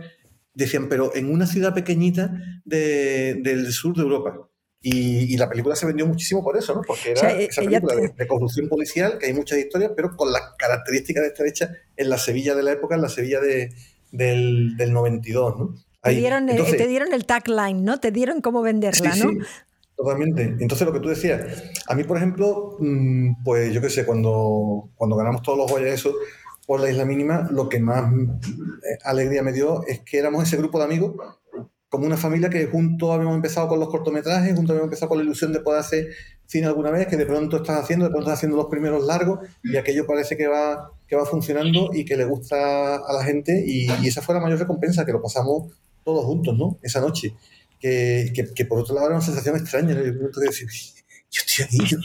decían, 0.54 0.90
pero 0.90 1.16
en 1.16 1.32
una 1.32 1.48
ciudad 1.48 1.74
pequeñita 1.74 2.32
del 2.66 3.72
sur 3.72 3.96
de 3.96 4.04
Europa. 4.04 4.50
Y, 4.82 5.36
la 5.36 5.50
película 5.50 5.76
se 5.76 5.86
vendió 5.86 6.08
muchísimo 6.08 6.42
por 6.42 6.56
eso, 6.56 6.74
¿no? 6.74 6.82
Porque 6.82 7.12
era 7.12 7.34
e-, 7.34 7.46
esa 7.46 7.62
película 7.62 7.96
de, 7.96 8.28
corrupción 8.28 8.70
policial, 8.70 9.18
que 9.18 9.26
hay 9.26 9.34
muchas 9.34 9.58
historias, 9.58 9.92
pero 9.96 10.16
con 10.16 10.32
las 10.32 10.54
características 10.58 11.24
de 11.24 11.28
esta 11.30 11.46
hecha 11.46 11.74
en 11.98 12.10
la 12.10 12.18
Sevilla 12.18 12.56
de 12.56 12.64
la 12.64 12.72
época, 12.72 12.96
en 12.96 13.02
la 13.02 13.10
Sevilla 13.10 13.42
de, 13.42 13.74
del, 14.12 14.78
del 14.78 14.94
92, 14.94 15.60
¿no? 15.60 15.76
te, 16.02 16.12
dieron, 16.12 16.48
te 16.48 16.88
dieron 16.88 17.14
el 17.14 17.26
tagline, 17.26 17.84
¿no? 17.84 18.00
Te 18.00 18.12
dieron 18.12 18.42
cómo 18.42 18.62
venderla, 18.62 19.16
¿no? 19.18 19.32
Sí, 19.32 19.38
totalmente. 19.98 20.44
Entonces, 20.60 20.88
lo 20.88 20.94
que 20.94 21.02
tú 21.02 21.10
decías, 21.10 21.64
a 21.88 21.96
mí, 21.96 22.06
por 22.06 22.16
ejemplo, 22.16 22.78
mm, 22.80 23.44
pues 23.44 23.74
yo 23.74 23.82
qué 23.82 23.90
sé, 23.90 24.06
cuando, 24.06 24.90
cuando 24.96 25.18
ganamos 25.18 25.42
todos 25.42 25.58
los 25.58 25.70
Goya 25.70 25.88
eso, 25.88 26.14
por 26.70 26.82
la 26.82 26.92
isla 26.92 27.04
mínima, 27.04 27.50
lo 27.50 27.68
que 27.68 27.80
más 27.80 28.14
eh, 28.14 29.00
alegría 29.04 29.42
me 29.42 29.52
dio 29.52 29.84
es 29.88 30.02
que 30.02 30.20
éramos 30.20 30.44
ese 30.44 30.56
grupo 30.56 30.78
de 30.78 30.86
amigos 30.86 31.16
como 31.90 32.06
una 32.06 32.16
familia 32.16 32.52
que 32.52 32.68
juntos 32.68 33.10
habíamos 33.10 33.36
empezado 33.36 33.68
con 33.68 33.80
los 33.80 33.90
cortometrajes, 33.90 34.54
juntos 34.54 34.70
habíamos 34.70 34.86
empezado 34.86 35.10
con 35.10 35.18
la 35.18 35.24
ilusión 35.24 35.52
de 35.52 35.62
poder 35.62 35.80
hacer 35.80 36.10
cine 36.46 36.68
alguna 36.68 36.92
vez, 36.92 37.08
que 37.08 37.18
de 37.18 37.26
pronto 37.26 37.58
estás 37.58 37.82
haciendo, 37.82 38.06
de 38.06 38.12
pronto 38.12 38.28
estás 38.28 38.38
haciendo 38.38 38.56
los 38.56 38.68
primeros 38.68 39.04
largos 39.04 39.40
y 39.64 39.78
aquello 39.78 40.06
parece 40.06 40.38
que 40.38 40.48
va, 40.48 40.92
que 41.08 41.16
va 41.16 41.26
funcionando 41.26 41.90
y 41.92 42.06
que 42.06 42.16
le 42.16 42.26
gusta 42.26 42.98
a 42.98 43.14
la 43.14 43.24
gente 43.24 43.64
y, 43.66 43.88
esa 44.08 44.22
fue 44.22 44.36
la 44.36 44.42
mayor 44.42 44.60
recompensa, 44.60 45.08
que 45.08 45.12
lo 45.12 45.24
pasamos 45.24 45.74
todos 46.06 46.24
juntos, 46.24 46.56
¿no? 46.56 46.78
Esa 46.84 47.02
noche. 47.02 47.34
Que, 47.80 48.32
que, 48.56 48.66
por 48.66 48.82
otro 48.82 48.94
lado 48.94 49.08
era 49.08 49.16
una 49.16 49.26
sensación 49.26 49.56
extraña, 49.56 49.96
¿no? 49.96 50.04
Yo, 50.04 50.40
decir, 50.40 50.68
yo 51.32 51.42
estoy 51.46 51.66
aquí. 51.66 51.78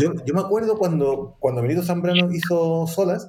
Yo, 0.00 0.14
yo, 0.24 0.34
me 0.34 0.40
acuerdo 0.40 0.78
cuando, 0.78 1.36
cuando 1.38 1.62
Benito 1.62 1.82
Zambrano 1.82 2.32
hizo 2.32 2.86
Solas, 2.86 3.28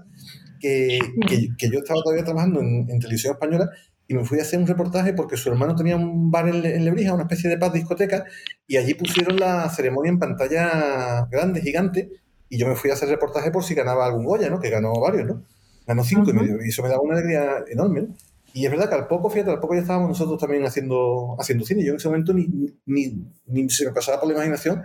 que, 0.59 0.99
que, 1.27 1.69
yo 1.69 1.79
estaba 1.79 2.01
todavía 2.01 2.23
trabajando 2.23 2.61
en, 2.61 2.89
en 2.89 2.99
televisión 2.99 3.33
española 3.33 3.69
y 4.07 4.13
me 4.13 4.25
fui 4.25 4.39
a 4.39 4.43
hacer 4.43 4.59
un 4.59 4.67
reportaje 4.67 5.13
porque 5.13 5.37
su 5.37 5.49
hermano 5.49 5.75
tenía 5.75 5.95
un 5.95 6.29
bar 6.29 6.47
en, 6.47 6.85
Lebrija, 6.85 7.13
una 7.13 7.23
especie 7.23 7.49
de 7.49 7.57
paz 7.57 7.73
discoteca, 7.73 8.25
y 8.67 8.77
allí 8.77 8.93
pusieron 8.93 9.37
la 9.37 9.69
ceremonia 9.69 10.09
en 10.09 10.19
pantalla 10.19 11.27
grande, 11.31 11.61
gigante, 11.61 12.09
y 12.49 12.57
yo 12.57 12.67
me 12.67 12.75
fui 12.75 12.89
a 12.89 12.93
hacer 12.93 13.09
reportaje 13.09 13.51
por 13.51 13.63
si 13.63 13.73
ganaba 13.73 14.05
algún 14.05 14.25
Goya, 14.25 14.49
¿no? 14.49 14.59
Que 14.59 14.69
ganó 14.69 14.93
varios, 14.99 15.25
¿no? 15.25 15.43
Ganó 15.87 16.03
cinco 16.03 16.31
y, 16.31 16.69
eso 16.69 16.83
me 16.83 16.89
daba 16.89 17.01
una 17.01 17.15
alegría 17.15 17.63
enorme, 17.69 18.07
Y 18.53 18.65
es 18.65 18.71
verdad 18.71 18.87
que 18.87 18.95
al 18.95 19.07
poco, 19.07 19.29
fíjate, 19.29 19.51
al 19.51 19.59
poco 19.59 19.73
ya 19.73 19.81
estábamos 19.81 20.09
nosotros 20.09 20.39
también 20.39 20.63
haciendo, 20.63 21.35
haciendo 21.39 21.65
cine. 21.65 21.83
Yo 21.83 21.91
en 21.91 21.97
ese 21.97 22.07
momento 22.07 22.33
ni, 22.33 22.47
ni, 22.85 23.25
ni 23.47 23.69
se 23.69 23.85
me 23.85 23.91
pasaba 23.91 24.19
por 24.19 24.29
la 24.29 24.35
imaginación 24.35 24.83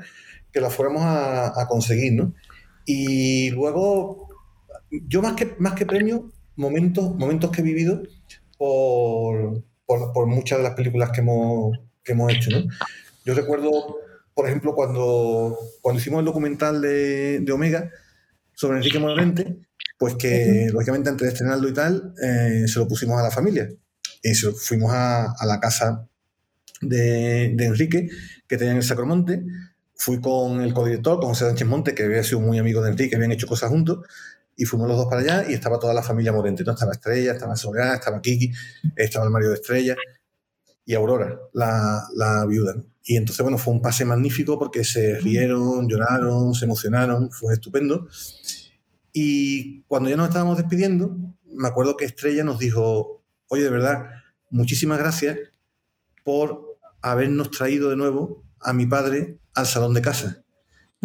que 0.50 0.60
la 0.60 0.70
fuéramos 0.70 1.02
a, 1.02 1.60
a 1.60 1.68
conseguir, 1.68 2.14
¿no? 2.14 2.32
Y 2.86 3.50
luego, 3.50 4.28
yo 4.90 5.20
más 5.20 5.34
que, 5.34 5.54
más 5.58 5.74
que 5.74 5.84
premio, 5.84 6.32
momentos, 6.56 7.14
momentos 7.14 7.50
que 7.50 7.60
he 7.60 7.64
vivido 7.64 8.02
por, 8.56 9.62
por, 9.86 10.26
muchas 10.26 10.58
de 10.58 10.64
las 10.64 10.74
películas 10.74 11.10
que 11.10 11.20
hemos, 11.20 11.78
que 12.02 12.12
hemos 12.12 12.32
hecho. 12.32 12.50
¿no? 12.50 12.66
Yo 13.24 13.34
recuerdo, 13.34 13.70
por 14.34 14.46
ejemplo, 14.46 14.74
cuando, 14.74 15.56
cuando 15.80 16.00
hicimos 16.00 16.20
el 16.20 16.24
documental 16.24 16.80
de, 16.80 17.40
de 17.40 17.52
Omega 17.52 17.90
sobre 18.54 18.78
Enrique 18.78 18.98
Morente, 18.98 19.58
pues 19.98 20.14
que 20.14 20.68
lógicamente 20.72 21.10
antes 21.10 21.26
de 21.26 21.32
estrenarlo 21.32 21.68
y 21.68 21.74
tal, 21.74 22.14
eh, 22.22 22.64
se 22.66 22.78
lo 22.78 22.88
pusimos 22.88 23.18
a 23.18 23.24
la 23.24 23.30
familia. 23.30 23.68
Y 24.22 24.34
se 24.34 24.52
fuimos 24.52 24.92
a, 24.92 25.32
a 25.32 25.46
la 25.46 25.60
casa 25.60 26.08
de, 26.80 27.52
de, 27.54 27.64
Enrique, 27.66 28.08
que 28.46 28.56
tenía 28.56 28.72
en 28.72 28.78
el 28.78 28.84
Sacromonte. 28.84 29.44
Fui 29.94 30.20
con 30.20 30.60
el 30.60 30.72
codirector, 30.72 31.18
con 31.18 31.30
José 31.30 31.46
Sánchez 31.46 31.66
Monte, 31.66 31.94
que 31.94 32.04
había 32.04 32.22
sido 32.22 32.40
muy 32.40 32.58
amigo 32.58 32.82
de 32.82 32.90
Enrique, 32.92 33.16
habían 33.16 33.32
hecho 33.32 33.48
cosas 33.48 33.70
juntos 33.70 34.06
y 34.58 34.64
fuimos 34.64 34.88
los 34.88 34.96
dos 34.96 35.06
para 35.06 35.20
allá 35.22 35.48
y 35.48 35.54
estaba 35.54 35.78
toda 35.78 35.94
la 35.94 36.02
familia 36.02 36.32
Morente, 36.32 36.64
¿no? 36.64 36.72
Estaba 36.72 36.90
Estrella, 36.90 37.32
estaba 37.32 37.54
Soledad, 37.54 37.94
estaba 37.94 38.20
Kiki, 38.20 38.52
estaba 38.96 39.24
el 39.24 39.30
Mario 39.30 39.50
de 39.50 39.54
Estrella 39.54 39.96
y 40.84 40.94
Aurora, 40.94 41.38
la, 41.52 42.02
la 42.16 42.44
viuda. 42.44 42.74
Y 43.04 43.16
entonces, 43.16 43.40
bueno, 43.42 43.56
fue 43.56 43.72
un 43.72 43.80
pase 43.80 44.04
magnífico 44.04 44.58
porque 44.58 44.82
se 44.82 45.20
rieron, 45.20 45.88
lloraron, 45.88 46.54
se 46.54 46.64
emocionaron, 46.64 47.30
fue 47.30 47.54
estupendo. 47.54 48.08
Y 49.12 49.82
cuando 49.82 50.10
ya 50.10 50.16
nos 50.16 50.28
estábamos 50.28 50.58
despidiendo, 50.58 51.16
me 51.44 51.68
acuerdo 51.68 51.96
que 51.96 52.04
Estrella 52.04 52.44
nos 52.44 52.58
dijo, 52.58 53.22
oye, 53.48 53.64
de 53.64 53.70
verdad, 53.70 54.10
muchísimas 54.50 54.98
gracias 54.98 55.38
por 56.24 56.78
habernos 57.00 57.50
traído 57.50 57.90
de 57.90 57.96
nuevo 57.96 58.44
a 58.60 58.72
mi 58.72 58.86
padre 58.86 59.38
al 59.54 59.66
salón 59.66 59.94
de 59.94 60.02
casa 60.02 60.42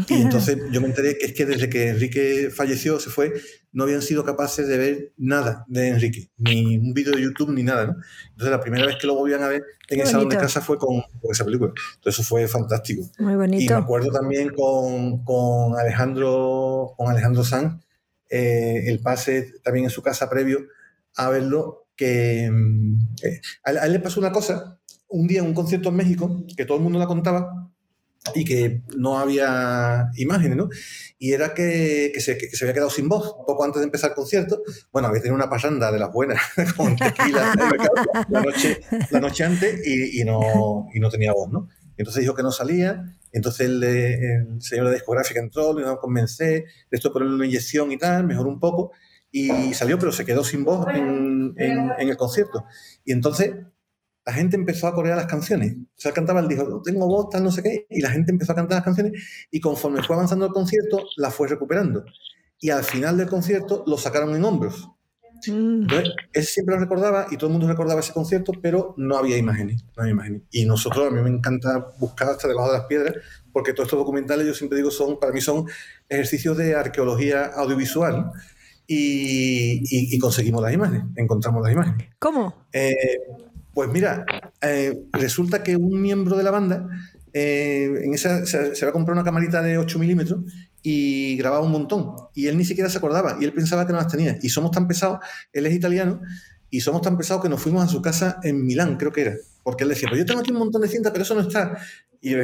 Y 0.07 0.21
entonces 0.21 0.57
yo 0.71 0.81
me 0.81 0.87
enteré 0.87 1.17
que 1.17 1.27
es 1.27 1.33
que 1.33 1.45
desde 1.45 1.69
que 1.69 1.89
Enrique 1.89 2.49
falleció, 2.53 2.99
se 2.99 3.09
fue, 3.09 3.33
no 3.71 3.83
habían 3.83 4.01
sido 4.01 4.23
capaces 4.23 4.67
de 4.67 4.77
ver 4.77 5.13
nada 5.17 5.65
de 5.67 5.89
Enrique, 5.89 6.31
ni 6.37 6.77
un 6.77 6.93
vídeo 6.93 7.13
de 7.13 7.21
YouTube 7.21 7.51
ni 7.51 7.63
nada, 7.63 7.87
¿no? 7.87 7.95
Entonces 8.31 8.51
la 8.51 8.59
primera 8.59 8.85
vez 8.85 8.97
que 8.99 9.07
lo 9.07 9.15
volvían 9.15 9.43
a 9.43 9.47
ver 9.47 9.63
en 9.89 9.99
el 9.99 10.07
salón 10.07 10.29
de 10.29 10.37
casa 10.37 10.61
fue 10.61 10.77
con, 10.77 11.03
esa 11.29 11.45
película. 11.45 11.71
Entonces 11.95 12.19
eso 12.19 12.27
fue 12.27 12.47
fantástico. 12.47 13.03
Muy 13.19 13.35
bonito. 13.35 13.63
Y 13.63 13.67
me 13.67 13.75
acuerdo 13.75 14.11
también 14.11 14.49
con, 14.49 15.23
con 15.23 15.77
Alejandro, 15.79 16.93
con 16.97 17.09
Alejandro 17.09 17.43
Sanz, 17.43 17.83
eh, 18.35 18.85
el 18.87 18.99
pase 18.99 19.53
también 19.63 19.85
en 19.85 19.91
su 19.91 20.01
casa 20.01 20.27
previo 20.27 20.65
a 21.15 21.29
verlo, 21.29 21.85
que 21.95 22.49
mm, 22.51 22.95
eh, 23.21 23.41
a, 23.63 23.85
él, 23.85 23.93
le 23.93 23.99
pasó 23.99 24.19
una 24.19 24.31
cosa, 24.31 24.79
un 25.07 25.27
día 25.27 25.41
en 25.41 25.45
un 25.45 25.53
concierto 25.53 25.89
en 25.89 25.97
México, 25.97 26.43
que 26.57 26.65
todo 26.65 26.77
el 26.77 26.83
mundo 26.83 26.97
la 26.97 27.05
contaba, 27.05 27.69
y 28.33 28.43
que 28.43 28.81
no 28.97 29.19
había 29.19 30.09
imágenes, 30.15 30.57
¿no? 30.57 30.69
Y 31.19 31.33
era 31.33 31.53
que, 31.53 32.09
que, 32.11 32.21
se, 32.21 32.39
que, 32.39 32.47
se, 32.47 32.65
había 32.65 32.73
quedado 32.73 32.89
sin 32.89 33.07
voz 33.07 33.35
poco 33.45 33.65
antes 33.65 33.81
de 33.81 33.85
empezar 33.85 34.09
el 34.09 34.15
concierto. 34.15 34.63
Bueno, 34.91 35.09
había 35.09 35.21
tenido 35.21 35.35
una 35.35 35.49
pasanda 35.49 35.91
de 35.91 35.99
las 35.99 36.11
buenas 36.11 36.41
con 36.75 36.95
tequila 36.95 37.53
la 38.29 38.41
noche, 38.41 38.81
la 39.11 39.19
noche 39.19 39.43
antes 39.43 39.85
y, 39.85 40.21
y, 40.21 40.23
no, 40.23 40.87
y 40.91 40.99
no 40.99 41.11
tenía 41.11 41.33
voz, 41.33 41.51
¿no? 41.51 41.69
Entonces 41.97 42.21
dijo 42.21 42.33
que 42.33 42.41
no 42.41 42.51
salía 42.51 43.13
entonces 43.33 43.67
el, 43.67 43.83
el, 43.83 44.61
señor 44.61 44.87
de 44.87 44.93
discográfica 44.93 45.39
entró, 45.39 45.77
le 45.77 45.83
convencer, 45.97 46.65
esto 46.91 47.11
por 47.11 47.23
una 47.23 47.45
inyección 47.45 47.91
y 47.91 47.97
tal, 47.97 48.25
mejoró 48.25 48.49
un 48.49 48.59
poco, 48.59 48.91
y 49.31 49.73
salió, 49.73 49.97
pero 49.97 50.11
se 50.11 50.25
quedó 50.25 50.43
sin 50.43 50.63
voz 50.63 50.85
en, 50.93 51.55
en, 51.57 52.09
el 52.09 52.15
concierto. 52.15 52.65
Y 53.03 53.11
entonces 53.11 53.55
la 54.23 54.33
gente 54.33 54.55
empezó 54.55 54.87
a 54.87 54.93
corear 54.93 55.17
las 55.17 55.25
canciones. 55.25 55.75
O 55.75 55.87
sea, 55.95 56.11
cantaba, 56.11 56.39
él 56.39 56.47
dijo, 56.47 56.63
no 56.65 56.83
tengo 56.83 57.07
voz, 57.07 57.29
tal, 57.31 57.43
no 57.43 57.51
sé 57.51 57.63
qué, 57.63 57.87
y 57.89 58.01
la 58.01 58.11
gente 58.11 58.31
empezó 58.31 58.51
a 58.51 58.55
cantar 58.55 58.77
las 58.77 58.85
canciones, 58.85 59.47
y 59.49 59.59
conforme 59.59 60.03
fue 60.03 60.15
avanzando 60.15 60.45
el 60.45 60.53
concierto, 60.53 61.03
la 61.17 61.31
fue 61.31 61.47
recuperando. 61.47 62.05
Y 62.59 62.69
al 62.69 62.83
final 62.83 63.17
del 63.17 63.27
concierto 63.27 63.83
lo 63.87 63.97
sacaron 63.97 64.35
en 64.35 64.45
hombros. 64.45 64.89
Mm. 65.47 65.83
Entonces, 65.83 66.09
él 66.33 66.43
siempre 66.43 66.75
lo 66.75 66.81
recordaba 66.81 67.27
y 67.31 67.37
todo 67.37 67.47
el 67.47 67.53
mundo 67.53 67.67
recordaba 67.67 67.99
ese 67.99 68.13
concierto, 68.13 68.53
pero 68.61 68.93
no 68.97 69.17
había 69.17 69.37
imágenes, 69.37 69.83
no 69.95 70.03
había 70.03 70.11
imágenes. 70.11 70.41
Y 70.51 70.65
nosotros, 70.65 71.07
a 71.07 71.11
mí 71.11 71.21
me 71.21 71.29
encanta 71.29 71.93
buscar 71.99 72.29
hasta 72.29 72.47
debajo 72.47 72.71
de 72.71 72.77
las 72.77 72.87
piedras, 72.87 73.15
porque 73.51 73.73
todos 73.73 73.87
estos 73.87 73.99
documentales, 73.99 74.47
yo 74.47 74.53
siempre 74.53 74.77
digo, 74.77 74.91
son 74.91 75.19
para 75.19 75.31
mí 75.31 75.41
son 75.41 75.65
ejercicios 76.09 76.57
de 76.57 76.75
arqueología 76.75 77.45
audiovisual 77.45 78.31
y, 78.87 79.81
y, 80.15 80.19
conseguimos 80.19 80.61
las 80.61 80.73
imágenes, 80.73 81.05
encontramos 81.15 81.63
las 81.63 81.71
imágenes. 81.71 82.09
¿Cómo? 82.19 82.67
Eh, 82.73 83.19
pues 83.73 83.89
mira, 83.89 84.25
eh, 84.61 85.05
resulta 85.13 85.63
que 85.63 85.75
un 85.75 86.01
miembro 86.01 86.35
de 86.37 86.43
la 86.43 86.51
banda 86.51 86.87
eh, 87.33 88.01
en 88.03 88.13
esa, 88.13 88.45
se, 88.45 88.75
se, 88.75 88.85
va 88.85 88.89
a 88.89 88.93
comprar 88.93 89.15
una 89.15 89.23
camarita 89.23 89.61
de 89.61 89.77
8 89.77 89.97
milímetros 89.97 90.41
y 90.83 91.37
grababa 91.37 91.63
un 91.63 91.71
montón. 91.71 92.13
Y 92.35 92.47
él 92.47 92.57
ni 92.57 92.65
siquiera 92.65 92.89
se 92.89 92.97
acordaba 92.97 93.37
y 93.39 93.45
él 93.45 93.53
pensaba 93.53 93.87
que 93.87 93.93
no 93.93 93.99
las 93.99 94.09
tenía. 94.09 94.37
Y 94.41 94.49
somos 94.49 94.69
tan 94.71 94.87
pesados, 94.87 95.19
él 95.53 95.65
es 95.65 95.73
italiano, 95.73 96.21
y 96.69 96.81
somos 96.81 97.01
tan 97.01 97.17
pesados 97.17 97.41
que 97.41 97.49
nos 97.49 97.61
fuimos 97.61 97.83
a 97.83 97.87
su 97.87 98.01
casa 98.01 98.39
en 98.43 98.65
Milán, 98.65 98.97
creo 98.97 99.11
que 99.11 99.21
era. 99.21 99.35
Porque 99.63 99.83
él 99.85 99.89
decía, 99.89 100.09
pues 100.09 100.19
yo 100.19 100.25
tengo 100.25 100.41
aquí 100.41 100.51
un 100.51 100.59
montón 100.59 100.81
de 100.81 100.89
cintas, 100.89 101.11
pero 101.11 101.23
eso 101.23 101.33
no 101.33 101.41
está. 101.41 101.77
Y 102.19 102.35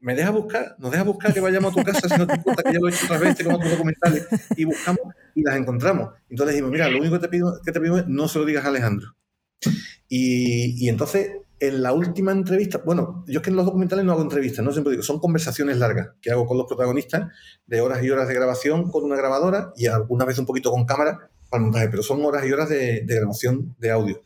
me 0.00 0.14
deja 0.14 0.30
buscar, 0.30 0.76
nos 0.78 0.90
deja 0.90 1.04
buscar 1.04 1.34
que 1.34 1.40
vayamos 1.40 1.72
a 1.72 1.74
tu 1.76 1.82
casa, 1.82 2.08
si 2.08 2.16
no 2.16 2.26
te 2.26 2.34
importa, 2.34 2.62
que 2.62 2.72
ya 2.72 2.78
lo 2.80 2.88
he 2.88 2.92
hecho 2.92 3.04
otra 3.04 3.18
vez, 3.18 3.36
tengo 3.36 3.54
otros 3.54 3.70
documentales, 3.70 4.26
y 4.56 4.64
buscamos 4.64 5.00
y 5.34 5.42
las 5.42 5.56
encontramos. 5.56 6.10
Entonces 6.30 6.54
dijimos, 6.54 6.70
mira, 6.70 6.88
lo 6.88 6.98
único 6.98 7.14
que 7.14 7.20
te 7.20 7.28
pido, 7.28 7.60
que 7.64 7.72
te 7.72 7.80
pido 7.80 7.98
es 7.98 8.06
no 8.06 8.28
se 8.28 8.38
lo 8.38 8.44
digas 8.44 8.64
a 8.64 8.68
Alejandro. 8.68 9.16
Y, 10.08 10.84
y 10.84 10.88
entonces 10.88 11.30
en 11.62 11.80
la 11.80 11.92
última 11.92 12.32
entrevista, 12.32 12.82
bueno, 12.84 13.24
yo 13.28 13.38
es 13.38 13.44
que 13.44 13.50
en 13.50 13.54
los 13.54 13.64
documentales 13.64 14.04
no 14.04 14.10
hago 14.10 14.22
entrevistas, 14.22 14.64
no 14.64 14.72
siempre 14.72 14.90
digo, 14.90 15.04
son 15.04 15.20
conversaciones 15.20 15.76
largas 15.76 16.08
que 16.20 16.32
hago 16.32 16.44
con 16.44 16.58
los 16.58 16.66
protagonistas 16.66 17.28
de 17.66 17.80
horas 17.80 18.02
y 18.02 18.10
horas 18.10 18.26
de 18.26 18.34
grabación 18.34 18.90
con 18.90 19.04
una 19.04 19.14
grabadora 19.14 19.72
y 19.76 19.86
alguna 19.86 20.24
vez 20.24 20.36
un 20.40 20.46
poquito 20.46 20.72
con 20.72 20.84
cámara 20.84 21.30
para 21.48 21.62
montaje, 21.62 21.88
pero 21.88 22.02
son 22.02 22.24
horas 22.24 22.44
y 22.44 22.50
horas 22.50 22.68
de, 22.68 23.04
grabación 23.06 23.76
de 23.78 23.92
audio. 23.92 24.22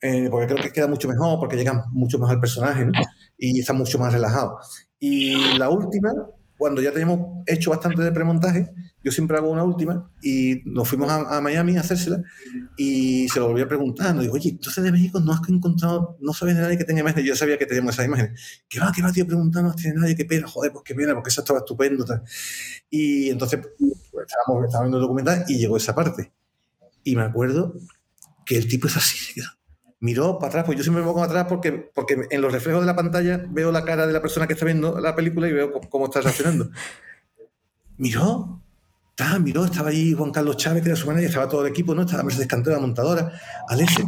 Eh, 0.00 0.28
porque 0.30 0.46
creo 0.46 0.62
que 0.62 0.70
queda 0.70 0.86
mucho 0.86 1.08
mejor, 1.08 1.40
porque 1.40 1.56
llegan 1.56 1.82
mucho 1.90 2.20
más 2.20 2.30
al 2.30 2.38
personaje 2.38 2.86
y 3.36 3.58
está 3.58 3.72
mucho 3.72 3.98
más 3.98 4.12
relajado. 4.12 4.60
Y 5.00 5.58
la 5.58 5.68
última, 5.68 6.12
cuando 6.56 6.80
ya 6.80 6.92
tenemos 6.92 7.42
hecho 7.44 7.70
bastante 7.70 8.02
de 8.02 8.12
premontaje, 8.12 8.72
yo 9.04 9.10
siempre 9.10 9.36
hago 9.36 9.50
una 9.50 9.64
última 9.64 10.10
y 10.22 10.62
nos 10.64 10.88
fuimos 10.88 11.10
a, 11.10 11.40
Miami 11.40 11.76
a 11.76 11.80
hacérsela 11.80 12.22
y 12.76 13.28
se 13.28 13.40
lo 13.40 13.48
volví 13.48 13.62
a 13.62 13.68
preguntar. 13.68 14.16
digo, 14.18 14.34
oye, 14.34 14.50
entonces 14.50 14.82
de 14.84 14.92
México 14.92 15.20
no 15.20 15.32
has 15.32 15.40
encontrado, 15.48 16.16
no 16.20 16.32
sabes 16.32 16.56
de 16.56 16.62
nadie 16.62 16.78
que 16.78 16.84
tenga 16.84 17.00
imágenes. 17.00 17.26
Yo 17.26 17.36
sabía 17.36 17.58
que 17.58 17.66
teníamos 17.66 17.94
esas 17.94 18.06
imágenes. 18.06 18.62
¿Qué 18.68 18.78
va, 18.80 18.92
qué 18.94 19.02
va, 19.02 19.12
tío, 19.12 19.26
preguntando? 19.26 19.70
No 19.70 19.74
tiene 19.74 20.00
nadie, 20.00 20.14
qué 20.14 20.24
pena, 20.24 20.46
joder, 20.46 20.72
pues 20.72 20.84
qué 20.84 20.94
pena, 20.94 21.14
porque 21.14 21.30
eso 21.30 21.40
estaba 21.40 21.60
estupendo. 21.60 22.04
Y 22.90 23.30
entonces 23.30 23.60
pues, 23.60 24.26
estábamos, 24.26 24.66
estábamos 24.66 24.84
viendo 24.84 24.96
el 24.98 25.02
documental 25.02 25.44
y 25.48 25.58
llegó 25.58 25.76
esa 25.76 25.94
parte. 25.94 26.32
Y 27.04 27.16
me 27.16 27.22
acuerdo 27.22 27.74
que 28.46 28.56
el 28.56 28.68
tipo 28.68 28.86
es 28.86 28.96
así, 28.96 29.40
miró 30.00 30.38
para 30.38 30.48
atrás, 30.48 30.64
pues 30.64 30.78
yo 30.78 30.84
siempre 30.84 31.02
me 31.02 31.08
pongo 31.08 31.22
atrás 31.22 31.46
porque, 31.48 31.72
porque 31.72 32.26
en 32.28 32.40
los 32.40 32.52
reflejos 32.52 32.82
de 32.82 32.86
la 32.86 32.96
pantalla 32.96 33.44
veo 33.48 33.70
la 33.70 33.84
cara 33.84 34.06
de 34.06 34.12
la 34.12 34.20
persona 34.20 34.46
que 34.46 34.54
está 34.54 34.64
viendo 34.64 34.98
la 35.00 35.14
película 35.14 35.48
y 35.48 35.52
veo 35.52 35.72
cómo 35.88 36.06
está 36.06 36.20
reaccionando. 36.20 36.70
Miró, 37.98 38.61
estaba, 39.22 39.38
miró, 39.38 39.64
estaba 39.64 39.90
ahí 39.90 40.12
Juan 40.12 40.30
Carlos 40.30 40.56
Chávez, 40.56 40.82
que 40.82 40.88
era 40.90 40.96
su 40.96 41.06
manager, 41.06 41.28
estaba 41.28 41.48
todo 41.48 41.64
el 41.64 41.70
equipo, 41.70 41.94
¿no? 41.94 42.02
Estaba 42.02 42.22
Mercedes 42.22 42.48
Cantera, 42.48 42.76
la 42.76 42.82
montadora, 42.82 43.32
Alexis, 43.68 44.04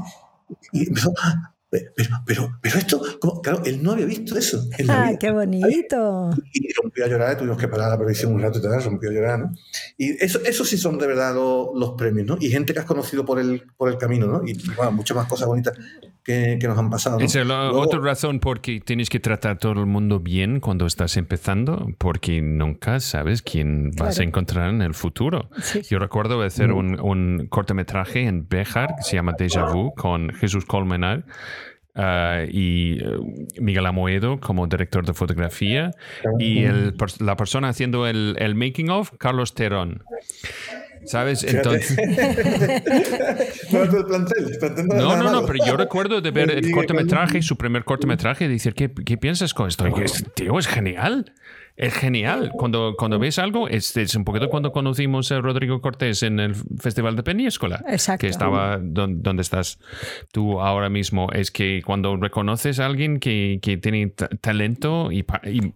y 0.73 0.89
empezó, 0.89 1.13
ah, 1.23 1.54
pero, 1.97 2.23
pero, 2.27 2.59
pero 2.61 2.79
esto, 2.79 3.01
claro, 3.43 3.63
él 3.65 3.83
no 3.83 3.93
había 3.93 4.07
visto 4.07 4.37
eso. 4.37 4.63
¡Ah, 4.89 5.13
qué 5.19 5.31
bonito! 5.31 6.31
Y, 6.53 6.73
rompió 6.73 7.05
a 7.05 7.09
llorar, 7.09 7.37
tuvimos 7.37 7.59
que 7.59 7.69
parar 7.69 7.91
la 7.91 7.99
previsión 7.99 8.33
un 8.33 8.41
rato 8.41 8.59
y 8.59 8.63
tal, 8.63 8.83
rompió 8.83 9.11
a 9.11 9.13
llorar, 9.13 9.39
¿no? 9.41 9.53
Y 9.99 10.11
eso, 10.25 10.41
eso 10.45 10.65
sí 10.65 10.77
son 10.77 10.99
de 10.99 11.07
verdad 11.07 11.35
los, 11.35 11.95
premios, 11.97 12.27
¿no? 12.27 12.37
Y 12.41 12.51
gente 12.51 12.73
que 12.73 12.81
has 12.81 12.85
conocido 12.85 13.25
por 13.25 13.39
el, 13.39 13.63
por 13.77 13.89
el 13.89 13.99
camino, 13.99 14.27
¿no? 14.27 14.47
Y 14.47 14.55
bueno, 14.77 14.93
muchas 14.93 15.17
más 15.17 15.27
cosas 15.27 15.47
bonitas 15.47 15.77
que, 16.25 16.59
que 16.61 16.69
nos 16.69 16.79
han 16.79 16.91
pasado. 16.91 17.19
Esa 17.21 17.41
es 17.41 17.47
la 17.47 17.73
otra 17.73 18.01
razón 18.01 18.41
porque 18.41 18.81
tienes 18.81 19.09
que 19.09 19.21
tratar 19.21 19.53
a 19.53 19.59
todo 19.59 19.73
el 19.73 19.87
mundo 19.87 20.21
bien 20.21 20.61
cuando 20.61 20.87
estás 20.87 21.17
empezando, 21.17 21.89
porque 21.99 22.41
nunca 22.41 23.01
sabes 23.01 23.43
quién 23.43 23.91
vas 23.97 24.19
a 24.19 24.23
encontrar 24.23 24.71
en 24.71 24.83
el 24.83 24.95
futuro. 24.95 25.51
Yo 25.89 25.99
recuerdo 25.99 26.41
hacer 26.43 26.69
mm. 26.69 26.77
un, 26.77 27.01
un 27.01 27.47
cortometraje 27.49 28.27
en 28.27 28.49
Béjar 28.49 28.97
que 28.97 29.03
se 29.03 29.17
llama 29.17 29.33
Déjà 29.37 29.73
Vu 29.73 29.95
con 29.95 30.31
Jesús 30.35 30.65
Colmenar 30.65 31.25
Uh, 31.97 32.51
y 32.51 33.01
uh, 33.05 33.25
Miguel 33.61 33.87
Amoedo 33.87 34.41
como 34.41 34.67
director 34.67 35.07
de 35.07 35.15
fotografía 35.15 35.93
y 36.41 36.65
el, 36.65 36.97
la 37.21 37.37
persona 37.37 37.69
haciendo 37.69 38.09
el, 38.09 38.35
el, 38.41 38.57
making 38.57 38.91
of, 38.91 39.13
Carlos 39.17 39.55
Terón. 39.55 40.03
¿Sabes? 41.05 41.45
Entonces. 41.45 41.97
no, 44.87 45.17
no, 45.17 45.31
no, 45.31 45.47
pero 45.47 45.65
yo 45.65 45.77
recuerdo 45.77 46.21
de 46.21 46.33
ver 46.33 46.51
el 46.51 46.73
cortometraje, 46.73 47.43
su 47.43 47.57
primer 47.57 47.85
cortometraje, 47.85 48.47
y 48.47 48.49
decir, 48.49 48.75
¿qué, 48.75 48.91
qué 48.93 49.17
piensas 49.17 49.55
con 49.55 49.69
esto? 49.69 49.87
Este 49.87 50.29
tío, 50.31 50.59
es 50.59 50.67
genial 50.67 51.33
es 51.77 51.93
genial. 51.93 52.53
Cuando, 52.55 52.95
cuando 52.97 53.19
ves 53.19 53.39
algo, 53.39 53.69
es, 53.69 53.97
es, 53.97 54.15
un 54.15 54.25
poquito 54.25 54.49
cuando 54.49 54.71
conocimos 54.71 55.33
a 55.33 55.41
Rodrigo 55.41 55.81
Cortés 55.81 56.23
en 56.23 56.39
el 56.39 56.55
Festival 56.55 57.17
de 57.17 57.23
Peñíscola. 57.23 57.85
Exacto. 57.89 58.21
Que 58.21 58.29
estaba 58.29 58.79
donde, 58.81 59.43
estás 59.43 59.79
tú 60.33 60.61
ahora 60.61 60.89
mismo. 60.89 61.31
Es 61.33 61.51
que 61.51 61.83
cuando 61.85 62.17
reconoces 62.17 62.79
a 62.79 62.87
alguien 62.87 63.19
que, 63.19 63.59
que 63.61 63.77
tiene 63.77 64.13
talento 64.41 65.11
y, 65.11 65.25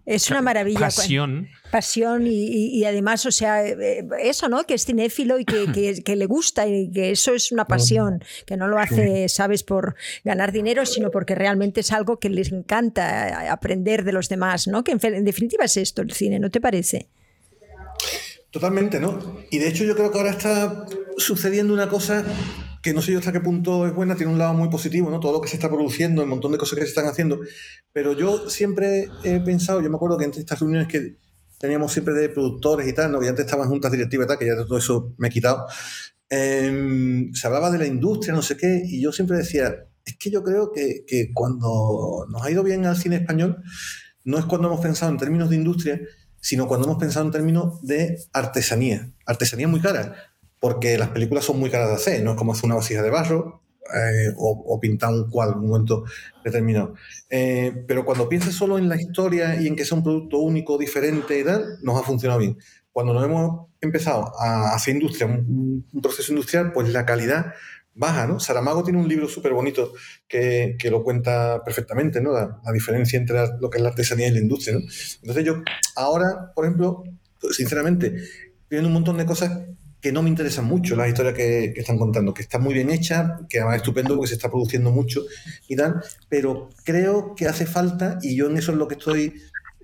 es 0.07 0.31
una 0.31 0.43
maravilla. 0.43 0.79
Pasión 0.79 1.49
pasión 1.71 2.27
y, 2.27 2.85
además, 2.85 3.27
o 3.27 3.31
sea, 3.31 3.67
eh, 3.67 4.07
eso, 4.21 4.49
¿no? 4.49 4.65
Que 4.65 4.75
es 4.75 4.85
cinéfilo 4.85 5.39
y 5.39 5.45
que, 5.45 6.03
que, 6.05 6.17
le 6.17 6.27
gusta 6.27 6.67
y 6.67 6.91
que 6.91 7.11
eso 7.11 7.35
es 7.35 7.53
una 7.53 7.67
pasión, 7.67 8.23
que 8.47 8.57
no 8.57 8.69
lo 8.69 8.79
hace, 8.79 9.29
sabes, 9.29 9.63
por 9.63 9.95
ganar 10.25 10.53
dinero, 10.53 10.87
sino 10.87 11.11
porque 11.11 11.35
realmente 11.35 11.81
es 11.81 11.93
algo 11.93 12.19
que 12.19 12.31
les 12.31 12.53
encanta 12.53 13.51
aprender 13.53 14.05
de 14.05 14.13
los 14.13 14.29
demás, 14.29 14.67
¿no? 14.67 14.85
Que 14.85 14.93
en, 14.93 15.25
definitiva 15.25 15.65
es 15.65 15.77
esto 15.89 16.03
el 16.03 16.13
cine, 16.13 16.39
¿no 16.39 16.51
te 16.51 16.61
parece? 16.61 17.09
Totalmente, 18.51 19.01
¿no? 19.01 19.39
Y 19.51 19.59
de 19.59 19.69
hecho 19.69 19.85
yo 19.85 19.95
creo 19.95 20.11
que 20.11 20.19
ahora 20.19 20.31
está 20.31 20.87
sucediendo 21.17 21.75
una 21.75 21.89
cosa 21.89 22.25
que 22.83 22.95
no 22.95 23.03
sé 23.03 23.13
yo 23.13 23.19
hasta 23.19 23.33
qué 23.33 23.41
punto 23.41 23.87
es 23.87 23.95
buena, 23.95 24.15
tiene 24.15 24.33
un 24.33 24.39
lado 24.39 24.55
muy 24.55 24.69
positivo, 24.69 25.11
¿no? 25.11 25.21
Todo 25.21 25.33
lo 25.33 25.41
que 25.41 25.49
se 25.49 25.57
está 25.57 25.69
produciendo, 25.69 26.23
un 26.23 26.29
montón 26.29 26.53
de 26.53 26.59
cosas 26.59 26.79
que 26.79 26.85
se 26.85 26.91
están 26.91 27.07
haciendo, 27.07 27.41
pero 27.93 28.13
yo 28.13 28.49
siempre 28.49 29.09
he 29.25 29.41
pensado, 29.41 29.83
yo 29.83 29.91
me 29.91 29.97
acuerdo 29.97 30.17
que 30.17 30.25
entre 30.25 30.41
estas 30.41 30.61
reuniones 30.61 30.89
que 30.89 31.17
teníamos 31.59 31.93
siempre 31.93 32.15
de 32.15 32.29
productores 32.29 32.87
y 32.89 32.93
tal, 32.93 33.13
¿no? 33.13 33.23
y 33.23 33.27
antes 33.27 33.45
estaban 33.45 33.69
juntas 33.69 33.91
directivas 33.91 34.29
que 34.39 34.47
ya 34.47 34.57
todo 34.57 34.79
eso 34.79 35.15
me 35.19 35.29
he 35.29 35.31
quitado. 35.31 35.67
Em, 36.31 37.33
se 37.35 37.47
hablaba 37.47 37.71
de 37.71 37.79
la 37.79 37.87
industria, 37.87 38.35
no 38.35 38.43
sé 38.43 38.57
qué, 38.57 38.83
y 38.85 39.03
yo 39.03 39.13
siempre 39.13 39.37
decía, 39.37 39.75
es 40.05 40.17
que 40.17 40.31
yo 40.31 40.43
creo 40.43 40.71
que, 40.73 41.05
que, 41.07 41.33
cuando 41.35 42.27
nos 42.31 42.43
ha 42.43 42.51
ido 42.51 42.63
bien 42.63 42.87
al 42.87 42.97
cine 42.97 43.17
español, 43.17 43.63
no 44.29 44.39
es 44.39 44.45
cuando 44.45 44.69
hemos 44.69 44.81
pensado 44.81 45.11
en 45.11 45.17
términos 45.17 45.49
de 45.49 45.57
industria, 45.57 46.01
sino 46.39 46.69
cuando 46.69 46.87
hemos 46.87 46.99
pensado 46.99 47.25
en 47.25 47.33
términos 47.33 47.81
de 47.81 48.19
artesanía. 48.35 49.11
Artesanía 49.25 49.69
muy 49.69 49.81
cara, 49.81 50.17
porque 50.61 50.99
las 50.99 51.09
películas 51.09 51.47
son 51.47 51.59
muy 51.59 51.71
caras 51.71 51.89
de 51.89 51.95
hacer, 51.95 52.23
no 52.23 52.33
es 52.33 52.37
como 52.37 52.53
hacer 52.53 52.67
una 52.67 52.75
vasija 52.75 53.01
de 53.01 53.09
barro, 53.09 53.63
eh, 53.95 54.35
o, 54.37 54.79
pintar 54.79 55.15
un 55.15 55.31
cuadro 55.31 55.55
en 55.55 55.61
un 55.61 55.69
momento 55.71 56.05
determinado. 56.45 56.95
Eh, 57.31 57.85
pero 57.89 58.05
cuando 58.05 58.29
piensas 58.29 58.53
solo 58.53 58.77
en 58.77 58.91
la 58.91 59.01
historia 59.01 59.59
y 59.59 59.67
en 59.67 59.75
que 59.75 59.87
sea 59.87 59.97
un 59.97 60.05
producto 60.05 60.41
único, 60.41 60.77
diferente 60.77 61.41
y 61.41 61.45
tal, 61.45 61.79
nos 61.81 61.99
ha 61.99 62.05
funcionado 62.05 62.39
bien. 62.39 62.59
Cuando 62.93 63.15
nos 63.15 63.25
hemos 63.25 63.69
empezado 63.81 64.39
a 64.39 64.75
hacer 64.75 64.97
industria, 64.97 65.27
un, 65.27 65.87
proceso 66.03 66.33
industrial, 66.33 66.73
pues 66.75 66.91
la 66.91 67.07
calidad 67.07 67.55
baja, 67.99 68.27
¿no? 68.27 68.39
Saramago 68.39 68.85
tiene 68.85 69.01
un 69.01 69.09
libro 69.09 69.29
súper 69.29 69.53
bonito 69.53 69.93
que, 70.29 70.77
que, 70.79 70.91
lo 70.91 71.03
cuenta 71.03 71.63
perfectamente, 71.65 72.21
¿no? 72.21 72.33
La, 72.33 72.73
diferencia 72.73 73.19
entre 73.19 73.39
lo 73.61 73.69
que 73.69 73.79
es 73.79 73.83
la 73.83 73.91
artesanía 73.91 74.29
y 74.29 74.31
la 74.31 74.39
industria, 74.39 74.77
¿no? 74.77 74.81
Entonces 75.23 75.45
yo 75.45 75.63
ahora, 75.97 76.53
por 76.55 76.65
ejemplo, 76.65 77.03
sinceramente, 77.51 78.15
viendo 78.71 78.87
un 78.87 78.95
montón 78.95 79.19
de 79.19 79.27
cosas 79.27 79.67
que 80.01 80.13
no 80.13 80.23
me 80.23 80.29
interesan 80.29 80.65
mucho, 80.65 80.95
las 80.95 81.09
historias 81.09 81.35
que, 81.35 81.73
están 81.77 81.99
contando, 81.99 82.33
que 82.33 82.43
están 82.43 82.63
muy 82.63 82.73
bien 82.73 82.91
hechas, 82.91 83.33
que 83.49 83.59
además 83.59 83.77
es 83.77 83.83
estupendo 83.83 84.15
porque 84.15 84.29
se 84.29 84.35
está 84.35 84.49
produciendo 84.49 84.93
mucho 84.93 85.25
y 85.67 85.75
tal, 85.75 86.01
pero 86.29 86.69
creo 86.85 87.35
que 87.35 87.47
hace 87.49 87.67
falta, 87.67 88.19
y 88.23 88.37
yo 88.37 88.49
en 88.49 88.57
eso 88.57 88.71
es 88.71 88.79
lo 88.79 88.87
que 88.87 88.95
estoy 88.95 89.35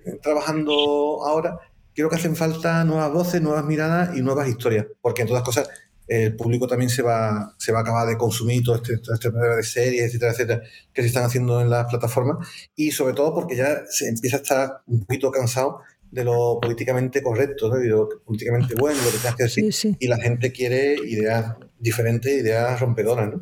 eh, 0.05 0.19
trabajando 0.23 1.25
ahora, 1.25 1.59
creo 1.93 2.09
que 2.09 2.15
hacen 2.15 2.37
falta 2.37 2.85
nuevas 2.85 3.11
voces, 3.11 3.41
nuevas 3.41 3.65
miradas 3.65 4.15
y 4.15 4.21
nuevas 4.21 4.47
historias, 4.47 4.85
porque 5.01 5.23
en 5.23 5.27
todas 5.27 5.43
cosas 5.43 5.67
el 6.07 6.35
público 6.35 6.67
también 6.67 6.89
se 6.89 7.01
va, 7.01 7.55
se 7.57 7.71
va 7.71 7.79
a 7.79 7.81
acabar 7.81 8.07
de 8.07 8.17
consumir 8.17 8.63
todo 8.63 8.75
este, 8.75 8.97
todo 8.97 9.15
este 9.15 9.31
de 9.31 9.63
series, 9.63 10.05
etcétera, 10.05 10.31
etcétera, 10.31 10.61
que 10.93 11.01
se 11.01 11.07
están 11.07 11.23
haciendo 11.23 11.61
en 11.61 11.69
las 11.69 11.85
plataformas, 11.87 12.47
y 12.75 12.91
sobre 12.91 13.13
todo 13.13 13.33
porque 13.33 13.55
ya 13.55 13.83
se 13.89 14.07
empieza 14.07 14.37
a 14.37 14.41
estar 14.41 14.81
un 14.87 15.05
poquito 15.05 15.31
cansado 15.31 15.79
de 16.11 16.23
lo 16.23 16.59
políticamente 16.61 17.21
correcto, 17.21 17.69
¿no? 17.69 17.75
de 17.75 17.87
lo 17.87 18.07
políticamente 18.23 18.75
bueno, 18.75 18.99
lo 19.03 19.11
que 19.11 19.17
tengas 19.17 19.35
que 19.35 19.43
decir. 19.43 19.97
Y 19.99 20.07
la 20.07 20.17
gente 20.17 20.51
quiere 20.51 20.95
ideas 21.05 21.55
diferentes, 21.85 22.41
ideas 22.41 22.79
rompedoras. 22.79 23.29
¿no? 23.31 23.41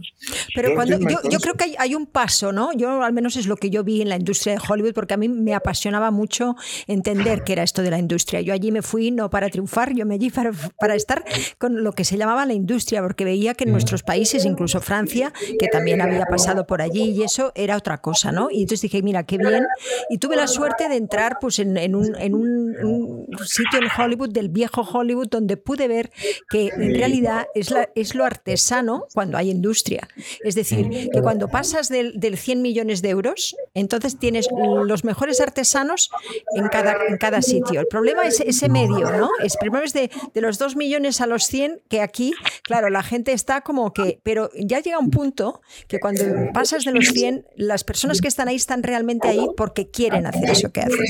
Pero 0.54 0.76
cuando, 0.76 1.00
yo, 1.00 1.40
creo 1.40 1.56
que 1.56 1.76
hay, 1.78 1.96
un 1.96 2.06
paso, 2.06 2.52
¿no? 2.52 2.74
Yo 2.74 3.02
al 3.02 3.14
menos 3.14 3.36
es 3.36 3.48
lo 3.48 3.58
que 3.58 3.70
yo 3.70 3.84
vi 3.84 4.02
en 4.02 4.10
la 4.10 4.16
industria 4.16 4.54
de 4.54 4.62
Hollywood, 4.68 4.94
porque 4.94 5.14
a 5.14 5.18
mí 5.18 5.30
me 5.30 5.54
apasionaba 5.56 6.12
mucho 6.12 6.56
entender 6.88 7.44
qué 7.44 7.54
era 7.54 7.64
esto 7.64 7.82
de 7.82 7.92
la 7.92 7.98
industria. 7.98 8.42
Yo 8.42 8.54
allí 8.54 8.72
me 8.72 8.82
fui 8.82 9.12
no 9.12 9.30
para 9.30 9.50
triunfar, 9.50 9.94
yo 9.94 10.06
me 10.06 10.16
allí 10.16 10.30
para, 10.30 10.52
para 10.80 10.96
estar 10.96 11.24
con 11.58 11.84
lo 11.84 11.94
que 11.94 12.04
se 12.04 12.18
llamaba 12.18 12.46
la 12.46 12.54
industria, 12.54 13.02
porque 13.02 13.26
veía 13.26 13.54
que 13.54 13.64
en 13.64 13.72
nuestros 13.72 14.04
países, 14.04 14.46
incluso 14.46 14.82
Francia, 14.82 15.34
que 15.60 15.68
también 15.68 16.02
había 16.02 16.26
pasado 16.26 16.68
por 16.68 16.82
allí, 16.82 17.12
y 17.12 17.24
eso 17.24 17.52
era 17.56 17.78
otra 17.78 18.00
cosa, 18.00 18.32
¿no? 18.32 18.50
Y 18.52 18.62
entonces 18.62 18.82
dije, 18.82 19.02
mira, 19.02 19.24
qué 19.24 19.38
bien. 19.38 19.66
Y 20.10 20.18
tuve 20.18 20.36
la 20.36 20.48
suerte 20.48 20.90
de 20.90 20.98
entrar 20.98 21.38
pues, 21.40 21.60
en, 21.60 21.78
en 21.78 21.96
un, 21.96 22.16
en 22.16 22.36
un 22.36 22.44
un, 22.82 23.28
sitio 23.46 23.80
en 23.80 23.88
Hollywood, 23.96 24.30
del 24.32 24.50
viejo 24.50 24.82
Hollywood, 24.82 25.28
donde 25.30 25.58
pude 25.58 25.88
ver 25.88 26.12
que 26.50 26.68
en 26.68 26.96
realidad 26.96 27.48
es, 27.56 27.72
la, 27.72 27.90
es 27.96 28.16
lo 28.16 28.26
artesano 28.34 29.08
cuando 29.14 29.38
hay 29.38 29.50
industria. 29.50 30.08
Es 30.44 30.56
decir, 30.56 31.10
que 31.12 31.22
cuando 31.22 31.48
pasas 31.48 31.90
del, 31.90 32.20
del 32.20 32.38
100 32.38 32.62
millones 32.62 33.02
de 33.02 33.10
euros, 33.10 33.56
entonces 33.74 34.18
tienes 34.18 34.48
los 34.52 35.04
mejores 35.04 35.40
artesanos 35.40 36.10
en 36.56 36.68
cada, 36.68 36.96
en 37.08 37.18
cada 37.18 37.42
sitio. 37.42 37.80
El 37.80 37.88
problema 37.88 38.24
es 38.24 38.40
ese 38.40 38.70
medio, 38.70 39.12
¿no? 39.12 39.30
Es 39.44 39.58
primero 39.58 39.84
es 39.86 39.94
de, 39.94 40.12
de 40.34 40.42
los 40.42 40.58
2 40.58 40.76
millones 40.76 41.22
a 41.22 41.28
los 41.28 41.46
100, 41.46 41.82
que 41.90 42.02
aquí, 42.02 42.34
claro, 42.64 42.90
la 42.90 43.04
gente 43.04 43.34
está 43.34 43.62
como 43.62 43.94
que, 43.94 44.20
pero 44.24 44.50
ya 44.56 44.80
llega 44.80 45.00
un 45.00 45.12
punto 45.12 45.62
que 45.88 46.00
cuando 46.00 46.24
pasas 46.54 46.86
de 46.86 46.92
los 46.92 47.08
100, 47.08 47.46
las 47.56 47.84
personas 47.84 48.22
que 48.22 48.28
están 48.28 48.48
ahí 48.48 48.56
están 48.56 48.84
realmente 48.84 49.28
ahí 49.28 49.48
porque 49.56 49.90
quieren 49.90 50.26
hacer 50.26 50.50
eso 50.50 50.72
que 50.72 50.82
haces. 50.82 51.10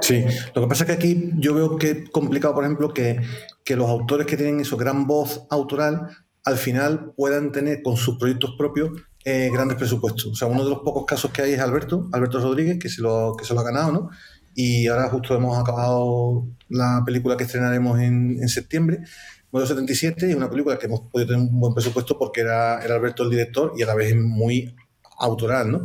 Sí, 0.00 0.24
lo 0.54 0.62
que 0.62 0.68
pasa 0.68 0.84
es 0.84 0.86
que 0.88 0.92
aquí 0.92 1.30
yo 1.36 1.54
veo 1.54 1.76
que 1.76 1.90
es 1.90 2.10
complicado, 2.10 2.54
por 2.54 2.64
ejemplo, 2.64 2.92
que, 2.92 3.20
los 3.68 3.90
autores 3.90 4.26
que 4.26 4.38
tienen 4.38 4.60
eso 4.60 4.78
gran 4.78 5.06
voz 5.06 5.42
autoral 5.50 6.08
al 6.48 6.56
final 6.56 7.12
puedan 7.14 7.52
tener 7.52 7.82
con 7.82 7.96
sus 7.96 8.18
proyectos 8.18 8.54
propios 8.56 8.90
eh, 9.24 9.50
grandes 9.52 9.76
presupuestos. 9.76 10.26
O 10.26 10.34
sea, 10.34 10.48
uno 10.48 10.64
de 10.64 10.70
los 10.70 10.78
pocos 10.80 11.04
casos 11.04 11.30
que 11.30 11.42
hay 11.42 11.52
es 11.52 11.60
Alberto, 11.60 12.08
Alberto 12.12 12.40
Rodríguez, 12.40 12.78
que 12.78 12.88
se 12.88 13.02
lo, 13.02 13.34
que 13.38 13.44
se 13.44 13.52
lo 13.52 13.60
ha 13.60 13.64
ganado, 13.64 13.92
¿no? 13.92 14.10
Y 14.54 14.86
ahora 14.86 15.10
justo 15.10 15.36
hemos 15.36 15.58
acabado 15.58 16.46
la 16.70 17.02
película 17.04 17.36
que 17.36 17.44
estrenaremos 17.44 18.00
en, 18.00 18.38
en 18.40 18.48
septiembre, 18.48 19.00
Modelo 19.52 19.68
77, 19.68 20.30
y 20.30 20.34
una 20.34 20.48
película 20.48 20.78
que 20.78 20.86
hemos 20.86 21.02
podido 21.02 21.28
tener 21.28 21.42
un 21.42 21.60
buen 21.60 21.74
presupuesto 21.74 22.18
porque 22.18 22.40
era, 22.40 22.82
era 22.82 22.94
Alberto 22.94 23.22
el 23.24 23.30
director 23.30 23.72
y 23.76 23.82
a 23.82 23.86
la 23.86 23.94
vez 23.94 24.16
muy 24.16 24.74
autoral, 25.18 25.70
¿no? 25.70 25.84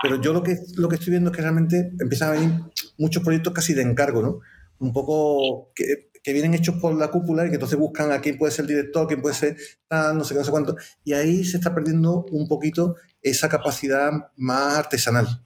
Pero 0.00 0.20
yo 0.20 0.32
lo 0.32 0.44
que, 0.44 0.58
lo 0.76 0.88
que 0.88 0.94
estoy 0.94 1.10
viendo 1.10 1.30
es 1.30 1.36
que 1.36 1.42
realmente 1.42 1.92
empiezan 1.98 2.28
a 2.28 2.32
venir 2.32 2.50
muchos 2.98 3.22
proyectos 3.24 3.52
casi 3.52 3.74
de 3.74 3.82
encargo, 3.82 4.22
¿no? 4.22 4.38
Un 4.78 4.92
poco 4.92 5.72
que, 5.74 6.07
que 6.28 6.34
vienen 6.34 6.52
hechos 6.52 6.74
por 6.74 6.94
la 6.94 7.08
cúpula 7.08 7.46
y 7.46 7.48
que 7.48 7.54
entonces 7.54 7.78
buscan 7.78 8.12
a 8.12 8.20
quién 8.20 8.36
puede 8.36 8.52
ser 8.52 8.64
el 8.64 8.68
director, 8.68 9.06
quién 9.06 9.22
puede 9.22 9.34
ser 9.34 9.56
tal, 9.88 10.18
no 10.18 10.24
sé 10.24 10.34
qué, 10.34 10.40
no 10.40 10.44
sé 10.44 10.50
cuánto. 10.50 10.76
Y 11.02 11.14
ahí 11.14 11.42
se 11.42 11.56
está 11.56 11.74
perdiendo 11.74 12.26
un 12.30 12.46
poquito 12.46 12.96
esa 13.22 13.48
capacidad 13.48 14.10
más 14.36 14.76
artesanal 14.76 15.42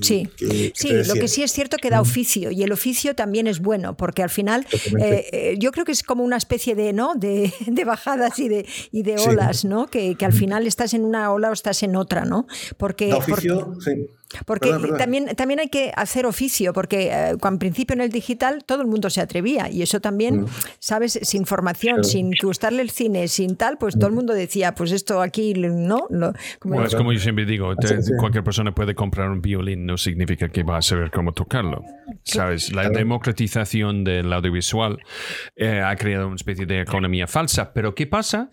sí, 0.00 0.28
sí 0.74 0.92
lo 1.06 1.14
que 1.14 1.28
sí 1.28 1.42
es 1.42 1.52
cierto 1.52 1.76
que 1.76 1.88
da 1.88 2.00
oficio 2.00 2.50
y 2.50 2.62
el 2.62 2.72
oficio 2.72 3.14
también 3.14 3.46
es 3.46 3.60
bueno 3.60 3.96
porque 3.96 4.22
al 4.22 4.30
final 4.30 4.66
eh, 5.00 5.56
yo 5.58 5.70
creo 5.70 5.84
que 5.84 5.92
es 5.92 6.02
como 6.02 6.24
una 6.24 6.36
especie 6.36 6.74
de 6.74 6.92
no 6.92 7.14
de, 7.14 7.52
bajadas 7.86 8.38
y 8.38 8.48
de, 8.48 8.66
y 8.90 9.02
de 9.02 9.18
olas, 9.18 9.64
¿no? 9.64 9.86
Que, 9.86 10.16
que, 10.16 10.24
al 10.24 10.32
final 10.32 10.66
estás 10.66 10.94
en 10.94 11.04
una 11.04 11.32
ola 11.32 11.50
o 11.50 11.52
estás 11.52 11.82
en 11.82 11.96
otra, 11.96 12.24
¿no? 12.24 12.46
Porque, 12.76 13.12
oficio, 13.12 13.76
sí. 13.80 14.08
Porque 14.46 14.70
También, 14.98 15.34
también 15.36 15.60
hay 15.60 15.68
que 15.68 15.92
hacer 15.96 16.26
oficio, 16.26 16.72
porque 16.72 17.08
eh, 17.08 17.36
al 17.40 17.58
principio 17.58 17.94
en 17.94 18.00
el 18.00 18.10
digital 18.10 18.64
todo 18.64 18.82
el 18.82 18.88
mundo 18.88 19.10
se 19.10 19.20
atrevía 19.20 19.70
y 19.70 19.82
eso 19.82 20.00
también, 20.00 20.42
mm. 20.42 20.46
¿sabes? 20.78 21.18
Sin 21.22 21.46
formación, 21.46 22.04
sin 22.04 22.32
gustarle 22.42 22.82
el 22.82 22.90
cine, 22.90 23.28
sin 23.28 23.56
tal, 23.56 23.78
pues 23.78 23.94
todo 23.94 24.06
el 24.06 24.12
mm. 24.12 24.16
mundo 24.16 24.34
decía, 24.34 24.74
pues 24.74 24.92
esto 24.92 25.20
aquí, 25.20 25.54
¿no? 25.54 26.08
como 26.58 26.82
es 26.82 26.94
como 26.94 27.12
yo 27.12 27.18
siempre 27.18 27.44
digo, 27.44 27.74
cualquier 28.18 28.44
persona 28.44 28.74
puede 28.74 28.94
comprar 28.94 29.30
un 29.30 29.40
violín, 29.40 29.86
no 29.86 29.96
significa 29.96 30.48
que 30.48 30.62
va 30.62 30.78
a 30.78 30.82
saber 30.82 31.10
cómo 31.10 31.32
tocarlo, 31.32 31.82
¿sabes? 32.24 32.72
La 32.72 32.88
democratización 32.88 34.04
del 34.04 34.32
audiovisual 34.32 34.98
eh, 35.56 35.80
ha 35.80 35.94
creado 35.96 36.26
una 36.26 36.36
especie 36.36 36.66
de 36.66 36.80
economía 36.80 37.26
falsa, 37.26 37.72
pero 37.72 37.94
¿qué 37.94 38.06
pasa? 38.06 38.50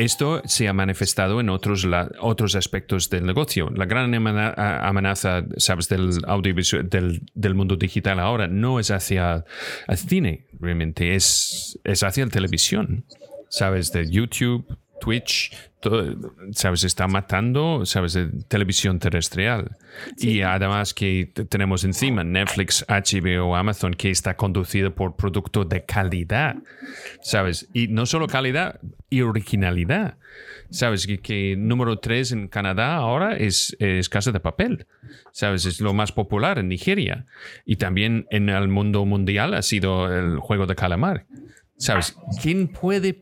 Esto 0.00 0.40
se 0.46 0.66
ha 0.66 0.72
manifestado 0.72 1.40
en 1.40 1.50
otros, 1.50 1.86
otros 2.20 2.54
aspectos 2.54 3.10
del 3.10 3.26
negocio. 3.26 3.68
La 3.68 3.84
gran 3.84 4.14
amenaza, 4.14 5.44
sabes, 5.58 5.90
del 5.90 6.12
audiovisual, 6.26 6.88
del, 6.88 7.54
mundo 7.54 7.76
digital 7.76 8.18
ahora 8.18 8.48
no 8.48 8.80
es 8.80 8.90
hacia 8.90 9.44
el 9.86 9.98
cine, 9.98 10.46
realmente, 10.58 11.14
es, 11.16 11.78
es 11.84 12.02
hacia 12.02 12.24
la 12.24 12.30
televisión. 12.30 13.04
Sabes, 13.50 13.92
de 13.92 14.10
YouTube, 14.10 14.74
Twitch, 15.02 15.52
todo, 15.80 16.14
sabes, 16.52 16.84
está 16.84 17.08
matando, 17.08 17.84
sabes, 17.86 18.12
de 18.12 18.28
televisión 18.48 18.98
terrestrial. 18.98 19.76
Y 20.18 20.42
además 20.42 20.94
que 20.94 21.30
tenemos 21.48 21.84
encima 21.84 22.22
Netflix, 22.22 22.84
HBO, 22.88 23.56
Amazon, 23.56 23.94
que 23.94 24.10
está 24.10 24.36
conducido 24.36 24.94
por 24.94 25.16
producto 25.16 25.64
de 25.64 25.84
calidad, 25.84 26.56
sabes. 27.22 27.68
Y 27.72 27.88
no 27.88 28.06
solo 28.06 28.26
calidad, 28.26 28.80
y 29.10 29.22
originalidad. 29.22 30.16
Sabes 30.70 31.06
que, 31.06 31.18
que 31.18 31.56
número 31.58 31.98
tres 31.98 32.30
en 32.30 32.46
Canadá 32.46 32.94
ahora 32.94 33.36
es, 33.36 33.76
es 33.80 34.08
Casa 34.08 34.30
de 34.30 34.38
Papel. 34.38 34.86
Sabes, 35.32 35.66
es 35.66 35.80
lo 35.80 35.92
más 35.92 36.12
popular 36.12 36.58
en 36.58 36.68
Nigeria. 36.68 37.26
Y 37.66 37.76
también 37.76 38.26
en 38.30 38.48
el 38.48 38.68
mundo 38.68 39.04
mundial 39.04 39.54
ha 39.54 39.62
sido 39.62 40.16
el 40.16 40.38
juego 40.38 40.66
de 40.66 40.76
calamar. 40.76 41.26
¿Sabes? 41.80 42.14
¿Quién 42.42 42.68
puede 42.68 43.18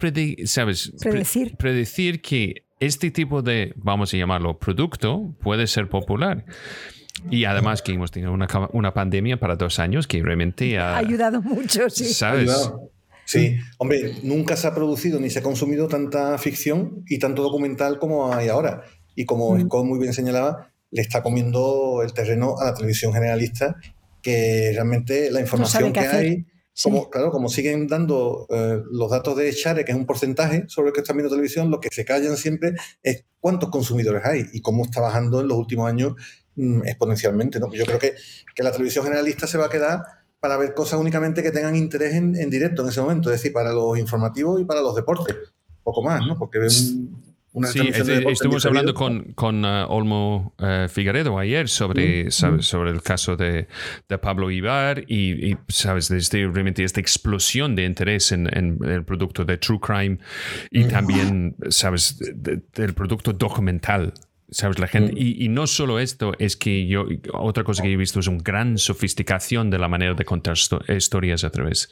¿sabes? 0.47 0.93
predecir? 1.01 1.57
predecir 1.57 2.21
que 2.21 2.65
este 2.81 3.13
tipo 3.13 3.41
de, 3.41 3.73
vamos 3.77 4.13
a 4.13 4.17
llamarlo, 4.17 4.59
producto 4.59 5.33
puede 5.41 5.69
ser 5.69 5.89
popular? 5.89 6.45
Y 7.31 7.45
además 7.45 7.83
que 7.83 7.93
hemos 7.93 8.11
tenido 8.11 8.33
una, 8.33 8.49
una 8.73 8.93
pandemia 8.93 9.39
para 9.39 9.55
dos 9.55 9.79
años 9.79 10.09
que 10.09 10.21
realmente 10.23 10.77
ha, 10.77 10.97
ayudado 10.97 11.41
mucho, 11.41 11.89
sí. 11.89 12.05
¿Sabes? 12.07 12.71
Sí, 13.25 13.57
hombre, 13.77 14.15
nunca 14.23 14.57
se 14.57 14.67
ha 14.67 14.75
producido 14.75 15.21
ni 15.21 15.31
se 15.31 15.39
ha 15.39 15.43
consumido 15.43 15.87
tanta 15.87 16.37
ficción 16.39 17.05
y 17.07 17.19
tanto 17.19 17.43
documental 17.43 17.99
como 17.99 18.33
hay 18.33 18.49
ahora. 18.49 18.83
Y 19.15 19.25
como 19.25 19.55
mm. 19.55 19.67
Scott 19.67 19.85
muy 19.85 20.01
bien 20.01 20.13
señalaba, 20.13 20.73
le 20.91 21.03
está 21.03 21.23
comiendo 21.23 22.03
el 22.03 22.13
terreno 22.13 22.57
a 22.59 22.65
la 22.65 22.75
televisión 22.75 23.13
generalista, 23.13 23.77
que 24.21 24.71
realmente 24.73 25.31
la 25.31 25.41
información 25.41 25.93
que 25.93 26.01
hay 26.01 26.47
como, 26.83 27.11
Claro, 27.11 27.31
como 27.31 27.49
siguen 27.49 27.87
dando 27.87 28.47
eh, 28.51 28.83
los 28.91 29.11
datos 29.11 29.37
de 29.37 29.51
Share, 29.53 29.85
que 29.85 29.93
es 29.93 29.99
un 29.99 30.07
porcentaje 30.07 30.65
sobre 30.69 30.89
el 30.89 30.95
que 30.95 31.01
están 31.01 31.17
viendo 31.17 31.31
televisión, 31.31 31.71
lo 31.71 31.81
que 31.81 31.89
se 31.91 32.05
callan 32.05 32.37
siempre 32.37 32.75
es 33.03 33.25
cuántos 33.41 33.71
consumidores 33.71 34.25
hay 34.25 34.45
y 34.53 34.61
cómo 34.61 34.85
está 34.85 35.01
bajando 35.01 35.41
en 35.41 35.49
los 35.49 35.59
últimos 35.59 35.89
años 35.89 36.15
mm, 36.57 36.87
exponencialmente. 36.87 37.61
¿no? 37.61 37.73
Yo 37.73 37.85
creo 37.85 37.99
que, 37.99 38.15
que, 38.55 38.63
la 38.63 38.73
televisión 38.73 39.05
generalista 39.05 39.47
se 39.47 39.59
va 39.59 39.67
a 39.67 39.71
quedar 39.71 40.03
para 40.41 40.57
ver 40.57 40.75
cosas 40.75 41.01
únicamente 41.01 41.43
que 41.43 41.51
tengan 41.51 41.75
interés 41.75 42.15
en, 42.15 42.37
en, 42.37 42.51
directo 42.51 42.83
en 42.83 42.89
ese 42.91 43.01
momento, 43.01 43.31
es 43.31 43.41
decir, 43.41 43.53
para 43.53 43.73
los 43.73 43.99
informativos 43.99 44.61
y 44.61 44.65
para 44.65 44.81
los 44.81 44.95
deportes. 44.95 45.37
Poco 45.83 46.03
más, 46.03 46.25
¿no? 46.27 46.39
Porque 46.39 46.59
ven 46.59 46.71
sí, 47.65 47.91
estuvimos 47.93 48.65
hablando 48.67 48.95
con, 48.95 49.33
con 49.35 49.65
uh, 49.65 49.87
Olmo 49.89 50.55
uh, 50.59 50.89
Figueredo 50.89 51.39
ayer 51.39 51.69
sobre, 51.69 52.25
mm, 52.25 52.29
mm. 52.29 52.63
sobre 52.63 52.91
el 52.91 53.03
caso 53.03 53.37
de, 53.37 53.69
de 54.09 54.19
Pablo 54.19 54.51
Ibar 54.51 55.05
y, 55.09 55.57
sabes, 55.69 56.09
desde 56.09 56.47
realmente 56.47 56.85
esta 56.85 57.01
explosión 57.01 57.75
de 57.75 57.85
interés 57.85 58.33
en, 58.33 58.49
el 58.49 59.05
producto 59.05 59.45
de 59.45 59.59
True 59.59 59.81
Crime 59.81 60.19
y 60.71 60.85
mm. 60.85 60.89
también, 60.89 61.57
sabes, 61.69 62.19
del 62.19 62.95
producto 62.95 63.33
documental. 63.33 64.13
¿Sabes? 64.51 64.79
La 64.79 64.87
gente. 64.87 65.13
Y, 65.15 65.45
y, 65.45 65.49
no 65.49 65.67
solo 65.67 65.99
esto, 65.99 66.33
es 66.39 66.57
que 66.57 66.87
yo. 66.87 67.05
Otra 67.35 67.65
cosa 67.65 67.83
que 67.83 67.93
he 67.93 67.97
visto 67.97 68.21
es 68.21 68.29
una 68.29 68.39
gran 68.43 68.79
sofisticación 68.79 69.69
de 69.69 69.79
la 69.79 69.89
manera 69.89 70.15
de 70.15 70.25
contar 70.25 70.55
historias 70.89 71.45
a 71.45 71.51
través, 71.51 71.91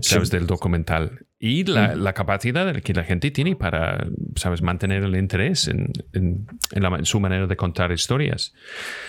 ¿sabes? 0.00 0.30
Del 0.30 0.46
documental. 0.46 1.26
Y 1.38 1.64
la, 1.64 1.94
la, 1.96 2.14
capacidad 2.14 2.74
que 2.76 2.94
la 2.94 3.04
gente 3.04 3.30
tiene 3.30 3.54
para, 3.54 4.06
¿sabes? 4.36 4.62
Mantener 4.62 5.02
el 5.02 5.14
interés 5.14 5.68
en, 5.68 5.92
en, 6.14 6.46
en, 6.72 7.04
su 7.04 7.20
manera 7.20 7.46
de 7.46 7.56
contar 7.56 7.92
historias. 7.92 8.54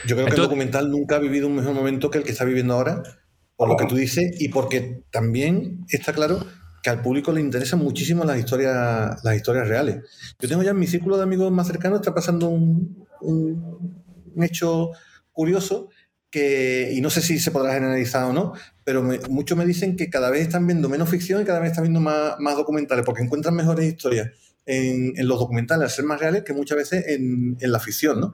Yo 0.06 0.16
creo 0.16 0.28
que 0.28 0.34
el 0.34 0.42
documental 0.42 0.92
nunca 0.92 1.16
ha 1.16 1.20
vivido 1.20 1.48
un 1.48 1.56
mejor 1.56 1.74
momento 1.74 2.10
que 2.10 2.18
el 2.18 2.24
que 2.26 2.32
está 2.32 2.44
viviendo 2.44 2.74
ahora, 2.74 3.04
por 3.56 3.70
lo 3.70 3.78
que 3.78 3.86
tú 3.86 3.96
dices, 3.96 4.36
y 4.42 4.50
porque 4.50 5.04
también 5.12 5.86
está 5.90 6.12
claro 6.14 6.46
que 6.82 6.90
al 6.90 7.02
público 7.02 7.32
le 7.32 7.42
interesan 7.42 7.80
muchísimo 7.80 8.24
las 8.24 8.40
historias, 8.40 9.24
las 9.24 9.36
historias 9.36 9.68
reales. 9.68 9.98
Yo 10.40 10.50
tengo 10.50 10.64
ya 10.64 10.72
en 10.72 10.80
mi 10.80 10.88
círculo 10.88 11.18
de 11.18 11.24
amigos 11.24 11.52
más 11.52 11.68
cercanos, 11.68 12.00
está 12.00 12.14
pasando 12.14 12.50
un, 12.50 13.08
un, 13.22 14.44
hecho 14.44 14.92
curioso 15.32 15.90
que, 16.30 16.92
y 16.94 17.02
no 17.02 17.10
sé 17.10 17.22
si 17.22 17.40
se 17.40 17.52
podrá 17.52 17.74
generalizar 17.74 18.24
o 18.24 18.34
no, 18.34 18.54
pero 18.84 19.04
muchos 19.30 19.58
me 19.58 19.66
dicen 19.66 19.96
que 19.96 20.10
cada 20.10 20.30
vez 20.30 20.42
están 20.42 20.66
viendo 20.66 20.90
menos 20.90 21.10
ficción 21.10 21.42
y 21.42 21.46
cada 21.46 21.60
vez 21.60 21.72
están 21.72 21.84
viendo 21.84 22.00
más, 22.00 22.36
más 22.40 22.56
documentales, 22.56 23.06
porque 23.06 23.22
encuentran 23.22 23.56
mejores 23.56 23.86
historias 23.86 24.30
en, 24.66 25.14
los 25.28 25.40
documentales, 25.40 25.84
al 25.84 25.90
ser 25.90 26.06
más 26.06 26.20
reales, 26.20 26.44
que 26.44 26.54
muchas 26.54 26.78
veces 26.78 27.06
en, 27.08 27.58
en, 27.60 27.72
la 27.72 27.80
ficción, 27.80 28.20
¿no? 28.20 28.34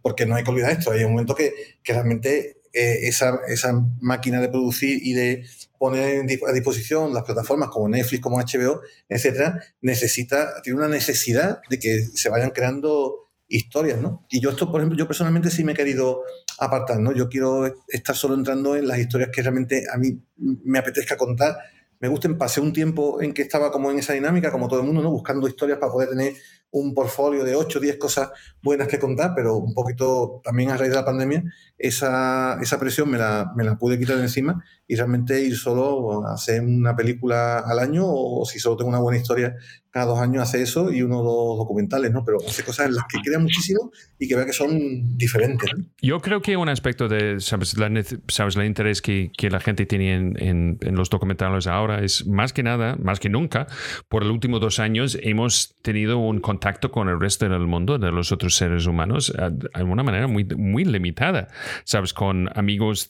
Porque 0.00 0.26
no 0.26 0.34
hay 0.34 0.44
que 0.44 0.50
olvidar 0.50 0.70
esto, 0.70 0.90
hay 0.90 1.04
un 1.04 1.12
momento 1.12 1.34
que, 1.34 1.52
que 1.82 1.92
realmente 1.92 2.62
eh, 2.72 3.06
esa, 3.06 3.38
esa 3.46 3.72
máquina 4.00 4.40
de 4.40 4.48
producir 4.48 4.98
y 5.00 5.12
de 5.12 5.46
poner 5.84 6.24
a 6.48 6.52
disposición 6.52 7.12
las 7.12 7.24
plataformas 7.24 7.68
como 7.68 7.90
Netflix, 7.90 8.22
como 8.22 8.38
HBO, 8.38 8.80
etcétera, 9.06 9.62
necesita, 9.82 10.62
tiene 10.62 10.78
una 10.78 10.88
necesidad 10.88 11.60
de 11.68 11.78
que 11.78 12.00
se 12.14 12.30
vayan 12.30 12.52
creando 12.52 13.28
historias, 13.48 14.00
¿no? 14.00 14.24
Y 14.30 14.40
yo 14.40 14.48
esto, 14.48 14.72
por 14.72 14.80
ejemplo, 14.80 14.98
yo 14.98 15.06
personalmente 15.06 15.50
sí 15.50 15.62
me 15.62 15.72
he 15.72 15.74
querido 15.74 16.22
apartar, 16.58 17.00
¿no? 17.00 17.12
Yo 17.12 17.28
quiero 17.28 17.66
estar 17.88 18.16
solo 18.16 18.34
entrando 18.34 18.76
en 18.76 18.88
las 18.88 18.98
historias 18.98 19.28
que 19.30 19.42
realmente 19.42 19.84
a 19.92 19.98
mí 19.98 20.18
me 20.38 20.78
apetezca 20.78 21.18
contar. 21.18 21.58
Me 22.00 22.08
gusten, 22.08 22.38
pasé 22.38 22.62
un 22.62 22.72
tiempo 22.72 23.20
en 23.20 23.34
que 23.34 23.42
estaba 23.42 23.70
como 23.70 23.90
en 23.90 23.98
esa 23.98 24.14
dinámica, 24.14 24.50
como 24.50 24.68
todo 24.68 24.80
el 24.80 24.86
mundo, 24.86 25.02
¿no? 25.02 25.10
Buscando 25.10 25.46
historias 25.46 25.78
para 25.78 25.92
poder 25.92 26.08
tener 26.08 26.32
un 26.74 26.92
portfolio 26.92 27.44
de 27.44 27.54
8 27.54 27.78
o 27.78 27.82
10 27.82 27.98
cosas 27.98 28.30
buenas 28.60 28.88
que 28.88 28.98
contar, 28.98 29.32
pero 29.34 29.56
un 29.56 29.74
poquito 29.74 30.40
también 30.42 30.70
a 30.70 30.76
raíz 30.76 30.90
de 30.90 30.96
la 30.96 31.04
pandemia, 31.04 31.44
esa, 31.78 32.58
esa 32.60 32.80
presión 32.80 33.08
me 33.10 33.16
la, 33.16 33.52
me 33.54 33.62
la 33.62 33.78
pude 33.78 33.98
quitar 33.98 34.16
de 34.16 34.22
encima 34.22 34.64
y 34.86 34.96
realmente 34.96 35.40
ir 35.40 35.56
solo 35.56 36.26
a 36.26 36.34
hacer 36.34 36.60
una 36.60 36.96
película 36.96 37.60
al 37.60 37.78
año 37.78 38.04
o 38.06 38.44
si 38.44 38.58
solo 38.58 38.76
tengo 38.76 38.90
una 38.90 38.98
buena 38.98 39.18
historia 39.18 39.56
cada 39.90 40.06
dos 40.06 40.18
años 40.18 40.42
hace 40.42 40.60
eso 40.60 40.90
y 40.90 41.02
uno 41.02 41.20
o 41.20 41.22
dos 41.22 41.58
documentales, 41.58 42.10
¿no? 42.10 42.24
Pero 42.24 42.38
hace 42.44 42.64
cosas 42.64 42.86
en 42.86 42.96
las 42.96 43.04
que 43.04 43.20
crea 43.24 43.38
muchísimo 43.38 43.92
y 44.18 44.26
que 44.26 44.34
vea 44.34 44.44
que 44.44 44.52
son 44.52 45.16
diferentes. 45.16 45.70
Yo 46.02 46.20
creo 46.20 46.42
que 46.42 46.56
un 46.56 46.68
aspecto 46.68 47.06
de, 47.06 47.38
¿sabes? 47.38 47.78
La, 47.78 47.88
¿sabes? 48.26 48.56
el 48.56 48.64
interés 48.64 49.00
que, 49.00 49.30
que, 49.38 49.50
la 49.50 49.60
gente 49.60 49.86
tiene 49.86 50.14
en, 50.14 50.42
en, 50.42 50.78
en, 50.80 50.96
los 50.96 51.10
documentales 51.10 51.68
ahora 51.68 52.02
es 52.02 52.26
más 52.26 52.52
que 52.52 52.64
nada, 52.64 52.96
más 52.96 53.20
que 53.20 53.28
nunca, 53.28 53.68
por 54.08 54.24
los 54.24 54.32
últimos 54.32 54.60
dos 54.60 54.80
años 54.80 55.16
hemos 55.22 55.76
tenido 55.82 56.18
un 56.18 56.40
contacto 56.40 56.63
con 56.90 57.08
el 57.08 57.20
resto 57.20 57.48
del 57.48 57.66
mundo, 57.66 57.98
de 57.98 58.10
los 58.10 58.32
otros 58.32 58.54
seres 58.54 58.86
humanos, 58.86 59.32
de 59.32 59.82
una 59.82 60.02
manera 60.02 60.26
muy, 60.26 60.44
muy 60.44 60.84
limitada, 60.84 61.48
¿sabes? 61.84 62.12
Con 62.12 62.48
amigos 62.56 63.08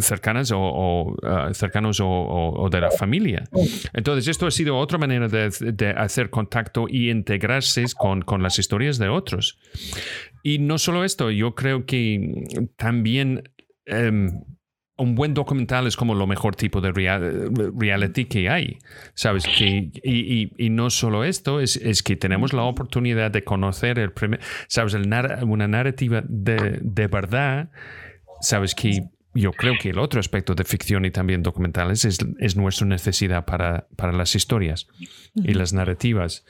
cercanos 0.00 0.52
o, 0.54 1.16
uh, 1.22 1.54
cercanos 1.54 2.00
o, 2.02 2.68
de 2.70 2.80
la 2.80 2.90
familia. 2.90 3.44
Entonces, 3.92 4.28
esto 4.28 4.46
ha 4.46 4.50
sido 4.50 4.76
otra 4.76 4.98
manera 4.98 5.28
de 5.28 5.94
hacer 5.96 6.30
contacto 6.30 6.86
y 6.88 7.10
integrarse 7.10 7.84
con, 7.96 8.22
con 8.22 8.42
las 8.42 8.58
historias 8.58 8.98
de 8.98 9.08
otros. 9.08 9.58
Y 10.42 10.58
no 10.58 10.78
solo 10.78 11.04
esto, 11.04 11.30
yo 11.30 11.54
creo 11.54 11.86
que 11.86 12.70
también 12.76 13.50
um, 13.90 14.44
un 14.96 15.14
buen 15.14 15.34
documental 15.34 15.86
es 15.86 15.96
como 15.96 16.14
lo 16.14 16.26
mejor 16.26 16.54
tipo 16.54 16.80
de 16.80 16.92
real, 16.92 17.50
reality 17.76 18.26
que 18.26 18.48
hay, 18.48 18.78
¿sabes? 19.14 19.44
Que, 19.46 19.90
y, 20.02 20.02
y, 20.02 20.52
y, 20.56 20.70
no 20.70 20.90
solo 20.90 21.24
esto, 21.24 21.60
es, 21.60 21.76
es, 21.76 22.02
que 22.02 22.14
tenemos 22.16 22.52
la 22.52 22.62
oportunidad 22.62 23.30
de 23.30 23.42
conocer, 23.42 23.98
el 23.98 24.12
primer, 24.12 24.40
¿sabes? 24.68 24.94
El 24.94 25.12
una 25.46 25.66
narrativa 25.66 26.22
de, 26.26 26.78
de 26.80 27.06
verdad, 27.08 27.70
¿sabes? 28.40 28.74
Que 28.74 29.08
yo 29.34 29.52
creo 29.52 29.74
que 29.80 29.90
el 29.90 29.98
otro 29.98 30.20
aspecto 30.20 30.54
de 30.54 30.64
ficción 30.64 31.04
y 31.04 31.10
también 31.10 31.42
documentales 31.42 32.04
es, 32.04 32.18
es 32.38 32.56
nuestra 32.56 32.86
necesidad 32.86 33.44
para, 33.44 33.86
para, 33.96 34.12
las 34.12 34.34
historias 34.34 34.86
y 35.34 35.54
las 35.54 35.72
narrativas. 35.72 36.44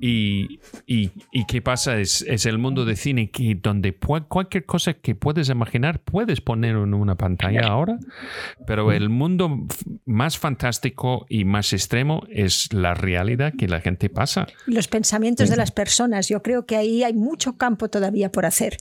Y, 0.00 0.60
y, 0.86 1.10
y 1.32 1.46
qué 1.46 1.60
pasa 1.60 1.98
es, 1.98 2.22
es, 2.22 2.46
el 2.46 2.58
mundo 2.58 2.84
de 2.84 2.96
cine 2.96 3.30
que 3.30 3.58
donde 3.60 3.92
cualquier 4.28 4.64
cosa 4.64 4.94
que 4.94 5.14
puedes 5.14 5.48
imaginar 5.48 6.00
puedes 6.00 6.40
poner 6.40 6.76
en 6.76 6.94
una 6.94 7.16
pantalla 7.16 7.66
ahora, 7.66 7.98
pero 8.66 8.92
el 8.92 9.08
mundo 9.08 9.66
más 10.04 10.38
fantástico 10.38 11.26
y 11.28 11.44
más 11.44 11.72
extremo 11.72 12.22
es 12.30 12.72
la 12.72 12.94
realidad 12.94 13.52
que 13.58 13.66
la 13.66 13.80
gente 13.80 14.08
pasa. 14.08 14.46
Los 14.66 14.86
pensamientos 14.86 15.50
de 15.50 15.56
las 15.56 15.72
personas, 15.72 16.28
yo 16.28 16.42
creo 16.42 16.66
que 16.66 16.76
ahí 16.76 17.02
hay 17.02 17.14
mucho 17.14 17.56
campo 17.56 17.88
todavía 17.88 18.30
por 18.30 18.46
hacer. 18.46 18.78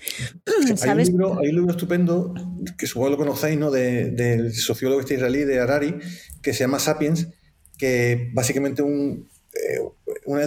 ¿Sabes? 0.76 0.84
Hay, 0.84 0.89
un 0.91 0.97
libro, 0.97 1.39
hay 1.39 1.49
un 1.49 1.55
libro 1.55 1.72
estupendo 1.72 2.34
que 2.78 2.86
supongo 2.86 3.10
lo 3.12 3.18
del 3.56 4.54
sociólogo 4.54 5.02
este 5.02 5.16
israelí 5.16 5.43
de 5.43 5.60
Harari, 5.60 5.95
que 6.41 6.54
se 6.54 6.60
llama 6.60 6.80
Sapiens, 6.80 7.28
que 7.78 8.30
básicamente 8.34 8.82
un, 8.82 9.30
eh, 9.54 9.80
una, 10.26 10.45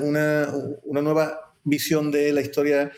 una, 0.00 0.54
una, 0.84 1.02
nueva 1.02 1.54
visión 1.64 2.10
de 2.10 2.32
la 2.32 2.40
historia 2.40 2.90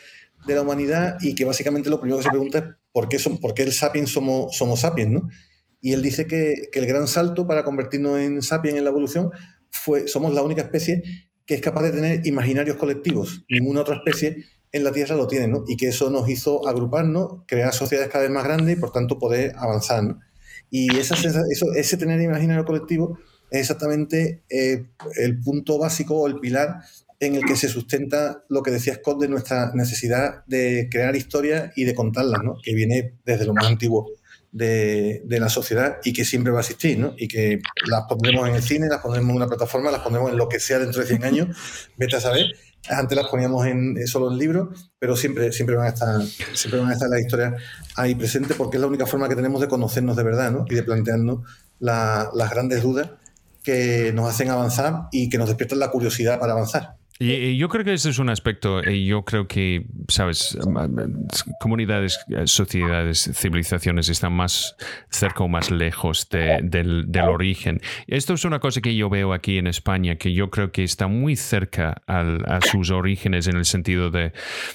de 0.47 0.55
la 0.55 0.63
humanidad 0.63 1.17
y 1.21 1.35
que 1.35 1.45
básicamente 1.45 1.91
lo 1.91 2.01
primero 2.01 2.19
que 2.19 2.25
se 2.25 2.31
pregunta 2.31 2.59
es 2.59 2.65
por 2.93 3.09
qué, 3.09 3.19
son, 3.19 3.39
por 3.39 3.55
qué 3.55 3.63
el 3.63 3.73
sapiens 3.73 4.11
somos, 4.11 4.57
somos 4.57 4.81
sapiens, 4.81 5.11
¿no? 5.11 5.29
Y 5.81 5.93
él 5.93 6.03
dice 6.03 6.27
que, 6.27 6.69
que, 6.73 6.79
el 6.79 6.87
gran 6.87 7.07
salto 7.07 7.47
para 7.47 7.65
convertirnos 7.65 8.19
en 8.19 8.43
sapiens 8.43 8.79
en 8.79 8.85
la 8.85 8.91
evolución 8.91 9.31
fue, 9.71 10.09
somos 10.09 10.33
la 10.35 10.43
única 10.43 10.63
especie 10.63 11.03
que 11.47 11.55
es 11.55 11.61
capaz 11.61 11.85
de 11.85 11.93
tener 11.93 12.27
imaginarios 12.27 12.77
colectivos. 12.77 13.45
Ninguna 13.49 13.83
otra 13.83 13.97
especie 13.97 14.45
en 14.73 14.85
la 14.85 14.93
Tierra 14.93 15.17
lo 15.17 15.27
tienen, 15.27 15.53
¿no? 15.53 15.65
Y 15.67 15.77
que 15.77 15.89
eso 15.89 16.11
nos 16.11 16.29
hizo 16.29 16.67
agruparnos, 16.67 17.45
crear 17.47 17.73
sociedades 17.73 18.11
cada 18.11 18.25
vez 18.25 18.33
más 18.33 18.45
grandes 18.45 18.77
y 18.77 18.81
por 18.81 18.93
tanto 18.93 19.19
poder 19.19 19.55
avanzar, 19.57 20.03
¿no? 20.03 20.21
Y 20.71 20.97
esa, 20.97 21.15
eso, 21.15 21.73
ese 21.75 21.97
tener 21.97 22.21
imaginario 22.21 22.65
colectivo 22.65 23.19
es 23.51 23.61
exactamente 23.61 24.43
eh, 24.51 24.87
el 25.17 25.41
punto 25.41 25.79
básico 25.79 26.17
o 26.17 26.27
el 26.27 26.41
pilar 26.41 26.81
en 27.21 27.37
el 27.37 27.45
que 27.45 27.57
se 27.57 27.69
sustenta 27.69 28.45
lo 28.49 28.63
que 28.63 28.73
decía 28.73 28.97
Scott 28.97 29.21
de 29.21 29.29
nuestra 29.29 29.73
necesidad 29.75 30.45
de 30.47 30.89
crear 30.91 31.15
historias 31.17 31.73
y 31.77 31.85
de 31.85 31.95
contarlas, 31.95 32.43
¿no? 32.43 32.57
que 32.63 32.75
viene 32.75 33.15
desde 33.25 33.47
lo 33.47 33.55
más 33.55 33.67
antiguo 33.67 34.11
de, 34.53 35.23
la 35.29 35.49
sociedad 35.49 35.99
y 36.05 36.13
que 36.13 36.25
siempre 36.25 36.53
va 36.53 36.59
a 36.59 36.63
existir, 36.63 36.99
¿no? 36.99 37.15
y 37.17 37.29
que 37.29 37.61
las 37.87 38.05
pondremos 38.09 38.49
en 38.49 38.55
el 38.55 38.63
cine, 38.63 38.89
las 38.89 39.01
pondremos 39.01 39.31
en 39.31 39.37
una 39.37 39.47
plataforma, 39.47 39.91
las 39.91 40.01
pondremos 40.01 40.31
en 40.31 40.39
lo 40.39 40.49
que 40.49 40.61
sea 40.61 40.79
dentro 40.79 41.01
de 41.01 41.07
100 41.07 41.25
años, 41.25 41.57
vete 41.97 42.17
a 42.17 42.21
saber, 42.21 42.47
antes 42.89 43.17
las 43.17 43.27
poníamos 43.29 43.67
en, 43.67 43.97
eh, 43.99 44.07
solo 44.07 44.31
en 44.31 44.39
libros, 44.39 44.91
pero 44.99 45.17
siempre, 45.17 45.53
siempre, 45.53 45.77
van 45.77 45.87
a 45.87 45.89
estar, 45.91 46.23
siempre 46.55 46.81
van 46.81 46.91
a 46.91 46.93
estar 46.95 47.09
las 47.09 47.21
historias 47.21 47.55
ahí 47.97 48.15
presentes 48.15 48.57
porque 48.57 48.77
es 48.77 48.81
la 48.81 48.87
única 48.87 49.07
forma 49.07 49.29
que 49.29 49.37
tenemos 49.37 49.61
de 49.61 49.69
conocernos 49.69 50.17
de 50.17 50.23
verdad 50.23 50.51
¿no? 50.51 50.65
y 50.69 50.75
de 50.75 50.83
plantearnos 50.83 51.41
la, 51.79 52.31
las 52.35 52.51
grandes 52.51 52.83
dudas 52.83 53.11
que 53.63 54.13
nos 54.15 54.29
hacen 54.31 54.51
avanzar 54.51 55.09
y 55.11 55.29
que 55.29 55.39
nos 55.39 55.49
despiertan 55.49 55.81
la 55.81 55.91
curiosidad 55.91 56.39
para 56.39 56.53
avanzar. 56.53 56.97
Y, 57.19 57.57
yo 57.57 57.69
creo 57.69 57.85
que 57.85 57.95
ese 57.95 58.11
es 58.11 58.19
un 58.19 58.29
aspecto, 58.29 58.83
y 58.89 59.07
yo 59.07 59.25
creo 59.25 59.49
que, 59.49 59.87
sabes, 60.09 60.57
comunidades, 61.61 62.19
sociedades, 62.45 63.31
civilizaciones 63.35 64.09
están 64.09 64.33
más 64.35 64.77
cerca 65.11 65.45
o 65.45 65.49
más 65.49 65.71
lejos 65.71 66.29
de, 66.29 66.61
del, 66.63 67.11
del, 67.11 67.29
origen. 67.29 67.81
Esto 68.07 68.35
es 68.35 68.45
una 68.45 68.61
cosa 68.61 68.81
que 68.81 68.95
yo 68.95 69.09
veo 69.09 69.33
aquí 69.33 69.59
en 69.59 69.67
España, 69.67 70.17
que 70.17 70.33
yo 70.33 70.51
creo 70.51 70.73
que 70.73 70.85
está 70.85 71.07
muy 71.07 71.37
cerca 71.37 72.03
al, 72.07 72.45
a 72.47 72.61
sus 72.61 72.91
orígenes 72.91 73.47
en 73.47 73.57
el 73.57 73.65
sentido 73.65 74.11
de, 74.11 74.33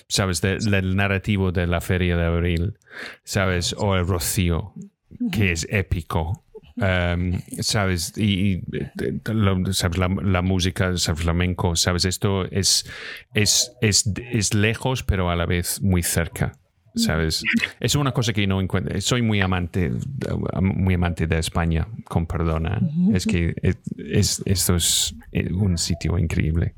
sabes, 0.07 0.41
de, 0.41 0.57
del 0.57 0.95
narrativo 0.95 1.51
de 1.51 1.67
la 1.67 1.81
Feria 1.81 2.17
de 2.17 2.25
Abril, 2.25 2.77
sabes, 3.23 3.75
o 3.77 3.95
el 3.95 4.07
Rocío, 4.07 4.73
que 5.31 5.51
es 5.51 5.67
épico 5.69 6.43
Um, 6.81 7.39
¿Sabes? 7.59 8.17
Y, 8.17 8.63
¿sabes? 9.71 9.97
La, 9.97 10.07
la, 10.07 10.41
música, 10.41 10.97
¿sabes? 10.97 11.21
Flamenco, 11.21 11.75
¿sabes? 11.75 12.05
Esto 12.05 12.45
es, 12.45 12.85
es, 13.35 13.73
es, 13.81 14.11
es 14.31 14.53
lejos, 14.55 15.03
pero 15.03 15.29
a 15.29 15.35
la 15.35 15.45
vez 15.45 15.81
muy 15.81 16.01
cerca. 16.01 16.53
¿sabes? 16.95 17.43
Es 17.79 17.95
una 17.95 18.11
cosa 18.11 18.33
que 18.33 18.45
no 18.47 18.61
encuentro. 18.61 18.99
Soy 19.01 19.21
muy 19.21 19.41
amante, 19.41 19.91
muy 20.61 20.95
amante 20.95 21.27
de 21.27 21.39
España, 21.39 21.87
con 22.05 22.25
perdona. 22.25 22.81
Es 23.13 23.25
que 23.25 23.53
es, 23.95 24.41
esto 24.45 24.75
es 24.75 25.15
eh, 25.31 25.51
un 25.51 25.77
sitio 25.77 26.17
increíble. 26.17 26.75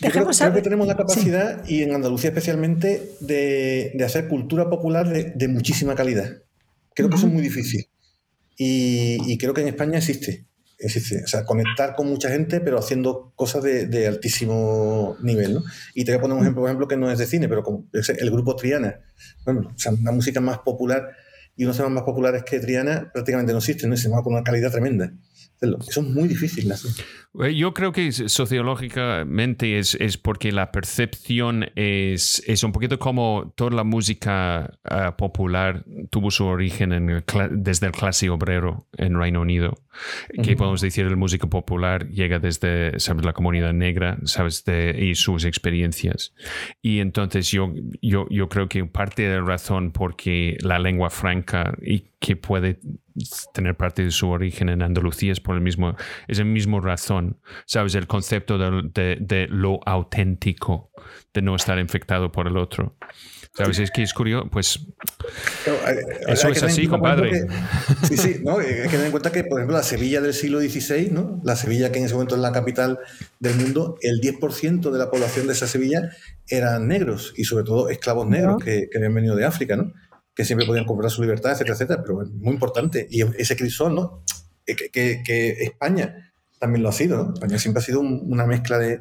Yo 0.00 0.10
creo, 0.10 0.26
que 0.26 0.62
tenemos 0.62 0.86
la 0.86 0.96
capacidad, 0.96 1.66
y 1.66 1.82
en 1.82 1.94
Andalucía 1.94 2.30
especialmente, 2.30 3.10
de, 3.20 3.96
hacer 4.04 4.28
cultura 4.28 4.68
popular 4.68 5.08
de, 5.08 5.48
muchísima 5.48 5.94
calidad. 5.94 6.42
Creo 6.94 7.08
que 7.08 7.16
eso 7.16 7.26
es 7.26 7.32
muy 7.32 7.42
difícil. 7.42 7.86
Y, 8.56 9.38
creo 9.38 9.54
que 9.54 9.62
en 9.62 9.68
España 9.68 9.98
existe. 9.98 10.46
Existe. 10.78 11.24
O 11.24 11.26
sea, 11.26 11.44
conectar 11.44 11.94
con 11.94 12.08
mucha 12.08 12.28
gente, 12.28 12.60
pero 12.60 12.78
haciendo 12.78 13.32
cosas 13.34 13.62
de, 13.62 14.06
altísimo 14.06 15.16
nivel. 15.20 15.54
¿no? 15.54 15.64
Y 15.94 16.04
te 16.04 16.12
voy 16.12 16.18
a 16.18 16.22
poner 16.22 16.36
un 16.36 16.42
ejemplo, 16.42 16.62
por 16.62 16.68
ejemplo, 16.68 16.88
que 16.88 16.96
no 16.96 17.10
es 17.10 17.18
de 17.18 17.26
cine, 17.26 17.48
pero 17.48 17.62
como 17.62 17.86
el 17.92 18.30
grupo 18.30 18.56
Triana. 18.56 19.00
Bueno, 19.44 19.72
o 19.74 19.78
sea, 19.78 19.92
una 19.92 20.12
música 20.12 20.40
más 20.40 20.58
popular 20.58 21.10
y 21.56 21.64
unos 21.64 21.76
temas 21.76 21.92
más 21.92 22.04
populares 22.04 22.44
que 22.44 22.60
Triana 22.60 23.10
prácticamente 23.12 23.52
no 23.52 23.58
existen, 23.58 23.88
¿no? 23.88 23.96
se 23.96 24.08
llama 24.08 24.22
con 24.22 24.34
una 24.34 24.42
calidad 24.42 24.70
tremenda. 24.70 25.12
Eso 25.60 26.00
es 26.00 26.06
muy 26.06 26.28
difícil. 26.28 26.70
Eh, 26.70 26.74
yo 27.54 27.74
creo 27.74 27.92
que 27.92 28.12
sociológicamente 28.12 29.78
es, 29.78 29.94
es 29.94 30.16
porque 30.16 30.52
la 30.52 30.72
percepción 30.72 31.66
es, 31.74 32.42
es, 32.46 32.64
un 32.64 32.72
poquito 32.72 32.98
como 32.98 33.52
toda 33.56 33.70
la 33.70 33.84
música 33.84 34.78
eh, 34.88 35.12
popular 35.18 35.84
tuvo 36.10 36.30
su 36.30 36.46
origen 36.46 36.92
en 36.92 37.24
desde 37.50 37.86
el 37.86 37.92
clase 37.92 38.30
obrero 38.30 38.86
en 38.96 39.18
Reino 39.18 39.42
Unido. 39.42 39.74
Que 40.42 40.56
podemos 40.56 40.80
decir, 40.80 41.06
el 41.06 41.16
música 41.16 41.46
popular 41.46 42.08
llega 42.08 42.38
desde 42.38 42.98
¿sabes? 43.00 43.24
la 43.24 43.32
comunidad 43.32 43.72
negra 43.72 44.18
¿sabes? 44.24 44.64
De, 44.64 44.94
y 44.98 45.14
sus 45.14 45.44
experiencias. 45.44 46.34
Y 46.82 47.00
entonces 47.00 47.50
yo, 47.50 47.72
yo, 48.02 48.26
yo 48.30 48.48
creo 48.48 48.68
que 48.68 48.84
parte 48.84 49.22
de 49.22 49.36
la 49.36 49.44
razón 49.44 49.92
porque 49.92 50.58
la 50.60 50.78
lengua 50.78 51.10
franca 51.10 51.74
y 51.82 52.04
que 52.18 52.36
puede 52.36 52.78
tener 53.52 53.76
parte 53.76 54.04
de 54.04 54.10
su 54.10 54.28
origen 54.28 54.68
en 54.68 54.82
Andalucía 54.82 55.32
es 55.32 55.40
por 55.40 55.54
el 55.54 55.60
mismo, 55.60 55.96
es 56.28 56.38
el 56.38 56.46
mismo 56.46 56.80
razón, 56.80 57.25
¿sabes? 57.66 57.94
El 57.94 58.06
concepto 58.06 58.58
de, 58.58 59.16
de, 59.20 59.46
lo 59.48 59.80
auténtico, 59.84 60.90
de 61.32 61.42
no 61.42 61.56
estar 61.56 61.78
infectado 61.78 62.32
por 62.32 62.46
el 62.46 62.56
otro. 62.56 62.96
¿Sabes? 63.54 63.78
Es 63.78 63.90
que 63.90 64.02
es 64.02 64.12
curioso, 64.12 64.50
pues 64.50 64.80
eso 66.28 66.48
es 66.48 66.62
así, 66.62 66.86
compadre. 66.86 67.46
sí, 68.06 68.16
sí, 68.18 68.36
¿no? 68.44 68.58
hay 68.58 68.66
que 68.66 68.88
tener 68.88 69.06
en 69.06 69.10
cuenta 69.10 69.32
que, 69.32 69.44
por 69.44 69.58
ejemplo, 69.58 69.78
la 69.78 69.82
Sevilla 69.82 70.20
del 70.20 70.34
siglo 70.34 70.60
XVI, 70.60 71.08
¿no? 71.10 71.40
la 71.42 71.56
Sevilla 71.56 71.90
que 71.90 71.98
en 71.98 72.04
ese 72.04 72.12
momento 72.12 72.34
es 72.34 72.42
la 72.42 72.52
capital 72.52 72.98
del 73.40 73.56
mundo, 73.56 73.96
el 74.02 74.20
10% 74.20 74.90
de 74.90 74.98
la 74.98 75.10
población 75.10 75.46
de 75.46 75.54
esa 75.54 75.66
Sevilla 75.66 76.10
eran 76.48 76.86
negros 76.86 77.32
y 77.34 77.44
sobre 77.44 77.64
todo 77.64 77.88
esclavos 77.88 78.26
negros 78.26 78.62
que, 78.62 78.88
que 78.90 78.98
habían 78.98 79.14
venido 79.14 79.34
de 79.36 79.46
África, 79.46 79.74
¿no? 79.74 79.90
que 80.36 80.44
siempre 80.44 80.66
podían 80.66 80.84
comprar 80.84 81.10
su 81.10 81.22
libertad, 81.22 81.52
etcétera, 81.52 81.74
etcétera, 81.74 82.02
pero 82.02 82.22
es 82.22 82.30
muy 82.30 82.52
importante. 82.52 83.08
Y 83.10 83.22
ese 83.22 83.56
crisol, 83.56 83.94
¿no? 83.94 84.22
Que, 84.66 85.56
España 85.60 86.34
también 86.66 86.82
lo 86.82 86.88
ha 86.88 86.92
sido, 86.92 87.24
¿no? 87.24 87.34
España 87.34 87.58
siempre 87.58 87.80
ha 87.80 87.84
sido 87.84 88.00
una 88.00 88.44
mezcla 88.44 88.78
de, 88.78 89.00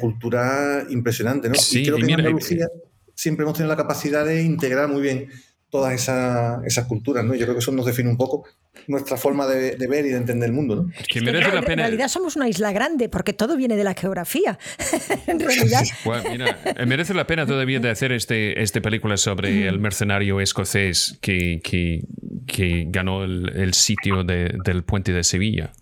cultura 0.00 0.84
impresionante, 0.88 1.48
¿no? 1.48 1.54
Sí, 1.54 1.82
y 1.82 1.84
creo 1.84 1.98
que 1.98 2.04
en 2.04 2.14
Andalucía 2.14 2.66
siempre 3.14 3.44
hemos 3.44 3.56
tenido 3.56 3.72
la 3.72 3.76
capacidad 3.76 4.24
de 4.24 4.42
integrar 4.42 4.88
muy 4.88 5.02
bien 5.02 5.28
todas 5.70 5.92
esas 5.92 6.86
culturas, 6.86 7.24
¿no? 7.24 7.34
Yo 7.34 7.44
creo 7.44 7.54
que 7.54 7.58
eso 7.58 7.72
nos 7.72 7.84
define 7.84 8.08
un 8.08 8.16
poco 8.16 8.44
nuestra 8.86 9.16
forma 9.16 9.46
de, 9.46 9.76
ver 9.86 10.06
y 10.06 10.10
de 10.10 10.16
entender 10.16 10.48
el 10.48 10.54
mundo, 10.54 10.76
¿no? 10.76 10.90
Que 11.08 11.20
merece 11.20 11.52
la 11.52 11.60
pena. 11.60 11.82
En 11.82 11.88
realidad 11.90 12.08
somos 12.08 12.36
una 12.36 12.48
isla 12.48 12.72
grande 12.72 13.10
porque 13.10 13.34
todo 13.34 13.56
viene 13.56 13.76
de 13.76 13.84
la 13.84 13.94
geografía. 13.94 14.58
en 15.26 15.40
realidad. 15.40 15.82
Bueno, 16.04 16.30
mira, 16.30 16.58
eh, 16.64 16.86
merece 16.86 17.12
la 17.12 17.26
pena 17.26 17.44
todavía 17.44 17.80
de 17.80 17.90
hacer 17.90 18.12
este, 18.12 18.62
este 18.62 18.80
película 18.80 19.16
sobre 19.18 19.68
el 19.68 19.78
mercenario 19.80 20.40
escocés 20.40 21.18
que, 21.20 21.60
que, 21.62 22.04
que 22.46 22.86
ganó 22.88 23.24
el, 23.24 23.52
el 23.54 23.74
sitio 23.74 24.24
de, 24.24 24.56
del 24.64 24.84
puente 24.84 25.12
de 25.12 25.24
Sevilla. 25.24 25.72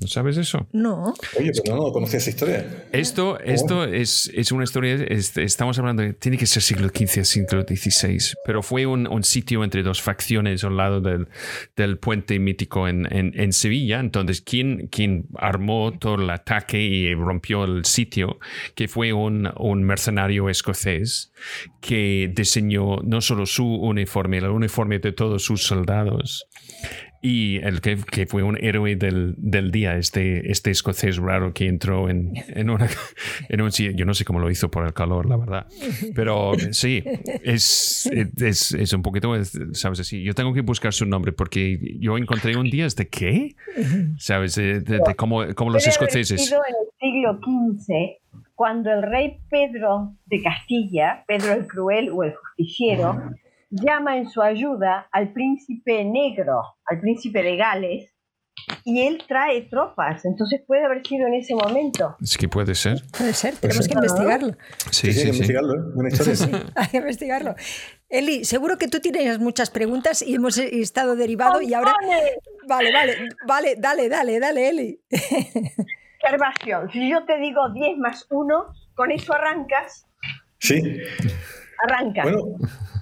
¿No 0.00 0.06
sabes 0.06 0.36
eso? 0.36 0.68
No. 0.72 1.14
Oye, 1.38 1.50
pero 1.64 1.76
no, 1.76 1.86
no 1.88 1.92
conocía 1.92 2.18
esa 2.18 2.30
historia. 2.30 2.86
Esto, 2.92 3.40
esto 3.40 3.82
es, 3.82 4.30
es, 4.32 4.52
una 4.52 4.62
historia, 4.62 4.94
estamos 4.94 5.76
hablando, 5.78 6.04
de, 6.04 6.12
tiene 6.12 6.38
que 6.38 6.46
ser 6.46 6.62
siglo 6.62 6.88
XV, 6.88 7.24
siglo 7.24 7.62
XVI, 7.62 8.36
pero 8.44 8.62
fue 8.62 8.86
un, 8.86 9.08
un, 9.08 9.24
sitio 9.24 9.64
entre 9.64 9.82
dos 9.82 10.00
facciones 10.00 10.62
al 10.62 10.76
lado 10.76 11.00
del, 11.00 11.26
del 11.74 11.98
puente 11.98 12.38
mítico 12.38 12.86
en, 12.86 13.12
en, 13.12 13.32
en, 13.34 13.52
Sevilla. 13.52 13.98
Entonces, 13.98 14.40
¿quién, 14.40 14.86
quién 14.86 15.26
armó 15.36 15.92
todo 15.98 16.14
el 16.14 16.30
ataque 16.30 16.80
y 16.80 17.12
rompió 17.14 17.64
el 17.64 17.84
sitio? 17.84 18.38
Que 18.76 18.86
fue 18.86 19.12
un, 19.12 19.50
un 19.58 19.82
mercenario 19.82 20.48
escocés 20.48 21.32
que 21.80 22.30
diseñó 22.32 22.98
no 23.02 23.20
solo 23.20 23.46
su 23.46 23.66
uniforme, 23.66 24.38
el 24.38 24.46
uniforme 24.46 25.00
de 25.00 25.10
todos 25.10 25.42
sus 25.42 25.64
soldados 25.64 26.46
y 27.20 27.56
el 27.58 27.80
que, 27.80 27.96
que, 27.96 28.26
fue 28.26 28.42
un 28.42 28.56
héroe 28.62 28.94
del, 28.94 29.34
del, 29.36 29.70
día, 29.70 29.96
este, 29.96 30.50
este 30.50 30.70
escocés 30.70 31.16
raro 31.16 31.52
que 31.52 31.66
entró 31.66 32.08
en, 32.08 32.32
en, 32.48 32.70
una, 32.70 32.88
en 33.48 33.60
un 33.60 33.70
Yo 33.70 34.04
no 34.04 34.14
sé 34.14 34.24
cómo 34.24 34.38
lo 34.38 34.50
hizo 34.50 34.70
por 34.70 34.86
el 34.86 34.92
calor, 34.92 35.26
la 35.26 35.36
verdad. 35.36 35.66
Pero 36.14 36.52
sí, 36.70 37.02
es, 37.42 38.08
es, 38.36 38.72
es 38.72 38.92
un 38.92 39.02
poquito, 39.02 39.32
¿sabes? 39.72 40.00
Así. 40.00 40.22
Yo 40.22 40.34
tengo 40.34 40.54
que 40.54 40.60
buscar 40.60 40.92
su 40.92 41.06
nombre 41.06 41.32
porque 41.32 41.96
yo 41.98 42.16
encontré 42.16 42.56
un 42.56 42.70
día, 42.70 42.86
¿de 42.96 43.08
qué? 43.08 43.56
¿Sabes? 44.18 44.54
De, 44.54 44.80
de, 44.80 45.00
cómo, 45.16 45.42
cómo, 45.56 45.70
los 45.70 45.86
escoceses. 45.86 46.52
En 46.52 46.58
el 46.58 46.88
siglo 47.00 47.40
XV, 47.40 48.48
cuando 48.54 48.92
el 48.92 49.02
rey 49.02 49.38
Pedro 49.50 50.14
de 50.26 50.42
Castilla, 50.42 51.24
Pedro 51.26 51.52
el 51.52 51.66
Cruel 51.66 52.10
o 52.10 52.22
el 52.22 52.34
Justiciero, 52.34 53.32
llama 53.70 54.16
en 54.16 54.28
su 54.28 54.42
ayuda 54.42 55.08
al 55.12 55.32
príncipe 55.32 56.04
negro, 56.04 56.62
al 56.86 57.00
príncipe 57.00 57.42
de 57.42 57.56
Gales, 57.56 58.14
y 58.84 59.06
él 59.06 59.22
trae 59.26 59.62
tropas, 59.62 60.24
entonces 60.24 60.62
puede 60.66 60.84
haber 60.84 61.06
sido 61.06 61.26
en 61.26 61.34
ese 61.34 61.54
momento. 61.54 62.16
Es 62.20 62.36
que 62.36 62.48
puede 62.48 62.74
ser. 62.74 63.02
Puede 63.16 63.32
ser, 63.32 63.54
tenemos 63.56 63.86
que 63.86 63.94
investigarlo. 63.94 64.56
Sí, 64.90 65.12
sí, 65.12 65.20
sí. 65.20 65.28
investigarlo, 65.28 65.74
¿eh? 65.74 66.64
hay 66.74 66.88
que 66.88 66.96
investigarlo. 66.96 67.54
Eli, 68.08 68.44
seguro 68.44 68.78
que 68.78 68.88
tú 68.88 69.00
tienes 69.00 69.38
muchas 69.38 69.70
preguntas 69.70 70.22
y 70.22 70.34
hemos 70.34 70.58
estado 70.58 71.16
derivado 71.16 71.60
y 71.60 71.74
ahora... 71.74 71.94
Vale, 72.66 72.92
vale, 72.92 73.16
vale, 73.46 73.74
dale, 73.78 74.08
dale, 74.08 74.40
dale, 74.40 74.68
Eli. 74.68 75.00
Observación, 76.22 76.90
si 76.90 77.10
yo 77.10 77.24
te 77.24 77.38
digo 77.38 77.70
10 77.72 77.98
más 77.98 78.26
1, 78.30 78.54
con 78.94 79.10
eso 79.10 79.32
arrancas. 79.34 80.06
Sí. 80.58 80.82
Arranca. 81.78 82.22
Bueno, 82.22 82.56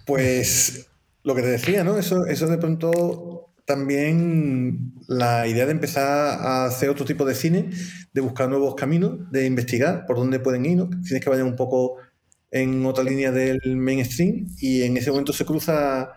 pues 0.06 0.88
lo 1.22 1.34
que 1.34 1.42
te 1.42 1.48
decía, 1.48 1.84
¿no? 1.84 1.98
Eso, 1.98 2.26
eso 2.26 2.46
de 2.46 2.58
pronto 2.58 3.52
también 3.64 4.94
la 5.08 5.46
idea 5.46 5.66
de 5.66 5.72
empezar 5.72 6.06
a 6.40 6.66
hacer 6.66 6.88
otro 6.88 7.04
tipo 7.04 7.24
de 7.24 7.34
cine, 7.34 7.70
de 8.12 8.20
buscar 8.20 8.48
nuevos 8.48 8.74
caminos, 8.76 9.30
de 9.30 9.44
investigar 9.44 10.06
por 10.06 10.16
dónde 10.16 10.38
pueden 10.38 10.64
ir, 10.64 10.76
¿no? 10.76 10.88
Tienes 10.88 11.22
que 11.22 11.30
vayan 11.30 11.46
un 11.46 11.56
poco 11.56 11.96
en 12.50 12.86
otra 12.86 13.02
línea 13.02 13.32
del 13.32 13.60
mainstream 13.76 14.46
y 14.58 14.82
en 14.82 14.96
ese 14.96 15.10
momento 15.10 15.32
se 15.32 15.44
cruza 15.44 16.12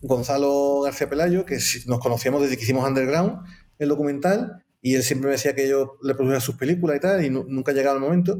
Gonzalo 0.00 0.82
García 0.82 1.08
Pelayo, 1.08 1.44
que 1.44 1.58
nos 1.86 1.98
conocíamos 1.98 2.42
desde 2.42 2.56
que 2.56 2.62
hicimos 2.62 2.86
Underground, 2.86 3.40
el 3.78 3.88
documental, 3.88 4.63
y 4.86 4.96
él 4.96 5.02
siempre 5.02 5.28
me 5.28 5.32
decía 5.32 5.54
que 5.54 5.66
yo 5.66 5.96
le 6.02 6.14
producía 6.14 6.40
sus 6.40 6.56
películas 6.56 6.98
y 6.98 7.00
tal, 7.00 7.24
y 7.24 7.30
nunca 7.30 7.72
llegaba 7.72 7.96
el 7.96 8.02
momento. 8.02 8.38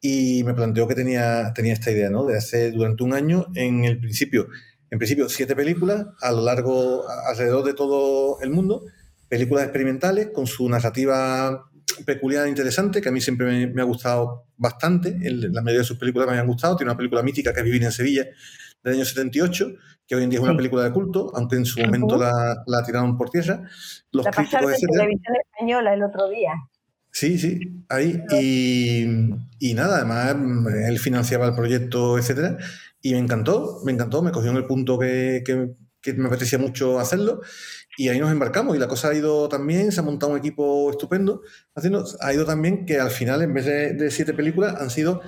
Y 0.00 0.42
me 0.42 0.52
planteó 0.52 0.88
que 0.88 0.96
tenía, 0.96 1.52
tenía 1.54 1.74
esta 1.74 1.92
idea, 1.92 2.10
¿no? 2.10 2.26
De 2.26 2.36
hacer 2.36 2.72
durante 2.72 3.04
un 3.04 3.14
año, 3.14 3.46
en 3.54 3.84
el 3.84 4.00
principio, 4.00 4.48
en 4.90 4.98
principio, 4.98 5.28
siete 5.28 5.54
películas 5.54 6.06
a 6.20 6.32
lo 6.32 6.42
largo, 6.42 7.08
alrededor 7.28 7.64
de 7.64 7.74
todo 7.74 8.40
el 8.40 8.50
mundo, 8.50 8.82
películas 9.28 9.62
experimentales 9.62 10.30
con 10.34 10.48
su 10.48 10.68
narrativa 10.68 11.70
peculiar 12.04 12.46
e 12.46 12.48
interesante, 12.48 13.00
que 13.00 13.08
a 13.08 13.12
mí 13.12 13.20
siempre 13.20 13.68
me, 13.68 13.80
ha 13.80 13.84
gustado 13.84 14.48
bastante. 14.56 15.16
la 15.20 15.62
mayoría 15.62 15.82
de 15.82 15.86
sus 15.86 15.98
películas 15.98 16.28
me 16.28 16.36
han 16.36 16.48
gustado. 16.48 16.74
Tiene 16.74 16.90
una 16.90 16.98
película 16.98 17.22
mítica 17.22 17.52
que 17.52 17.60
es 17.60 17.64
Vivir 17.64 17.84
en 17.84 17.92
Sevilla, 17.92 18.26
del 18.86 18.94
año 18.98 19.04
78, 19.04 19.72
que 20.06 20.14
hoy 20.14 20.22
en 20.22 20.30
día 20.30 20.38
es 20.38 20.44
una 20.44 20.56
película 20.56 20.84
de 20.84 20.92
culto, 20.92 21.32
aunque 21.34 21.56
en 21.56 21.64
su 21.64 21.80
momento 21.80 22.16
la, 22.16 22.62
la, 22.66 22.84
tiraron 22.84 23.18
por 23.18 23.30
tierra. 23.30 23.62
Los 24.12 24.24
la 24.24 24.30
críticos 24.30 24.70
de 24.70 24.76
televisión 24.76 25.36
española 25.44 25.94
el 25.94 26.02
otro 26.04 26.28
día. 26.28 26.52
Sí, 27.10 27.38
sí, 27.38 27.58
ahí. 27.88 28.22
Y, 28.38 29.04
y, 29.58 29.74
nada, 29.74 29.96
además 29.96 30.36
él 30.86 30.98
financiaba 31.00 31.46
el 31.46 31.54
proyecto, 31.54 32.16
etcétera, 32.18 32.58
y 33.02 33.12
me 33.12 33.18
encantó, 33.18 33.80
me 33.84 33.90
encantó, 33.90 34.22
me 34.22 34.30
cogió 34.30 34.50
en 34.50 34.58
el 34.58 34.66
punto 34.66 34.98
que, 34.98 35.42
que, 35.44 35.72
que 36.00 36.14
me 36.14 36.28
apetecía 36.28 36.58
mucho 36.58 37.00
hacerlo. 37.00 37.40
Y 37.98 38.08
ahí 38.08 38.20
nos 38.20 38.30
embarcamos 38.30 38.76
y 38.76 38.78
la 38.78 38.86
cosa 38.86 39.08
ha 39.08 39.14
ido 39.14 39.48
también, 39.48 39.90
se 39.90 39.98
ha 39.98 40.04
montado 40.04 40.32
un 40.32 40.38
equipo 40.38 40.90
estupendo. 40.90 41.42
Haciendo, 41.74 42.04
ha 42.20 42.32
ido 42.32 42.44
también 42.44 42.86
que 42.86 43.00
al 43.00 43.10
final, 43.10 43.42
en 43.42 43.54
vez 43.54 43.64
de, 43.64 43.94
de 43.94 44.10
siete 44.10 44.32
películas, 44.34 44.76
han 44.80 44.90
sido 44.90 45.22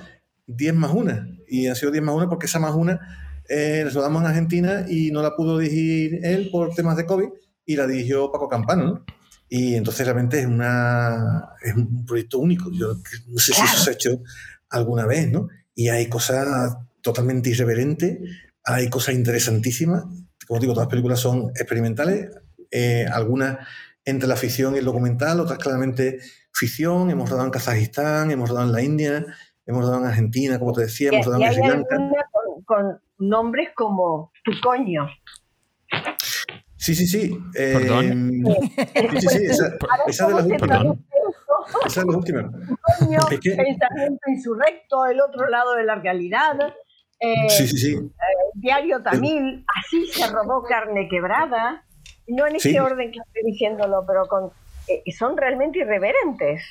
diez 0.45 0.73
más 0.73 0.93
una. 0.93 1.27
Y 1.47 1.67
han 1.67 1.75
sido 1.75 1.91
diez 1.91 2.03
más 2.03 2.15
una 2.15 2.29
porque 2.29 2.45
esa 2.45 2.59
más 2.59 2.75
una 2.75 3.28
eh, 3.49 3.81
nos 3.83 3.95
rodamos 3.95 4.21
en 4.21 4.27
Argentina 4.27 4.85
y 4.87 5.09
no 5.11 5.23
la 5.23 5.35
pudo 5.35 5.57
dirigir 5.57 6.19
él 6.23 6.49
por 6.51 6.73
temas 6.75 6.95
de 6.95 7.07
COVID 7.07 7.29
y 7.65 7.75
la 7.75 7.87
dirigió 7.87 8.31
Paco 8.31 8.47
Campano, 8.47 9.03
Y 9.47 9.73
entonces 9.75 10.05
realmente 10.05 10.39
es, 10.39 10.45
una, 10.45 11.49
es 11.61 11.73
un 11.73 12.05
proyecto 12.05 12.37
único. 12.37 12.69
Yo 12.71 12.93
no 13.27 13.37
sé 13.39 13.53
si 13.53 13.61
eso 13.61 13.77
se 13.77 13.89
ha 13.89 13.93
hecho 13.93 14.21
alguna 14.69 15.07
vez, 15.07 15.31
¿no? 15.31 15.47
Y 15.73 15.89
hay 15.89 16.07
cosas 16.07 16.77
totalmente 17.01 17.49
irreverentes, 17.49 18.19
hay 18.63 18.89
cosas 18.89 19.15
interesantísimas. 19.15 20.03
Como 20.47 20.59
digo, 20.59 20.73
todas 20.73 20.85
las 20.85 20.91
películas 20.91 21.19
son 21.19 21.49
experimentales, 21.55 22.29
eh, 22.69 23.07
algunas 23.11 23.57
entre 24.05 24.27
la 24.27 24.35
ficción 24.35 24.75
y 24.75 24.79
el 24.79 24.85
documental, 24.85 25.39
otras 25.39 25.57
claramente 25.57 26.19
ficción, 26.53 27.09
hemos 27.09 27.29
rodado 27.29 27.47
en 27.47 27.51
Kazajistán, 27.51 28.29
hemos 28.29 28.49
rodado 28.49 28.67
en 28.67 28.73
la 28.73 28.81
India, 28.81 29.25
hemos 29.65 29.83
rodado 29.83 30.01
en 30.03 30.07
Argentina, 30.07 30.59
como 30.59 30.73
te 30.73 30.81
decía, 30.81 31.09
hemos 31.09 31.25
rodado 31.25 31.43
en 31.45 31.53
Sri 31.53 31.67
Lanka. 31.67 31.95
Con, 31.95 32.63
con, 32.63 33.08
nombres 33.19 33.69
como 33.75 34.31
tu 34.43 34.51
coño. 34.61 35.07
Sí, 36.77 36.95
sí, 36.95 37.07
sí. 37.07 37.37
Eh, 37.55 37.73
¿Perdón? 37.77 38.31
Sí, 38.95 39.21
sí, 39.21 39.27
sí. 39.27 39.45
Esa, 39.45 39.77
esa 40.07 40.27
de 40.27 40.33
las 40.33 40.45
últimas. 40.45 40.85
Esa 41.85 42.01
de 42.01 42.07
las 42.07 42.15
últimas. 42.15 42.45
Coño, 42.99 43.19
es 43.31 43.39
que... 43.39 43.51
pensamiento 43.51 44.29
insurrecto, 44.29 45.05
el 45.05 45.19
otro 45.21 45.47
lado 45.49 45.75
de 45.75 45.83
la 45.83 45.95
realidad. 45.95 46.73
Eh, 47.19 47.49
sí, 47.49 47.67
sí, 47.67 47.77
sí. 47.77 47.93
Eh, 47.93 48.09
diario 48.55 49.03
Tamil, 49.03 49.65
así 49.77 50.07
se 50.07 50.27
robó 50.27 50.63
carne 50.63 51.07
quebrada. 51.09 51.85
No 52.27 52.47
en 52.47 52.55
este 52.55 52.79
orden 52.79 53.11
que 53.11 53.19
estoy 53.19 53.51
diciéndolo, 53.51 54.05
pero 54.07 54.27
con, 54.27 54.51
eh, 54.87 55.03
son 55.11 55.35
realmente 55.35 55.79
irreverentes. 55.79 56.61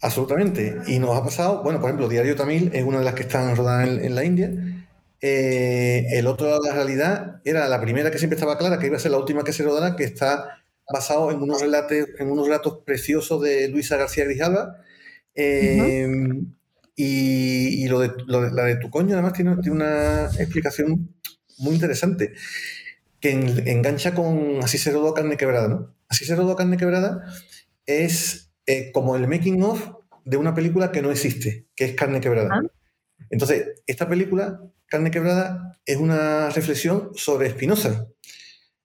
Absolutamente. 0.00 0.76
Y 0.88 0.98
nos 0.98 1.16
ha 1.16 1.22
pasado, 1.22 1.62
bueno, 1.62 1.80
por 1.80 1.88
ejemplo, 1.88 2.08
Diario 2.08 2.36
Tamil 2.36 2.70
es 2.72 2.84
una 2.84 2.98
de 2.98 3.04
las 3.04 3.14
que 3.14 3.22
están 3.22 3.54
rodadas 3.56 3.88
en, 3.88 4.14
la 4.14 4.24
India. 4.24 4.50
El 5.22 6.26
otro 6.26 6.48
lado 6.48 6.60
de 6.62 6.68
la 6.68 6.74
realidad 6.74 7.40
era 7.44 7.68
la 7.68 7.80
primera 7.80 8.10
que 8.10 8.18
siempre 8.18 8.36
estaba 8.36 8.58
clara, 8.58 8.78
que 8.78 8.86
iba 8.86 8.96
a 8.96 9.00
ser 9.00 9.12
la 9.12 9.18
última 9.18 9.44
que 9.44 9.52
se 9.52 9.62
rodara, 9.62 9.96
que 9.96 10.04
está 10.04 10.62
basado 10.92 11.30
en 11.30 11.40
unos, 11.40 11.60
relatos, 11.60 11.96
en 12.18 12.30
unos 12.30 12.46
relatos 12.46 12.80
preciosos 12.84 13.40
de 13.40 13.68
Luisa 13.68 13.96
García 13.96 14.24
Grijalva. 14.24 14.78
Y, 16.94 17.88
lo, 17.88 18.00
de, 18.00 18.12
la 18.26 18.64
de 18.64 18.76
tu 18.76 18.90
coño 18.90 19.14
además 19.14 19.32
tiene, 19.32 19.56
una 19.70 20.26
explicación 20.38 21.14
muy 21.58 21.74
interesante 21.74 22.34
que 23.20 23.30
engancha 23.30 24.14
con 24.14 24.58
Así 24.62 24.78
se 24.78 24.90
rodó 24.90 25.14
carne 25.14 25.36
quebrada. 25.36 25.68
¿no? 25.68 25.94
Así 26.08 26.24
se 26.24 26.34
rodó 26.36 26.56
carne 26.56 26.76
quebrada 26.76 27.24
es 27.86 28.50
eh, 28.66 28.90
como 28.92 29.16
el 29.16 29.28
making 29.28 29.62
of 29.62 29.92
de 30.24 30.36
una 30.36 30.54
película 30.54 30.92
que 30.92 31.02
no 31.02 31.10
existe, 31.10 31.66
que 31.74 31.84
es 31.84 31.94
carne 31.94 32.20
quebrada. 32.20 32.50
Ah. 32.52 32.60
Entonces, 33.30 33.82
esta 33.86 34.08
película, 34.08 34.60
Carne 34.92 35.10
Quebrada, 35.10 35.78
es 35.86 35.96
una 35.96 36.50
reflexión 36.50 37.12
sobre 37.14 37.48
Spinoza, 37.48 38.08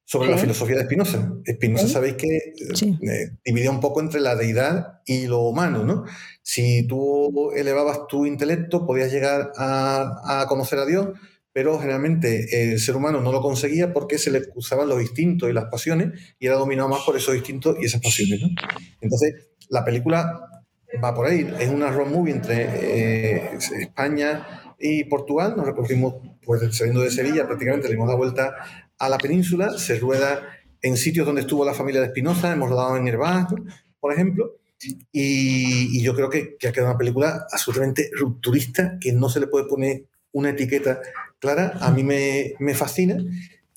sobre 0.05 0.30
la 0.30 0.38
filosofía 0.38 0.78
de 0.78 0.86
Spinoza. 0.86 1.34
Spinoza, 1.45 1.89
sabéis 1.89 2.14
que 2.14 2.38
eh, 2.38 3.32
dividía 3.43 3.72
un 3.72 3.82
poco 3.82 3.99
entre 3.99 4.22
la 4.22 4.38
deidad 4.38 5.01
y 5.05 5.28
lo 5.28 5.41
humano, 5.41 5.84
¿no? 5.84 6.05
Si 6.41 6.88
tú 6.88 7.51
elevabas 7.51 8.08
tu 8.08 8.26
intelecto, 8.26 8.86
podías 8.88 9.12
llegar 9.12 9.51
a, 9.58 10.45
conocer 10.47 10.80
a 10.80 10.86
Dios, 10.86 11.10
pero 11.51 11.78
generalmente 11.78 12.72
el 12.72 12.80
ser 12.80 12.95
humano 12.95 13.20
no 13.20 13.34
lo 13.34 13.41
conseguía 13.41 13.91
porque 13.91 14.18
se 14.18 14.32
le 14.32 14.43
usaban 14.55 14.88
los 14.88 15.01
instintos 15.01 15.49
y 15.49 15.53
las 15.53 15.66
pasiones 15.66 16.18
y 16.39 16.47
era 16.47 16.55
dominado 16.55 16.88
más 16.88 17.01
por 17.01 17.18
esos 17.18 17.36
instintos 17.36 17.76
y 17.82 17.86
esas 17.86 17.99
pasiones, 18.01 18.39
¿no? 18.41 18.47
Entonces, 19.01 19.49
la 19.68 19.84
película 19.84 20.39
va 21.03 21.14
por 21.14 21.28
ahí. 21.28 21.53
Es 21.60 21.68
una 21.68 21.91
road 21.91 22.08
movie 22.08 22.34
entre 22.34 22.64
eh, 22.64 23.58
España 23.82 24.64
y 24.80 25.03
Portugal. 25.05 25.55
Nos 25.55 25.65
recorrimos, 25.65 26.15
pues 26.43 26.61
saliendo 26.75 27.01
de 27.01 27.11
Sevilla, 27.11 27.47
prácticamente 27.47 27.88
le 27.88 27.93
dimos 27.93 28.09
la 28.09 28.15
vuelta 28.15 28.55
a 28.97 29.09
la 29.09 29.17
península, 29.17 29.78
se 29.78 29.99
rueda 29.99 30.41
en 30.82 30.97
sitios 30.97 31.25
donde 31.25 31.41
estuvo 31.41 31.65
la 31.65 31.73
familia 31.73 32.01
de 32.01 32.07
Espinoza, 32.07 32.51
hemos 32.51 32.69
rodado 32.69 32.97
en 32.97 33.07
Herbaz, 33.07 33.47
por 33.99 34.13
ejemplo, 34.13 34.57
y, 35.11 36.01
yo 36.03 36.15
creo 36.15 36.30
que, 36.30 36.57
ha 36.67 36.71
quedado 36.71 36.91
una 36.91 36.97
película 36.97 37.47
absolutamente 37.51 38.09
rupturista, 38.13 38.97
que 38.99 39.11
no 39.11 39.30
se 39.30 39.39
le 39.39 39.47
puede 39.47 39.65
poner 39.65 40.05
una 40.32 40.51
etiqueta 40.51 41.01
clara, 41.39 41.78
a 41.82 41.91
mí 41.91 42.03
me, 42.03 42.73
fascina, 42.75 43.17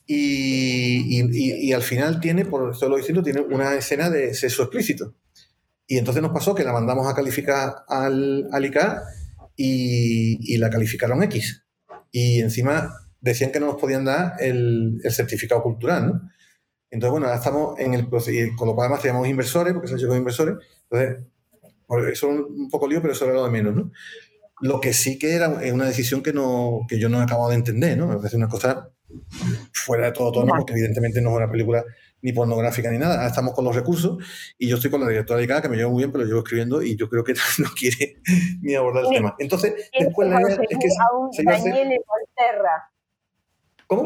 y, 0.07 1.72
al 1.72 1.82
final 1.82 2.20
tiene, 2.20 2.44
por 2.44 2.72
eso 2.72 2.88
lo 2.88 2.96
diciendo, 2.96 3.22
tiene 3.22 3.40
una 3.40 3.74
escena 3.74 4.11
de 4.11 4.34
sexo 4.34 4.62
explícito. 4.62 5.14
Y 5.86 5.98
entonces 5.98 6.22
nos 6.22 6.32
pasó 6.32 6.55
que 6.55 6.62
la 6.62 6.72
mandamos 6.72 7.09
a 7.09 7.14
calificar 7.14 7.84
al, 7.88 8.48
al 8.53 8.64
ICA 8.64 9.03
y, 9.63 10.55
y 10.55 10.57
la 10.57 10.71
calificaron 10.71 11.23
X. 11.25 11.67
Y 12.11 12.41
encima 12.41 12.95
decían 13.21 13.53
que 13.53 13.61
no 13.61 13.67
nos 13.67 13.77
podían 13.77 14.07
dar 14.07 14.37
el, 14.41 15.03
certificado 15.11 15.63
cultural, 15.63 16.07
¿no? 16.07 16.31
Entonces, 16.91 17.13
bueno, 17.13 17.27
ahora 17.27 17.39
estamos 17.39 17.79
en 17.79 17.93
el 17.93 18.09
proceso, 18.09 18.57
con 18.57 18.69
lo 18.69 18.75
cual 18.75 18.87
además 18.87 19.03
teníamos 19.03 19.29
inversores, 19.29 19.75
porque 19.75 19.89
se 19.89 19.95
han 19.95 20.01
hecho 20.01 20.09
con 20.09 20.17
inversores, 20.17 20.55
entonces, 20.89 21.25
pues, 21.87 22.07
eso 22.07 22.33
es 22.33 22.41
un 22.41 22.71
poco 22.71 22.89
lío, 22.89 23.03
pero 23.03 23.13
eso 23.13 23.27
era 23.27 23.35
lo 23.35 23.45
de 23.45 23.51
menos, 23.51 23.75
¿no? 23.75 23.93
Lo 24.63 24.81
que 24.81 24.95
sí 24.95 25.19
que 25.19 25.35
era 25.35 25.51
una 25.51 25.87
decisión 25.87 26.23
que, 26.23 26.33
no, 26.33 26.81
que 26.89 26.99
yo 26.99 27.11
no 27.11 27.21
he 27.21 27.23
acabado 27.23 27.51
de 27.51 27.57
entender, 27.57 27.99
¿no? 27.99 28.07
Me 28.09 28.17
parece 28.17 28.37
una 28.37 28.49
cosa 28.49 28.91
fuera 29.73 30.07
de 30.07 30.13
todo 30.13 30.33
tono, 30.33 30.55
porque 30.57 30.73
evidentemente 30.73 31.21
no 31.21 31.31
es 31.31 31.37
una 31.37 31.51
película 31.51 31.85
ni 32.23 32.33
pornográfica 32.33 32.91
ni 32.91 32.99
nada. 32.99 33.14
Ahora 33.16 33.29
estamos 33.29 33.55
con 33.55 33.64
los 33.64 33.75
recursos 33.75 34.18
y 34.59 34.68
yo 34.68 34.77
estoy 34.77 34.91
con 34.91 35.01
la 35.01 35.09
directora 35.09 35.41
de 35.41 35.47
cada 35.47 35.62
que 35.62 35.68
me 35.68 35.77
llevo 35.77 35.91
muy 35.91 36.03
bien, 36.03 36.12
pero 36.12 36.25
llevo 36.25 36.41
escribiendo 36.41 36.83
y 36.83 36.97
yo 36.97 37.09
creo 37.09 37.25
que 37.25 37.35
no 37.59 37.68
quiere 37.79 38.21
ni 38.62 38.75
abordar 38.75 39.05
el 39.05 39.11
tema. 39.11 39.35
Entonces, 39.39 39.91
después 39.99 40.29
la 40.29 40.41
idea 40.41 40.57
es 40.68 40.79
que 40.79 40.91
se, 40.91 40.99
¿Cómo? 43.87 44.03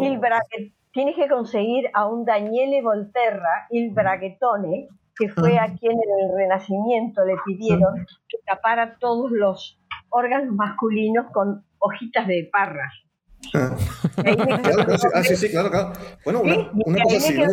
tienes 0.92 1.16
que 1.16 1.28
conseguir 1.28 1.90
a 1.92 2.06
un 2.06 2.24
Daniele 2.24 2.80
Volterra, 2.80 3.66
il 3.70 3.92
Braghetone, 3.92 4.88
que 5.16 5.28
fue 5.28 5.58
a 5.58 5.66
quien 5.74 5.92
en 5.92 6.30
el 6.30 6.36
Renacimiento 6.36 7.24
le 7.24 7.34
pidieron 7.44 8.06
que 8.28 8.38
tapara 8.46 8.96
todos 8.98 9.30
los 9.30 9.78
órganos 10.08 10.54
masculinos 10.54 11.26
con 11.32 11.64
hojitas 11.78 12.26
de 12.26 12.48
parra. 12.50 12.90
Ah. 13.52 13.76
ah, 15.14 15.24
sí, 15.24 15.36
sí, 15.36 15.50
claro, 15.50 15.70
claro. 15.70 15.92
Bueno, 16.24 16.40
una, 16.42 17.02
cosa 17.02 17.16
así. 17.16 17.34
¿no? 17.34 17.46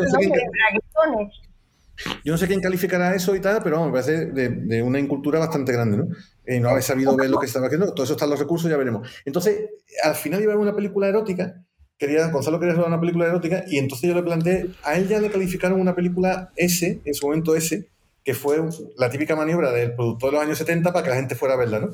Yo 2.23 2.31
no 2.31 2.37
sé 2.37 2.47
quién 2.47 2.61
calificará 2.61 3.13
eso 3.13 3.35
y 3.35 3.39
tal, 3.41 3.61
pero 3.63 3.85
me 3.85 3.91
parece 3.91 4.27
de, 4.27 4.81
una 4.81 4.99
incultura 4.99 5.39
bastante 5.39 5.71
grande, 5.71 5.97
¿no? 5.97 6.07
Y 6.47 6.59
no 6.59 6.69
habéis 6.69 6.85
sabido 6.85 7.15
ver 7.15 7.29
lo 7.29 7.39
que 7.39 7.45
estaba 7.45 7.67
haciendo. 7.67 7.93
Todo 7.93 8.03
eso 8.03 8.13
está 8.13 8.25
en 8.25 8.31
los 8.31 8.39
recursos, 8.39 8.69
ya 8.69 8.77
veremos. 8.77 9.07
Entonces, 9.25 9.69
al 10.03 10.15
final 10.15 10.41
iba 10.41 10.53
a 10.53 10.55
haber 10.55 10.67
una 10.67 10.75
película 10.75 11.07
erótica 11.07 11.63
quería, 12.01 12.29
Gonzalo 12.29 12.59
quería 12.59 12.73
hacer 12.73 12.83
una 12.83 12.99
película 12.99 13.27
erótica 13.27 13.63
y 13.67 13.77
entonces 13.77 14.09
yo 14.09 14.15
le 14.15 14.23
planteé, 14.23 14.65
a 14.83 14.95
él 14.95 15.07
ya 15.07 15.19
le 15.19 15.29
calificaron 15.29 15.79
una 15.79 15.93
película 15.93 16.51
S, 16.55 16.99
en 17.05 17.13
su 17.13 17.27
momento 17.27 17.55
S, 17.55 17.87
que 18.23 18.33
fue 18.33 18.57
la 18.97 19.11
típica 19.11 19.35
maniobra 19.35 19.71
del 19.71 19.93
productor 19.93 20.31
de 20.31 20.37
los 20.37 20.45
años 20.45 20.57
70 20.57 20.91
para 20.91 21.03
que 21.03 21.11
la 21.11 21.17
gente 21.17 21.35
fuera 21.35 21.53
a 21.53 21.57
verla, 21.57 21.79
¿no? 21.79 21.89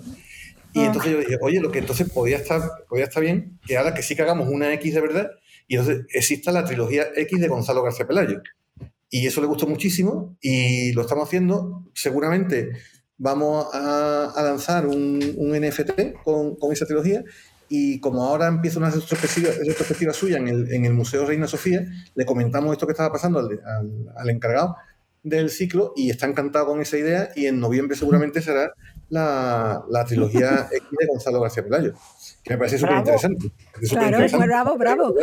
Y 0.78 0.86
entonces 0.86 1.12
yo 1.12 1.20
dije, 1.20 1.38
oye, 1.42 1.60
lo 1.60 1.72
que 1.72 1.80
entonces 1.80 2.10
podía 2.10 2.38
estar, 2.38 2.62
podía 2.88 3.06
estar 3.06 3.24
bien, 3.24 3.60
que 3.66 3.78
ahora 3.78 3.94
que 3.94 4.04
sí 4.04 4.16
que 4.16 4.22
hagamos 4.22 4.48
una 4.48 4.72
X 4.74 4.94
de 4.94 5.02
verdad, 5.02 5.32
y 5.68 5.76
entonces 5.76 6.06
exista 6.14 6.52
la 6.52 6.66
trilogía 6.66 7.08
X 7.16 7.40
de 7.40 7.48
Gonzalo 7.48 7.84
García 7.84 8.08
Pelayo. 8.08 8.42
Y 9.10 9.26
eso 9.26 9.42
le 9.42 9.48
gustó 9.48 9.68
muchísimo 9.68 10.38
y 10.42 10.92
lo 10.94 11.02
estamos 11.02 11.28
haciendo. 11.28 11.86
Seguramente 11.94 12.72
vamos 13.18 13.68
a, 13.74 14.34
lanzar 14.38 14.86
un, 14.86 15.20
NFT 15.20 16.22
con, 16.24 16.56
con, 16.56 16.72
esa 16.72 16.86
trilogía 16.86 17.24
y 17.70 18.00
como 18.00 18.24
ahora 18.24 18.48
empieza 18.48 18.80
una 18.80 18.92
retrospectiva, 18.92 20.14
suya 20.14 20.38
en 20.38 20.48
el, 20.48 20.72
en 20.72 20.86
el, 20.86 20.94
Museo 20.94 21.26
Reina 21.26 21.48
Sofía, 21.48 21.86
le 22.16 22.26
comentamos 22.26 22.72
esto 22.72 22.86
que 22.86 22.92
estaba 22.92 23.12
pasando 23.12 23.40
al, 23.40 23.60
al, 24.16 24.30
encargado 24.30 24.76
del 25.24 25.50
ciclo 25.50 25.94
y 25.96 26.10
está 26.10 26.28
encantado 26.28 26.68
con 26.68 26.82
esa 26.82 26.98
idea 26.98 27.30
y 27.36 27.48
en 27.48 27.60
noviembre 27.60 27.98
seguramente 27.98 28.42
será 28.42 28.72
la, 29.10 29.84
la 29.90 30.06
trilogía 30.06 30.68
X 30.72 30.88
de 30.92 31.08
Gonzalo 31.08 31.42
García 31.42 31.64
Pelayo, 31.64 31.94
que 32.44 32.54
me 32.54 32.58
parece 32.58 32.78
súper 32.78 32.98
interesante. 32.98 33.52
Claro, 33.90 34.40
bravo, 34.40 34.78
bravo. 34.78 35.16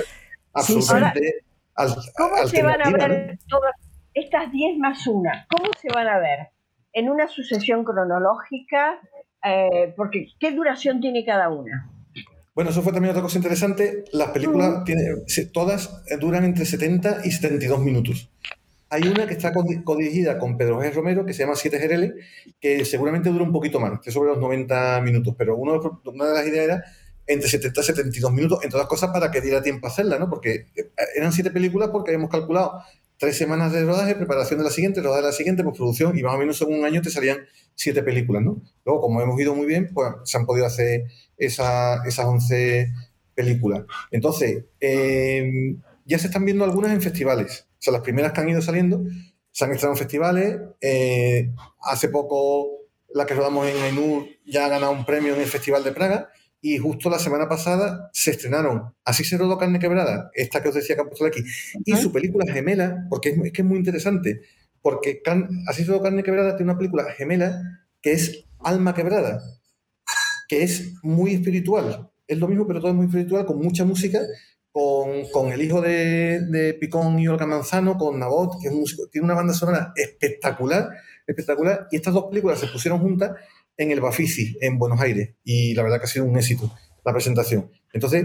Absolutamente. 0.53 1.45
¿Cómo 2.17 2.47
se 2.47 2.63
van 2.63 2.83
a 2.83 2.91
ver 2.91 3.39
todas 3.49 3.73
estas 4.13 4.51
10 4.53 4.79
más 4.79 5.07
una? 5.07 5.47
¿Cómo 5.51 5.71
se 5.81 5.89
van 5.93 6.07
a 6.07 6.19
ver? 6.19 6.51
¿En 6.93 7.11
una 7.11 7.27
sucesión 7.27 7.85
cronológica? 7.85 9.01
Eh, 9.45 9.93
porque 9.97 10.29
¿qué 10.39 10.53
duración 10.53 11.01
tiene 11.01 11.25
cada 11.25 11.49
una? 11.49 11.91
Bueno, 12.55 12.71
eso 12.71 12.83
fue 12.83 12.93
también 12.93 13.11
otra 13.11 13.23
cosa 13.23 13.39
interesante. 13.39 14.05
Las 14.13 14.31
películas, 14.31 14.85
todas 15.53 16.05
duran 16.21 16.45
entre 16.45 16.65
70 16.65 17.23
y 17.25 17.33
72 17.33 17.81
minutos. 17.81 18.31
Hay 18.95 19.09
una 19.09 19.27
que 19.27 19.35
está 19.35 19.53
codirigida 19.53 20.39
con 20.39 20.57
Pedro 20.57 20.81
G. 20.81 20.93
Romero, 20.93 21.27
que 21.27 21.33
se 21.33 21.43
llama 21.43 21.57
7 21.57 21.79
GRL, 21.79 22.15
que 22.61 22.85
seguramente 22.85 23.29
dura 23.29 23.43
un 23.43 23.51
poquito 23.51 23.81
más, 23.81 23.99
que 23.99 24.13
sobre 24.13 24.31
los 24.31 24.39
90 24.39 25.01
minutos. 25.01 25.35
Pero 25.37 25.57
una 25.57 26.27
de 26.27 26.33
las 26.33 26.47
ideas 26.47 26.65
era 26.65 26.85
entre 27.27 27.49
70 27.49 27.81
y 27.81 27.85
72 27.85 28.33
minutos, 28.33 28.61
entre 28.63 28.79
otras 28.79 28.89
cosas, 28.89 29.11
para 29.11 29.33
que 29.33 29.41
diera 29.41 29.65
tiempo 29.65 29.89
a 29.89 29.91
hacerla, 29.91 30.21
¿no? 30.21 30.31
Porque 30.31 30.69
eh, 30.77 30.91
eran 31.17 31.33
siete 31.33 31.51
películas 31.51 31.89
porque 31.91 32.13
habíamos 32.13 32.31
calculado 32.31 32.83
tres 33.19 33.37
semanas 33.37 33.73
de 33.73 33.85
rodaje, 33.85 34.15
preparación 34.15 34.59
de 34.59 34.65
la 34.65 34.71
siguiente, 34.71 35.01
rodaje 35.01 35.23
de 35.23 35.29
la 35.29 35.33
siguiente, 35.33 35.65
postproducción, 35.65 36.17
y 36.17 36.23
más 36.23 36.37
o 36.37 36.39
menos 36.39 36.63
en 36.63 36.73
un 36.73 36.85
año 36.85 37.03
te 37.03 37.11
salían 37.11 37.39
siete 37.75 38.01
películas, 38.05 38.45
¿no? 38.45 38.63
Luego, 38.85 39.01
como 39.01 39.21
hemos 39.21 39.41
ido 39.41 39.57
muy 39.57 39.67
bien, 39.67 39.91
pues 39.93 40.13
se 40.23 40.39
han 40.39 40.47
podido 40.47 40.67
hacer 40.67 41.07
esas 41.37 42.17
11 42.17 42.93
películas. 43.35 43.83
Entonces, 44.13 44.67
em, 44.79 45.81
ya 46.05 46.21
se 46.21 46.29
están 46.29 46.45
viendo 46.45 46.65
algunas 46.65 46.93
en 46.93 47.03
festivales. 47.03 47.67
O 47.85 47.91
sea, 47.91 47.93
las 47.93 48.03
primeras 48.03 48.33
que 48.33 48.41
han 48.41 48.49
ido 48.49 48.63
saliendo 48.63 49.05
se 49.51 49.65
han 49.65 49.73
estrenado 49.73 49.93
en 49.93 49.99
festivales. 49.99 50.59
Eh, 50.81 51.51
hace 51.83 52.09
poco, 52.09 52.71
la 53.13 53.27
que 53.27 53.35
rodamos 53.35 53.69
en 53.69 53.77
Ainur 53.83 54.25
ya 54.47 54.65
ha 54.65 54.69
ganado 54.71 54.93
un 54.93 55.05
premio 55.05 55.35
en 55.35 55.43
el 55.43 55.47
Festival 55.47 55.85
de 55.85 55.93
Praga. 55.93 56.31
Y 56.63 56.79
justo 56.79 57.11
la 57.11 57.19
semana 57.19 57.47
pasada 57.47 58.09
se 58.15 58.31
estrenaron 58.31 58.95
Así 59.05 59.23
se 59.23 59.37
rodó 59.37 59.59
Carne 59.59 59.79
Quebrada, 59.79 60.31
esta 60.33 60.63
que 60.63 60.71
os 60.71 60.75
decía 60.75 60.95
que 60.95 61.03
han 61.03 61.09
puesto 61.09 61.27
aquí, 61.27 61.45
y 61.85 61.95
su 61.97 62.11
película 62.11 62.51
gemela, 62.51 63.07
porque 63.11 63.29
es, 63.29 63.53
que 63.53 63.61
es 63.61 63.69
muy 63.69 63.77
interesante, 63.77 64.41
porque 64.81 65.21
Así 65.69 65.85
solo 65.85 66.01
carne 66.01 66.23
quebrada 66.23 66.57
tiene 66.57 66.73
una 66.73 66.79
película 66.79 67.05
gemela 67.13 67.85
que 68.01 68.13
es 68.13 68.47
Alma 68.61 68.95
quebrada, 68.95 69.43
que 70.49 70.63
es 70.63 70.95
muy 71.03 71.35
espiritual. 71.35 72.11
Es 72.27 72.39
lo 72.39 72.49
mismo, 72.49 72.67
pero 72.67 72.81
todo 72.81 72.93
es 72.93 72.97
muy 72.97 73.07
espiritual, 73.07 73.45
con 73.45 73.59
mucha 73.59 73.85
música, 73.85 74.21
con, 74.75 75.29
con 75.31 75.53
el 75.53 75.63
hijo 75.63 75.81
de, 75.81 76.41
de, 76.41 76.75
Picón 76.75 77.17
y 77.21 77.29
Olga 77.29 77.47
Manzano, 77.47 77.97
con 77.97 78.19
Nabot, 78.19 78.61
que 78.61 78.67
es 78.67 78.75
un 78.75 78.81
músico, 78.81 79.07
tiene 79.07 79.25
una 79.25 79.35
banda 79.35 79.55
sonora 79.55 79.93
espectacular, 79.95 80.91
espectacular, 81.25 81.87
y 81.93 81.97
estas 81.97 82.13
dos 82.13 82.25
películas 82.25 82.59
se 82.59 82.67
pusieron 82.67 82.99
juntas 82.99 83.39
en 83.77 83.93
el 83.93 84.01
Bafisi, 84.01 84.59
en 84.61 84.77
Buenos 84.77 85.01
Aires, 85.01 85.31
y 85.45 85.75
la 85.75 85.85
verdad 85.85 85.99
que 85.99 86.07
ha 86.07 86.09
sido 86.09 86.25
un 86.25 86.37
éxito 86.37 86.73
la 87.05 87.13
presentación. 87.13 87.71
Entonces, 87.93 88.25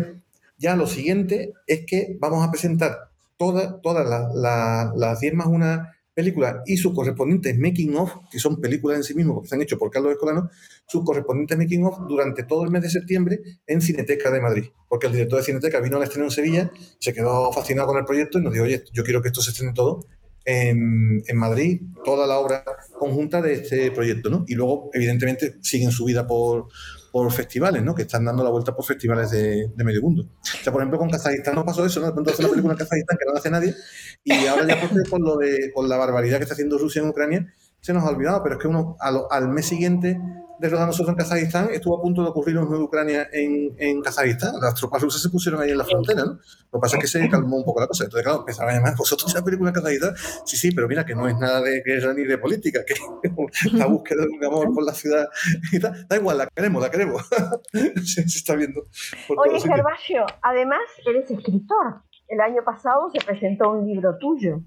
ya 0.57 0.75
lo 0.75 0.87
siguiente 0.87 1.53
es 1.67 1.85
que 1.85 2.17
vamos 2.19 2.43
a 2.43 2.49
presentar 2.49 3.11
todas 3.37 3.79
toda 3.83 4.03
las 4.03 5.19
10 5.19 5.33
más 5.35 5.45
una 5.45 5.98
películas 6.19 6.57
y 6.65 6.75
sus 6.75 6.93
correspondientes 6.93 7.57
making 7.57 7.95
of, 7.95 8.11
que 8.29 8.39
son 8.39 8.59
películas 8.59 8.97
en 8.97 9.03
sí 9.05 9.13
mismos, 9.13 9.35
porque 9.35 9.45
están 9.45 9.61
hechos 9.61 9.79
por 9.79 9.89
Carlos 9.89 10.11
Escolano, 10.11 10.49
sus 10.85 11.05
correspondientes 11.05 11.57
making 11.57 11.85
of 11.85 11.97
durante 12.09 12.43
todo 12.43 12.65
el 12.65 12.71
mes 12.71 12.81
de 12.81 12.89
septiembre 12.89 13.39
en 13.65 13.79
Cineteca 13.79 14.29
de 14.29 14.41
Madrid. 14.41 14.65
Porque 14.89 15.07
el 15.07 15.13
director 15.13 15.39
de 15.39 15.45
Cineteca 15.45 15.79
vino 15.79 15.95
al 15.95 16.03
estreno 16.03 16.25
en 16.25 16.31
Sevilla, 16.31 16.71
se 16.99 17.13
quedó 17.13 17.53
fascinado 17.53 17.87
con 17.87 17.97
el 17.97 18.03
proyecto 18.03 18.37
y 18.37 18.41
nos 18.41 18.51
dijo, 18.51 18.65
oye, 18.65 18.83
yo 18.91 19.05
quiero 19.05 19.21
que 19.21 19.29
esto 19.29 19.41
se 19.41 19.51
estrene 19.51 19.71
todo 19.73 20.01
en, 20.43 21.23
en, 21.25 21.37
Madrid, 21.37 21.81
toda 22.03 22.27
la 22.27 22.37
obra 22.37 22.65
conjunta 22.97 23.41
de 23.41 23.53
este 23.53 23.91
proyecto, 23.91 24.29
¿no? 24.29 24.43
Y 24.47 24.55
luego, 24.55 24.89
evidentemente, 24.93 25.55
siguen 25.61 25.91
su 25.91 26.03
vida 26.03 26.27
por, 26.27 26.67
por 27.11 27.31
festivales, 27.31 27.83
¿no? 27.83 27.95
Que 27.95 28.03
están 28.03 28.25
dando 28.25 28.43
la 28.43 28.49
vuelta 28.49 28.75
por 28.75 28.85
festivales 28.85 29.31
de, 29.31 29.71
medio 29.77 30.01
mundo. 30.01 30.23
O 30.23 30.63
sea, 30.63 30.71
por 30.71 30.81
ejemplo, 30.81 30.99
con 30.99 31.09
Kazajistán 31.09 31.55
no 31.55 31.65
pasó 31.65 31.85
eso, 31.85 31.99
¿no? 31.99 32.07
De 32.07 32.13
pronto 32.13 32.31
hace 32.31 32.41
una 32.41 32.51
película 32.51 32.73
en 32.73 32.79
Kazajistán 32.79 33.17
que 33.17 33.25
no 33.31 33.37
hace 33.37 33.49
nadie 33.49 33.75
y 34.23 34.45
ahora 34.47 34.67
ya 34.67 34.79
por, 35.09 35.21
lo 35.21 35.37
de, 35.37 35.71
por 35.73 35.87
la 35.87 35.97
barbaridad 35.97 36.37
que 36.37 36.43
está 36.43 36.53
haciendo 36.53 36.77
Rusia 36.77 37.01
en 37.01 37.09
Ucrania 37.09 37.53
se 37.81 37.93
nos 37.93 38.03
ha 38.03 38.09
olvidado, 38.09 38.43
pero 38.43 38.55
es 38.55 38.61
que 38.61 38.67
uno 38.67 38.97
al 38.99 39.49
mes 39.49 39.65
siguiente 39.65 40.19
de 40.59 40.69
rodar 40.69 40.87
nosotros 40.87 41.09
en 41.09 41.15
Kazajistán, 41.15 41.69
estuvo 41.71 41.97
a 41.97 42.01
punto 42.01 42.21
de 42.21 42.29
ocurrir 42.29 42.57
en 42.57 42.63
Ucrania 42.63 43.27
en, 43.31 43.73
en 43.77 44.01
Kazajistán. 44.01 44.55
Las 44.61 44.75
tropas 44.75 45.01
rusas 45.01 45.21
se 45.21 45.29
pusieron 45.29 45.61
ahí 45.61 45.71
en 45.71 45.77
la 45.77 45.85
frontera, 45.85 46.23
¿no? 46.25 46.33
Lo 46.33 46.79
que 46.79 46.81
pasa 46.81 46.97
es 46.97 47.01
que 47.01 47.07
se 47.07 47.29
calmó 47.29 47.57
un 47.57 47.63
poco 47.63 47.79
la 47.79 47.87
cosa. 47.87 48.03
Entonces, 48.03 48.23
claro, 48.23 48.39
empezaron 48.41 48.71
a 48.71 48.75
llamar, 48.75 48.95
¿vosotros 48.97 49.33
la 49.33 49.41
película 49.41 49.69
en 49.69 49.75
Kazajistán? 49.75 50.15
Sí, 50.45 50.57
sí, 50.57 50.71
pero 50.71 50.87
mira, 50.87 51.05
que 51.05 51.15
no 51.15 51.27
es 51.27 51.37
nada 51.37 51.61
de 51.61 51.81
guerra 51.81 52.13
ni 52.13 52.23
de 52.23 52.37
política, 52.37 52.81
que 52.85 52.93
la 53.73 53.85
búsqueda 53.85 54.23
de 54.23 54.29
un 54.29 54.43
amor 54.43 54.73
por 54.73 54.83
la 54.83 54.93
ciudad 54.93 55.27
y 55.71 55.79
tal. 55.79 56.07
Da 56.07 56.17
igual, 56.17 56.37
la 56.37 56.47
queremos, 56.47 56.81
la 56.81 56.91
queremos. 56.91 57.23
se, 58.03 58.21
está 58.21 58.55
viendo. 58.55 58.83
Oye, 59.29 59.59
Gervasio, 59.61 60.25
además 60.41 60.81
eres 61.05 61.31
escritor. 61.31 62.01
El 62.27 62.41
año 62.41 62.63
pasado 62.63 63.09
se 63.11 63.25
presentó 63.25 63.71
un 63.71 63.87
libro 63.87 64.17
tuyo. 64.19 64.61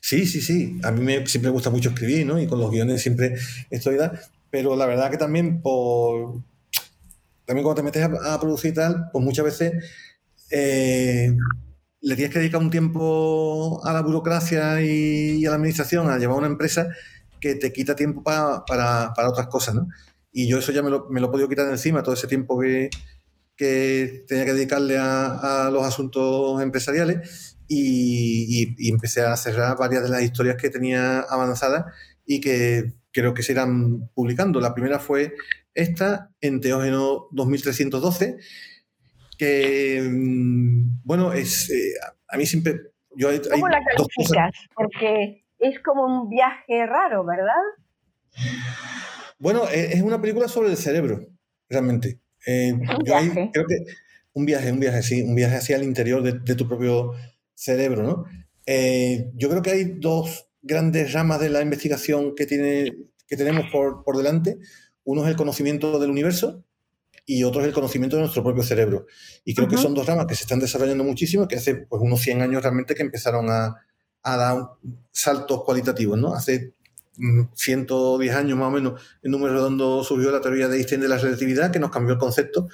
Sí, 0.00 0.26
sí, 0.26 0.40
sí. 0.40 0.78
A 0.82 0.90
mí 0.90 1.00
me, 1.00 1.26
siempre 1.26 1.50
me 1.50 1.54
gusta 1.54 1.70
mucho 1.70 1.90
escribir, 1.90 2.26
¿no? 2.26 2.38
Y 2.38 2.46
con 2.46 2.58
los 2.60 2.70
guiones 2.70 3.00
siempre 3.00 3.36
estoy... 3.70 3.96
Da, 3.96 4.12
pero 4.52 4.76
la 4.76 4.84
verdad 4.84 5.10
que 5.10 5.16
también 5.16 5.62
por... 5.62 6.42
También 7.46 7.64
cuando 7.64 7.74
te 7.74 7.82
metes 7.82 8.04
a, 8.04 8.38
producir 8.38 8.74
tal, 8.74 9.08
pues 9.10 9.24
muchas 9.24 9.46
veces 9.46 9.72
eh, 10.50 11.34
le 12.00 12.14
tienes 12.14 12.32
que 12.32 12.38
dedicar 12.38 12.60
un 12.60 12.70
tiempo 12.70 13.80
a 13.82 13.92
la 13.94 14.02
burocracia 14.02 14.80
y, 14.82 15.44
a 15.46 15.50
la 15.50 15.56
administración, 15.56 16.08
a 16.08 16.18
llevar 16.18 16.36
una 16.36 16.46
empresa 16.46 16.88
que 17.40 17.54
te 17.54 17.72
quita 17.72 17.96
tiempo 17.96 18.22
para, 18.22 18.62
para, 18.66 19.28
otras 19.28 19.48
cosas. 19.48 19.74
Y 20.30 20.46
yo 20.46 20.58
eso 20.58 20.70
ya 20.70 20.82
me 20.82 20.90
lo, 20.90 21.08
me 21.08 21.20
lo 21.20 21.28
he 21.28 21.30
podido 21.30 21.48
quitar 21.48 21.66
de 21.66 21.72
encima, 21.72 22.02
todo 22.02 22.14
ese 22.14 22.28
tiempo 22.28 22.60
que, 22.60 22.90
que 23.56 24.24
tenía 24.28 24.44
que 24.44 24.52
dedicarle 24.52 24.98
a, 24.98 25.66
a 25.66 25.70
los 25.70 25.84
asuntos 25.84 26.62
empresariales 26.62 27.56
y, 27.68 28.74
y, 28.78 28.90
empecé 28.90 29.22
a 29.22 29.36
cerrar 29.36 29.78
varias 29.78 30.02
de 30.02 30.10
las 30.10 30.22
historias 30.22 30.56
que 30.56 30.70
tenía 30.70 31.20
avanzadas 31.20 31.86
y 32.26 32.40
que 32.40 32.92
creo 33.12 33.34
que 33.34 33.42
se 33.42 33.52
irán 33.52 34.08
publicando. 34.14 34.60
La 34.60 34.74
primera 34.74 34.98
fue 34.98 35.34
esta, 35.74 36.30
en 36.40 36.60
Teógeno 36.60 37.28
2312, 37.32 38.36
que, 39.38 40.02
mm, 40.02 41.00
bueno, 41.04 41.32
es, 41.32 41.70
eh, 41.70 41.94
a 42.28 42.36
mí 42.36 42.46
siempre... 42.46 42.80
Yo 43.14 43.28
¿Cómo 43.50 43.68
la 43.68 43.82
calificas? 43.84 44.54
Porque 44.74 45.44
es 45.58 45.78
como 45.80 46.06
un 46.06 46.30
viaje 46.30 46.86
raro, 46.86 47.24
¿verdad? 47.26 47.52
Bueno, 49.38 49.68
e, 49.68 49.92
es 49.92 50.00
una 50.00 50.20
película 50.20 50.48
sobre 50.48 50.70
el 50.70 50.78
cerebro, 50.78 51.26
realmente. 51.68 52.20
Eh, 52.46 52.72
un 52.72 53.04
viaje. 53.04 53.50
creo 53.52 53.66
que 53.66 53.76
un 54.32 54.46
viaje, 54.46 54.72
un 54.72 54.80
viaje, 54.80 55.02
sí, 55.02 55.22
un 55.22 55.34
viaje 55.34 55.56
hacia 55.56 55.76
el 55.76 55.84
interior 55.84 56.22
de, 56.22 56.54
tu 56.54 56.66
propio 56.66 57.12
cerebro, 57.54 58.02
¿no? 58.02 58.24
Eh, 58.66 59.30
yo 59.34 59.50
creo 59.50 59.62
que 59.62 59.70
hay 59.72 59.84
dos 59.84 60.48
grandes 60.62 61.12
ramas 61.12 61.40
de 61.40 61.50
la 61.50 61.60
investigación 61.60 62.34
que, 62.34 62.46
tiene, 62.46 62.96
que 63.26 63.36
tenemos 63.36 63.66
por, 63.70 64.04
por 64.04 64.16
delante. 64.16 64.58
Uno 65.04 65.24
es 65.24 65.28
el 65.28 65.36
conocimiento 65.36 65.98
del 65.98 66.10
universo 66.10 66.64
y 67.26 67.44
otro 67.44 67.60
es 67.60 67.68
el 67.68 67.72
conocimiento 67.72 68.16
de 68.16 68.22
nuestro 68.22 68.42
propio 68.42 68.62
cerebro. 68.62 69.06
Y 69.44 69.54
creo 69.54 69.68
que 69.68 69.76
son 69.76 69.94
dos 69.94 70.06
ramas 70.06 70.26
que 70.26 70.34
se 70.34 70.42
están 70.42 70.60
desarrollando 70.60 71.04
muchísimo, 71.04 71.46
que 71.46 71.56
hace 71.56 71.74
pues, 71.74 72.02
unos 72.02 72.20
100 72.20 72.42
años 72.42 72.62
realmente 72.62 72.94
que 72.94 73.02
empezaron 73.02 73.50
a, 73.50 73.76
a 74.22 74.36
dar 74.36 74.58
saltos 75.10 75.64
cualitativos. 75.64 76.18
¿no? 76.18 76.34
Hace 76.34 76.74
110 77.54 78.32
mm, 78.32 78.36
años 78.36 78.58
más 78.58 78.68
o 78.68 78.70
menos, 78.70 79.02
en 79.22 79.30
número 79.30 79.54
redondo 79.54 80.02
surgió 80.02 80.30
la 80.30 80.40
teoría 80.40 80.68
de 80.68 80.76
Einstein 80.76 81.00
de 81.00 81.08
la 81.08 81.18
relatividad, 81.18 81.70
que 81.70 81.78
nos 81.78 81.90
cambió 81.90 82.14
el 82.14 82.20
concepto 82.20 82.68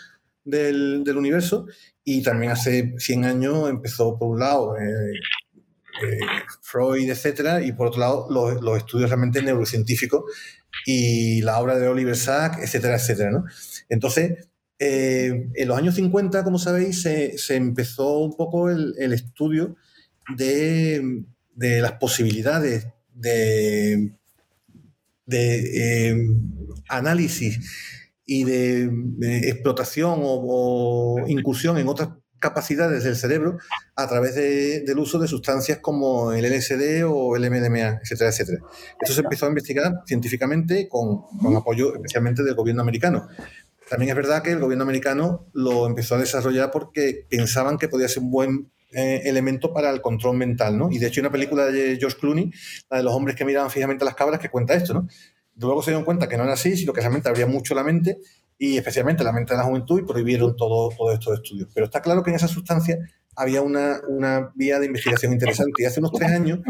del, 0.44 1.04
del 1.04 1.16
universo. 1.16 1.66
Y 2.04 2.22
también 2.22 2.52
hace 2.52 2.94
100 2.98 3.24
años 3.24 3.68
empezó, 3.68 4.18
por 4.18 4.28
un 4.28 4.40
lado, 4.40 4.76
eh, 4.78 5.12
eh, 6.02 6.18
Freud, 6.62 7.08
etcétera, 7.08 7.62
y 7.62 7.72
por 7.72 7.88
otro 7.88 8.00
lado 8.00 8.26
los, 8.30 8.76
estudios 8.76 9.10
realmente 9.10 9.42
neurocientíficos 9.42 10.24
y 10.86 11.42
la 11.42 11.58
obra 11.58 11.78
de 11.78 11.88
Oliver 11.88 12.16
Sacks, 12.16 12.62
etcétera, 12.62 12.96
etcétera. 12.96 13.42
Entonces, 13.88 14.48
eh, 14.78 15.50
en 15.54 15.68
los 15.68 15.76
años 15.76 15.96
50, 15.96 16.44
como 16.44 16.58
sabéis, 16.58 17.02
se, 17.02 17.56
empezó 17.56 18.18
un 18.18 18.36
poco 18.36 18.70
el, 18.70 19.12
estudio 19.12 19.76
de, 20.36 21.24
las 21.56 21.92
posibilidades 21.92 22.86
de, 23.12 24.12
eh, 25.30 26.16
análisis 26.88 27.58
y 28.24 28.44
de, 28.44 28.90
explotación 29.48 30.20
o, 30.22 31.24
incursión 31.26 31.78
en 31.78 31.88
otras 31.88 32.10
capacidades 32.38 33.04
del 33.04 33.16
cerebro 33.16 33.58
a 33.96 34.08
través 34.08 34.34
del 34.34 34.98
uso 34.98 35.18
de 35.18 35.28
sustancias 35.28 35.78
como 35.78 36.32
el 36.32 36.44
LSD 36.44 37.04
o 37.06 37.36
el 37.36 37.50
MDMA, 37.50 38.00
etcétera, 38.02 38.30
etcétera. 38.30 38.58
Esto 39.00 39.14
se 39.14 39.20
empezó 39.20 39.46
a 39.46 39.48
investigar 39.48 39.92
científicamente 40.06 40.88
con, 40.88 41.22
con, 41.38 41.56
apoyo 41.56 41.94
especialmente 41.94 42.42
del 42.42 42.54
gobierno 42.54 42.82
americano. 42.82 43.28
También 43.88 44.10
es 44.10 44.16
verdad 44.16 44.42
que 44.42 44.52
el 44.52 44.60
gobierno 44.60 44.84
americano 44.84 45.46
lo 45.52 45.86
empezó 45.86 46.14
a 46.14 46.18
desarrollar 46.18 46.70
porque 46.70 47.26
pensaban 47.28 47.78
que 47.78 47.88
podía 47.88 48.08
ser 48.08 48.22
un 48.22 48.30
buen 48.30 48.70
eh, 48.92 49.22
elemento 49.24 49.72
para 49.74 49.90
el 49.90 50.00
control 50.00 50.36
mental, 50.36 50.78
¿no? 50.78 50.90
Y 50.90 50.98
de 50.98 51.08
hecho 51.08 51.20
hay 51.20 51.26
una 51.26 51.32
película 51.32 51.66
de 51.66 51.98
George 51.98 52.16
Clooney, 52.18 52.50
la 52.90 52.98
de 52.98 53.02
los 53.02 53.14
hombres 53.14 53.36
que 53.36 53.44
miraban 53.44 53.70
fijamente 53.70 54.04
a 54.04 54.06
las 54.06 54.14
cabras, 54.14 54.40
que 54.40 54.48
cuenta 54.48 54.74
esto, 54.74 54.94
¿no? 54.94 55.08
Luego 55.56 55.82
se 55.82 55.90
dieron 55.90 56.04
cuenta 56.04 56.28
que 56.28 56.36
no 56.36 56.44
era 56.44 56.54
así, 56.54 56.76
sino 56.76 56.92
que 56.92 57.00
realmente 57.00 57.28
abría 57.28 57.46
mucho 57.46 57.74
la 57.74 57.82
mente 57.82 58.18
y 58.58 58.76
especialmente 58.76 59.24
la 59.24 59.32
mente 59.32 59.54
de 59.54 59.58
la 59.58 59.64
juventud 59.64 60.00
y 60.00 60.04
prohibieron 60.04 60.56
todo, 60.56 60.90
todo 60.90 61.12
estos 61.12 61.34
estudios. 61.34 61.68
Pero 61.72 61.86
está 61.86 62.02
claro 62.02 62.22
que 62.22 62.30
en 62.30 62.36
esa 62.36 62.48
sustancia 62.48 62.98
había 63.36 63.62
una, 63.62 64.00
una 64.08 64.50
vía 64.54 64.80
de 64.80 64.86
investigación 64.86 65.32
interesante 65.32 65.82
y 65.82 65.84
hace 65.84 66.00
unos 66.00 66.12
tres 66.12 66.30
años 66.30 66.60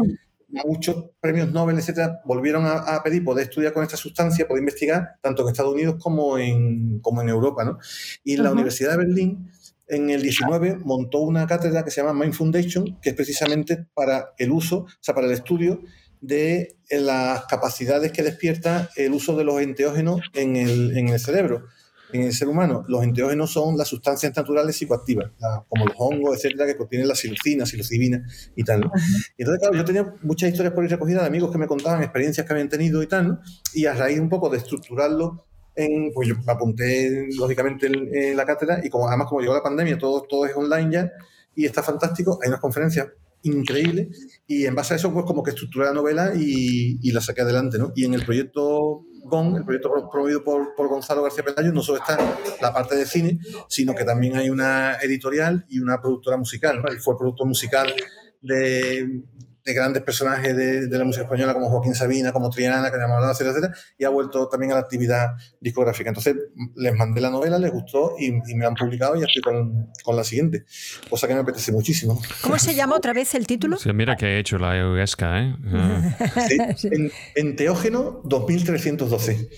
muchos 0.65 1.05
premios 1.19 1.51
Nobel, 1.51 1.77
etcétera, 1.77 2.21
volvieron 2.25 2.65
a, 2.65 3.01
pedir 3.03 3.23
poder 3.23 3.45
estudiar 3.45 3.73
con 3.73 3.83
esta 3.83 3.97
sustancia, 3.97 4.47
poder 4.47 4.61
investigar 4.61 5.15
tanto 5.21 5.43
en 5.43 5.49
Estados 5.49 5.73
Unidos 5.73 5.95
como 5.99 6.37
en, 6.37 6.99
como 6.99 7.21
en 7.21 7.29
Europa. 7.29 7.63
¿no? 7.63 7.77
Y 8.23 8.37
la 8.37 8.51
Universidad 8.51 8.91
de 8.91 8.97
Berlín, 8.97 9.51
en 9.87 10.09
el 10.09 10.21
19, 10.21 10.77
montó 10.83 11.19
una 11.19 11.47
cátedra 11.47 11.83
que 11.83 11.91
se 11.91 12.01
llama 12.01 12.19
Mind 12.19 12.33
Foundation, 12.33 12.99
que 13.01 13.09
es 13.09 13.15
precisamente 13.15 13.87
para 13.93 14.33
el 14.37 14.51
uso, 14.51 14.79
o 14.79 14.87
sea, 14.99 15.15
para 15.15 15.27
el 15.27 15.33
estudio 15.33 15.81
de 16.21 16.77
las 16.91 17.45
capacidades 17.45 18.11
que 18.11 18.23
despierta 18.23 18.89
el 18.95 19.13
uso 19.13 19.37
de 19.37 19.45
los 19.45 19.61
enteógenos 19.61 20.21
en 20.33 20.55
el, 20.55 20.97
en 20.97 21.09
el 21.09 21.19
cerebro 21.19 21.65
en 22.11 22.23
el 22.23 22.33
ser 22.33 22.47
humano, 22.47 22.83
los 22.87 23.03
enteógenos 23.03 23.51
son 23.51 23.77
las 23.77 23.87
sustancias 23.87 24.35
naturales 24.35 24.75
psicoactivas, 24.75 25.31
como 25.67 25.85
los 25.85 25.95
hongos, 25.97 26.37
etcétera, 26.37 26.65
que 26.65 26.75
contienen 26.75 27.07
la 27.07 27.15
psilocina, 27.15 27.65
psilocibina 27.65 28.25
y 28.55 28.63
tal. 28.63 28.89
Y 29.37 29.43
entonces, 29.43 29.61
claro, 29.61 29.75
yo 29.75 29.85
tenía 29.85 30.13
muchas 30.23 30.49
historias 30.49 30.73
por 30.73 30.83
ir 30.83 30.89
recogidas 30.89 31.21
de 31.21 31.27
amigos 31.27 31.51
que 31.51 31.57
me 31.57 31.67
contaban 31.67 32.01
experiencias 32.01 32.45
que 32.45 32.53
habían 32.53 32.69
tenido 32.69 33.03
y 33.03 33.07
tal, 33.07 33.27
¿no? 33.27 33.39
Y 33.73 33.85
a 33.85 33.93
raíz 33.93 34.19
un 34.19 34.29
poco 34.29 34.49
de 34.49 34.57
estructurarlo, 34.57 35.45
en, 35.75 36.11
pues 36.13 36.27
yo 36.27 36.35
me 36.35 36.51
apunté 36.51 37.27
lógicamente 37.37 37.87
en, 37.87 38.35
la 38.35 38.45
cátedra 38.45 38.81
y 38.83 38.89
como 38.89 39.07
además 39.07 39.27
como 39.27 39.41
llegó 39.41 39.53
la 39.53 39.63
pandemia, 39.63 39.97
todo, 39.97 40.23
todo 40.23 40.45
es 40.45 40.55
online 40.55 40.91
ya 40.91 41.11
y 41.55 41.65
está 41.65 41.83
fantástico, 41.83 42.39
hay 42.41 42.49
unas 42.49 42.59
conferencias 42.59 43.07
increíbles 43.43 44.41
y 44.45 44.65
en 44.65 44.75
base 44.75 44.93
a 44.93 44.97
eso 44.97 45.13
pues 45.13 45.25
como 45.25 45.43
que 45.43 45.51
estructuré 45.51 45.85
la 45.85 45.93
novela 45.93 46.33
y, 46.35 46.99
y 47.01 47.11
la 47.11 47.21
saqué 47.21 47.41
adelante, 47.41 47.77
¿no? 47.77 47.93
Y 47.95 48.03
en 48.03 48.13
el 48.13 48.25
proyecto 48.25 49.05
GON, 49.29 49.55
el 49.55 49.63
proyecto 49.63 50.09
promovido 50.11 50.43
por, 50.43 50.75
por, 50.75 50.87
Gonzalo 50.87 51.23
García 51.23 51.43
Pelayo, 51.43 51.71
no 51.71 51.81
solo 51.81 51.99
está 51.99 52.17
la 52.61 52.73
parte 52.73 52.95
de 52.95 53.05
cine, 53.05 53.39
sino 53.67 53.95
que 53.95 54.03
también 54.03 54.35
hay 54.35 54.49
una 54.49 54.95
editorial 55.01 55.65
y 55.69 55.79
una 55.79 56.01
productora 56.01 56.37
musical. 56.37 56.83
Él 56.89 56.99
fue 56.99 57.17
productor 57.17 57.47
musical 57.47 57.93
de, 58.41 59.21
de 59.69 59.75
grandes 59.75 60.03
personajes 60.03 60.55
de, 60.55 60.87
la 60.89 61.03
música 61.03 61.23
española 61.23 61.53
como 61.53 61.69
Joaquín 61.69 61.93
Sabina, 61.93 62.31
como 62.31 62.49
Triana, 62.49 62.89
que 62.89 62.97
hemos 62.97 63.11
hablado, 63.11 63.31
etcétera, 63.31 63.51
etcétera, 63.51 63.75
y 63.97 64.03
ha 64.03 64.09
vuelto 64.09 64.47
también 64.49 64.71
a 64.71 64.75
la 64.75 64.81
actividad 64.81 65.35
discográfica. 65.61 66.09
Entonces 66.09 66.35
les 66.75 66.93
mandé 66.95 67.21
la 67.21 67.29
novela, 67.29 67.59
les 67.59 67.71
gustó 67.71 68.15
y, 68.17 68.31
me 68.55 68.65
han 68.65 68.73
publicado 68.73 69.15
y 69.15 69.19
ya 69.19 69.27
estoy 69.27 69.41
con, 69.41 70.15
la 70.15 70.23
siguiente, 70.23 70.65
cosa 71.09 71.27
que 71.27 71.35
me 71.35 71.41
apetece 71.41 71.71
muchísimo. 71.71 72.19
¿Cómo 72.41 72.57
se 72.57 72.73
llama 72.73 72.95
otra 72.95 73.13
vez 73.13 73.35
el 73.35 73.45
título? 73.45 73.77
mira 73.93 74.15
que 74.15 74.25
he 74.25 74.39
hecho 74.39 74.57
la 74.57 74.77
EUSCA, 74.77 75.41
¿eh? 75.41 75.55
En, 76.83 77.11
enteógeno 77.35 78.21
2312. 78.23 79.49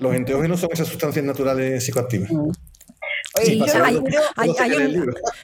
Los 0.00 0.14
enteógenos 0.14 0.60
son 0.60 0.70
esas 0.72 0.88
sustancias 0.88 1.24
naturales 1.24 1.84
psicoactivas. 1.84 2.30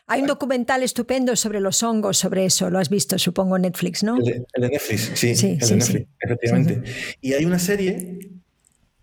Hay, 0.07 0.21
un, 0.21 0.27
documental 0.27 0.83
estupendo 0.83 1.37
sobre 1.37 1.61
los 1.61 1.83
hongos, 1.83 2.19
sobre 2.19 2.45
eso, 2.45 2.71
lo 2.71 2.79
has 2.79 2.89
visto, 2.89 3.19
supongo, 3.19 3.57
en 3.57 3.63
Netflix, 3.63 4.03
¿no? 4.03 4.17
El 4.17 4.25
de, 4.25 4.69
Netflix, 4.69 5.13
sí, 5.15 5.31
el 5.31 5.59
de 5.59 5.77
Netflix, 5.77 6.09
efectivamente. 6.21 6.83
Y 7.21 7.33
hay 7.35 7.45
una 7.45 7.59
serie 7.59 8.19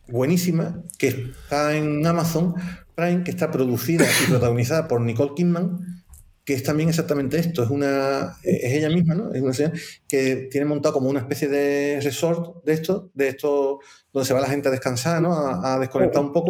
buenísima 0.07 0.83
que 0.97 1.07
está 1.07 1.75
en 1.75 2.05
Amazon 2.05 2.55
Prime, 2.95 3.23
que 3.23 3.31
está 3.31 3.51
producida 3.51 4.05
y 4.05 4.29
protagonizada 4.29 4.87
por 4.87 5.01
Nicole 5.01 5.31
Kidman, 5.35 6.03
que 6.49 6.55
es 6.55 6.63
también 6.63 6.89
exactamente 6.89 7.37
esto, 7.37 7.61
es 7.61 7.69
una 7.69 8.37
es 8.43 8.73
ella 8.73 8.89
misma, 8.89 9.13
¿no? 9.13 9.31
Es 9.33 9.41
una 9.41 9.53
serie 9.53 9.79
que 10.07 10.47
tiene 10.49 10.65
montado 10.65 10.93
como 10.95 11.07
una 11.07 11.19
especie 11.19 11.47
de 11.47 11.99
resort 12.01 12.63
de 12.65 12.73
esto, 12.73 13.11
de 13.13 13.27
esto 13.27 13.79
donde 14.11 14.27
se 14.27 14.33
va 14.33 14.41
la 14.41 14.49
gente 14.49 14.67
a 14.67 14.71
descansar, 14.71 15.21
¿no? 15.21 15.31
A, 15.31 15.77
desconectar 15.77 16.23
un 16.23 16.33
poco. 16.33 16.49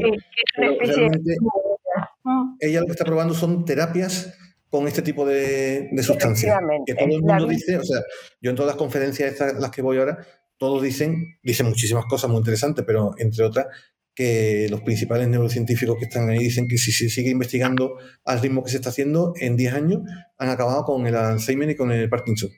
Ella 2.60 2.82
lo 2.82 2.86
que 2.86 2.94
está 2.94 3.06
probando 3.06 3.34
son 3.34 3.66
terapias 3.66 4.34
con 4.70 4.88
este 4.88 5.02
tipo 5.02 5.26
de, 5.26 5.90
sustancias. 6.02 6.60
Que 6.86 6.94
todo 6.94 7.06
el 7.06 7.22
mundo 7.22 7.48
dice, 7.48 7.78
o 7.78 7.84
sea, 7.84 8.02
yo 8.42 8.52
en 8.52 8.56
todas 8.56 8.68
las 8.68 8.78
conferencias 8.78 9.32
estas, 9.32 9.60
las 9.60 9.72
que 9.72 9.82
voy 9.82 9.98
ahora, 9.98 10.20
todos 10.58 10.82
dicen, 10.84 11.38
dicen 11.42 11.68
muchísimas 11.68 12.06
cosas 12.06 12.30
muy 12.30 12.40
interesantes, 12.40 12.84
pero 12.86 13.14
entre 13.18 13.46
otras, 13.46 13.68
que 14.14 14.68
los 14.70 14.82
principales 14.82 15.30
neurocientíficos 15.30 15.98
que 15.98 16.06
están 16.06 16.30
ahí 16.30 16.40
dicen 16.40 16.68
que 16.68 16.78
si 16.78 16.92
se 16.92 17.10
sigue 17.10 17.30
investigando 17.30 17.98
al 18.26 18.42
ritmo 18.42 18.64
que 18.64 18.70
se 18.70 18.78
está 18.78 18.90
haciendo, 18.90 19.34
en 19.38 19.56
10 19.56 19.74
años 19.74 20.02
han 20.38 20.50
acabado 20.50 20.84
con 20.84 21.08
el 21.08 21.16
Alzheimer 21.16 21.70
y 21.70 21.76
con 21.76 21.92
el 21.92 22.10
Parkinson. 22.10 22.50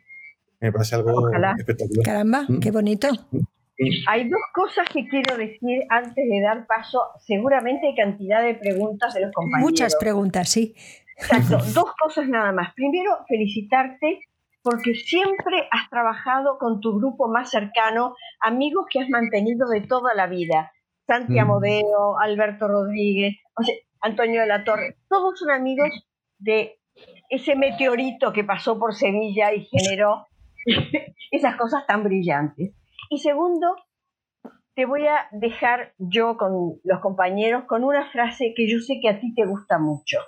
Me 0.59 0.71
parece 0.71 0.95
algo 0.95 1.29
espectacular. 1.57 2.03
Caramba, 2.03 2.45
¿Mm? 2.47 2.59
qué 2.59 2.71
bonito. 2.71 3.09
¿Mm? 3.31 3.39
Hay 4.07 4.29
dos 4.29 4.41
cosas 4.53 4.87
que 4.89 5.07
quiero 5.07 5.37
decir 5.37 5.83
antes 5.89 6.29
de 6.29 6.41
dar 6.41 6.67
paso. 6.67 7.01
Seguramente 7.19 7.87
hay 7.87 7.95
cantidad 7.95 8.43
de 8.43 8.55
preguntas 8.55 9.13
de 9.13 9.21
los 9.21 9.31
compañeros. 9.31 9.71
Muchas 9.71 9.95
preguntas, 9.95 10.49
sí. 10.49 10.75
Exacto. 11.17 11.57
Dos 11.73 11.93
cosas 11.99 12.27
nada 12.27 12.51
más. 12.51 12.73
Primero, 12.73 13.17
felicitarte 13.27 14.21
porque 14.63 14.93
siempre 14.93 15.67
has 15.71 15.89
trabajado 15.89 16.57
con 16.59 16.81
tu 16.81 16.97
grupo 16.97 17.27
más 17.27 17.49
cercano, 17.49 18.15
amigos 18.39 18.85
que 18.91 18.99
has 18.99 19.09
mantenido 19.09 19.67
de 19.67 19.81
toda 19.81 20.13
la 20.13 20.27
vida. 20.27 20.71
Santi 21.07 21.33
mm. 21.33 21.39
Amodeo, 21.39 22.19
Alberto 22.19 22.67
Rodríguez, 22.67 23.35
Antonio 24.01 24.41
de 24.41 24.47
la 24.47 24.63
Torre, 24.63 24.97
todos 25.09 25.39
son 25.39 25.51
amigos 25.51 25.89
de 26.37 26.79
ese 27.29 27.55
meteorito 27.55 28.33
que 28.33 28.43
pasó 28.43 28.77
por 28.77 28.93
Sevilla 28.93 29.53
y 29.53 29.65
generó 29.65 30.27
esas 31.31 31.55
cosas 31.55 31.85
tan 31.87 32.03
brillantes. 32.03 32.73
Y 33.11 33.17
segundo, 33.17 33.75
te 34.73 34.85
voy 34.85 35.05
a 35.05 35.27
dejar 35.33 35.93
yo 35.97 36.37
con 36.37 36.79
los 36.85 37.01
compañeros 37.01 37.65
con 37.65 37.83
una 37.83 38.09
frase 38.09 38.53
que 38.55 38.71
yo 38.71 38.79
sé 38.79 38.99
que 39.01 39.09
a 39.09 39.19
ti 39.19 39.33
te 39.35 39.45
gusta 39.45 39.79
mucho. 39.79 40.19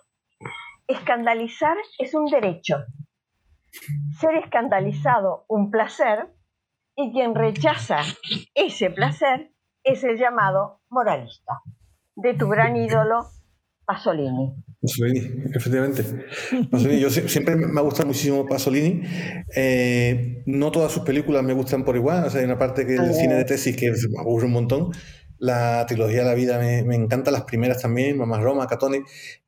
Escandalizar 0.85 1.77
es 1.97 2.13
un 2.13 2.25
derecho. 2.25 2.83
Ser 4.19 4.35
escandalizado 4.35 5.45
un 5.47 5.71
placer 5.71 6.27
y 6.97 7.13
quien 7.13 7.35
rechaza 7.35 7.99
ese 8.53 8.89
placer 8.89 9.53
es 9.85 10.03
el 10.03 10.17
llamado 10.17 10.81
moralista. 10.89 11.61
De 12.17 12.33
tu 12.33 12.49
gran 12.49 12.75
ídolo, 12.75 13.27
Pasolini. 13.85 14.53
Pasolini, 14.81 15.43
efectivamente. 15.53 16.03
Pasolini, 16.71 16.99
yo 17.01 17.09
siempre 17.09 17.55
me 17.55 17.79
ha 17.79 17.83
gustado 17.83 18.07
muchísimo 18.07 18.45
Pasolini. 18.45 19.01
Eh, 19.55 20.43
no 20.45 20.71
todas 20.71 20.91
sus 20.91 21.03
películas 21.03 21.43
me 21.43 21.53
gustan 21.53 21.83
por 21.83 21.95
igual. 21.95 22.25
O 22.25 22.29
sea, 22.29 22.39
hay 22.39 22.45
una 22.45 22.57
parte 22.57 22.85
que 22.85 22.95
el 22.95 23.13
cine 23.13 23.35
de 23.35 23.45
tesis 23.45 23.75
que 23.75 23.91
me 23.91 24.19
aburre 24.19 24.45
un 24.45 24.53
montón. 24.53 24.91
La 25.37 25.85
trilogía 25.85 26.19
de 26.19 26.25
la 26.25 26.35
vida 26.35 26.57
me, 26.59 26.83
me 26.83 26.95
encanta, 26.95 27.29
las 27.29 27.43
primeras 27.43 27.81
también, 27.81 28.17
Mamá 28.17 28.39
Roma, 28.39 28.65
Catone, 28.67 29.03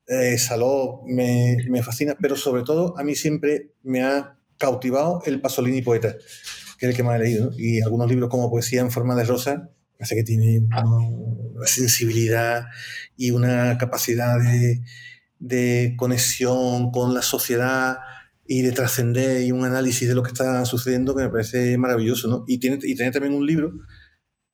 eh, 0.06 0.36
Saló, 0.36 1.02
me, 1.06 1.56
me 1.70 1.82
fascina, 1.82 2.14
pero 2.20 2.36
sobre 2.36 2.64
todo 2.64 2.98
a 2.98 3.02
mí 3.02 3.14
siempre 3.14 3.70
me 3.82 4.02
ha 4.02 4.36
cautivado 4.58 5.22
el 5.24 5.40
Pasolini 5.40 5.80
poeta, 5.80 6.16
que 6.78 6.86
es 6.86 6.90
el 6.90 6.94
que 6.94 7.02
más 7.02 7.16
he 7.16 7.24
leído. 7.24 7.50
Y 7.56 7.80
algunos 7.80 8.10
libros 8.10 8.28
como 8.28 8.50
Poesía 8.50 8.82
en 8.82 8.90
forma 8.90 9.14
de 9.14 9.24
rosa, 9.24 9.70
Parece 9.98 10.16
que 10.16 10.24
tiene 10.24 10.60
una 10.60 11.66
sensibilidad 11.66 12.66
y 13.16 13.30
una 13.30 13.78
capacidad 13.78 14.36
de, 15.38 15.94
conexión 15.96 16.90
con 16.90 17.14
la 17.14 17.22
sociedad 17.22 17.98
y 18.46 18.62
de 18.62 18.72
trascender 18.72 19.42
y 19.42 19.52
un 19.52 19.64
análisis 19.64 20.08
de 20.08 20.14
lo 20.14 20.22
que 20.22 20.28
está 20.28 20.64
sucediendo 20.66 21.14
que 21.14 21.24
me 21.24 21.30
parece 21.30 21.78
maravilloso. 21.78 22.28
¿no? 22.28 22.44
Y, 22.46 22.58
tiene, 22.58 22.78
y 22.82 22.94
tiene 22.94 23.10
también 23.10 23.34
un 23.34 23.46
libro 23.46 23.72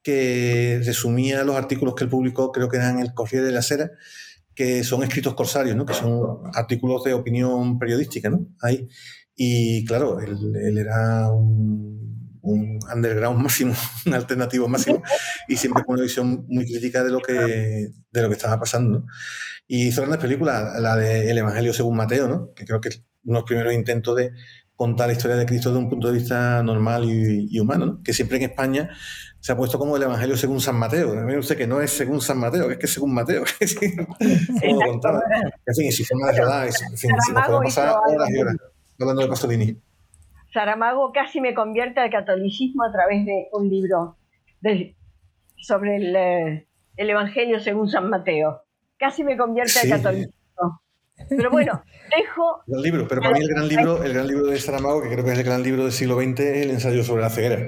que 0.02 0.80
resumía 0.84 1.44
los 1.44 1.56
artículos 1.56 1.94
que 1.94 2.04
él 2.04 2.10
publicó, 2.10 2.50
creo 2.52 2.68
que 2.68 2.76
eran 2.76 2.98
el 2.98 3.14
Corriere 3.14 3.46
de 3.46 3.52
la 3.52 3.62
Sera, 3.62 3.90
que 4.54 4.84
son 4.84 5.02
escritos 5.02 5.34
corsarios, 5.34 5.76
¿no? 5.76 5.86
que 5.86 5.94
son 5.94 6.38
artículos 6.54 7.04
de 7.04 7.14
opinión 7.14 7.78
periodística. 7.78 8.30
¿no? 8.30 8.48
Ahí. 8.60 8.88
Y 9.34 9.84
claro, 9.86 10.20
él 10.20 10.78
era 10.78 11.30
un 11.30 12.11
un 12.42 12.78
underground 12.94 13.40
máximo, 13.40 13.74
un 14.06 14.14
alternativo 14.14 14.68
máximo, 14.68 15.02
y 15.48 15.56
siempre 15.56 15.84
con 15.84 15.94
una 15.94 16.02
visión 16.02 16.44
muy 16.48 16.64
crítica 16.64 17.02
de 17.02 17.10
lo 17.10 17.20
que, 17.20 17.32
de 18.10 18.22
lo 18.22 18.28
que 18.28 18.34
estaba 18.34 18.58
pasando. 18.58 19.04
Y 19.66 19.88
hizo 19.88 20.02
grandes 20.02 20.20
películas, 20.20 20.80
la 20.80 20.96
de 20.96 21.30
El 21.30 21.38
Evangelio 21.38 21.72
según 21.72 21.96
Mateo, 21.96 22.28
¿no? 22.28 22.52
que 22.54 22.64
creo 22.64 22.80
que 22.80 22.90
es 22.90 23.04
uno 23.24 23.38
de 23.38 23.40
los 23.40 23.44
primeros 23.44 23.72
intentos 23.72 24.16
de 24.16 24.32
contar 24.74 25.06
la 25.06 25.12
historia 25.12 25.36
de 25.36 25.46
Cristo 25.46 25.70
desde 25.70 25.84
un 25.84 25.88
punto 25.88 26.08
de 26.08 26.14
vista 26.14 26.62
normal 26.62 27.04
y, 27.04 27.60
humano, 27.60 28.00
que 28.02 28.12
siempre 28.12 28.38
en 28.38 28.44
España 28.50 28.90
se 29.38 29.52
ha 29.52 29.56
puesto 29.56 29.78
como 29.78 29.96
el 29.96 30.02
Evangelio 30.02 30.36
según 30.36 30.60
San 30.60 30.76
Mateo. 30.76 31.14
No 31.14 31.42
sé 31.42 31.56
que 31.56 31.66
no 31.68 31.80
es 31.80 31.92
según 31.92 32.20
San 32.20 32.38
Mateo, 32.38 32.66
que 32.66 32.74
es 32.74 32.78
que 32.80 32.86
es 32.86 32.92
según 32.92 33.14
Mateo. 33.14 33.44
como 34.60 34.84
lo 34.84 34.90
contaba. 34.90 35.22
En 35.66 35.74
fin, 35.74 35.86
y 35.86 35.92
si 35.92 36.04
forma 36.04 36.32
de 36.32 36.40
verdad, 36.40 36.66
en 36.66 36.98
fin, 36.98 37.10
si 37.24 37.32
nos 37.32 37.46
podemos 37.46 37.64
pasar 37.64 37.94
horas 38.06 38.30
y 38.30 38.38
horas 38.38 38.56
hablando 38.98 39.22
de 39.22 39.28
Pasolini. 39.28 39.82
Saramago 40.52 41.12
casi 41.12 41.40
me 41.40 41.54
convierte 41.54 42.00
al 42.00 42.10
catolicismo 42.10 42.84
a 42.84 42.92
través 42.92 43.24
de 43.24 43.48
un 43.52 43.68
libro 43.68 44.16
sobre 45.56 45.96
eh, 45.96 46.66
el, 46.96 47.10
Evangelio 47.10 47.60
según 47.60 47.88
San 47.88 48.10
Mateo. 48.10 48.62
Casi 48.98 49.24
me 49.24 49.36
convierte 49.36 49.80
al 49.80 49.88
catolicismo. 49.88 50.82
Pero 51.28 51.50
bueno, 51.50 51.82
dejo. 52.16 52.62
El 52.66 52.82
libro, 52.82 53.06
pero 53.08 53.20
para 53.20 53.34
mí 53.34 53.40
el 53.40 53.48
gran 53.48 53.68
libro, 53.68 54.02
el 54.02 54.12
gran 54.12 54.26
libro 54.26 54.46
de 54.46 54.58
Saramago, 54.58 55.02
que 55.02 55.08
creo 55.08 55.24
que 55.24 55.32
es 55.32 55.38
el 55.38 55.44
gran 55.44 55.62
libro 55.62 55.84
del 55.84 55.92
siglo 55.92 56.16
XX, 56.16 56.40
es 56.40 56.62
el 56.64 56.70
ensayo 56.70 57.04
sobre 57.04 57.22
la 57.22 57.30
ceguera. 57.30 57.58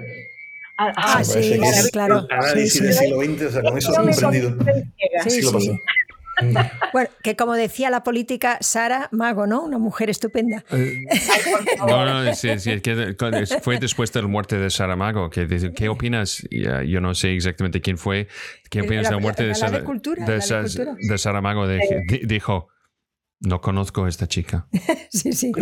Ah, 0.78 0.92
ah 0.96 1.24
sí, 1.24 1.60
claro. 1.92 2.26
Análisis 2.30 2.82
del 2.82 2.92
siglo 2.92 3.20
XX, 3.20 3.42
o 3.42 3.50
sea, 3.50 3.62
con 3.62 3.78
eso 3.78 3.92
he 3.92 3.96
comprendido. 3.96 4.56
Sí, 5.24 5.42
sí. 5.42 5.78
Bueno, 6.92 7.10
que 7.22 7.34
como 7.34 7.54
decía 7.54 7.90
la 7.90 8.04
política, 8.04 8.58
Sara 8.60 9.08
Mago, 9.10 9.46
¿no? 9.46 9.62
Una 9.62 9.78
mujer 9.78 10.10
estupenda. 10.10 10.64
Eh, 10.70 11.04
no, 11.78 12.04
no, 12.04 12.34
sí, 12.34 12.58
sí, 12.58 12.80
fue 13.62 13.78
después 13.78 14.12
de 14.12 14.22
la 14.22 14.28
muerte 14.28 14.58
de 14.58 14.70
Sara 14.70 14.94
Mago. 14.94 15.28
Que, 15.28 15.48
¿Qué 15.74 15.88
opinas? 15.88 16.46
Yo 16.50 17.00
no 17.00 17.14
sé 17.14 17.34
exactamente 17.34 17.80
quién 17.80 17.98
fue. 17.98 18.28
¿Qué 18.70 18.82
opinas 18.82 19.08
de 19.08 19.14
la 19.14 19.18
muerte 19.18 19.44
de, 19.44 19.54
Sara, 19.54 19.80
de, 19.80 21.18
Sara 21.18 21.40
Mago? 21.40 21.66
dijo, 22.22 22.68
no 23.44 23.60
conozco 23.60 24.04
a 24.04 24.08
esta 24.08 24.26
chica. 24.26 24.66
sí, 25.10 25.32
sí. 25.32 25.52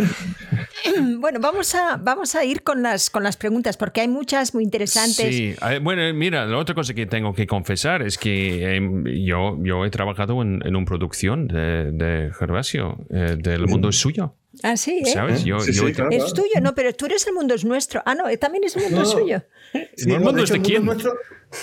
bueno, 1.19 1.39
vamos 1.39 1.75
a, 1.75 1.97
vamos 1.97 2.35
a 2.35 2.43
ir 2.43 2.63
con 2.63 2.83
las, 2.83 3.09
con 3.09 3.23
las 3.23 3.37
preguntas 3.37 3.77
porque 3.77 4.01
hay 4.01 4.07
muchas 4.07 4.53
muy 4.53 4.63
interesantes. 4.63 5.35
Sí, 5.35 5.55
bueno, 5.81 6.13
mira, 6.13 6.45
la 6.45 6.57
otra 6.57 6.75
cosa 6.75 6.93
que 6.93 7.05
tengo 7.05 7.33
que 7.33 7.47
confesar 7.47 8.01
es 8.01 8.17
que 8.17 8.75
em, 8.75 9.03
yo, 9.05 9.57
yo 9.61 9.85
he 9.85 9.89
trabajado 9.89 10.41
en, 10.41 10.61
en 10.65 10.75
una 10.75 10.85
producción 10.85 11.47
de, 11.47 11.91
de 11.91 12.31
Gervasio, 12.37 12.97
eh, 13.09 13.35
del 13.37 13.67
mundo 13.67 13.89
es 13.89 13.97
suyo. 13.97 14.35
Ah, 14.61 14.77
sí, 14.77 15.01
¿eh? 15.03 15.05
¿Sabes? 15.05 15.43
Yo, 15.43 15.57
Es 15.57 16.33
tuyo, 16.33 16.61
no, 16.61 16.75
pero 16.75 16.93
tú 16.93 17.07
eres 17.07 17.25
el 17.25 17.33
mundo 17.33 17.55
es 17.55 17.65
nuestro. 17.65 18.03
Ah, 18.05 18.13
no, 18.13 18.25
también 18.37 18.63
es 18.63 18.75
el 18.75 18.83
mundo 18.83 19.05
suyo. 19.05 19.41
¿El 19.73 20.19
mundo 20.19 20.43
es 20.43 20.49
de 20.49 20.61
quién? 20.61 20.87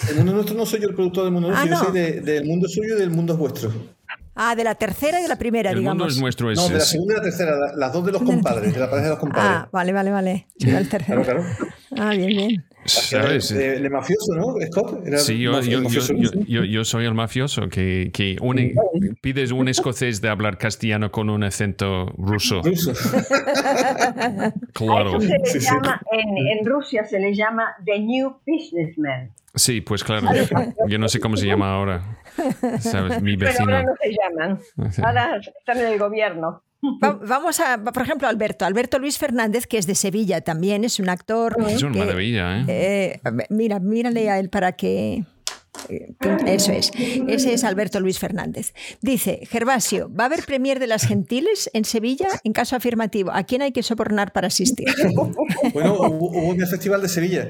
el 0.09 0.17
mundo 0.17 0.33
nuestro 0.33 0.57
no 0.57 0.67
soy 0.67 0.81
yo 0.81 0.89
el 0.89 0.95
productor 0.95 1.25
del 1.25 1.33
mundo 1.33 1.49
ah, 1.53 1.65
nuestro, 1.67 1.93
yo 1.93 1.93
soy 1.93 2.21
del 2.21 2.45
mundo 2.45 2.69
suyo 2.69 2.97
y 2.97 3.01
del 3.01 3.11
mundo 3.11 3.33
es 3.33 3.39
vuestro. 3.39 3.73
Ah, 4.43 4.57
de 4.57 4.65
la 4.65 4.75
tercera 4.75 5.21
y 5.21 5.23
de 5.23 5.29
la 5.29 5.37
primera, 5.37 5.71
el 5.71 5.81
digamos. 5.81 5.99
Mundo 5.99 6.11
es 6.11 6.19
nuestro, 6.19 6.51
no, 6.51 6.69
de 6.69 6.79
la 6.79 6.81
segunda 6.81 7.13
y 7.13 7.17
la 7.19 7.23
tercera, 7.23 7.53
las 7.77 7.93
dos 7.93 8.07
de 8.07 8.13
los 8.13 8.23
compadres, 8.23 8.73
de 8.73 8.81
la 8.81 8.89
pareja 8.89 9.09
de 9.09 9.11
los 9.11 9.19
compadres. 9.19 9.51
Ah, 9.51 9.69
vale, 9.71 9.93
vale, 9.93 10.11
vale. 10.11 10.47
el 10.61 10.89
tercero. 10.89 11.23
Claro, 11.23 11.43
claro. 11.43 11.69
Ah, 11.99 12.15
bien, 12.15 12.29
bien. 12.29 12.65
¿Sabes? 12.87 13.51
El, 13.51 13.91
mafioso, 13.91 14.35
¿no? 14.35 14.55
Scott. 14.73 15.05
sí, 15.19 15.41
yo, 15.41 15.61
yo, 15.61 16.85
soy 16.85 17.05
el 17.05 17.13
mafioso 17.13 17.69
que, 17.69 18.11
que 18.15 18.39
pides 19.21 19.53
un 19.53 19.69
escocés 19.69 20.23
de 20.23 20.31
hablar 20.31 20.57
castellano 20.57 21.13
con 21.13 21.29
un 21.29 21.45
acento 21.45 22.07
ruso. 22.17 22.63
claro. 24.73 25.19
en, 25.21 26.65
Rusia 26.65 27.05
se 27.05 27.19
le 27.19 27.35
llama 27.35 27.75
The 27.85 28.01
New 28.01 28.37
Businessman. 28.47 29.33
Sí, 29.55 29.83
pues 29.83 30.03
claro. 30.03 30.29
Yo 30.89 30.99
no 30.99 31.09
sé 31.09 31.21
cómo 31.21 31.37
se 31.37 31.47
llama 31.47 31.75
ahora. 31.75 32.20
¿Sabes? 32.81 33.23
Mi 33.23 33.37
vecino. 33.37 33.67
Pero 33.67 33.77
ahora 33.77 33.83
no 33.83 33.93
se 34.01 34.11
llaman. 34.11 34.61
Ahora 35.03 35.41
están 35.59 35.79
en 35.79 35.93
el 35.93 35.99
gobierno. 35.99 36.63
vamos 36.81 37.61
a, 37.61 37.83
por 37.83 38.03
ejemplo, 38.03 38.29
Alberto. 38.29 38.65
Alberto 38.65 38.99
Luis 38.99 39.19
Fernández, 39.19 39.67
que 39.67 39.79
es 39.79 39.87
de 39.87 39.95
Sevilla 39.95 40.41
también, 40.41 40.85
es 40.85 40.99
un 40.99 41.09
actor. 41.09 41.57
Es 41.69 41.83
una 41.83 42.05
maravilla, 42.05 42.61
¿eh? 42.61 42.65
¿eh? 42.69 43.21
Mira, 43.51 43.81
mírale 43.81 44.31
a 44.31 44.39
él 44.39 44.51
para 44.51 44.73
que. 44.73 45.25
Eh, 45.89 46.15
eso 46.47 46.73
es. 46.73 46.91
Ese 46.97 47.55
es 47.55 47.65
Alberto 47.65 48.01
Luis 48.01 48.19
Fernández. 48.19 48.75
Dice, 49.01 49.41
Gervasio, 49.49 50.11
¿va 50.13 50.25
a 50.25 50.27
haber 50.27 50.45
premier 50.45 50.79
de 50.79 50.87
las 50.87 51.07
gentiles 51.07 51.71
en 51.73 51.85
Sevilla? 51.85 52.29
En 52.45 52.53
caso 52.53 52.77
afirmativo, 52.77 53.31
¿a 53.33 53.45
quién 53.45 53.63
hay 53.63 53.73
que 53.73 53.83
sobornar 53.83 54.33
para 54.33 54.49
asistir? 54.49 54.89
Bueno, 55.73 55.95
hubo, 55.95 56.49
un 56.49 56.59
festival 56.59 57.03
de 57.03 57.09
Sevilla. 57.09 57.49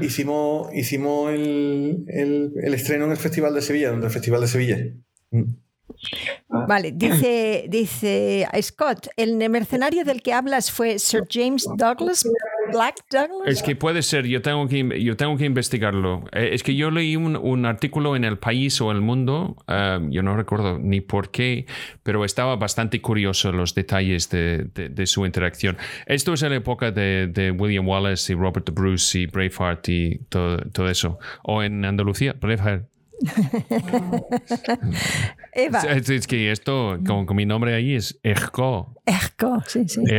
Hicimos, 0.00 0.68
hicimos 0.74 1.32
el, 1.32 2.04
el, 2.08 2.74
estreno 2.74 3.06
en 3.06 3.12
el 3.12 3.16
Festival 3.16 3.54
de 3.54 3.62
Sevilla, 3.62 3.90
donde 3.90 4.06
el 4.06 4.12
Festival 4.12 4.40
de 4.40 4.46
Sevilla. 4.46 4.78
Ah. 6.50 6.64
Vale, 6.68 6.92
dice, 6.92 7.66
dice 7.68 8.46
Scott, 8.62 9.08
el 9.16 9.36
mercenario 9.48 10.04
del 10.04 10.22
que 10.22 10.32
hablas 10.32 10.70
fue 10.70 10.98
Sir 10.98 11.24
James 11.30 11.66
Douglas, 11.76 12.28
Black 12.72 12.96
Douglas. 13.10 13.46
Es 13.46 13.62
que 13.62 13.76
puede 13.76 14.02
ser, 14.02 14.26
yo 14.26 14.42
tengo 14.42 14.66
que, 14.68 15.02
yo 15.02 15.16
tengo 15.16 15.36
que 15.36 15.44
investigarlo. 15.44 16.24
Eh, 16.32 16.50
es 16.52 16.62
que 16.62 16.74
yo 16.74 16.90
leí 16.90 17.16
un, 17.16 17.66
artículo 17.66 18.16
en 18.16 18.24
El 18.24 18.38
País 18.38 18.80
o 18.80 18.90
El 18.92 19.00
Mundo, 19.00 19.56
eh, 19.66 19.98
yo 20.10 20.22
no 20.22 20.36
recuerdo 20.36 20.78
ni 20.78 21.00
por 21.00 21.30
qué, 21.30 21.66
pero 22.02 22.24
estaba 22.24 22.56
bastante 22.56 23.00
curioso 23.00 23.52
los 23.52 23.74
detalles 23.74 24.28
de, 24.30 25.06
su 25.06 25.24
interacción. 25.24 25.76
Esto 26.06 26.32
es 26.32 26.42
en 26.42 26.50
la 26.50 26.56
época 26.56 26.90
de, 26.90 27.54
William 27.56 27.86
Wallace 27.86 28.32
y 28.32 28.36
Robert 28.36 28.70
Bruce 28.72 29.18
y 29.18 29.26
Braveheart 29.26 29.88
y 29.88 30.18
todo, 30.28 30.58
todo 30.72 30.88
eso. 30.88 31.18
O 31.42 31.62
en 31.62 31.84
Andalucía, 31.84 32.34
Braveheart. 32.38 32.95
Eva. 35.52 35.80
Es, 35.80 36.26
que 36.26 36.50
esto, 36.50 36.98
con, 37.06 37.26
mi 37.34 37.46
nombre 37.46 37.74
ahí 37.74 37.94
es 37.94 38.18
Erco. 38.22 38.94
Erco, 39.06 39.62
sí, 39.66 39.88
sí. 39.88 40.04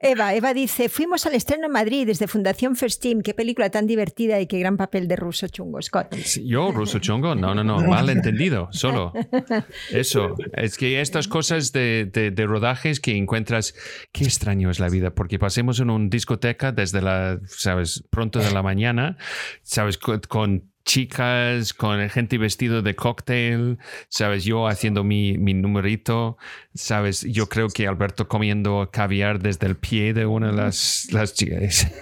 Eva, 0.00 0.34
Eva 0.34 0.54
dice, 0.54 0.88
fuimos 0.88 1.26
al 1.26 1.34
estreno 1.34 1.66
en 1.66 1.72
Madrid 1.72 2.06
desde 2.06 2.28
Fundación 2.28 2.76
First 2.76 3.02
Team. 3.02 3.20
Qué 3.20 3.34
película 3.34 3.68
tan 3.68 3.86
divertida 3.86 4.40
y 4.40 4.46
qué 4.46 4.58
gran 4.58 4.78
papel 4.78 5.06
de 5.06 5.16
ruso 5.16 5.48
chungo, 5.48 5.82
Scott. 5.82 6.16
yo, 6.44 6.72
ruso 6.72 6.98
chungo, 6.98 7.34
no, 7.34 7.54
no, 7.54 7.62
no, 7.62 7.80
mal 7.80 8.08
entendido, 8.08 8.68
solo. 8.70 9.12
Eso, 9.90 10.34
es 10.54 10.78
que 10.78 11.00
estas 11.00 11.28
cosas 11.28 11.72
de, 11.72 12.06
de, 12.06 12.46
rodajes 12.46 13.00
que 13.00 13.16
encuentras, 13.16 13.74
qué 14.12 14.24
extraño 14.24 14.70
es 14.70 14.80
la 14.80 14.88
vida, 14.88 15.14
porque 15.14 15.38
pasemos 15.38 15.78
en 15.80 15.90
una 15.90 16.08
discoteca 16.08 16.72
desde 16.72 17.02
la, 17.02 17.38
sabes, 17.46 18.02
pronto 18.10 18.38
de 18.38 18.50
la 18.50 18.62
mañana, 18.62 19.18
sabes, 19.62 19.98
con 19.98 20.70
chicas, 20.88 21.74
con 21.74 22.08
gente 22.08 22.38
vestido 22.38 22.80
de 22.80 22.96
cóctel, 22.96 23.76
¿sabes? 24.08 24.44
Yo 24.44 24.66
haciendo 24.66 25.04
mi, 25.04 25.36
mi 25.36 25.52
numerito, 25.52 26.38
¿sabes? 26.74 27.26
Yo 27.28 27.46
creo 27.46 27.68
que 27.68 27.86
Alberto 27.86 28.26
comiendo 28.26 28.88
caviar 28.90 29.38
desde 29.38 29.66
el 29.66 29.76
pie 29.76 30.14
de 30.14 30.24
una 30.24 30.46
de 30.46 30.54
las, 30.54 31.08
las 31.12 31.34
chicas. 31.34 31.92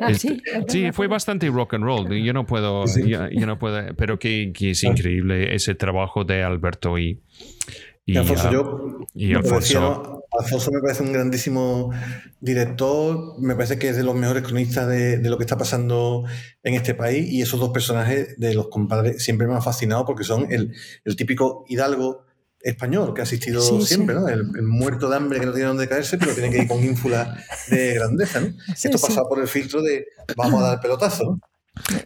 Ah, 0.00 0.14
sí, 0.14 0.40
sí, 0.68 0.92
fue 0.92 1.08
bastante 1.08 1.46
rock 1.50 1.74
and 1.74 1.84
roll. 1.84 2.10
Yo 2.10 2.32
no 2.32 2.46
puedo, 2.46 2.86
yo, 2.86 3.46
no 3.46 3.58
puedo, 3.58 3.94
pero 3.96 4.18
que, 4.18 4.50
que 4.54 4.70
es 4.70 4.82
increíble 4.82 5.54
ese 5.54 5.74
trabajo 5.74 6.24
de 6.24 6.42
Alberto 6.42 6.98
y, 6.98 7.20
y, 8.06 8.16
Alfonso, 8.16 8.50
yo, 8.50 8.98
y 9.14 9.34
Alfonso. 9.34 10.20
Alfonso 10.38 10.70
me 10.70 10.80
parece 10.80 11.02
un 11.02 11.12
grandísimo 11.12 11.90
director, 12.40 13.40
me 13.40 13.54
parece 13.54 13.78
que 13.78 13.88
es 13.88 13.96
de 13.96 14.04
los 14.04 14.14
mejores 14.14 14.44
cronistas 14.44 14.88
de, 14.88 15.18
lo 15.18 15.36
que 15.36 15.44
está 15.44 15.58
pasando 15.58 16.24
en 16.62 16.74
este 16.74 16.94
país 16.94 17.30
y 17.30 17.42
esos 17.42 17.58
dos 17.58 17.70
personajes 17.70 18.38
de 18.38 18.54
los 18.54 18.68
compadres 18.68 19.22
siempre 19.22 19.46
me 19.46 19.54
han 19.54 19.62
fascinado 19.62 20.04
porque 20.04 20.24
son 20.24 20.46
el, 20.50 20.72
típico 21.16 21.64
hidalgo 21.68 22.24
español 22.60 23.12
que 23.14 23.22
ha 23.22 23.24
asistido 23.24 23.60
siempre, 23.80 24.14
¿no? 24.14 24.28
El, 24.28 24.62
muerto 24.62 25.08
de 25.10 25.16
hambre 25.16 25.40
que 25.40 25.46
no 25.46 25.52
tiene 25.52 25.68
dónde 25.68 25.88
caerse, 25.88 26.16
pero 26.16 26.32
tiene 26.32 26.50
que 26.50 26.58
ir 26.62 26.68
con 26.68 26.82
ínfula 26.84 27.36
de 27.68 27.94
grandeza, 27.94 28.40
¿no? 28.40 28.54
Esto 28.72 28.98
pasa 28.98 29.22
por 29.28 29.40
el 29.40 29.48
filtro 29.48 29.82
de 29.82 30.06
vamos 30.36 30.62
a 30.62 30.68
dar 30.68 30.80
pelotazo, 30.80 31.24
¿no? 31.24 31.40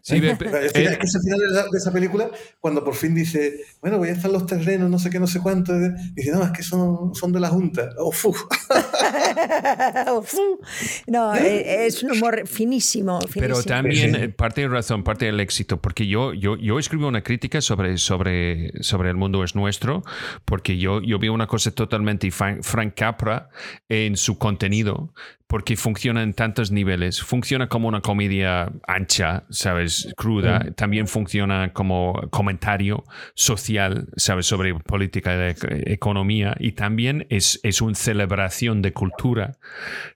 Sí, 0.03 0.17
es, 0.17 0.39
que, 0.39 0.45
es 0.45 0.73
que 0.73 0.83
es 0.83 1.15
el 1.15 1.23
final 1.23 1.41
de, 1.71 1.79
esa 1.79 1.93
película, 1.93 2.31
cuando 2.61 2.85
por 2.85 2.95
fin 2.95 3.15
dice, 3.15 3.61
bueno, 3.81 3.99
voy 3.99 4.09
a 4.09 4.13
estar 4.13 4.31
los 4.31 4.47
terrenos, 4.47 4.91
no 4.91 4.99
sé 4.99 5.11
qué, 5.11 5.21
no 5.21 5.27
sé 5.27 5.41
cuánto, 5.41 5.73
dice, 6.15 6.33
no, 6.33 6.43
es 6.43 6.51
que 6.51 6.63
son, 6.63 7.15
son 7.15 7.33
de 7.33 7.41
la 7.41 7.49
Junta. 7.49 7.91
no, 11.07 11.35
eh, 11.35 11.87
es 11.87 12.03
un 12.03 12.13
humor 12.13 12.47
finísimo, 12.47 13.19
Pero 13.35 13.63
también 13.63 14.15
eh, 14.15 14.29
parte 14.29 14.63
de 14.63 14.69
razón, 14.69 15.03
parte 15.03 15.27
del 15.27 15.41
éxito, 15.41 15.81
porque 15.81 16.07
yo, 16.07 16.33
yo, 16.33 16.57
yo 16.57 16.79
escribo 16.79 17.09
una 17.09 17.23
crítica 17.23 17.61
sobre, 17.61 17.99
sobre, 17.99 18.73
sobre 18.83 19.11
El 19.11 19.17
mundo 19.17 19.45
es 19.45 19.55
nuestro, 19.55 20.03
porque 20.45 20.79
yo, 20.79 21.01
yo 21.03 21.19
vi 21.19 21.29
una 21.29 21.47
cosa 21.47 21.71
totalmente 21.71 22.31
Frank 22.31 22.95
Capra 22.95 23.49
en 23.89 24.17
su 24.17 24.39
contenido, 24.39 25.13
porque 25.47 25.77
funciona 25.77 26.23
en 26.23 26.35
tantos 26.35 26.71
niveles. 26.71 27.23
Funciona 27.23 27.69
como 27.69 27.89
una 27.89 28.01
comedia 28.01 28.73
ancha, 28.87 29.45
¿sabes? 29.65 30.13
Cruda. 30.15 30.59
Mm. 30.59 30.75
También 30.75 31.09
funciona 31.09 31.73
como 31.73 32.29
comentario 32.31 33.05
social, 33.35 34.09
¿sabes? 34.17 34.45
Sobre 34.45 34.75
política 34.75 35.37
de 35.37 35.57
economía. 35.87 36.55
Y 36.59 36.73
también 36.73 37.27
es, 37.31 37.61
es 37.63 37.81
una 37.81 37.95
celebración 37.95 38.83
de 38.83 38.93
cultura, 38.93 39.57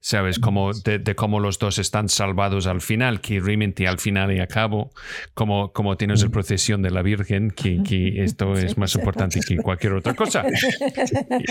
¿sabes? 0.01 0.39
Como 0.39 0.75
de, 0.75 1.15
cómo 1.15 1.41
los 1.41 1.59
dos 1.59 1.79
están 1.79 2.11
salvados 2.11 2.67
al 2.67 2.83
final, 2.83 3.23
que 3.23 3.41
realmente 3.41 3.89
al 3.89 3.99
final 3.99 4.31
y 4.33 4.41
a 4.41 4.47
cabo, 4.47 4.91
como, 5.33 5.73
como 5.73 5.97
tienes 5.97 6.21
la 6.21 6.29
mm. 6.29 6.33
procesión 6.33 6.83
de 6.83 6.91
la 6.91 7.01
Virgen, 7.01 7.51
que, 7.51 7.83
que 7.83 8.23
esto 8.23 8.53
es 8.53 8.77
más 8.77 8.95
importante 8.97 9.41
que 9.41 9.57
cualquier 9.57 9.95
otra 9.95 10.13
cosa. 10.15 10.45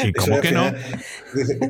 Y, 0.03 0.13
como 0.13 0.39
que 0.39 0.51
no. 0.51 0.71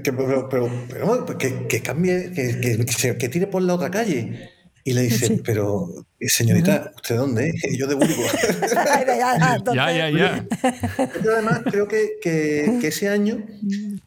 pero, 0.03 0.49
pero, 0.49 0.69
pero 0.89 1.37
que, 1.37 1.67
que 1.67 1.81
cambia 1.81 2.31
que, 2.33 3.15
que, 3.17 3.29
tire 3.29 3.47
por 3.47 3.61
la 3.61 3.75
otra 3.75 3.89
calle. 3.89 4.56
Y 4.87 4.93
le 4.93 5.01
dice, 5.01 5.41
pero 5.43 5.89
señorita, 6.17 6.93
¿usted 6.95 7.17
dónde? 7.17 7.51
Yo 7.77 7.87
de 7.87 7.95
Burgos. 7.95 8.15
ya, 9.75 9.91
ya, 9.91 10.09
ya. 10.09 10.47
Pero 11.13 11.33
además 11.33 11.59
creo 11.65 11.89
que, 11.89 12.11
que, 12.21 12.87
ese 12.87 13.09
año 13.09 13.45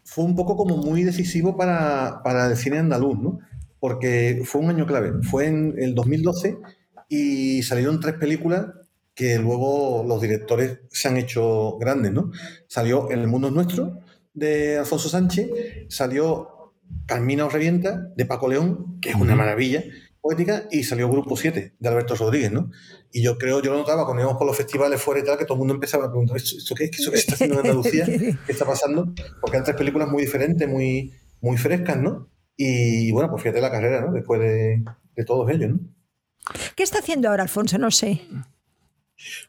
fue 0.04 0.24
un 0.24 0.34
poco 0.34 0.56
como 0.56 0.78
muy 0.78 1.04
decisivo 1.04 1.54
para, 1.54 2.22
para, 2.24 2.46
el 2.46 2.56
cine 2.56 2.78
andaluz, 2.78 3.18
¿no? 3.18 3.40
Porque 3.78 4.40
fue 4.46 4.62
un 4.62 4.70
año 4.70 4.86
clave. 4.86 5.22
Fue 5.22 5.48
en 5.48 5.74
el 5.76 5.94
2012 5.94 6.56
y 7.10 7.62
salieron 7.62 8.00
tres 8.00 8.14
películas 8.14 8.68
que 9.14 9.38
luego 9.38 10.02
los 10.08 10.22
directores 10.22 10.78
se 10.88 11.08
han 11.08 11.18
hecho 11.18 11.76
grandes, 11.76 12.12
¿no? 12.12 12.30
Salió 12.68 13.10
El 13.10 13.26
mundo 13.26 13.48
es 13.48 13.52
nuestro, 13.52 14.00
de 14.32 14.78
Alfonso 14.78 15.10
Sánchez, 15.10 15.50
salió 15.90 16.72
Carmina 17.04 17.44
o 17.44 17.50
Revienta, 17.50 18.08
de 18.16 18.24
Paco 18.24 18.48
León, 18.48 18.98
que 19.02 19.10
es 19.10 19.16
una 19.16 19.36
maravilla 19.36 19.84
poética, 20.20 20.66
y 20.70 20.84
salió 20.84 21.08
Grupo 21.10 21.36
7, 21.36 21.74
de 21.78 21.88
Alberto 21.88 22.14
Rodríguez, 22.14 22.52
¿no? 22.52 22.70
Y 23.12 23.22
yo 23.22 23.38
creo, 23.38 23.62
yo 23.62 23.72
lo 23.72 23.78
notaba 23.78 24.04
cuando 24.04 24.22
íbamos 24.22 24.38
por 24.38 24.46
los 24.46 24.56
festivales 24.56 25.00
fuera 25.00 25.20
y 25.20 25.24
tal, 25.24 25.38
que 25.38 25.44
todo 25.44 25.54
el 25.54 25.60
mundo 25.60 25.74
empezaba 25.74 26.06
a 26.06 26.08
preguntar, 26.08 26.36
¿esto 26.36 26.74
qué, 26.74 26.84
¿Eso 26.84 27.10
qué 27.10 27.18
está 27.18 27.34
haciendo 27.34 27.56
en 27.56 27.66
Andalucía? 27.66 28.04
¿Qué 28.06 28.52
está 28.52 28.64
pasando? 28.64 29.12
Porque 29.40 29.56
eran 29.56 29.64
tres 29.64 29.76
películas 29.76 30.08
muy 30.08 30.22
diferentes, 30.22 30.68
muy, 30.68 31.12
muy 31.40 31.56
frescas, 31.56 31.96
¿no? 31.96 32.28
Y 32.56 33.10
bueno, 33.12 33.30
pues 33.30 33.42
fíjate 33.42 33.60
la 33.60 33.70
carrera, 33.70 34.02
¿no? 34.02 34.12
Después 34.12 34.40
de, 34.40 34.84
todos 35.26 35.50
ellos, 35.50 35.70
¿no? 35.70 35.80
¿Qué 36.74 36.82
está 36.82 36.98
haciendo 36.98 37.28
ahora, 37.28 37.42
Alfonso? 37.42 37.78
No 37.78 37.90
sé. 37.90 38.22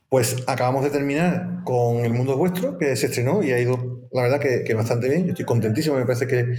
Pues 0.09 0.43
acabamos 0.47 0.83
de 0.83 0.89
terminar 0.89 1.63
con 1.63 2.03
El 2.03 2.13
Mundo 2.13 2.35
Vuestro, 2.35 2.77
que 2.77 2.95
se 2.95 3.05
estrenó 3.05 3.41
y 3.41 3.51
ha 3.51 3.59
ido, 3.59 4.09
la 4.11 4.23
verdad, 4.23 4.39
que, 4.39 4.63
que 4.65 4.73
bastante 4.73 5.07
bien. 5.07 5.23
Yo 5.23 5.29
estoy 5.29 5.45
contentísimo, 5.45 5.95
me 5.95 6.05
parece 6.05 6.27
que 6.27 6.57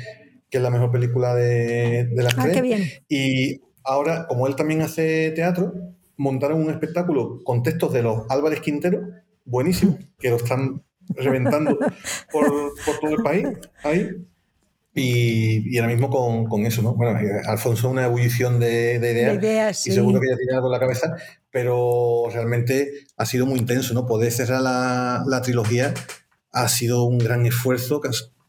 que 0.53 0.59
es 0.59 0.63
la 0.63 0.71
mejor 0.71 0.93
película 0.93 1.35
de, 1.35 2.05
de 2.05 2.23
las 2.23 2.35
ah, 2.37 2.43
tres. 2.43 2.57
Qué 2.57 2.61
bien. 2.61 2.83
Y 3.09 3.63
ahora, 3.85 4.27
como 4.27 4.47
él 4.47 4.57
también 4.57 4.83
hace 4.83 5.31
teatro, 5.33 5.73
montaron 6.17 6.63
un 6.63 6.71
espectáculo 6.71 7.41
con 7.45 7.63
textos 7.63 7.93
de 7.93 8.03
los 8.03 8.31
Álvarez 8.31 8.61
Quintero, 8.61 9.03
buenísimo, 9.45 9.99
que 10.19 10.31
lo 10.31 10.37
están 10.37 10.83
reventando 11.11 11.79
por, 12.31 12.75
por 12.85 12.99
todo 13.01 13.11
el 13.11 13.23
país 13.23 13.49
ahí. 13.83 14.11
Y, 14.95 15.75
y, 15.75 15.79
ahora 15.79 15.91
mismo 15.91 16.11
con, 16.11 16.45
con, 16.45 16.67
eso, 16.67 16.83
¿no? 16.83 16.95
Bueno, 16.95 17.19
eh, 17.19 17.41
Alfonso 17.47 17.89
una 17.89 18.05
ebullición 18.05 18.61
de, 18.61 18.99
de 18.99 19.35
ideas, 19.35 19.87
y 19.87 19.93
seguro 19.93 20.21
que 20.21 20.29
ya 20.29 20.37
tiene 20.37 20.53
algo 20.53 20.67
en 20.67 20.73
la 20.73 20.81
cabeza, 20.81 21.17
pero 21.51 22.25
realmente 22.31 22.91
ha 23.17 23.25
sido 23.25 23.47
muy 23.47 23.59
intenso, 23.59 23.95
¿no? 23.95 24.05
Poder 24.05 24.31
cerrar 24.31 24.61
la, 24.61 25.25
la 25.27 25.41
trilogía 25.41 25.95
ha 26.53 26.69
sido 26.69 27.05
un 27.05 27.17
gran 27.17 27.47
esfuerzo 27.47 28.03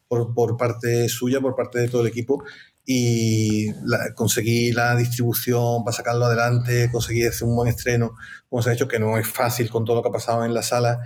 por, 0.07 0.33
por, 0.33 0.57
parte 0.57 1.07
suya, 1.07 1.39
por 1.39 1.55
parte 1.55 1.79
de 1.79 1.87
todo 1.87 2.01
el 2.01 2.07
equipo, 2.07 2.43
y 2.85 3.71
conseguí 4.15 4.71
la 4.71 4.95
distribución 4.95 5.83
para 5.83 5.95
sacarlo 5.95 6.25
adelante, 6.25 6.89
conseguí 6.91 7.25
hacer 7.25 7.47
un 7.47 7.55
buen 7.55 7.69
estreno, 7.69 8.15
como 8.49 8.61
se 8.61 8.69
ha 8.69 8.73
hecho, 8.73 8.87
que 8.87 8.99
no 8.99 9.17
es 9.17 9.27
fácil 9.27 9.69
con 9.69 9.85
todo 9.85 9.97
lo 9.97 10.03
que 10.03 10.09
ha 10.09 10.13
pasado 10.13 10.43
en 10.43 10.53
la 10.53 10.63
sala 10.63 10.99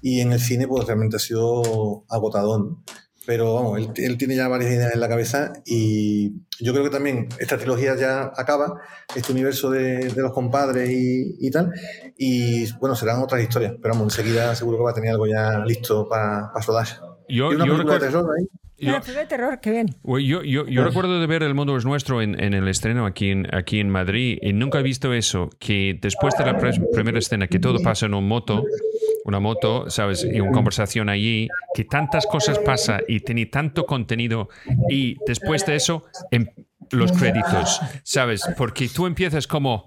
y 0.00 0.20
en 0.20 0.32
el 0.32 0.40
cine 0.40 0.68
pues 0.68 0.86
realmente 0.86 1.16
ha 1.16 1.20
sido 1.20 2.04
agotador. 2.08 2.76
Pero 3.26 3.54
vamos, 3.54 3.80
él, 3.96 4.18
tiene 4.18 4.36
ya 4.36 4.48
varias 4.48 4.70
ideas 4.70 4.92
en 4.92 5.00
la 5.00 5.08
cabeza 5.08 5.54
y 5.64 6.42
yo 6.60 6.72
creo 6.72 6.84
que 6.84 6.90
también 6.90 7.28
esta 7.38 7.56
trilogía 7.56 7.96
ya 7.96 8.30
acaba, 8.36 8.82
este 9.16 9.32
universo 9.32 9.70
de, 9.70 10.12
los 10.14 10.32
compadres 10.32 10.90
y, 10.92 11.50
tal, 11.50 11.72
y 12.18 12.70
bueno, 12.74 12.94
serán 12.94 13.22
otras 13.22 13.42
historias, 13.42 13.72
pero 13.80 13.94
vamos, 13.94 14.14
enseguida 14.14 14.54
seguro 14.54 14.76
que 14.76 14.84
va 14.84 14.90
a 14.90 14.94
tener 14.94 15.12
algo 15.12 15.26
ya 15.26 15.64
listo 15.64 16.06
para, 16.06 16.50
para 16.52 16.66
rodar. 16.66 16.86
Yo, 17.26 17.50
yo 17.54 17.76
recuerdo, 17.78 18.28
yo, 18.78 19.00
de 19.00 19.26
terror, 19.26 19.60
qué 19.60 19.70
bien. 19.70 19.94
Yo, 20.04 20.42
yo, 20.42 20.66
yo 20.66 20.84
recuerdo 20.84 21.20
de 21.20 21.26
ver 21.26 21.42
El 21.42 21.54
Mundo 21.54 21.76
es 21.76 21.84
Nuestro 21.84 22.22
en, 22.22 22.42
en, 22.42 22.54
el 22.54 22.68
estreno 22.68 23.06
aquí 23.06 23.30
en, 23.30 23.54
aquí 23.54 23.80
en 23.80 23.90
Madrid 23.90 24.38
y 24.42 24.52
nunca 24.52 24.80
he 24.80 24.82
visto 24.82 25.12
eso, 25.12 25.50
que 25.58 25.98
después 26.00 26.34
de 26.36 26.44
la 26.44 26.58
primera 26.92 27.18
escena, 27.18 27.46
que 27.46 27.58
todo 27.58 27.80
pasa 27.82 28.06
en 28.06 28.14
un 28.14 28.26
moto, 28.26 28.64
una 29.24 29.40
moto, 29.40 29.88
¿sabes? 29.90 30.24
Y 30.24 30.40
una 30.40 30.52
conversación 30.52 31.08
allí, 31.08 31.48
que 31.74 31.84
tantas 31.84 32.26
cosas 32.26 32.58
pasa 32.58 33.00
y 33.08 33.20
tiene 33.20 33.46
tanto 33.46 33.86
contenido 33.86 34.48
y 34.88 35.16
después 35.26 35.64
de 35.66 35.76
eso, 35.76 36.04
en 36.30 36.52
los 36.90 37.12
créditos, 37.12 37.80
¿sabes? 38.02 38.42
Porque 38.56 38.88
tú 38.88 39.06
empiezas 39.06 39.46
como, 39.46 39.86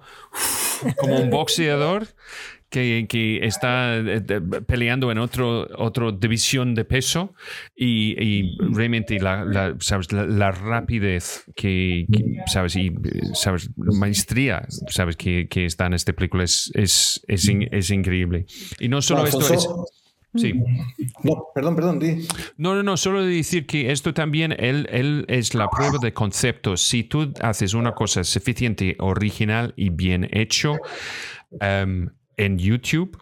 como 0.97 1.19
un 1.19 1.29
boxeador 1.29 2.07
que, 2.69 3.39
está 3.43 3.97
eh, 3.97 4.21
peleando 4.65 5.11
en 5.11 5.17
otro, 5.17 5.67
otra 5.77 6.11
división 6.11 6.75
de 6.75 6.85
peso 6.85 7.33
y, 7.75 8.57
realmente 8.73 9.19
la, 9.19 9.75
¿sabes? 9.79 10.11
La, 10.11 10.51
rapidez 10.51 11.45
que, 11.55 12.05
sabes 12.47 12.75
y 12.75 12.93
sabes 13.33 13.69
maestría 13.75 14.65
sabes 14.89 15.15
que, 15.15 15.47
está 15.51 15.85
en 15.85 15.93
esta 15.93 16.13
película 16.13 16.43
es, 16.43 16.71
es, 16.73 17.21
es, 17.27 17.89
increíble 17.89 18.45
y 18.79 18.87
no 18.87 19.01
solo 19.01 19.25
esto 19.25 19.53
es 19.53 19.67
Sí. 20.35 20.53
No, 21.23 21.47
perdón, 21.55 21.75
perdón, 21.75 21.99
di. 21.99 22.27
No, 22.57 22.75
no, 22.75 22.83
no, 22.83 22.97
solo 22.97 23.25
decir 23.25 23.65
que 23.65 23.91
esto 23.91 24.13
también, 24.13 24.51
él, 24.51 24.87
él 24.91 25.25
es 25.29 25.55
la 25.55 25.67
prueba 25.69 25.97
de 25.99 26.13
concepto. 26.13 26.77
Si 26.77 27.03
tú 27.03 27.33
haces 27.41 27.73
una 27.73 27.93
cosa 27.93 28.23
suficiente, 28.23 28.95
original 28.99 29.73
y 29.75 29.89
bien 29.89 30.29
hecho, 30.31 30.77
um, 31.49 32.09
en 32.37 32.57
YouTube 32.57 33.17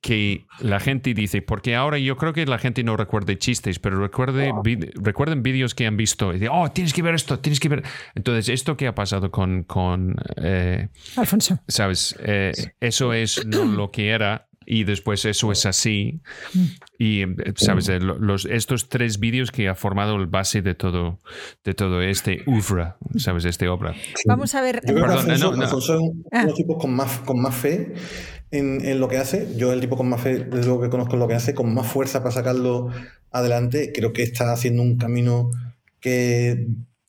que 0.00 0.46
la 0.60 0.80
gente 0.80 1.12
dice, 1.14 1.42
porque 1.42 1.74
ahora 1.74 1.98
yo 1.98 2.16
creo 2.16 2.32
que 2.32 2.46
la 2.46 2.58
gente 2.58 2.84
no 2.84 2.96
recuerde 2.96 3.38
chistes, 3.38 3.78
pero 3.78 3.98
recuerde, 3.98 4.52
recuerden 4.94 5.42
vídeos 5.42 5.74
que 5.74 5.86
han 5.86 5.96
visto 5.96 6.30
y 6.30 6.34
dice, 6.34 6.48
oh, 6.50 6.70
tienes 6.70 6.92
que 6.92 7.02
ver 7.02 7.14
esto, 7.14 7.38
tienes 7.40 7.60
que 7.60 7.68
ver. 7.68 7.82
Entonces, 8.14 8.48
esto 8.48 8.76
que 8.76 8.86
ha 8.86 8.94
pasado 8.94 9.30
con, 9.30 9.64
con 9.64 10.14
eh, 10.36 10.88
Alfonso, 11.16 11.58
sabes, 11.66 12.16
eh, 12.20 12.52
eso 12.80 13.12
es 13.12 13.44
no 13.46 13.64
lo 13.64 13.90
que 13.90 14.10
era 14.10 14.48
y 14.66 14.84
después 14.84 15.24
eso 15.24 15.52
es 15.52 15.66
así. 15.66 16.20
Y, 16.98 17.24
sabes, 17.56 17.88
eh, 17.88 18.00
los, 18.00 18.44
estos 18.44 18.88
tres 18.88 19.18
vídeos 19.18 19.50
que 19.50 19.68
ha 19.68 19.74
formado 19.74 20.16
el 20.16 20.26
base 20.26 20.62
de 20.62 20.74
todo, 20.74 21.18
de 21.64 21.74
todo 21.74 22.02
este 22.02 22.42
ufra 22.46 22.96
sabes, 23.16 23.44
este 23.44 23.68
obra. 23.68 23.94
Vamos 24.26 24.54
a 24.54 24.60
ver. 24.60 24.80
Yo 24.86 24.94
creo 24.94 25.06
que 25.06 25.12
Alfonso, 25.12 25.94
es 25.94 26.00
ah. 26.32 26.46
un 26.46 26.54
tipo 26.54 26.78
con 26.78 26.94
más, 26.94 27.18
con 27.20 27.40
más 27.40 27.54
fe 27.54 27.94
en, 28.50 28.84
en, 28.84 29.00
lo 29.00 29.08
que 29.08 29.18
hace. 29.18 29.48
Yo, 29.56 29.72
el 29.72 29.80
tipo 29.80 29.96
con 29.96 30.08
más 30.08 30.20
fe, 30.20 30.44
desde 30.44 30.66
luego 30.66 30.82
que 30.82 30.90
conozco 30.90 31.16
lo 31.16 31.28
que 31.28 31.34
hace, 31.34 31.54
con 31.54 31.72
más 31.74 31.86
fuerza 31.86 32.20
para 32.20 32.32
sacarlo 32.32 32.90
adelante. 33.30 33.92
Creo 33.94 34.12
que 34.12 34.22
está 34.22 34.52
haciendo 34.52 34.82
un 34.82 34.96
camino 34.98 35.50
que, 36.00 36.66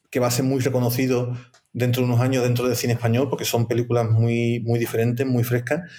que 0.10 0.20
va 0.20 0.28
a 0.28 0.32
ser 0.32 0.46
muy 0.46 0.62
reconocido 0.62 1.34
dentro 1.74 2.04
de 2.04 2.08
unos 2.08 2.22
años 2.22 2.44
dentro 2.44 2.68
del 2.68 2.78
cine 2.78 2.94
español, 2.94 3.30
porque 3.30 3.46
son 3.46 3.68
películas 3.68 4.10
muy, 4.10 4.60
muy 4.62 4.80
diferentes, 4.80 5.26
muy 5.26 5.44
frescas, 5.44 5.90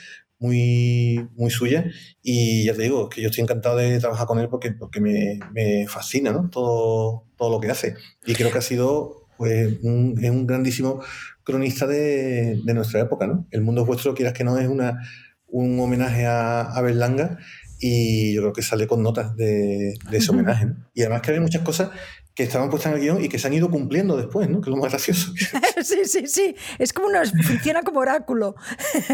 muy, 0.44 1.26
muy 1.36 1.50
suya 1.50 1.86
y 2.22 2.66
ya 2.66 2.74
te 2.74 2.82
digo, 2.82 3.08
que 3.08 3.22
yo 3.22 3.28
estoy 3.28 3.42
encantado 3.44 3.78
de 3.78 3.98
trabajar 3.98 4.26
con 4.26 4.38
él 4.38 4.48
porque, 4.50 4.72
porque 4.72 5.00
me, 5.00 5.40
me 5.54 5.86
fascina 5.88 6.32
¿no? 6.32 6.50
todo, 6.50 7.24
todo 7.38 7.50
lo 7.50 7.60
que 7.60 7.70
hace 7.70 7.94
y 8.26 8.34
creo 8.34 8.52
que 8.52 8.58
ha 8.58 8.62
sido 8.62 9.26
pues, 9.38 9.78
un, 9.82 10.22
es 10.22 10.30
un 10.30 10.46
grandísimo 10.46 11.02
cronista 11.44 11.86
de, 11.86 12.60
de, 12.62 12.74
nuestra 12.74 13.00
época. 13.00 13.26
¿no? 13.26 13.46
El 13.50 13.62
mundo 13.62 13.86
vuestro, 13.86 14.14
quieras 14.14 14.34
que 14.34 14.44
no, 14.44 14.58
es 14.58 14.68
una, 14.68 15.00
un 15.46 15.80
homenaje 15.80 16.26
a, 16.26 16.60
a 16.60 16.82
Berlanga 16.82 17.38
y 17.80 18.34
yo 18.34 18.42
creo 18.42 18.52
que 18.52 18.62
sale 18.62 18.86
con 18.86 19.02
notas 19.02 19.34
de, 19.36 19.94
de 20.10 20.16
ese 20.18 20.30
homenaje. 20.30 20.68
Y 20.92 21.00
además 21.02 21.22
que 21.22 21.32
hay 21.32 21.40
muchas 21.40 21.62
cosas 21.62 21.88
que 22.34 22.42
estaban 22.42 22.68
puestas 22.68 22.92
en 22.92 22.98
el 22.98 23.04
guion 23.04 23.24
y 23.24 23.28
que 23.28 23.38
se 23.38 23.46
han 23.46 23.54
ido 23.54 23.70
cumpliendo 23.70 24.16
después, 24.16 24.48
¿no? 24.48 24.60
Que 24.60 24.68
es 24.68 24.74
lo 24.74 24.82
más 24.82 24.90
gracioso. 24.90 25.32
sí, 25.82 26.04
sí, 26.04 26.26
sí. 26.26 26.56
Es 26.78 26.92
como 26.92 27.08
una, 27.08 27.24
funciona 27.24 27.82
como 27.82 28.00
oráculo. 28.00 28.56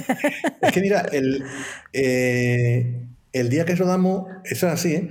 es 0.62 0.72
que 0.72 0.80
mira, 0.80 1.00
el, 1.12 1.44
eh, 1.92 3.06
el 3.32 3.48
día 3.48 3.64
que 3.64 3.74
rodamos, 3.74 4.26
eso 4.44 4.66
es 4.66 4.72
así, 4.72 4.94
¿eh? 4.94 5.08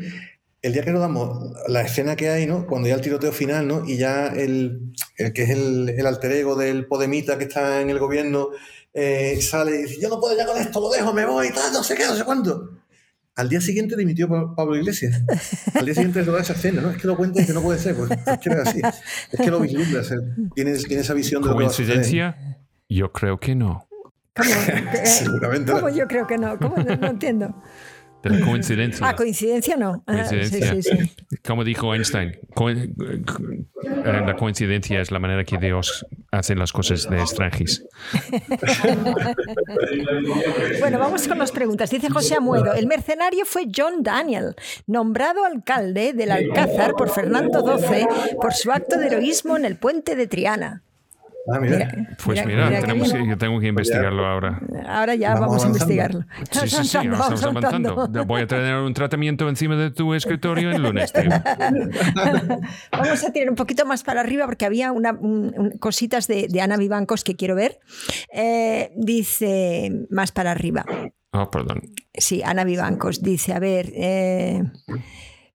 El 0.62 0.74
día 0.74 0.84
que 0.84 0.92
rodamos, 0.92 1.54
la 1.70 1.82
escena 1.82 2.18
que 2.18 2.30
hay, 2.30 2.46
¿no? 2.46 2.68
Cuando 2.68 2.90
ya 2.90 2.96
el 2.96 3.02
tiroteo 3.02 3.32
final, 3.32 3.66
¿no? 3.66 3.88
Y 3.88 3.96
ya 3.96 4.28
el, 4.28 4.92
el 5.18 5.32
que 5.32 5.44
es 5.44 5.52
el, 5.52 5.88
el, 5.98 6.06
alter 6.06 6.34
ego 6.34 6.58
del 6.58 6.86
Podemita 6.86 7.38
que 7.38 7.46
está 7.46 7.80
en 7.80 7.90
el 7.90 7.98
gobierno 7.98 8.50
eh, 8.94 9.40
sale 9.42 9.76
y 9.76 9.84
dice, 9.84 10.02
yo 10.02 10.10
no 10.10 10.20
puedo 10.20 10.36
ya 10.36 10.46
con 10.46 10.58
esto, 10.58 10.82
lo 10.82 10.90
dejo, 10.90 11.14
me 11.14 11.26
voy, 11.26 11.48
y 11.48 11.54
tal, 11.54 11.72
no 11.72 11.82
sé 11.82 11.96
qué, 11.96 12.06
no 12.08 12.16
sé 12.16 12.26
cuánto. 12.26 12.72
Al 13.40 13.48
día 13.48 13.62
siguiente 13.62 13.96
dimitió 13.96 14.28
Pablo 14.28 14.76
Iglesias. 14.76 15.24
Al 15.74 15.86
día 15.86 15.94
siguiente 15.94 16.26
de 16.26 16.40
esa 16.40 16.52
escena, 16.52 16.82
¿no? 16.82 16.92
Es 16.92 16.98
que 16.98 17.08
lo 17.08 17.16
cuenta 17.16 17.42
y 17.42 17.46
que 17.46 17.54
no 17.54 17.62
puede 17.62 17.80
ser, 17.80 17.96
pues, 17.96 18.12
es 18.12 18.38
que 18.40 18.50
así. 18.50 18.82
Es 19.32 19.40
que 19.40 19.50
lo 19.50 19.62
vislumbra, 19.62 20.02
tiene, 20.54 20.76
tiene, 20.76 21.02
esa 21.02 21.14
visión 21.14 21.42
de 21.42 21.50
¿Coincidencia? 21.50 22.60
Yo 22.90 23.14
creo 23.14 23.40
que 23.40 23.56
no. 23.56 23.88
¿Cómo? 24.36 24.50
Seguramente. 25.06 25.72
¿Cómo 25.72 25.88
yo 25.88 26.06
creo 26.10 26.28
que 26.28 26.38
no? 26.38 26.60
¿Cómo? 26.60 26.76
no 26.84 27.08
entiendo. 27.08 27.64
De 28.24 28.32
la 28.32 28.46
coincidencia. 28.46 29.08
Ah, 29.08 29.16
coincidencia 29.16 29.78
no. 29.78 30.04
Ah, 30.06 30.26
coincidencia. 30.28 30.74
sí, 30.74 30.84
sí, 30.84 30.98
sí. 30.98 31.38
Como 31.46 31.64
dijo 31.64 31.94
Einstein, 31.94 32.30
eh, 32.30 32.40
la 34.04 34.36
coincidencia 34.36 35.00
es 35.00 35.12
la 35.12 35.20
manera 35.20 35.46
que 35.46 35.58
Dios 35.58 36.06
hace 36.32 36.56
las 36.56 36.74
cosas 36.74 37.10
de 37.10 37.18
extranjis. 37.18 37.86
bueno, 40.82 41.00
vamos 41.00 41.30
con 41.30 41.40
las 41.40 41.54
preguntas. 41.54 41.90
Dice 41.90 42.10
José 42.10 42.36
Amuedo, 42.36 42.74
el 42.74 42.88
mercenario 42.88 43.46
fue 43.46 43.68
John 43.74 44.04
Daniel, 44.04 44.56
nombrado 44.86 45.46
alcalde 45.46 46.12
del 46.14 46.32
Alcázar 46.32 46.96
por 46.96 47.10
Fernando 47.10 47.62
XII 47.62 48.06
por 48.42 48.54
su 48.54 48.72
acto 48.72 48.98
de 48.98 49.08
heroísmo 49.08 49.56
en 49.56 49.64
el 49.64 49.78
puente 49.78 50.16
de 50.16 50.28
Triana. 50.28 50.84
Ah, 51.52 51.60
mira. 51.60 51.90
Pues 52.24 52.46
mira, 52.46 52.70
tenemos 52.80 53.12
que, 53.12 53.28
yo 53.28 53.38
tengo 53.38 53.60
que 53.60 53.68
investigarlo 53.68 54.26
ahora. 54.26 54.62
Ahora 54.88 55.16
ya 55.16 55.36
vamos, 55.36 55.64
a 55.64 55.68
investigarlo. 55.68 56.26
Sí, 56.52 56.68
sí, 56.68 56.86
sí, 56.86 56.98
estamos 57.04 57.44
avanzando. 57.44 58.08
Voy 58.26 58.42
a 58.42 58.48
tener 58.48 58.76
un 58.76 58.94
tratamiento 58.94 59.48
encima 59.50 59.76
de 59.76 59.92
tu 59.92 60.14
escritorio 60.14 60.72
el 60.72 60.82
lunes. 60.82 61.12
vamos 62.92 63.24
a 63.24 63.32
tirar 63.32 63.50
un 63.50 63.56
poquito 63.56 63.86
más 63.86 64.04
para 64.04 64.22
arriba 64.22 64.46
porque 64.46 64.66
había 64.66 64.92
una, 64.92 65.18
cositas 65.80 66.28
de, 66.28 66.48
Ana 66.62 66.78
Vivancos 66.78 67.24
que 67.24 67.36
quiero 67.36 67.56
ver. 67.56 67.80
Eh, 68.34 68.92
dice 68.96 70.08
más 70.10 70.32
para 70.32 70.52
arriba. 70.52 70.86
Oh, 71.32 71.50
perdón. 71.50 71.82
Sí, 72.14 72.42
Ana 72.44 72.64
Vivancos 72.64 73.22
dice, 73.22 73.54
a 73.54 73.60
ver... 73.60 73.92
Eh, 73.96 74.64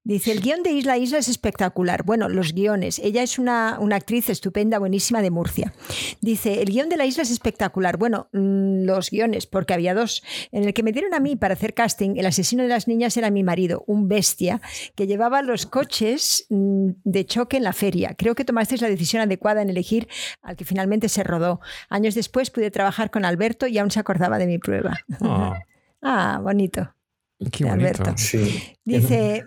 Dice, 0.06 0.32
el 0.32 0.42
guion 0.42 0.62
de 0.62 0.70
Isla 0.70 0.98
Isla 0.98 1.16
es 1.16 1.28
espectacular. 1.28 2.02
Bueno, 2.04 2.28
los 2.28 2.52
guiones. 2.52 2.98
Ella 2.98 3.22
es 3.22 3.38
una, 3.38 3.78
actriz 3.92 4.28
estupenda, 4.28 4.78
buenísima 4.78 5.22
de 5.22 5.30
Murcia. 5.30 5.72
Dice, 6.20 6.60
el 6.60 6.66
guion 6.66 6.90
de 6.90 6.98
la 6.98 7.06
isla 7.06 7.22
es 7.22 7.30
espectacular. 7.30 7.96
Bueno, 7.96 8.28
mm, 8.32 8.84
los 8.84 9.10
guiones, 9.10 9.46
porque 9.46 9.72
había 9.72 9.94
dos. 9.94 10.22
En 10.52 10.64
el 10.64 10.74
que 10.74 10.82
me 10.82 10.92
dieron 10.92 11.14
a 11.14 11.20
mí 11.20 11.36
para 11.36 11.54
hacer 11.54 11.72
casting, 11.72 12.16
el 12.16 12.26
asesino 12.26 12.64
de 12.64 12.68
las 12.68 12.86
niñas 12.86 13.16
era 13.16 13.30
mi 13.30 13.42
marido, 13.42 13.82
un 13.86 14.06
bestia, 14.06 14.60
que 14.94 15.06
llevaba 15.06 15.40
los 15.40 15.64
coches 15.64 16.46
mm, 16.50 16.90
de 17.04 17.24
choque 17.24 17.56
en 17.56 17.64
la 17.64 17.72
feria. 17.72 18.14
Creo 18.14 18.34
que 18.34 18.44
tomasteis 18.44 18.82
la 18.82 18.90
decisión 18.90 19.22
adecuada 19.22 19.62
en 19.62 19.70
elegir 19.70 20.06
al 20.42 20.56
que 20.56 20.66
finalmente 20.66 21.08
se 21.08 21.24
rodó. 21.24 21.60
Años 21.88 22.14
después 22.14 22.50
pude 22.50 22.70
trabajar 22.70 23.10
con 23.10 23.24
Alberto 23.24 23.66
y 23.66 23.78
aún 23.78 23.90
se 23.90 24.00
acordaba 24.00 24.36
de 24.36 24.46
mi 24.48 24.58
prueba. 24.58 24.98
ah, 25.22 25.60
ah 26.02 26.40
bonito. 26.42 26.94
Qué 27.50 27.64
bonito. 27.64 28.02
Dice, 28.86 29.46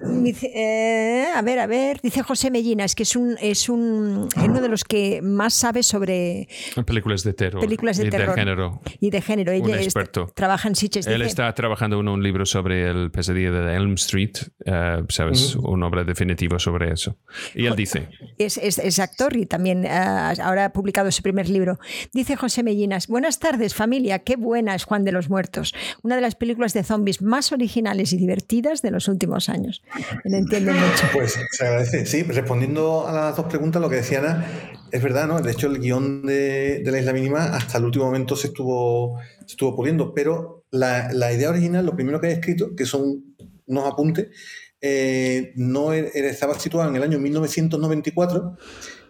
eh, 0.55 1.27
a 1.35 1.43
ver, 1.43 1.59
a 1.59 1.67
ver, 1.67 1.99
dice 2.01 2.23
José 2.23 2.49
Mellinas, 2.49 2.95
que 2.95 3.03
es 3.03 3.15
un, 3.15 3.37
es 3.39 3.69
un 3.69 4.27
uno 4.35 4.61
de 4.61 4.67
los 4.67 4.83
que 4.83 5.21
más 5.21 5.53
sabe 5.53 5.83
sobre 5.83 6.47
películas 6.87 7.23
de 7.23 7.33
terror, 7.33 7.61
películas 7.61 7.97
de, 7.97 8.07
y 8.07 8.09
terror 8.09 8.33
de 8.33 8.41
género. 8.41 8.81
Y 8.99 9.11
de 9.11 9.21
género. 9.21 9.51
Un 9.51 9.75
experto. 9.75 10.31
trabaja 10.33 10.67
en 10.67 10.75
Sitges. 10.75 11.05
Él 11.05 11.21
está 11.21 11.53
trabajando 11.53 11.99
en 11.99 12.07
un 12.07 12.23
libro 12.23 12.47
sobre 12.47 12.89
el 12.89 13.11
pesadilla 13.11 13.51
de 13.51 13.75
Elm 13.75 13.93
Street, 13.93 14.37
uh, 14.65 15.05
¿sabes? 15.09 15.55
Una 15.55 15.85
obra 15.85 16.03
definitiva 16.03 16.57
sobre 16.57 16.91
eso. 16.91 17.17
Y 17.53 17.67
él 17.67 17.75
dice... 17.75 18.09
Es, 18.39 18.57
es, 18.57 18.79
es 18.79 18.97
actor 18.97 19.37
y 19.37 19.45
también 19.45 19.85
uh, 19.85 20.41
ahora 20.41 20.65
ha 20.65 20.73
publicado 20.73 21.11
su 21.11 21.21
primer 21.21 21.47
libro. 21.47 21.79
Dice 22.11 22.35
José 22.35 22.63
Mellinas, 22.63 23.07
buenas 23.07 23.39
tardes 23.39 23.75
familia, 23.75 24.19
qué 24.19 24.35
buena 24.35 24.73
es 24.73 24.83
Juan 24.83 25.03
de 25.03 25.11
los 25.11 25.29
Muertos. 25.29 25.75
Una 26.01 26.15
de 26.15 26.21
las 26.21 26.33
películas 26.35 26.73
de 26.73 26.83
zombies 26.83 27.21
más 27.21 27.51
originales 27.51 27.86
originales 27.87 28.13
y 28.13 28.17
divertidas 28.17 28.81
de 28.81 28.91
los 28.91 29.07
últimos 29.07 29.49
años. 29.49 29.83
Me 30.23 30.37
entienden 30.37 30.75
mucho. 30.75 31.05
Pues 31.13 31.37
se 31.51 31.65
agradece. 31.65 32.05
Sí, 32.05 32.23
respondiendo 32.23 33.07
a 33.07 33.11
las 33.11 33.35
dos 33.35 33.45
preguntas, 33.47 33.81
lo 33.81 33.89
que 33.89 33.97
decía 33.97 34.19
Ana, 34.19 34.45
es 34.91 35.01
verdad, 35.01 35.27
¿no? 35.27 35.39
De 35.39 35.51
hecho, 35.51 35.67
el 35.67 35.79
guion 35.79 36.25
de, 36.25 36.81
la 36.85 36.99
Isla 36.99 37.13
Mínima 37.13 37.45
hasta 37.55 37.77
el 37.77 37.85
último 37.85 38.05
momento 38.05 38.35
se 38.35 38.47
estuvo, 38.47 39.19
estuvo 39.45 39.75
puliendo, 39.75 40.13
pero 40.13 40.65
la, 40.71 41.31
idea 41.31 41.49
original, 41.49 41.85
lo 41.85 41.95
primero 41.95 42.19
que 42.19 42.27
he 42.27 42.33
escrito, 42.33 42.75
que 42.75 42.85
son 42.85 43.35
unos 43.65 43.85
apuntes, 43.85 44.27
eh, 44.81 45.53
no 45.55 45.93
e, 45.93 46.11
estaba 46.13 46.57
situado 46.59 46.89
en 46.89 46.95
el 46.95 47.03
año 47.03 47.19
1994 47.19 48.57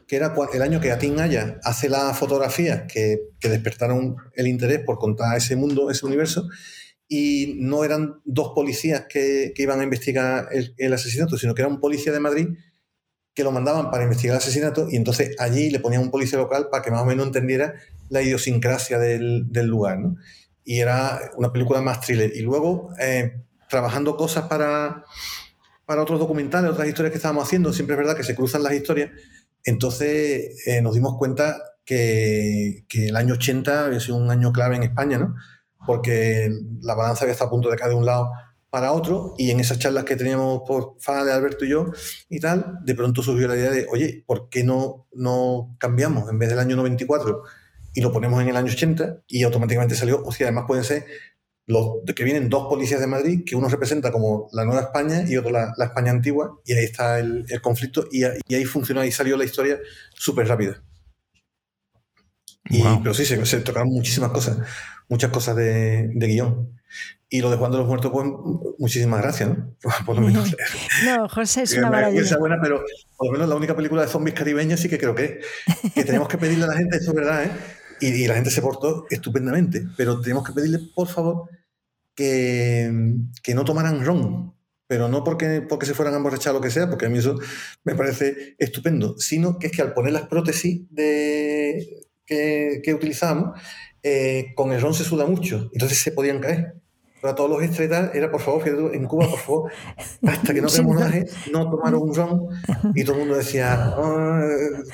que 0.08 0.16
era 0.16 0.34
el 0.54 0.62
año 0.62 0.80
que 0.80 0.92
Atin 0.92 1.20
Aya 1.20 1.60
hace 1.64 1.90
las 1.90 2.18
fotografías 2.18 2.84
que, 2.88 3.20
despertaron 3.42 4.16
el 4.36 4.48
interés 4.48 4.80
por 4.80 4.98
contar 4.98 5.36
ese 5.36 5.56
mundo, 5.58 5.92
ese 5.92 6.06
universo, 6.06 6.48
y 7.08 7.56
no 7.60 7.84
eran 7.84 8.22
dos 8.26 8.52
policías 8.54 9.06
que, 9.08 9.54
iban 9.56 9.80
a 9.80 9.84
investigar 9.84 10.50
el, 10.52 10.94
asesinato, 10.94 11.38
sino 11.38 11.56
que 11.56 11.62
era 11.62 11.70
un 11.70 11.80
policía 11.80 12.12
de 12.12 12.20
Madrid 12.20 12.48
que 13.34 13.44
lo 13.44 13.52
mandaban 13.52 13.92
para 13.92 14.04
investigar 14.04 14.36
el 14.36 14.42
asesinato 14.42 14.88
y 14.90 14.96
entonces 14.96 15.36
allí 15.38 15.70
le 15.70 15.80
ponían 15.80 16.02
un 16.02 16.12
policía 16.12 16.40
local 16.40 16.70
para 16.72 16.84
que 16.84 16.90
más 16.90 17.04
o 17.04 17.06
menos 17.06 17.28
entendiera 17.28 17.76
la 18.10 18.22
idiosincrasia 18.22 18.98
del, 18.98 19.48
lugar. 19.68 20.00
Y 20.64 20.80
era 20.80 21.20
una 21.38 21.54
película 21.54 21.82
más 21.82 22.02
thriller. 22.02 22.36
Y 22.36 22.42
luego, 22.42 22.90
eh, 23.00 23.44
trabajando 23.70 24.18
cosas 24.18 24.48
para, 24.48 25.06
para 25.86 26.02
otros 26.02 26.20
documentales, 26.20 26.72
otras 26.72 26.88
historias 26.88 27.12
que 27.12 27.18
estábamos 27.18 27.46
haciendo, 27.46 27.72
siempre 27.74 27.94
es 27.94 28.00
verdad 28.00 28.18
que 28.18 28.24
se 28.24 28.36
cruzan 28.36 28.64
las 28.64 28.74
historias, 28.74 29.12
entonces 29.64 30.66
eh, 30.66 30.82
nos 30.82 30.96
dimos 30.96 31.18
cuenta 31.18 31.58
que, 31.86 32.86
el 32.92 33.16
año 33.16 33.36
80 33.36 33.86
había 33.86 34.00
sido 34.00 34.18
un 34.18 34.30
año 34.30 34.52
clave 34.52 34.76
en 34.76 34.84
España, 34.84 35.18
¿no? 35.18 35.36
Porque 35.88 36.52
la 36.82 36.94
balanza 36.94 37.24
había 37.24 37.32
estado 37.32 37.48
a 37.48 37.52
punto 37.52 37.72
de 37.72 37.78
caer 37.78 37.92
de 37.92 37.98
un 37.98 38.06
lado 38.06 38.30
para 38.70 38.92
otro 38.92 39.34
y 39.38 39.50
en 39.50 39.60
esas 39.60 39.80
charlas 39.80 40.04
que 40.04 40.16
teníamos 40.16 40.62
por 40.68 40.98
Fade, 41.00 41.32
Alberto 41.32 41.66
y 41.66 41.70
yo 41.70 41.88
y 42.30 42.40
tal, 42.40 42.80
de 42.84 42.94
pronto 42.96 43.24
surgió 43.24 43.48
la 43.48 43.56
idea 43.56 43.72
de, 43.72 43.88
oye, 43.90 44.24
¿por 44.28 44.50
qué 44.50 44.64
no, 44.64 45.08
no 45.14 45.76
cambiamos 45.80 46.30
en 46.30 46.38
vez 46.38 46.50
del 46.50 46.60
año 46.60 46.76
94 46.76 47.44
y 47.94 48.02
lo 48.02 48.12
ponemos 48.12 48.42
en 48.42 48.50
el 48.50 48.58
año 48.58 48.72
80? 48.72 49.24
Y 49.28 49.44
automáticamente 49.44 49.96
salió, 49.96 50.22
o 50.24 50.32
sea, 50.32 50.48
además 50.48 50.66
pueden 50.68 50.84
ser 50.84 51.06
los, 51.68 52.00
que 52.16 52.24
vienen 52.24 52.50
dos 52.50 52.68
policías 52.68 53.02
de 53.02 53.08
Madrid, 53.08 53.44
que 53.46 53.56
uno 53.56 53.68
representa 53.68 54.12
como 54.12 54.48
la 54.54 54.64
Nueva 54.64 54.84
España 54.84 55.24
y 55.28 55.36
otro 55.36 55.52
la, 55.52 55.74
España 55.78 56.12
antigua, 56.12 56.60
y 56.66 56.74
ahí 56.74 56.86
está 56.86 57.20
el, 57.20 57.46
conflicto, 57.62 58.08
y, 58.10 58.24
ahí 58.24 58.66
funcionó, 58.66 59.02
ahí 59.02 59.12
salió 59.12 59.36
la 59.36 59.44
historia 59.44 59.78
súper 60.14 60.48
rápida. 60.48 60.82
Pero 62.64 63.14
sí, 63.14 63.26
se, 63.26 63.60
tocaron 63.60 63.90
muchísimas 63.90 64.32
cosas, 64.32 64.58
muchas 65.10 65.32
cosas 65.32 65.56
de, 65.56 66.12
guion. 66.14 66.78
Y 67.30 67.42
lo 67.42 67.52
de 67.52 67.58
Juan 67.58 67.72
de 67.72 67.80
los 67.80 67.88
Muertos, 67.88 68.12
pues 68.12 68.26
muchísimas 68.80 69.22
gracias, 69.22 69.50
¿no? 69.50 69.76
Por 70.06 70.16
lo 70.16 70.22
menos. 70.22 70.56
no, 71.06 71.28
José 71.28 71.64
es 71.64 71.74
una 71.74 71.90
maravilla. 71.90 72.38
buena, 72.38 72.58
pero 72.62 72.84
por 73.18 73.28
lo 73.28 73.34
menos 73.34 73.50
la 73.50 73.56
única 73.56 73.76
película 73.76 74.04
de 74.04 74.08
zombies 74.08 74.36
caribeños 74.36 74.80
sí 74.80 74.88
que 74.88 74.98
creo 74.98 75.14
que, 75.14 75.42
que 75.94 76.04
tenemos 76.06 76.28
que 76.28 76.38
pedirle 76.38 76.66
a 76.66 76.68
la 76.68 76.78
gente, 76.78 76.98
esto 76.98 77.12
es 77.12 77.16
verdad, 77.16 77.44
¿eh? 77.46 77.52
Y, 78.00 78.08
y, 78.08 78.28
la 78.28 78.36
gente 78.36 78.52
se 78.52 78.62
portó 78.62 79.08
estupendamente, 79.10 79.84
pero 79.98 80.22
tenemos 80.22 80.46
que 80.46 80.54
pedirle, 80.54 80.80
por 80.96 81.08
favor, 81.08 81.50
que, 82.18 83.54
no 83.54 83.64
tomaran 83.64 84.04
ron, 84.04 84.54
pero 84.88 85.08
no 85.08 85.24
porque, 85.24 85.62
porque 85.62 85.86
se 85.86 85.94
fueran 85.94 86.16
a 86.16 86.18
emborrachar 86.18 86.52
o 86.52 86.56
lo 86.56 86.62
que 86.62 86.72
sea, 86.72 86.90
porque 86.90 87.06
a 87.06 87.10
mí 87.10 87.20
eso 87.20 87.40
me 87.84 87.96
parece 87.96 88.56
estupendo, 88.58 89.18
sino 89.20 89.60
que 89.60 89.68
es 89.68 89.74
que 89.74 89.84
al 89.84 89.94
poner 89.94 90.14
las 90.14 90.28
prótesis 90.28 90.88
de, 90.90 92.08
que, 92.26 92.82
que 92.84 92.94
utilizamos, 92.94 93.60
eh, 94.08 94.54
con 94.56 94.72
el 94.72 94.82
ron 94.82 94.94
se 94.94 95.04
suda 95.04 95.26
mucho, 95.26 95.70
entonces 95.74 95.98
se 96.00 96.12
podían 96.12 96.40
caer. 96.40 96.76
Para 97.22 97.34
todos 97.34 97.50
los 97.50 97.64
extretas 97.64 98.14
era, 98.14 98.32
por 98.32 98.40
favor, 98.40 98.68
en 98.94 99.06
Cuba, 99.06 99.28
por 99.28 99.40
favor, 99.40 99.72
hasta 100.28 100.54
que 100.54 100.62
no 100.62 100.70
se 100.70 100.84
monaje, 100.84 101.26
no 101.52 101.68
tomaron 101.70 102.04
un 102.04 102.14
ron 102.14 102.48
y 102.94 103.04
todo 103.04 103.16
el 103.16 103.22
mundo 103.22 103.36
decía, 103.36 103.74
ah", 103.74 104.48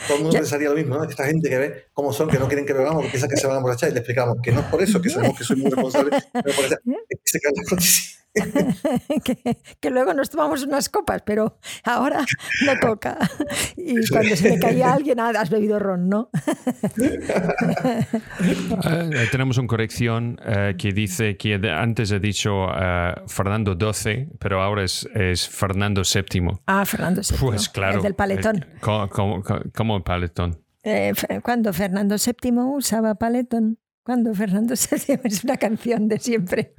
todo 0.07 0.17
el 0.17 0.23
mundo 0.23 0.37
pensaría 0.37 0.69
lo 0.69 0.75
mismo, 0.75 0.95
¿no? 0.95 1.03
Esta 1.03 1.25
gente 1.25 1.49
que 1.49 1.57
ve 1.57 1.85
cómo 1.93 2.13
son, 2.13 2.29
que 2.29 2.39
no 2.39 2.47
quieren 2.47 2.65
que 2.65 2.71
bebamos, 2.71 3.03
que 3.03 3.09
piensan 3.09 3.29
que 3.29 3.35
se 3.35 3.45
van 3.45 3.57
a 3.57 3.59
emborrachar 3.59 3.89
y 3.89 3.93
le 3.93 3.99
explicamos 3.99 4.37
que 4.41 4.53
no 4.53 4.61
es 4.61 4.65
por 4.67 4.81
eso, 4.81 5.01
que 5.01 5.09
sabemos 5.09 5.37
que 5.37 5.43
soy 5.43 5.57
muy 5.57 5.69
responsable, 5.69 6.11
pero 6.31 6.55
por 6.55 6.65
eso 6.65 6.77
es 7.09 7.19
que 7.23 7.29
se 7.29 7.39
caen 7.41 7.55
las 7.57 7.65
prótesis. 7.67 8.22
que, 9.79 9.89
luego 9.89 10.13
nos 10.13 10.29
tomamos 10.29 10.63
unas 10.63 10.89
copas, 10.89 11.21
pero 11.25 11.57
ahora 11.83 12.25
no 12.65 12.79
toca. 12.79 13.17
Y 13.77 14.07
cuando 14.09 14.35
se 14.35 14.49
le 14.49 14.59
caía 14.59 14.89
a 14.89 14.93
alguien, 14.93 15.19
ah, 15.19 15.31
has 15.37 15.49
bebido 15.49 15.79
ron, 15.79 16.09
¿no? 16.09 16.29
Eh, 18.43 19.27
tenemos 19.31 19.57
una 19.57 19.67
corrección 19.67 20.39
eh, 20.45 20.75
que 20.77 20.91
dice 20.91 21.37
que 21.37 21.55
antes 21.55 22.11
he 22.11 22.19
dicho 22.19 22.67
eh, 22.75 23.13
Fernando 23.27 23.77
XII, 23.79 24.29
pero 24.39 24.61
ahora 24.61 24.83
es, 24.83 25.07
es, 25.13 25.47
Fernando 25.47 26.01
VII. 26.01 26.59
Ah, 26.65 26.85
Fernando 26.85 27.21
VII. 27.21 27.37
Pues 27.39 27.69
claro. 27.69 27.97
El 27.97 28.03
del 28.03 28.15
paletón. 28.15 28.65
¿Cómo, 28.81 29.97
el 29.97 30.03
paletón? 30.03 30.59
cuando 31.43 31.71
Fernando 31.73 32.15
VII 32.15 32.51
usaba 32.75 33.15
paletón. 33.15 33.79
Cuando 34.03 34.33
Fernando 34.33 34.73
VII 34.73 35.19
es 35.23 35.43
una 35.43 35.57
canción 35.57 36.07
de 36.09 36.19
siempre. 36.19 36.75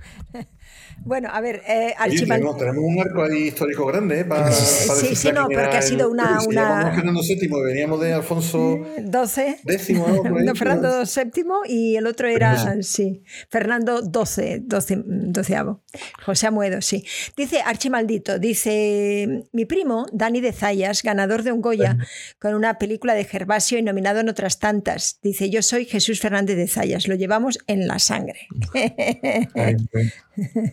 Bueno, 1.04 1.28
a 1.30 1.40
ver, 1.40 1.62
eh, 1.66 1.94
tenemos, 2.08 2.56
un 2.76 3.00
arco 3.00 3.22
ahí 3.24 3.48
histórico 3.48 3.84
grande, 3.86 4.20
¿eh? 4.20 4.24
Para, 4.24 4.50
sí, 4.50 5.14
sí, 5.14 5.32
no, 5.32 5.44
porque 5.44 5.76
ha 5.76 5.82
sido 5.82 6.10
una. 6.10 6.40
Si 6.40 6.48
una... 6.48 6.92
Fernando 6.94 7.20
VII, 7.20 7.48
veníamos 7.62 8.00
de 8.00 8.14
Alfonso 8.14 8.78
XII. 8.96 9.56
Décimo, 9.64 10.06
¿no? 10.08 10.54
Fernando 10.54 11.02
VII 11.02 11.44
y 11.66 11.96
el 11.96 12.06
otro 12.06 12.28
era, 12.28 12.82
sí, 12.82 13.22
Fernando 13.50 14.00
XII, 14.00 14.64
doceavo. 14.66 15.82
José 16.24 16.46
Amuedo, 16.46 16.80
sí. 16.80 17.04
Dice 17.36 17.60
Archimaldito, 17.64 18.38
dice 18.38 19.44
mi 19.52 19.66
primo, 19.66 20.06
Dani 20.12 20.40
de 20.40 20.52
Zayas, 20.52 21.02
ganador 21.02 21.42
de 21.42 21.52
un 21.52 21.60
Goya 21.60 21.98
con 22.38 22.54
una 22.54 22.78
película 22.78 23.14
de 23.14 23.24
Gervasio 23.24 23.78
y 23.78 23.82
nominado 23.82 24.20
en 24.20 24.28
otras 24.28 24.58
tantas. 24.58 25.18
Dice, 25.22 25.50
yo 25.50 25.62
soy 25.62 25.84
Jesús 25.84 26.20
Fernández 26.20 26.56
de 26.56 26.68
Zayas, 26.68 27.08
lo 27.08 27.14
llevamos 27.14 27.58
en 27.66 27.86
la 27.86 27.98
sangre. 27.98 28.48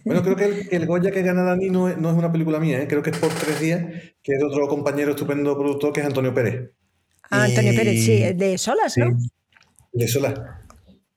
Bueno, 0.06 0.24
creo 0.24 0.36
que 0.36 0.68
el, 0.76 0.86
Goya 0.86 1.12
que 1.12 1.22
gana 1.22 1.44
Dani 1.44 1.70
no 1.70 1.90
es, 1.90 1.98
no 1.98 2.10
es 2.10 2.16
una 2.16 2.32
película 2.32 2.60
mía, 2.60 2.82
¿eh? 2.82 2.88
creo 2.88 3.02
que 3.02 3.12
es 3.12 3.18
por 3.18 3.30
tres 3.30 3.60
días, 3.60 3.84
que 4.24 4.34
es 4.34 4.44
otro 4.44 4.68
compañero 4.68 5.12
estupendo 5.12 5.58
productor 5.58 5.94
que 5.94 6.02
es 6.02 6.06
Antonio 6.06 6.34
Pérez. 6.34 6.72
Ah, 7.30 7.44
Antonio 7.44 7.74
Pérez, 7.76 8.04
sí, 8.04 8.34
de 8.34 8.58
Solas, 8.58 8.98
¿no? 8.98 9.18
de 9.94 10.08
Solas. 10.08 10.34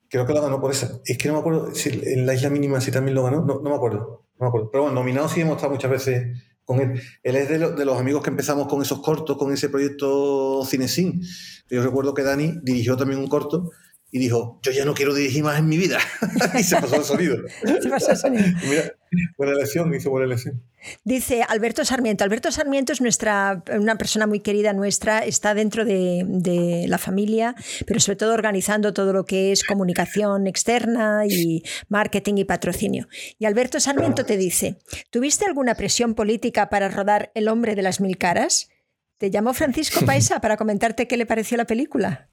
Creo 0.09 0.25
que 0.25 0.33
lo 0.33 0.41
ganó 0.41 0.61
por 0.61 0.71
esa. 0.71 0.99
Es 1.05 1.17
que 1.17 1.27
no 1.27 1.33
me 1.33 1.39
acuerdo 1.39 1.73
si 1.73 1.89
en 1.89 2.25
la 2.25 2.33
isla 2.33 2.49
mínima 2.49 2.79
si 2.79 2.91
también 2.91 3.15
lo 3.15 3.23
ganó, 3.23 3.43
no, 3.43 3.61
no 3.61 3.69
me 3.69 3.75
acuerdo. 3.75 4.27
No 4.37 4.45
me 4.45 4.47
acuerdo. 4.47 4.69
Pero 4.71 4.83
bueno, 4.83 4.95
nominado 4.95 5.27
sí 5.27 5.41
hemos 5.41 5.55
estado 5.55 5.73
muchas 5.73 5.91
veces 5.91 6.41
con 6.63 6.79
él. 6.79 7.01
Él 7.23 7.35
es 7.35 7.49
de, 7.49 7.57
de, 7.57 7.85
los 7.85 7.99
amigos 7.99 8.23
que 8.23 8.29
empezamos 8.29 8.67
con 8.67 8.81
esos 8.81 9.01
cortos, 9.01 9.37
con 9.37 9.51
ese 9.51 9.69
proyecto 9.69 10.63
Cinesin. 10.65 11.21
Yo 11.69 11.83
recuerdo 11.83 12.13
que 12.13 12.23
Dani 12.23 12.59
dirigió 12.63 12.95
también 12.97 13.19
un 13.19 13.27
corto 13.27 13.71
y 14.15 14.17
dijo, 14.17 14.61
yo 14.61 14.71
ya 14.71 14.85
no 14.85 14.93
quiero 14.93 15.13
dirigir 15.13 15.43
más 15.43 15.59
en 15.59 15.67
mi 15.67 15.77
vida. 15.77 15.99
y 16.57 16.63
se 16.63 16.77
pasó 16.77 16.95
el 16.95 17.03
sonido. 17.03 17.37
se 17.81 17.89
pasó 17.89 18.11
el 18.11 18.17
sonido. 18.17 18.45
Mira, 18.65 18.95
buena 19.37 19.51
elección, 19.51 19.93
hizo 19.93 20.09
buena 20.09 20.25
elección. 20.25 20.63
Dice 21.03 21.43
Alberto 21.45 21.83
Sarmiento. 21.83 22.23
Alberto 22.23 22.49
Sarmiento 22.49 22.93
es 22.93 23.01
nuestra, 23.01 23.61
una 23.77 23.97
persona 23.97 24.25
muy 24.25 24.39
querida 24.39 24.71
nuestra, 24.71 25.19
está 25.19 25.53
dentro 25.53 25.83
de, 25.83 26.23
de, 26.25 26.85
la 26.87 26.97
familia, 26.97 27.55
pero 27.85 27.99
sobre 27.99 28.15
todo 28.15 28.33
organizando 28.33 28.93
todo 28.93 29.11
lo 29.11 29.25
que 29.25 29.51
es 29.51 29.65
comunicación 29.65 30.47
externa 30.47 31.25
y 31.27 31.63
marketing 31.89 32.35
y 32.37 32.45
patrocinio. 32.45 33.09
Y 33.37 33.43
Alberto 33.43 33.81
Sarmiento 33.81 34.25
te 34.25 34.37
dice, 34.37 34.77
¿tuviste 35.09 35.43
alguna 35.43 35.75
presión 35.75 36.15
política 36.15 36.69
para 36.69 36.87
rodar 36.87 37.33
El 37.35 37.49
hombre 37.49 37.75
de 37.75 37.81
las 37.81 37.99
mil 37.99 38.17
caras? 38.17 38.69
¿Te 39.17 39.29
llamó 39.29 39.53
Francisco 39.53 39.99
Paisa 40.05 40.39
para 40.39 40.55
comentarte 40.55 41.05
qué 41.05 41.17
le 41.17 41.25
pareció 41.25 41.57
la 41.57 41.65
película? 41.65 42.29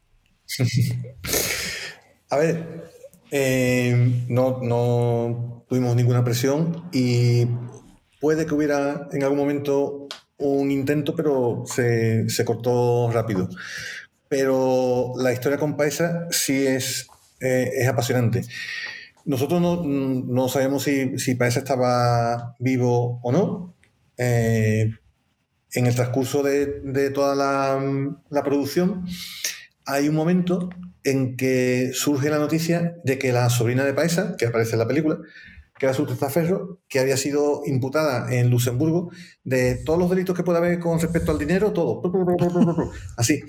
A 2.31 2.37
ver, 2.37 2.91
eh, 3.31 4.25
no, 4.29 4.61
no 4.63 5.65
tuvimos 5.69 5.97
ninguna 5.97 6.25
presión 6.25 6.89
y 6.93 7.47
puede 8.21 8.47
que 8.47 8.55
hubiera 8.55 9.09
en 9.13 9.23
algún 9.23 9.39
momento 9.39 10.09
un 10.39 10.71
intento, 10.71 11.15
pero 11.15 11.65
se, 11.67 12.27
cortó 12.45 13.11
rápido. 13.13 13.49
Pero 14.29 15.13
la 15.17 15.33
historia 15.33 15.59
con 15.59 15.77
Paisa 15.77 16.27
sí 16.31 16.67
es, 16.67 17.07
eh, 17.41 17.71
es 17.75 17.89
apasionante. 17.89 18.43
Nosotros 19.25 19.61
no, 19.63 20.49
sabemos 20.49 20.83
si, 20.83 21.19
si, 21.19 21.35
Paisa 21.37 21.61
estaba 21.61 22.57
vivo 22.59 23.21
o 23.23 23.33
no. 23.33 23.75
Eh, 24.17 24.91
en 25.75 25.87
el 25.87 25.95
transcurso 25.95 26.43
de, 26.43 27.11
toda 27.11 27.35
la, 27.35 27.81
la 28.31 28.43
producción 28.43 29.07
hay 29.87 30.09
un 30.09 30.15
momento 30.15 30.71
en 31.05 31.37
que 31.37 31.91
surge 31.95 32.31
la 32.31 32.39
noticia 32.39 32.97
de 33.05 33.19
que 33.19 33.33
la 33.33 33.51
sobrina 33.51 33.85
de 33.85 33.95
Paisa, 33.95 34.37
que 34.39 34.47
aparece 34.47 34.73
en 34.73 34.79
la 34.81 34.89
película, 34.89 35.19
que 35.79 35.87
era 35.87 35.95
su 35.95 36.07
testaferro, 36.07 36.81
que 36.89 37.01
había 37.01 37.17
sido 37.17 37.63
imputada 37.67 38.33
en 38.33 38.51
Luxemburgo 38.51 39.11
de 39.43 39.77
todos 39.85 39.99
los 39.99 40.09
delitos 40.11 40.37
que 40.37 40.45
puede 40.45 40.59
haber 40.59 40.79
con 40.79 41.01
respecto 41.01 41.33
al 41.33 41.39
dinero, 41.39 41.73
todo. 41.73 42.03
Así. 43.17 43.41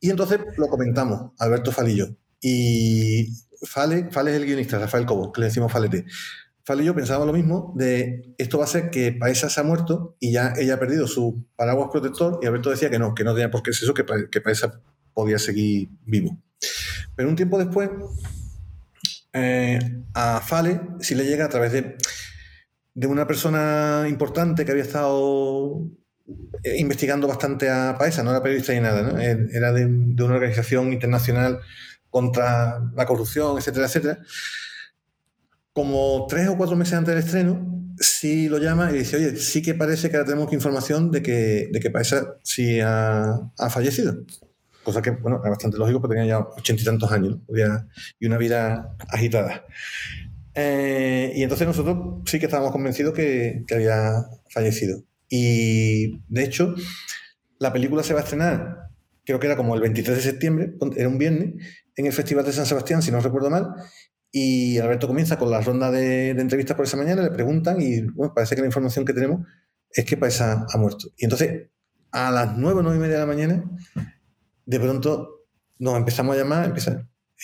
Y 0.00 0.10
entonces 0.10 0.40
lo 0.56 0.66
comentamos, 0.66 1.32
Alberto 1.38 1.70
Falillo. 1.70 2.08
Y 2.40 3.28
Fale, 3.62 4.10
Fale 4.10 4.32
es 4.32 4.38
el 4.38 4.46
guionista, 4.46 4.78
Rafael 4.78 5.06
Cobo, 5.06 5.30
que 5.30 5.42
le 5.42 5.46
decimos 5.46 5.70
Falete. 5.70 6.06
Fale 6.64 6.82
y 6.82 6.86
lo 6.86 7.32
mismo 7.32 7.72
de 7.76 8.34
esto 8.38 8.58
va 8.58 8.64
a 8.64 8.68
ser 8.68 8.90
que 8.90 9.12
Paesa 9.12 9.48
se 9.48 9.60
ha 9.60 9.64
muerto 9.64 10.16
y 10.20 10.32
ya 10.32 10.52
ella 10.56 10.74
ha 10.74 10.78
perdido 10.78 11.06
su 11.06 11.46
paraguas 11.56 11.88
protector 11.90 12.38
y 12.42 12.46
Alberto 12.46 12.70
decía 12.70 12.90
que 12.90 12.98
no, 12.98 13.14
que 13.14 13.24
no 13.24 13.32
tenía 13.34 13.50
por 13.50 13.62
qué 13.62 13.72
ser 13.72 13.84
eso, 13.84 13.94
que 13.94 14.40
Paesa 14.40 14.80
podía 15.14 15.38
seguir 15.38 15.88
vivo. 16.04 16.38
Pero 17.16 17.28
un 17.28 17.36
tiempo 17.36 17.58
después, 17.58 17.90
eh, 19.32 19.78
a 20.14 20.40
Fale 20.40 20.80
sí 21.00 21.14
le 21.14 21.24
llega 21.24 21.44
a 21.44 21.48
través 21.48 21.72
de, 21.72 21.96
de 22.94 23.06
una 23.06 23.26
persona 23.26 24.06
importante 24.08 24.64
que 24.64 24.72
había 24.72 24.84
estado 24.84 25.86
eh, 26.62 26.76
investigando 26.78 27.26
bastante 27.26 27.70
a 27.70 27.96
Paesa, 27.98 28.22
no 28.22 28.30
era 28.30 28.42
periodista 28.42 28.72
ni 28.72 28.80
nada, 28.80 29.02
¿no? 29.02 29.18
Eh, 29.18 29.48
era 29.52 29.72
de, 29.72 29.86
una 29.86 30.34
organización 30.34 30.92
internacional 30.92 31.60
contra 32.08 32.80
la 32.94 33.06
corrupción, 33.06 33.58
etcétera, 33.58 33.86
etcétera 33.86 34.18
como 35.72 36.26
tres 36.28 36.48
o 36.48 36.56
cuatro 36.56 36.76
meses 36.76 36.94
antes 36.94 37.14
del 37.14 37.24
estreno, 37.24 37.94
sí 37.96 38.48
lo 38.48 38.58
llama 38.58 38.90
y 38.90 38.98
dice, 38.98 39.16
oye, 39.16 39.36
sí 39.36 39.62
que 39.62 39.74
parece 39.74 40.10
que 40.10 40.16
ahora 40.16 40.26
tenemos 40.26 40.52
información 40.52 41.10
de 41.10 41.22
que, 41.22 41.68
de 41.72 41.80
que 41.80 41.90
Paesa 41.90 42.36
sí 42.42 42.80
ha, 42.80 43.50
fallecido. 43.70 44.24
Cosa 44.82 45.02
que, 45.02 45.10
bueno, 45.10 45.40
era 45.40 45.50
bastante 45.50 45.76
lógico 45.76 46.00
porque 46.00 46.16
tenía 46.16 46.30
ya 46.30 46.38
ochenta 46.38 46.82
y 46.82 46.84
tantos 46.84 47.12
años 47.12 47.38
y 48.18 48.26
una 48.26 48.38
vida 48.38 48.96
agitada. 49.08 49.64
Eh, 50.54 51.32
y 51.36 51.42
entonces 51.42 51.66
nosotros 51.66 52.22
sí 52.26 52.38
que 52.38 52.46
estábamos 52.46 52.72
convencidos 52.72 53.14
que, 53.14 53.64
había 53.72 54.26
fallecido. 54.50 55.02
Y 55.28 56.22
de 56.28 56.44
hecho, 56.44 56.74
la 57.58 57.72
película 57.72 58.02
se 58.02 58.14
va 58.14 58.20
a 58.20 58.22
estrenar, 58.24 58.90
creo 59.24 59.38
que 59.38 59.46
era 59.46 59.56
como 59.56 59.74
el 59.74 59.80
23 59.80 60.16
de 60.16 60.22
septiembre, 60.22 60.74
era 60.96 61.08
un 61.08 61.18
viernes, 61.18 61.54
en 61.96 62.06
el 62.06 62.12
Festival 62.12 62.44
de 62.44 62.52
San 62.52 62.66
Sebastián, 62.66 63.02
si 63.02 63.12
no 63.12 63.20
recuerdo 63.20 63.50
mal, 63.50 63.74
y 64.32 64.78
Alberto 64.78 65.06
comienza 65.06 65.38
con 65.38 65.50
la 65.50 65.60
ronda 65.60 65.90
de, 65.90 66.30
entrevistas 66.30 66.76
por 66.76 66.86
esa 66.86 66.96
mañana, 66.96 67.22
le 67.22 67.30
preguntan 67.30 67.80
y 67.80 68.02
bueno, 68.02 68.32
parece 68.34 68.54
que 68.54 68.62
la 68.62 68.66
información 68.66 69.04
que 69.04 69.12
tenemos 69.12 69.46
es 69.92 70.04
que 70.04 70.16
Paesa 70.16 70.66
ha 70.72 70.78
muerto. 70.78 71.08
Y 71.16 71.24
entonces, 71.24 71.68
a 72.12 72.30
las 72.30 72.56
nueve 72.56 72.80
o 72.80 72.82
nueve 72.82 72.98
y 72.98 73.00
media 73.00 73.14
de 73.14 73.20
la 73.20 73.26
mañana, 73.26 73.64
de 74.70 74.78
pronto 74.78 75.46
nos 75.80 75.96
empezamos 75.96 76.36
a 76.36 76.38
llamar 76.38 76.72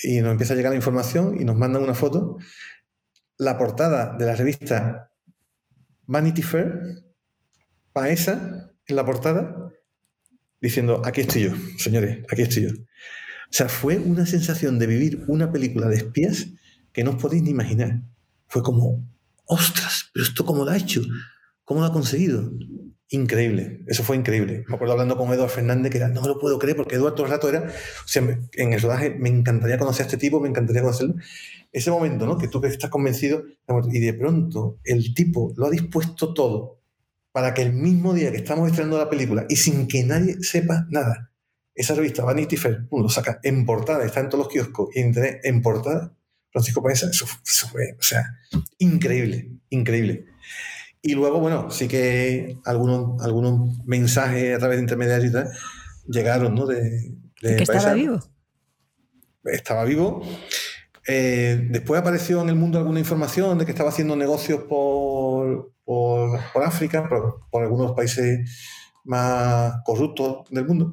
y 0.05 0.21
nos 0.21 0.31
empieza 0.31 0.55
a 0.55 0.57
llegar 0.57 0.71
la 0.71 0.77
información 0.77 1.41
y 1.41 1.45
nos 1.45 1.57
mandan 1.57 1.83
una 1.83 1.95
foto. 1.95 2.39
La 3.37 3.59
portada 3.59 4.17
de 4.17 4.27
la 4.27 4.37
revista 4.37 5.11
Vanity 6.05 6.43
Fair, 6.43 7.03
Paesa, 7.93 8.71
en 8.87 8.95
la 8.95 9.05
portada, 9.05 9.73
diciendo, 10.61 11.03
aquí 11.05 11.23
estoy 11.23 11.43
yo, 11.45 11.51
señores, 11.79 12.25
aquí 12.31 12.43
estoy 12.43 12.63
yo. 12.69 12.71
O 12.71 13.53
sea, 13.53 13.69
fue 13.69 13.99
una 13.99 14.25
sensación 14.25 14.79
de 14.79 14.87
vivir 14.87 15.25
una 15.27 15.51
película 15.51 15.89
de 15.89 15.97
espías 15.97 16.47
que 16.93 17.03
no 17.03 17.13
os 17.13 17.17
podéis 17.21 17.43
ni 17.43 17.51
imaginar. 17.51 18.03
Fue 18.47 18.63
como, 18.63 19.05
ostras, 19.47 20.11
pero 20.15 20.25
esto 20.25 20.47
cómo 20.47 20.65
lo 20.65 20.71
ha 20.71 20.77
hecho, 20.77 21.03
cómo 21.65 21.81
lo 21.81 21.87
ha 21.87 21.93
conseguido. 21.93 22.53
Increíble, 23.11 23.83
eso 23.87 24.03
fue 24.03 24.17
increíble. 24.17 24.65
Me 24.67 24.75
acuerdo 24.75 24.93
hablando 24.93 25.17
con 25.17 25.29
Eduardo 25.29 25.49
Fernández 25.49 25.93
que 25.93 25.99
era, 25.99 26.09
no 26.09 26.27
lo 26.27 26.41
puedo 26.41 26.59
creer, 26.59 26.77
porque 26.77 26.97
Eduardo 26.97 27.15
todo 27.15 27.27
el 27.27 27.33
rato 27.33 27.49
era, 27.49 27.61
o 27.61 28.09
sea, 28.09 28.23
en 28.53 28.73
el 28.73 28.81
rodaje 28.81 29.11
me 29.11 29.29
encantaría 29.29 29.79
conocer 29.79 30.03
a 30.03 30.07
este 30.07 30.17
tipo, 30.17 30.41
me 30.41 30.49
encantaría 30.49 30.83
conocerlo. 30.83 31.15
Ese 31.73 31.91
momento, 31.91 32.27
¿no? 32.27 32.37
Que 32.37 32.49
tú 32.49 32.61
que 32.61 32.67
estás 32.67 32.91
convencido, 32.91 33.45
y 33.93 34.01
de 34.01 34.15
pronto 34.15 34.81
el 34.83 35.15
tipo 35.15 35.53
lo 35.57 35.67
ha 35.67 35.71
dispuesto 35.71 36.35
todo 36.35 36.81
para 37.31 37.55
que 37.55 37.63
el 37.63 37.75
mismo 37.75 38.15
día 38.15 38.33
que 38.33 38.39
estamos 38.39 38.69
estrenando 38.69 38.99
la 38.99 39.11
película 39.11 39.45
y 39.49 39.57
sin 39.57 39.87
que 39.87 40.03
nadie 40.03 40.43
sepa 40.43 40.87
nada, 40.89 41.31
esa 41.75 41.95
revista 41.95 42.25
Vanity 42.25 42.57
Fair, 42.57 42.89
lo 42.91 43.09
saca 43.11 43.39
en 43.43 43.67
portada, 43.67 44.05
está 44.05 44.21
en 44.21 44.31
todos 44.31 44.45
los 44.45 44.53
kioscos 44.53 44.89
y 44.95 45.01
en 45.01 45.15
en 45.45 45.63
portada, 45.63 46.17
Francisco 46.51 46.83
Paesa, 46.83 47.11
eso, 47.11 47.27
fue, 47.71 47.95
o 47.99 48.03
sea, 48.03 48.25
increíble, 48.79 49.51
increíble. 49.69 50.25
Y 51.03 51.15
luego, 51.15 51.41
bueno, 51.41 51.71
sí 51.71 51.89
que 51.89 52.59
algunos, 52.65 53.23
algunos 53.23 53.85
mensajes 53.87 54.57
a 54.57 54.59
través 54.59 54.79
de 54.79 54.83
intermediarios 54.83 55.31
y 55.31 55.33
tal 55.33 55.51
llegaron, 56.09 56.55
¿no? 56.55 56.67
De, 56.67 57.13
de 57.43 57.57
que 57.57 57.63
estaba 57.63 57.95
vivo. 57.95 58.21
Estaba 59.45 59.85
vivo. 59.85 60.23
Eh, 61.07 61.69
después 61.71 62.01
apareció 62.01 62.43
en 62.43 62.49
el 62.49 62.57
mundo 62.57 62.79
alguna 62.79 62.99
información 62.99 63.59
de 63.59 63.65
que 63.65 63.71
estaba 63.71 63.91
haciendo 63.91 64.17
negocios 64.17 64.65
por, 64.65 65.73
por, 65.85 66.41
por 66.53 66.63
África, 66.65 67.09
por, 67.09 67.49
por, 67.49 67.63
algunos 67.63 67.93
países 67.93 68.51
más 69.05 69.75
corruptos 69.85 70.51
del 70.51 70.67
mundo. 70.67 70.93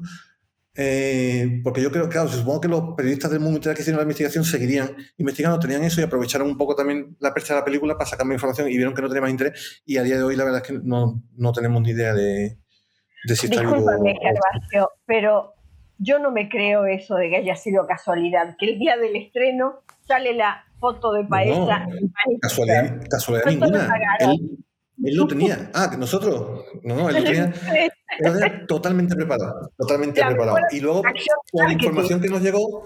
Eh, 0.76 1.60
porque 1.62 1.80
yo 1.80 1.90
creo, 1.92 2.08
claro, 2.08 2.28
supongo 2.28 2.60
que 2.60 2.68
los 2.68 2.94
periodistas 2.96 3.30
del 3.30 3.38
mundo 3.38 3.60
que 3.60 3.70
hicieron 3.70 3.98
la 3.98 4.02
investigación 4.02 4.44
seguirían 4.44 4.96
investigando, 5.18 5.60
tenían 5.60 5.84
eso 5.84 6.00
y 6.00 6.04
aprovecharon 6.04 6.48
un 6.48 6.58
poco 6.58 6.74
también 6.74 7.16
la 7.20 7.32
percha 7.32 7.54
de 7.54 7.60
la 7.60 7.64
película 7.64 7.94
para 7.94 8.10
sacar 8.10 8.26
más 8.26 8.34
información 8.34 8.68
y 8.68 8.76
vieron 8.76 8.92
que 8.92 9.02
no 9.02 9.08
tenía 9.08 9.22
más 9.22 9.30
interés. 9.30 9.82
Y 9.84 9.98
a 9.98 10.02
día 10.02 10.16
de 10.16 10.24
hoy, 10.24 10.34
la 10.34 10.44
verdad 10.44 10.62
es 10.62 10.68
que 10.68 10.80
no, 10.82 11.22
no 11.36 11.52
tenemos 11.52 11.80
ni 11.82 11.90
idea 11.90 12.12
de, 12.12 12.58
de 13.24 13.36
si 13.36 13.46
está 13.46 13.60
Discúlpame, 13.60 14.16
Gervasio, 14.20 14.90
pero 15.06 15.54
yo 15.98 16.18
no 16.18 16.32
me 16.32 16.48
creo 16.48 16.86
eso 16.86 17.14
de 17.14 17.30
que 17.30 17.36
haya 17.36 17.54
sido 17.54 17.86
casualidad, 17.86 18.56
que 18.58 18.72
el 18.72 18.78
día 18.78 18.96
del 18.96 19.14
estreno 19.14 19.84
sale 20.06 20.34
la 20.34 20.64
foto 20.80 21.12
de 21.12 21.24
Paesa. 21.24 21.86
No, 21.86 22.38
casualidad, 22.40 23.00
casualidad 23.08 23.46
ninguna. 23.46 23.88
Él 24.18 24.58
lo 24.96 25.26
tenía. 25.26 25.70
Ah, 25.74 25.90
que 25.90 25.96
nosotros. 25.96 26.64
No, 26.82 26.96
no, 26.96 27.08
él 27.10 27.16
lo 27.16 27.24
tenía, 27.24 27.54
totalmente 28.68 29.14
preparado. 29.14 29.72
Totalmente 29.76 30.24
preparado. 30.24 30.58
Y 30.70 30.80
luego, 30.80 31.02
con 31.52 31.66
la 31.66 31.72
información 31.72 32.20
que 32.20 32.28
nos 32.28 32.42
llegó, 32.42 32.84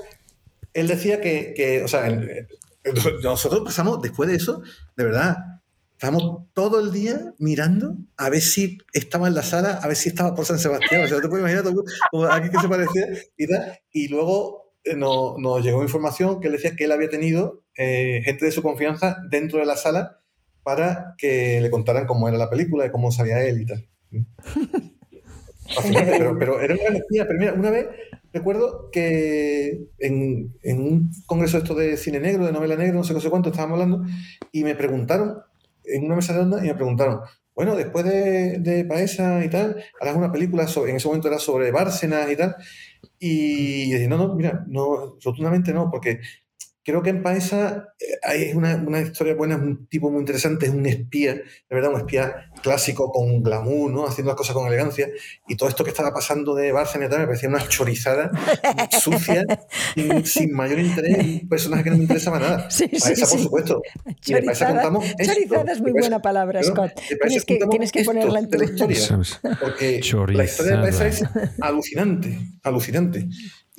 él 0.73 0.87
decía 0.87 1.21
que, 1.21 1.53
que 1.55 1.83
o 1.83 1.89
sea, 1.89 2.09
nosotros 3.23 3.63
pasamos, 3.65 4.01
después 4.01 4.29
de 4.29 4.37
eso, 4.37 4.63
de 4.97 5.05
verdad, 5.05 5.37
estábamos 5.93 6.45
todo 6.55 6.81
el 6.81 6.93
día 6.93 7.35
mirando 7.39 7.97
a 8.17 8.31
ver 8.31 8.41
si 8.41 8.79
estaba 8.93 9.29
en 9.29 9.35
la 9.35 9.43
sala, 9.43 9.81
a 9.83 9.89
ver 9.89 9.97
si 9.97 10.11
estaba 10.11 10.35
por 10.35 10.47
San 10.47 10.59
Sebastián. 10.59 11.05
O 11.05 11.09
sea, 11.09 11.21
te 11.21 11.29
puedes 11.29 11.43
imaginar 11.43 11.65
como 12.11 12.25
aquí 12.27 12.51
que 12.51 12.61
se 12.61 12.69
parecía 12.69 13.07
y 13.37 13.47
tal. 13.49 13.79
Y 13.93 14.09
luego 14.09 14.75
eh, 14.85 14.95
nos, 14.95 15.39
nos, 15.39 15.63
llegó 15.63 15.83
información 15.83 16.41
que 16.41 16.47
él 16.47 16.53
decía 16.55 16.77
que 16.77 16.85
él 16.85 16.93
había 16.93 17.11
tenido 17.11 17.65
eh, 17.77 18.23
gente 18.25 18.45
de 18.45 18.53
su 18.53 18.63
confianza 18.63 19.19
dentro 19.29 19.59
de 19.59 19.67
la 19.67 19.77
sala 19.77 20.21
para 20.69 21.15
que 21.17 21.63
le 21.63 21.71
contaran 21.71 22.05
cómo 22.05 22.29
era 22.29 22.37
la 22.37 22.51
película 22.51 22.85
y 22.85 22.91
cómo 22.91 23.11
sabía 23.11 23.43
él 23.43 23.63
y 23.63 23.65
tal. 23.65 23.89
pero, 25.95 26.39
pero, 26.39 26.61
era 26.61 26.75
una 26.75 26.89
energía. 26.89 27.27
Pero 27.27 27.39
mira, 27.39 27.55
una 27.55 27.71
vez 27.71 27.87
recuerdo 28.35 28.91
que 28.93 29.87
en, 29.99 30.53
en, 30.63 30.79
un 30.79 31.11
congreso 31.25 31.57
esto 31.57 31.75
de 31.75 31.97
cine 31.97 32.21
negro, 32.21 32.45
de 32.45 32.53
novela 32.53 32.77
negra, 32.77 32.93
no 32.93 33.03
sé, 33.03 33.15
no 33.15 33.21
sé 33.21 33.31
cuánto, 33.31 33.49
estábamos 33.49 33.81
hablando, 33.81 34.07
y 34.53 34.63
me 34.63 34.75
preguntaron, 34.75 35.39
en 35.85 36.05
una 36.05 36.17
mesa 36.17 36.35
redonda, 36.35 36.63
y 36.63 36.69
me 36.69 36.75
preguntaron, 36.75 37.21
bueno, 37.55 37.75
después 37.75 38.05
de, 38.05 38.59
de 38.59 38.85
Paesa 38.85 39.43
y 39.43 39.49
tal, 39.49 39.83
harás 40.03 40.17
una 40.17 40.31
película, 40.31 40.69
sobre, 40.69 40.91
en 40.91 40.99
ese 40.99 41.09
momento 41.09 41.29
era 41.29 41.39
sobre 41.39 41.71
Bárcenas 41.71 42.31
y 42.31 42.37
tal, 42.37 42.57
y, 43.19 43.85
y 43.85 43.93
dije, 43.95 44.07
no, 44.07 44.19
no, 44.19 44.35
mira, 44.35 44.67
no, 44.69 45.17
rotundamente 45.25 45.73
no, 45.73 45.91
porque 45.91 46.21
creo 46.89 47.03
que 47.03 47.11
en 47.11 47.23
Paesa 47.23 47.93
eh, 48.01 48.47
es 48.47 48.55
una, 48.55 48.77
una, 48.77 49.03
historia 49.03 49.35
buena, 49.35 49.57
es 49.57 49.61
un 49.61 49.87
tipo 49.89 50.11
muy 50.11 50.21
interesante, 50.21 50.65
es 50.65 50.73
un 50.73 50.87
espía, 50.87 51.35
de 51.35 51.45
verdad, 51.69 51.93
un 51.93 51.99
espía 51.99 52.51
clásico 52.63 53.13
con 53.13 53.43
glamour, 53.43 53.91
¿no? 53.91 54.07
haciendo 54.07 54.31
las 54.31 54.39
cosas 54.39 54.55
con 54.55 54.67
elegancia. 54.67 55.07
Y 55.47 55.57
todo 55.57 55.69
esto 55.69 55.85
que 55.85 55.91
estaba 55.91 56.15
pasando 56.15 56.55
de 56.55 56.73
Bárcena 56.73 57.07
me 57.07 57.27
parecía 57.27 57.51
una 57.51 57.69
chorizada 57.69 58.31
sucia, 59.03 59.45
sin, 59.95 60.25
sin, 60.25 60.53
mayor 60.55 60.79
interés, 60.79 61.43
un 61.43 61.49
personaje 61.51 61.85
que 61.85 61.91
no 61.91 61.97
me 61.97 62.03
interesaba 62.05 62.39
nada. 62.39 62.69
Sí, 62.79 62.87
Paesa, 62.87 63.27
sí, 63.27 63.35
por 63.35 63.41
supuesto. 63.41 63.83
Chorizada, 64.21 64.83
chorizada 64.83 65.73
es 65.73 65.81
muy 65.83 65.93
buena 65.93 66.23
palabra, 66.23 66.63
Scott. 66.63 66.93
Tienes 67.21 67.45
que, 67.45 67.59
tienes 67.71 67.93
que 67.93 68.05
ponerla 68.05 68.39
en 68.39 68.49
tu 68.49 68.63
historia. 68.63 69.21
Porque 69.61 70.01
la 70.29 70.45
historia 70.45 70.77
de 70.77 70.83
Paesa 70.83 71.07
es 71.07 71.25
alucinante, 71.61 72.39
alucinante. 72.63 73.29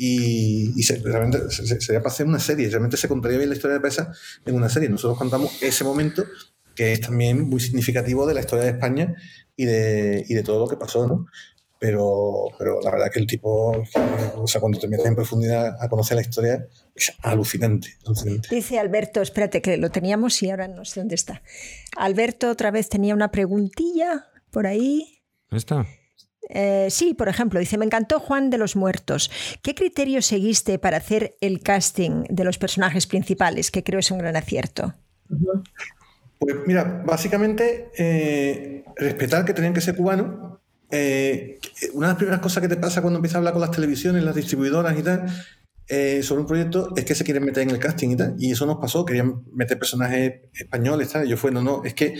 Y, 0.01 0.81
se, 0.81 0.95
realmente 0.99 1.51
sería 1.51 1.99
para 1.99 2.13
hacer 2.13 2.25
una 2.25 2.39
serie, 2.39 2.69
realmente 2.69 2.95
se 2.95 3.09
contaría 3.09 3.37
bien 3.37 3.49
la 3.49 3.55
historia 3.57 3.75
de 3.75 3.81
Pesa 3.81 4.13
en 4.45 4.55
una 4.55 4.69
serie. 4.69 4.87
Nosotros 4.87 5.17
contamos 5.17 5.61
ese 5.61 5.83
momento 5.83 6.23
que 6.73 6.93
es 6.93 7.01
también 7.01 7.49
muy 7.49 7.59
significativo 7.59 8.25
de 8.25 8.33
la 8.33 8.39
historia 8.39 8.63
de 8.63 8.71
España 8.71 9.13
y 9.57 9.65
de, 9.65 10.23
y 10.25 10.33
de 10.35 10.43
todo 10.43 10.61
lo 10.61 10.69
que 10.69 10.77
pasó, 10.77 11.05
¿no? 11.05 11.25
Pero, 11.79 12.45
pero 12.57 12.79
la 12.81 12.91
verdad 12.91 13.11
que 13.11 13.19
el 13.19 13.27
tipo, 13.27 13.71
o 14.35 14.47
sea, 14.47 14.61
cuando 14.61 14.79
te 14.79 14.87
metes 14.87 15.05
en 15.05 15.15
profundidad 15.15 15.75
a 15.81 15.89
conocer 15.89 16.15
la 16.15 16.21
historia, 16.21 16.65
es 16.95 17.11
alucinante, 17.21 17.97
alucinante. 18.05 18.55
Dice 18.55 18.79
Alberto, 18.79 19.21
espérate 19.21 19.61
que 19.61 19.75
lo 19.75 19.89
teníamos 19.89 20.41
y 20.41 20.49
ahora 20.49 20.69
no 20.69 20.85
sé 20.85 21.01
dónde 21.01 21.15
está. 21.15 21.43
Alberto 21.97 22.49
otra 22.49 22.71
vez 22.71 22.87
tenía 22.87 23.13
una 23.13 23.31
preguntilla 23.31 24.29
por 24.49 24.65
ahí. 24.65 25.21
¿Está? 25.51 25.85
Eh, 26.49 26.87
sí, 26.89 27.13
por 27.13 27.29
ejemplo, 27.29 27.59
dice, 27.59 27.77
me 27.77 27.85
encantó 27.85 28.19
Juan 28.19 28.49
de 28.49 28.57
los 28.57 28.75
Muertos. 28.75 29.29
¿Qué 29.61 29.75
criterio 29.75 30.21
seguiste 30.21 30.79
para 30.79 30.97
hacer 30.97 31.37
el 31.41 31.61
casting 31.61 32.23
de 32.27 32.43
los 32.43 32.57
personajes 32.57 33.05
principales? 33.05 33.69
Que 33.69 33.83
creo 33.83 33.99
es 33.99 34.09
un 34.09 34.17
gran 34.17 34.35
acierto. 34.35 34.95
Pues 36.39 36.55
mira, 36.65 37.03
básicamente 37.05 37.91
eh, 37.97 38.83
respetar 38.95 39.45
que 39.45 39.53
tenían 39.53 39.73
que 39.73 39.81
ser 39.81 39.95
cubanos. 39.95 40.59
Eh, 40.89 41.59
una 41.93 42.07
de 42.07 42.11
las 42.13 42.17
primeras 42.17 42.39
cosas 42.39 42.61
que 42.61 42.69
te 42.69 42.77
pasa 42.77 43.01
cuando 43.01 43.19
empiezas 43.19 43.35
a 43.35 43.37
hablar 43.39 43.53
con 43.53 43.61
las 43.61 43.71
televisiones, 43.71 44.23
las 44.23 44.35
distribuidoras 44.35 44.97
y 44.97 45.03
tal, 45.03 45.27
sobre 46.23 46.41
un 46.41 46.47
proyecto 46.47 46.93
es 46.95 47.05
que 47.05 47.13
se 47.13 47.23
quieren 47.23 47.45
meter 47.45 47.63
en 47.63 47.69
el 47.69 47.79
casting 47.79 48.09
y 48.09 48.15
tal. 48.15 48.35
Y 48.39 48.51
eso 48.51 48.65
nos 48.65 48.77
pasó, 48.77 49.05
querían 49.05 49.43
meter 49.53 49.77
personajes 49.77 50.41
españoles, 50.53 51.09
tal. 51.09 51.27
Y 51.27 51.29
yo 51.29 51.37
fue, 51.37 51.51
no, 51.51 51.61
no, 51.61 51.83
es 51.83 51.93
que 51.93 52.15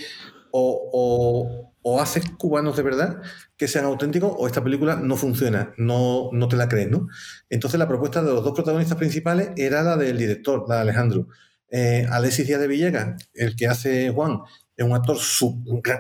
o, 0.51 1.73
o, 1.81 2.01
haces 2.01 2.23
cubanos 2.37 2.77
de 2.77 2.83
verdad 2.83 3.21
que 3.57 3.67
sean 3.67 3.85
auténticos 3.85 4.31
o 4.37 4.47
esta 4.47 4.63
película 4.63 4.95
no 4.95 5.17
funciona, 5.17 5.73
no, 5.77 6.29
no 6.31 6.47
te 6.47 6.55
la 6.55 6.69
crees, 6.69 6.89
¿no? 6.89 7.07
Entonces 7.49 7.79
la 7.79 7.87
propuesta 7.87 8.21
de 8.21 8.31
los 8.31 8.43
dos 8.43 8.53
protagonistas 8.53 8.97
principales 8.97 9.49
era 9.57 9.81
la 9.81 9.97
del 9.97 10.17
director, 10.17 10.65
la 10.67 10.75
de 10.75 10.81
Alejandro. 10.81 11.27
Eh, 11.71 12.05
Alexis 12.09 12.47
Díaz 12.47 12.61
de 12.61 12.67
Villegas, 12.67 13.29
el 13.33 13.55
que 13.55 13.67
hace 13.67 14.09
Juan, 14.09 14.39
es 14.75 14.85
un 14.85 14.93
actor, 14.93 15.17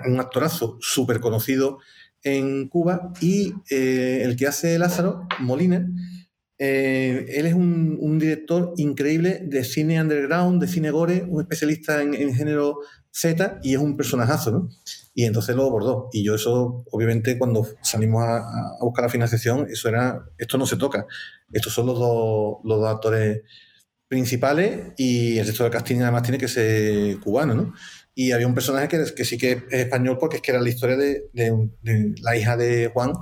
un 0.07 0.19
actorazo 0.19 0.77
súper 0.79 1.19
conocido 1.19 1.79
en 2.23 2.67
Cuba, 2.69 3.11
y 3.21 3.53
eh, 3.69 4.21
el 4.23 4.35
que 4.35 4.47
hace 4.47 4.77
Lázaro, 4.79 5.27
Molina, 5.39 5.87
eh, 6.61 7.25
él 7.29 7.45
es 7.45 7.53
un, 7.53 8.19
director 8.19 8.73
increíble 8.75 9.41
de 9.45 9.63
cine 9.63 10.01
underground, 10.01 10.61
de 10.61 10.67
cine 10.67 10.91
gore, 10.91 11.23
un 11.23 11.41
especialista 11.41 12.01
en, 12.01 12.35
género 12.35 12.79
Z 13.19 13.59
y 13.63 13.73
es 13.73 13.79
un 13.79 13.97
personajazo, 13.97 14.51
¿no? 14.51 14.69
Y 15.13 15.25
entonces 15.25 15.55
lo 15.55 15.65
abordó. 15.65 16.09
Y 16.13 16.23
yo 16.23 16.35
eso, 16.35 16.85
obviamente, 16.91 17.37
cuando 17.37 17.67
salimos 17.81 18.23
a, 18.23 18.77
buscar 18.79 19.03
la 19.03 19.09
financiación, 19.09 19.67
eso 19.69 19.89
era, 19.89 20.25
esto 20.37 20.57
no 20.57 20.65
se 20.65 20.77
toca. 20.77 21.05
Estos 21.51 21.73
son 21.73 21.87
los 21.87 21.99
dos, 21.99 22.59
los 22.63 22.79
dos 22.79 22.89
actores 22.89 23.41
principales 24.07 24.93
y 24.97 25.37
el 25.37 25.45
resto 25.45 25.63
del 25.63 25.71
casting 25.71 26.01
además 26.01 26.23
tiene 26.23 26.37
que 26.37 26.47
ser 26.47 27.19
cubano, 27.19 27.53
¿no? 27.53 27.73
Y 28.15 28.31
había 28.31 28.47
un 28.47 28.55
personaje 28.55 28.87
que, 28.87 29.03
que 29.15 29.25
sí 29.25 29.37
que 29.37 29.51
es 29.51 29.63
español 29.69 30.17
porque 30.19 30.37
es 30.37 30.41
que 30.41 30.51
era 30.51 30.61
la 30.61 30.69
historia 30.69 30.97
de, 30.97 31.29
de 31.33 32.15
la 32.21 32.35
hija 32.37 32.57
de 32.57 32.87
Juan, 32.93 33.13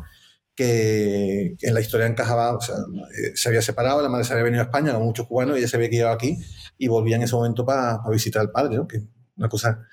que, 0.56 1.56
en 1.62 1.74
la 1.74 1.82
historia 1.82 2.08
encajaba, 2.08 2.56
o 2.56 2.62
sea, 2.62 2.76
eh, 2.76 3.32
se 3.36 3.48
había 3.48 3.62
separado, 3.62 4.02
la 4.02 4.10
madre 4.10 4.26
se 4.26 4.34
había 4.34 4.46
venido 4.46 4.64
a 4.64 4.66
España 4.66 4.94
con 4.94 5.04
muchos 5.04 5.28
cubanos 5.28 5.56
y 5.56 5.60
ella 5.60 5.68
se 5.68 5.78
había 5.78 5.90
quedado 5.90 6.14
aquí 6.14 6.38
y 6.78 6.88
volvía 6.88 7.16
en 7.16 7.24
ese 7.24 7.36
momento 7.36 7.64
para 7.66 8.00
visitar 8.12 8.42
al 8.42 8.52
padre, 8.52 8.76
¿no? 8.76 8.88
que 8.88 9.04
una 9.38 9.50
cosa 9.50 9.88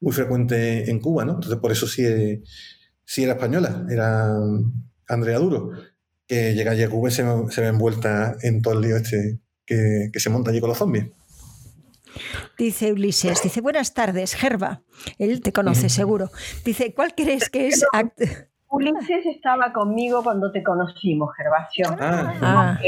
muy 0.00 0.12
frecuente 0.12 0.90
en 0.90 1.00
Cuba, 1.00 1.24
¿no? 1.24 1.34
Entonces 1.34 1.58
por 1.58 1.72
eso 1.72 1.86
sí, 1.86 2.42
sí 3.04 3.24
era 3.24 3.34
española, 3.34 3.86
era 3.90 4.34
Andrea 5.08 5.38
Duro, 5.38 5.72
que 6.26 6.54
llega 6.54 6.72
allí 6.72 6.82
a 6.82 6.90
Cuba 6.90 7.08
y 7.08 7.12
se, 7.12 7.22
ve 7.22 7.66
envuelta 7.66 8.36
en 8.42 8.62
todo 8.62 8.74
el 8.74 8.80
lío 8.80 8.96
este 8.96 9.40
que, 9.66 10.10
que 10.12 10.20
se 10.20 10.30
monta 10.30 10.50
allí 10.50 10.60
con 10.60 10.68
los 10.68 10.78
zombies. 10.78 11.06
Dice 12.58 12.92
Ulises, 12.92 13.42
dice, 13.42 13.60
buenas 13.60 13.94
tardes, 13.94 14.34
Gerba. 14.34 14.82
Él 15.18 15.40
te 15.40 15.52
conoce 15.52 15.88
seguro. 15.88 16.30
Dice, 16.64 16.92
¿cuál 16.94 17.14
crees 17.14 17.48
que 17.48 17.68
es... 17.68 17.84
Ulises 18.68 19.26
estaba 19.26 19.72
conmigo 19.72 20.22
cuando 20.22 20.52
te 20.52 20.62
conocimos, 20.62 21.30
Gervasio. 21.36 21.86
Ah. 21.98 22.34
Ah. 22.40 22.78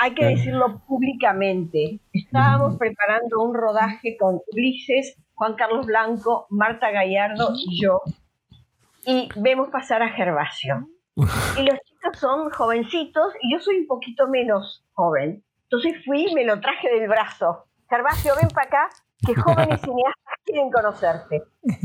Hay 0.00 0.14
que 0.14 0.24
decirlo 0.26 0.82
públicamente. 0.86 2.00
Estábamos 2.12 2.76
preparando 2.76 3.42
un 3.42 3.54
rodaje 3.54 4.16
con 4.16 4.40
Ulises, 4.52 5.16
Juan 5.34 5.54
Carlos 5.54 5.86
Blanco, 5.86 6.46
Marta 6.50 6.90
Gallardo 6.90 7.52
y 7.54 7.82
yo. 7.82 8.00
Y 9.06 9.28
vemos 9.36 9.68
pasar 9.70 10.02
a 10.02 10.10
Gervasio. 10.10 10.88
Y 11.16 11.62
los 11.62 11.78
chicos 11.84 12.18
son 12.18 12.50
jovencitos 12.50 13.34
y 13.40 13.52
yo 13.52 13.60
soy 13.60 13.80
un 13.80 13.86
poquito 13.86 14.28
menos 14.28 14.84
joven. 14.92 15.44
Entonces 15.64 16.04
fui 16.04 16.28
y 16.28 16.34
me 16.34 16.44
lo 16.44 16.60
traje 16.60 16.88
del 16.88 17.08
brazo. 17.08 17.66
Gervasio, 17.88 18.34
ven 18.40 18.48
para 18.50 18.66
acá, 18.66 18.88
que 19.26 19.34
jóvenes 19.34 19.80
cineastas 19.82 20.34
quieren 20.44 20.70
conocerte. 20.70 21.42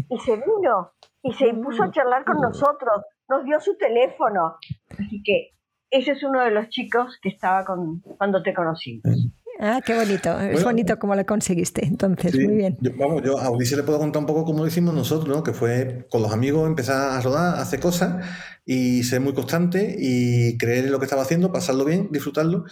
Y 0.10 0.20
se 0.20 0.36
vino 0.36 0.92
y 1.22 1.34
se 1.34 1.54
puso 1.54 1.84
a 1.84 1.92
charlar 1.92 2.24
con 2.24 2.40
nosotros 2.40 3.04
nos 3.30 3.46
dio 3.46 3.62
su 3.62 3.78
teléfono. 3.78 4.58
Así 4.90 5.22
que 5.24 5.52
ese 5.90 6.12
es 6.12 6.24
uno 6.24 6.42
de 6.44 6.52
los 6.52 6.70
chicos 6.70 7.18
que 7.22 7.30
estaba 7.30 7.64
con, 7.64 8.02
cuando 8.18 8.44
te 8.44 8.54
conocimos. 8.54 9.28
Ah, 9.62 9.82
qué 9.86 9.94
bonito. 9.94 10.40
es 10.40 10.64
bonito 10.64 10.98
cómo 10.98 11.16
lo 11.16 11.26
conseguiste. 11.26 11.86
Entonces, 11.86 12.34
muy 12.34 12.56
bien. 12.56 12.78
vamos, 12.98 13.22
yo 13.24 13.38
a 13.38 13.50
Ulises 13.50 13.78
le 13.78 13.84
puedo 13.84 14.00
contar 14.00 14.22
un 14.22 14.26
poco 14.26 14.46
cómo 14.46 14.60
lo 14.60 14.68
hicimos 14.68 14.94
nosotros, 14.94 15.28
¿no? 15.28 15.44
Que 15.44 15.52
fue 15.52 16.08
con 16.10 16.22
los 16.22 16.32
amigos 16.32 16.66
empezar 16.66 17.12
a 17.12 17.20
rodar, 17.20 17.60
hacer 17.60 17.82
cosas 17.82 18.26
y 18.66 19.04
ser 19.04 19.20
muy 19.20 19.34
constante 19.34 19.98
y 20.00 20.58
creer 20.58 20.86
en 20.86 20.92
lo 20.92 21.00
que 21.00 21.06
estaba 21.06 21.24
haciendo, 21.24 21.52
pasarlo 21.52 21.84
bien, 21.84 22.08
disfrutarlo. 22.10 22.64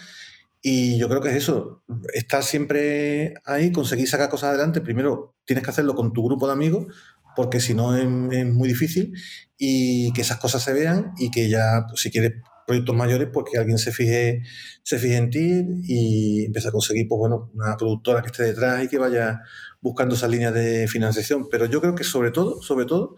Y 0.62 0.96
yo 0.96 1.08
creo 1.08 1.20
que 1.20 1.28
es 1.28 1.36
eso, 1.36 1.82
estar 2.14 2.42
siempre 2.42 3.34
ahí, 3.44 3.70
conseguir 3.70 4.08
sacar 4.08 4.30
cosas 4.30 4.50
adelante. 4.50 4.80
Primero 4.80 5.36
tienes 5.44 5.62
que 5.64 5.70
hacerlo 5.70 5.94
con 5.94 6.14
tu 6.14 6.24
grupo 6.24 6.46
de 6.46 6.54
amigos, 6.54 6.86
porque 7.36 7.60
si 7.60 7.74
no 7.74 7.96
es, 7.96 8.06
muy 8.08 8.68
difícil 8.68 9.12
y 9.58 10.10
que 10.14 10.22
esas 10.22 10.38
cosas 10.38 10.62
se 10.62 10.72
vean 10.72 11.12
y 11.18 11.30
que 11.30 11.50
ya, 11.50 11.84
pues, 11.86 12.00
si 12.00 12.10
quieres 12.10 12.32
proyectos 12.68 12.94
mayores, 12.94 13.28
pues 13.32 13.46
que 13.50 13.58
alguien 13.58 13.78
se 13.78 13.90
fije, 13.90 14.42
se 14.84 14.98
fije 14.98 15.16
en 15.16 15.30
ti 15.30 15.64
y 15.84 16.44
empiece 16.44 16.68
a 16.68 16.70
conseguir, 16.70 17.08
pues 17.08 17.18
bueno, 17.18 17.50
una 17.54 17.76
productora 17.76 18.20
que 18.20 18.28
esté 18.28 18.44
detrás 18.44 18.84
y 18.84 18.88
que 18.88 18.98
vaya 18.98 19.40
buscando 19.80 20.14
esas 20.14 20.30
líneas 20.30 20.54
de 20.54 20.86
financiación. 20.86 21.48
Pero 21.50 21.66
yo 21.66 21.80
creo 21.80 21.94
que 21.94 22.04
sobre 22.04 22.30
todo, 22.30 22.62
sobre 22.62 22.84
todo, 22.84 23.16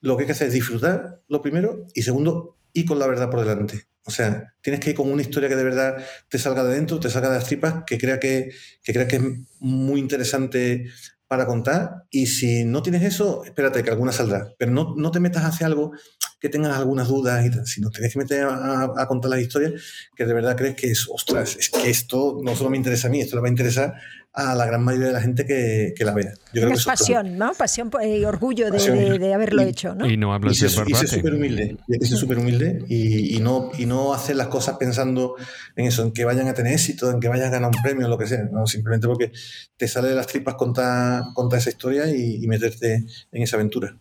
lo 0.00 0.16
que 0.16 0.22
hay 0.22 0.26
que 0.26 0.32
hacer 0.32 0.48
es 0.48 0.52
disfrutar, 0.52 1.22
lo 1.26 1.42
primero, 1.42 1.86
y 1.94 2.02
segundo, 2.02 2.58
ir 2.74 2.86
con 2.86 2.98
la 2.98 3.06
verdad 3.06 3.30
por 3.30 3.40
delante. 3.40 3.88
O 4.04 4.10
sea, 4.10 4.54
tienes 4.60 4.80
que 4.80 4.90
ir 4.90 4.96
con 4.96 5.10
una 5.10 5.22
historia 5.22 5.48
que 5.48 5.56
de 5.56 5.64
verdad 5.64 5.96
te 6.28 6.38
salga 6.38 6.62
de 6.62 6.74
dentro, 6.74 7.00
te 7.00 7.10
salga 7.10 7.30
de 7.30 7.36
las 7.36 7.46
tripas, 7.46 7.82
que 7.86 7.98
crea 7.98 8.20
que, 8.20 8.50
que, 8.84 8.92
crea 8.92 9.08
que 9.08 9.16
es 9.16 9.22
muy 9.58 9.98
interesante 9.98 10.84
para 11.26 11.46
contar 11.46 12.04
y 12.10 12.26
si 12.26 12.64
no 12.64 12.82
tienes 12.82 13.02
eso, 13.02 13.42
espérate 13.44 13.82
que 13.82 13.90
alguna 13.90 14.12
saldrá. 14.12 14.54
Pero 14.58 14.70
no, 14.70 14.94
no 14.96 15.10
te 15.10 15.20
metas 15.20 15.44
hacia 15.44 15.66
algo 15.66 15.92
que 16.38 16.48
tengas 16.48 16.76
algunas 16.76 17.08
dudas 17.08 17.44
y 17.46 17.50
tal, 17.50 17.66
sino 17.66 17.90
tienes 17.90 18.12
que 18.12 18.18
meter 18.18 18.46
a, 18.48 19.06
contar 19.08 19.30
las 19.30 19.40
historias 19.40 19.72
que 20.14 20.26
de 20.26 20.34
verdad 20.34 20.56
crees 20.56 20.76
que 20.76 20.90
es, 20.90 21.08
ostras, 21.10 21.56
es 21.56 21.70
que 21.70 21.88
esto 21.88 22.38
no 22.42 22.54
solo 22.54 22.70
me 22.70 22.76
interesa 22.76 23.08
a 23.08 23.10
mí, 23.10 23.20
esto 23.20 23.36
le 23.36 23.42
va 23.42 23.48
a 23.48 23.50
interesar 23.50 23.94
a 24.36 24.54
la 24.54 24.66
gran 24.66 24.84
mayoría 24.84 25.06
de 25.06 25.12
la 25.14 25.22
gente 25.22 25.46
que, 25.46 25.94
que 25.96 26.04
la 26.04 26.12
vea. 26.12 26.34
Yo 26.52 26.60
creo 26.60 26.74
es 26.74 26.84
pasión, 26.84 27.38
¿no? 27.38 27.54
Pasión 27.54 27.90
y 28.04 28.22
orgullo 28.24 28.70
de, 28.70 29.18
de, 29.18 29.32
haberlo 29.32 29.62
hecho, 29.62 29.94
¿no? 29.94 30.06
Y 30.06 30.18
no 30.18 30.34
hablas 30.34 30.60
de 30.60 30.66
Y 30.66 30.68
ser 30.68 31.08
súper 31.08 31.34
humilde, 31.34 31.78
y 31.88 32.04
súper 32.04 32.38
humilde 32.38 32.84
y, 32.86 33.34
y, 33.34 33.40
no, 33.40 33.70
y 33.78 33.86
no 33.86 34.12
hacer 34.12 34.36
las 34.36 34.48
cosas 34.48 34.76
pensando 34.76 35.36
en 35.74 35.86
eso, 35.86 36.02
en 36.02 36.12
que 36.12 36.26
vayan 36.26 36.48
a 36.48 36.54
tener 36.54 36.74
éxito, 36.74 37.10
en 37.10 37.18
que 37.18 37.28
vayan 37.28 37.46
a 37.46 37.50
ganar 37.50 37.70
un 37.74 37.82
premio, 37.82 38.08
lo 38.08 38.18
que 38.18 38.26
sea, 38.26 38.46
¿no? 38.52 38.66
Simplemente 38.66 39.06
porque 39.06 39.32
te 39.78 39.88
sale 39.88 40.08
de 40.08 40.14
las 40.14 40.26
tripas 40.26 40.56
contar, 40.56 41.22
contar 41.32 41.58
esa 41.58 41.70
historia 41.70 42.06
y, 42.14 42.44
y 42.44 42.46
meterte 42.46 43.06
en 43.32 43.42
esa 43.42 43.56
aventura. 43.56 43.96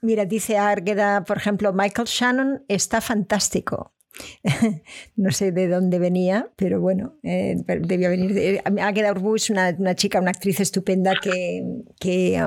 Mira, 0.00 0.24
dice 0.24 0.58
Argueda, 0.58 1.24
por 1.24 1.36
ejemplo, 1.36 1.72
Michael 1.72 2.08
Shannon 2.08 2.64
está 2.68 3.00
fantástico. 3.00 3.93
no 5.16 5.30
sé 5.30 5.52
de 5.52 5.68
dónde 5.68 5.98
venía, 5.98 6.48
pero 6.56 6.80
bueno, 6.80 7.14
eh, 7.22 7.56
debía 7.80 8.08
venir. 8.08 8.34
De, 8.34 8.62
Águeda 8.80 9.12
Urbú 9.12 9.36
una, 9.50 9.74
una, 9.78 9.94
chica, 9.94 10.20
una 10.20 10.30
actriz 10.30 10.60
estupenda 10.60 11.14
que, 11.20 11.64
que, 11.98 12.40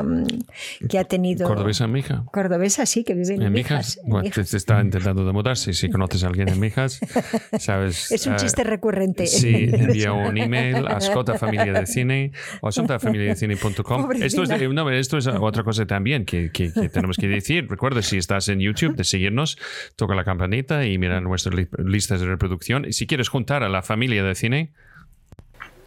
que 0.88 1.00
ha 1.00 1.04
tenido. 1.04 1.48
¿Cordobesa 1.48 1.86
en 1.86 1.92
Mija? 1.92 2.26
Cordobesa, 2.32 2.86
sí, 2.86 3.04
que 3.04 3.14
vive 3.14 3.36
en, 3.36 3.42
¿En 3.42 3.54
Mijas. 3.54 4.00
Bueno, 4.06 4.30
Te, 4.30 4.42
está 4.42 4.82
intentando 4.82 5.26
de 5.26 5.34
mudarse. 5.34 5.74
Si 5.74 5.90
conoces 5.90 6.24
a 6.24 6.28
alguien 6.28 6.50
en 6.50 6.60
Mijas, 6.60 7.00
sabes. 7.60 8.12
Es 8.12 8.26
un 8.28 8.34
uh, 8.34 8.38
chiste 8.38 8.64
recurrente. 8.64 9.28
Sí, 9.28 9.70
envía 9.74 10.14
un 10.14 10.38
email 10.38 10.88
a 10.88 11.00
Familia 11.38 11.74
de 11.74 11.86
Cine 11.86 12.32
o 12.62 12.68
asuntafamiliadecine.com. 12.68 14.12
Esto 14.22 14.44
es, 14.44 14.50
no, 14.50 14.90
esto 14.92 15.18
es 15.18 15.28
otra 15.28 15.64
cosa 15.64 15.86
también 15.86 16.26
que, 16.26 16.52
que, 16.52 16.72
que 16.72 16.90
tenemos 16.90 17.18
que 17.18 17.28
decir. 17.28 17.68
Recuerda, 17.70 18.02
si 18.02 18.18
estás 18.18 18.48
en 18.50 18.60
YouTube, 18.60 18.96
de 18.96 19.04
seguirnos, 19.04 19.58
toca 19.96 20.16
la 20.16 20.24
campanita 20.24 20.86
y 20.86 20.98
mira 20.98 21.20
nuestro 21.22 21.57
listas 21.78 22.22
de 22.22 22.28
reproducción. 22.28 22.86
Y 22.86 22.94
si 22.94 23.08
quieres 23.08 23.30
juntar 23.30 23.64
a 23.64 23.70
la 23.70 23.82
familia 23.82 24.24
del 24.24 24.36
cine. 24.36 24.74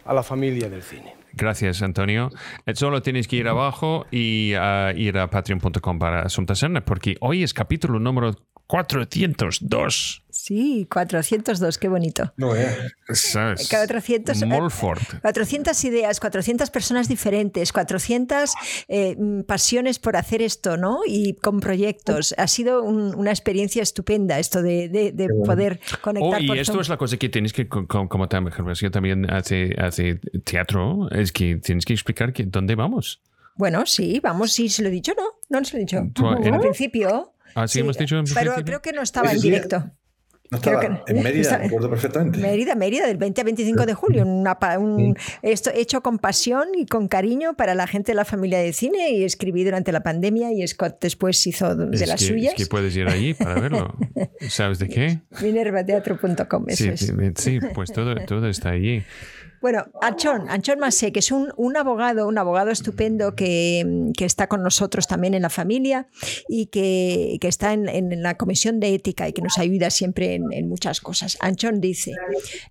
A 0.05 0.13
la 0.13 0.23
familia 0.23 0.69
del 0.69 0.81
cine. 0.81 1.13
Gracias, 1.33 1.81
Antonio. 1.81 2.29
Eh, 2.65 2.75
solo 2.75 3.01
tienes 3.01 3.27
que 3.27 3.37
ir 3.37 3.47
abajo 3.47 4.05
y 4.11 4.53
uh, 4.55 4.95
ir 4.95 5.17
a 5.17 5.29
patreon.com 5.29 5.99
para 5.99 6.23
Asunta 6.23 6.53
porque 6.85 7.15
hoy 7.21 7.43
es 7.43 7.53
capítulo 7.53 7.99
número 7.99 8.35
402. 8.71 10.23
Sí, 10.29 10.87
402, 10.89 11.77
qué 11.77 11.89
bonito. 11.89 12.31
No, 12.37 12.55
eh. 12.55 12.69
400, 13.05 13.67
400 15.21 15.83
ideas, 15.83 16.21
400 16.21 16.71
personas 16.71 17.09
diferentes, 17.09 17.73
400 17.73 18.53
eh, 18.87 19.17
mm, 19.19 19.41
pasiones 19.41 19.99
por 19.99 20.15
hacer 20.15 20.41
esto, 20.41 20.77
¿no? 20.77 20.99
Y 21.05 21.33
con 21.33 21.59
proyectos. 21.59 22.33
Ha 22.37 22.47
sido 22.47 22.81
una 22.83 23.31
experiencia 23.31 23.83
estupenda 23.83 24.39
esto 24.39 24.61
de, 24.61 25.11
poder 25.45 25.81
conectar. 25.99 26.39
Oh, 26.39 26.55
y 26.55 26.57
esto 26.57 26.79
es 26.79 26.87
la 26.87 26.95
cosa 26.95 27.17
que 27.17 27.27
tienes 27.27 27.51
que, 27.51 27.67
como, 27.67 28.29
también, 28.29 28.55
también 28.89 29.29
hace, 29.29 29.75
hace 29.77 30.21
teatro, 30.45 31.09
es 31.11 31.33
que 31.33 31.57
tienes 31.57 31.83
que 31.83 31.91
explicar 31.91 32.31
que, 32.31 32.45
dónde 32.45 32.75
vamos. 32.75 33.21
Bueno, 33.55 33.85
sí, 33.85 34.21
vamos, 34.23 34.53
sí, 34.53 34.69
se 34.69 34.81
lo 34.81 34.87
he 34.87 34.91
dicho, 34.91 35.11
¿no? 35.17 35.25
No 35.49 35.65
se 35.65 35.73
lo 35.73 35.79
he 35.79 35.81
dicho. 35.81 35.97
Al 35.97 36.59
principio. 36.61 37.33
Ah, 37.55 37.67
sí, 37.67 37.79
hemos 37.79 37.97
dicho 37.97 38.21
Pero 38.33 38.55
creo 38.63 38.81
que 38.81 38.93
no 38.93 39.01
estaba 39.01 39.31
en 39.31 39.39
directo. 39.39 39.91
No 40.51 40.57
estaba 40.57 41.01
en 41.07 41.23
Mérida, 41.23 41.59
me 41.59 41.67
acuerdo 41.67 41.89
perfectamente. 41.89 42.37
Mérida, 42.39 42.75
Mérida, 42.75 43.07
del 43.07 43.15
20 43.15 43.39
a 43.39 43.43
25 43.45 43.85
de 43.85 43.93
julio. 43.93 44.25
un, 44.25 45.15
esto 45.43 45.71
hecho 45.73 46.03
con 46.03 46.19
pasión 46.19 46.67
y 46.77 46.85
con 46.85 47.07
cariño 47.07 47.53
para 47.55 47.73
la 47.73 47.87
gente 47.87 48.11
de 48.11 48.17
la 48.17 48.25
familia 48.25 48.59
de 48.59 48.73
cine 48.73 49.11
y 49.11 49.23
escribí 49.23 49.63
durante 49.63 49.93
la 49.93 50.03
pandemia 50.03 50.51
y 50.51 50.67
Scott 50.67 50.97
después 50.99 51.47
hizo 51.47 51.73
de 51.73 52.05
las 52.05 52.19
suyas. 52.19 52.53
Es 52.53 52.57
que 52.57 52.65
puedes 52.65 52.93
ir 52.97 53.07
allí 53.07 53.33
para 53.33 53.61
verlo. 53.61 53.95
¿Sabes 54.49 54.79
de 54.79 54.89
qué? 54.89 55.21
Minervateatro.com, 55.41 56.65
sí, 56.67 56.97
sí, 56.97 57.59
pues 57.73 57.93
todo, 57.93 58.13
todo 58.25 58.49
está 58.49 58.71
allí. 58.71 59.03
Bueno, 59.61 59.85
Anchón, 60.01 60.49
Anchón 60.49 60.79
Masé, 60.79 61.11
que 61.11 61.19
es 61.19 61.31
un, 61.31 61.77
abogado, 61.77 62.27
un 62.27 62.37
abogado 62.39 62.71
estupendo 62.71 63.35
que, 63.35 64.11
está 64.19 64.47
con 64.47 64.63
nosotros 64.63 65.07
también 65.07 65.35
en 65.35 65.43
la 65.43 65.51
familia 65.51 66.07
y 66.49 66.65
que, 66.67 67.37
está 67.43 67.73
en, 67.73 68.23
la 68.23 68.37
comisión 68.37 68.79
de 68.79 68.95
ética 68.95 69.29
y 69.29 69.33
que 69.33 69.43
nos 69.43 69.59
ayuda 69.59 69.91
siempre 69.91 70.33
en, 70.33 70.67
muchas 70.67 70.99
cosas. 70.99 71.37
Anchón 71.41 71.79
dice, 71.79 72.13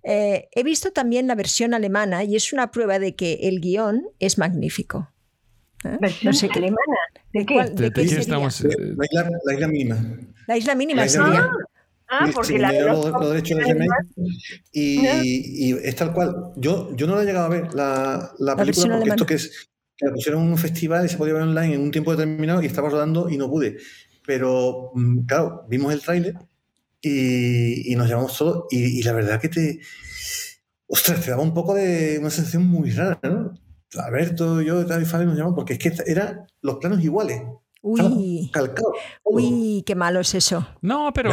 eh, 0.03 0.49
he 0.51 0.63
visto 0.63 0.91
también 0.91 1.27
la 1.27 1.35
versión 1.35 1.73
alemana 1.73 2.25
y 2.25 2.35
es 2.35 2.51
una 2.51 2.71
prueba 2.71 2.99
de 2.99 3.15
que 3.15 3.39
el 3.43 3.61
guion 3.61 4.09
es 4.19 4.37
magnífico. 4.37 5.11
¿Eh? 5.85 5.97
No 6.23 6.33
sé 6.33 6.49
qué 6.49 6.59
alemana. 6.59 6.97
¿De 7.31 7.45
qué? 7.45 7.63
¿De, 7.71 7.91
qué 7.91 8.01
estamos? 8.01 8.61
La, 8.63 8.69
isla, 8.69 9.29
la, 9.45 9.53
isla, 9.53 9.67
mínima. 9.67 9.97
La 10.45 10.57
isla 10.57 10.75
mínima 10.75 11.07
sería. 11.07 11.49
Ah, 12.13 12.29
porque 12.33 12.59
la 12.59 12.71
derechos 12.73 13.57
de 13.57 13.87
y, 14.73 14.99
y, 15.07 15.71
es 15.81 15.95
tal 15.95 16.11
cual. 16.11 16.51
Yo, 16.57 16.93
yo 16.93 17.07
no 17.07 17.15
la 17.15 17.23
he 17.23 17.25
llegado 17.25 17.45
a 17.45 17.49
ver, 17.49 17.73
la, 17.73 18.33
la 18.37 18.55
película, 18.57 18.97
porque 18.97 19.09
esto 19.09 19.25
que 19.25 19.33
es 19.35 19.69
que 19.95 20.07
la 20.07 20.13
pusieron 20.13 20.41
en 20.43 20.49
un 20.49 20.57
festival 20.57 21.05
y 21.05 21.09
se 21.09 21.15
podía 21.15 21.35
ver 21.35 21.43
online 21.43 21.75
en 21.75 21.81
un 21.81 21.91
tiempo 21.91 22.11
determinado 22.11 22.61
y 22.61 22.65
estaba 22.65 22.89
rodando 22.89 23.29
y 23.29 23.37
no 23.37 23.49
pude. 23.49 23.77
Pero, 24.25 24.91
mm, 24.93 25.25
claro, 25.25 25.65
vimos 25.69 25.93
el 25.93 26.01
tráiler 26.01 26.35
y, 26.99 27.93
y, 27.93 27.95
nos 27.95 28.09
llamamos 28.09 28.37
todos 28.37 28.65
y, 28.71 28.99
y, 28.99 29.03
la 29.03 29.13
verdad 29.13 29.39
que 29.39 29.47
te... 29.47 29.79
Ostras, 30.87 31.23
te 31.23 31.31
daba 31.31 31.43
un 31.43 31.53
poco 31.53 31.73
de 31.75 32.17
una 32.19 32.29
sensación 32.29 32.67
muy 32.67 32.91
rara, 32.91 33.21
¿no? 33.23 33.53
Alberto, 33.95 34.61
yo, 34.61 34.83
David 34.83 35.05
Fabi 35.05 35.25
nos 35.25 35.37
llamamos 35.37 35.55
porque 35.55 35.73
es 35.73 35.79
que 35.79 35.93
eran 36.07 36.45
los 36.61 36.75
planos 36.75 37.01
iguales. 37.01 37.41
Uy, 37.83 38.51
uy, 39.23 39.83
qué 39.85 39.95
malo 39.95 40.19
es 40.19 40.35
eso. 40.35 40.67
No, 40.81 41.11
pero, 41.13 41.31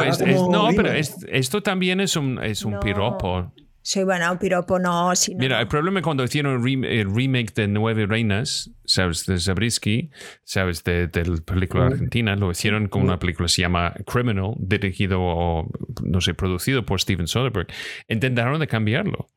no, 0.50 0.68
pero 0.74 0.92
esto 0.92 1.62
también 1.62 2.00
es 2.00 2.16
un, 2.16 2.42
es 2.42 2.64
un 2.64 2.80
piropo. 2.80 3.52
Sí, 3.82 4.02
bueno, 4.04 4.30
un 4.30 4.38
piropo 4.38 4.78
no. 4.78 5.12
Mira, 5.36 5.60
el 5.60 5.68
problema 5.68 6.02
cuando 6.02 6.22
hicieron 6.22 6.62
el, 6.84 7.14
remake 7.14 7.54
de 7.54 7.68
Nueve 7.68 8.06
Reinas, 8.06 8.70
¿sabes? 8.84 9.24
De 9.24 9.38
Zabriskie, 9.38 10.10
¿sabes? 10.44 10.84
De, 10.84 11.10
la 11.14 11.36
película 11.42 11.86
argentina, 11.86 12.36
lo 12.36 12.50
hicieron 12.50 12.88
como 12.88 13.04
una 13.04 13.18
película 13.18 13.46
que 13.46 13.52
se 13.52 13.62
llama 13.62 13.94
Criminal, 14.06 14.52
dirigido 14.58 15.20
o, 15.22 15.70
no 16.02 16.20
sé, 16.20 16.34
producido 16.34 16.84
por 16.84 17.00
Steven 17.00 17.26
Soderbergh. 17.26 17.68
Intentaron 18.08 18.60
de 18.60 18.66
cambiarlo. 18.66 19.28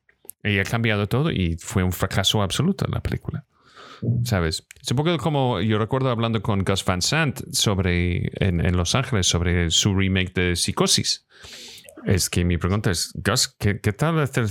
Y 0.44 0.58
ha 0.58 0.64
cambiado 0.64 1.08
todo 1.08 1.30
y 1.30 1.56
fue 1.58 1.82
un 1.82 1.92
fracaso 1.92 2.42
absoluto 2.42 2.84
la 2.90 3.00
película. 3.00 3.46
¿Sabes? 4.24 4.66
Es 4.80 4.90
un 4.90 4.96
poco 4.96 5.16
como 5.18 5.60
yo 5.60 5.78
recuerdo 5.78 6.10
hablando 6.10 6.42
con 6.42 6.64
Gus 6.64 6.84
Van 6.84 7.02
Sant 7.02 7.40
sobre, 7.52 8.30
en, 8.34 8.76
Los 8.76 8.94
Ángeles 8.94 9.26
sobre 9.26 9.70
su 9.70 9.94
remake 9.94 10.32
de 10.34 10.56
Psicosis. 10.56 11.26
Es 12.04 12.28
que 12.28 12.44
mi 12.44 12.58
pregunta 12.58 12.90
es, 12.90 13.12
Gus, 13.14 13.54
¿qué, 13.58 13.74
tal 13.74 14.18
hacer 14.20 14.46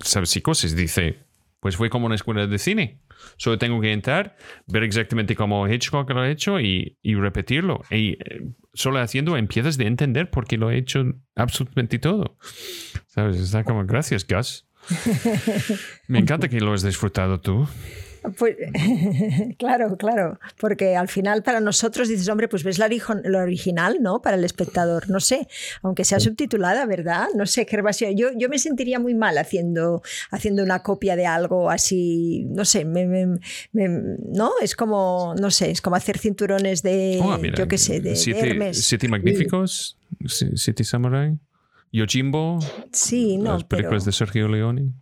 ¿sabes? 0.00 0.30
Psicosis? 0.30 0.76
Dice, 0.76 1.24
pues 1.60 1.76
fue 1.76 1.90
como 1.90 2.06
una 2.06 2.14
escuela 2.14 2.46
de 2.46 2.58
cine. 2.58 3.00
Solo 3.36 3.58
tengo 3.58 3.80
que 3.80 3.92
entrar, 3.92 4.36
ver 4.66 4.82
exactamente 4.82 5.36
cómo 5.36 5.68
Hitchcock 5.68 6.10
lo 6.10 6.20
ha 6.20 6.30
hecho 6.30 6.60
y, 6.60 6.98
y 7.02 7.14
repetirlo. 7.14 7.82
Y 7.90 8.12
eh, 8.12 8.52
solo 8.74 9.00
haciendo 9.00 9.36
empiezas 9.36 9.76
de 9.76 9.86
entender 9.86 10.30
por 10.30 10.46
qué 10.46 10.56
lo 10.56 10.68
ha 10.68 10.74
hecho 10.74 11.04
absolutamente 11.36 11.98
todo. 11.98 12.36
¿Sabes? 13.06 13.36
Está 13.36 13.64
como, 13.64 13.84
gracias, 13.84 14.26
Gus. 14.26 14.66
Me 16.08 16.18
encanta 16.18 16.48
que 16.48 16.60
lo 16.60 16.72
has 16.72 16.82
disfrutado 16.82 17.40
tú. 17.40 17.68
Pues, 18.38 18.56
claro, 19.58 19.96
claro, 19.96 20.38
porque 20.60 20.96
al 20.96 21.08
final 21.08 21.42
para 21.42 21.60
nosotros 21.60 22.08
dices, 22.08 22.28
hombre, 22.28 22.48
pues 22.48 22.62
ves 22.62 22.78
lo 22.78 23.38
original, 23.38 23.98
¿no? 24.00 24.22
Para 24.22 24.36
el 24.36 24.44
espectador, 24.44 25.10
no 25.10 25.18
sé, 25.20 25.48
aunque 25.82 26.04
sea 26.04 26.20
subtitulada, 26.20 26.86
¿verdad? 26.86 27.28
No 27.34 27.46
sé, 27.46 27.66
Gervasio, 27.68 28.10
yo, 28.12 28.28
yo 28.36 28.48
me 28.48 28.58
sentiría 28.58 29.00
muy 29.00 29.14
mal 29.14 29.38
haciendo, 29.38 30.02
haciendo 30.30 30.62
una 30.62 30.82
copia 30.82 31.16
de 31.16 31.26
algo 31.26 31.70
así, 31.70 32.44
no 32.48 32.64
sé, 32.64 32.84
¿no? 32.84 34.52
Es 34.62 34.76
como, 34.76 35.34
no 35.40 35.50
sé, 35.50 35.70
es 35.70 35.80
como 35.80 35.96
hacer 35.96 36.18
cinturones 36.18 36.82
de, 36.82 37.18
oh, 37.22 37.38
yo 37.38 37.66
qué 37.66 37.78
sé, 37.78 38.00
de, 38.00 38.14
siete, 38.14 38.74
Siete 38.74 39.08
Magníficos, 39.08 39.98
City 40.26 40.84
Samurai, 40.84 41.38
Yojimbo, 41.92 42.60
sí, 42.92 43.36
no, 43.36 43.54
las 43.54 43.64
películas 43.64 44.04
de 44.04 44.12
Sergio 44.12 44.48
Leone. 44.48 44.92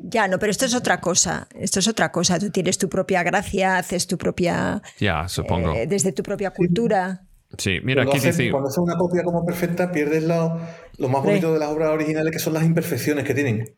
Ya, 0.00 0.28
no, 0.28 0.38
pero 0.38 0.50
esto 0.50 0.64
es 0.64 0.74
otra 0.74 1.00
cosa. 1.00 1.48
Esto 1.54 1.80
es 1.80 1.88
otra 1.88 2.12
cosa. 2.12 2.38
Tú 2.38 2.50
tienes 2.50 2.78
tu 2.78 2.88
propia 2.88 3.22
gracia, 3.22 3.78
haces 3.78 4.06
tu 4.06 4.16
propia. 4.16 4.80
Ya, 4.98 5.28
supongo. 5.28 5.74
Eh, 5.74 5.86
desde 5.86 6.12
tu 6.12 6.22
propia 6.22 6.50
cultura. 6.52 7.24
Sí, 7.56 7.78
mira, 7.82 8.02
aquí 8.04 8.18
dice. 8.18 8.50
Cuando 8.50 8.68
haces 8.68 8.78
una 8.78 8.96
copia 8.96 9.22
como 9.24 9.44
perfecta, 9.44 9.90
pierdes 9.90 10.22
lo, 10.22 10.60
lo 10.98 11.08
más 11.08 11.22
bonito 11.22 11.52
de 11.52 11.58
las 11.58 11.68
obras 11.70 11.90
originales, 11.90 12.32
que 12.32 12.38
son 12.38 12.54
las 12.54 12.64
imperfecciones 12.64 13.24
que 13.24 13.34
tienen. 13.34 13.74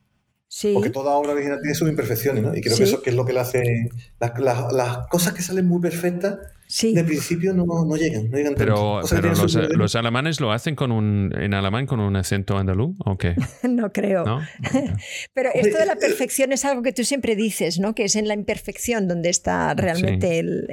Sí. 0.48 0.72
Porque 0.74 0.90
toda 0.90 1.12
obra 1.12 1.32
original 1.32 1.60
tiene 1.62 1.74
sus 1.74 1.88
imperfecciones, 1.88 2.42
¿no? 2.42 2.54
Y 2.54 2.60
creo 2.60 2.76
que 2.76 2.82
eso 2.82 3.02
es 3.04 3.14
lo 3.14 3.24
que 3.24 3.32
le 3.32 3.40
hace. 3.40 3.88
Las, 4.18 4.72
las 4.72 5.06
cosas 5.08 5.32
que 5.32 5.42
salen 5.42 5.66
muy 5.66 5.80
perfectas 5.80 6.38
de 6.82 7.04
principio 7.04 7.52
no, 7.52 7.64
no, 7.66 7.96
llegan, 7.96 8.30
no 8.30 8.36
llegan 8.36 8.54
Pero, 8.56 9.00
pero 9.10 9.28
los, 9.30 9.54
los, 9.54 9.96
alemanes 9.96 10.40
lo 10.40 10.52
hacen 10.52 10.76
con 10.76 10.92
un, 10.92 11.32
en 11.36 11.52
alemán 11.52 11.86
con 11.86 11.98
un 11.98 12.14
acento 12.14 12.56
andaluz, 12.56 12.96
¿o 13.04 13.18
qué? 13.18 13.34
no 13.68 13.92
creo. 13.92 14.24
pero 15.34 15.50
esto 15.52 15.78
de 15.78 15.86
la 15.86 15.96
perfección 15.96 16.52
es 16.52 16.64
algo 16.64 16.82
que 16.82 16.92
tú 16.92 17.04
siempre 17.04 17.34
dices, 17.34 17.80
¿no? 17.80 17.94
Que 17.94 18.04
es 18.04 18.14
en 18.14 18.28
la 18.28 18.34
imperfección 18.34 19.08
donde 19.08 19.30
está 19.30 19.74
realmente 19.74 20.38
el, 20.38 20.66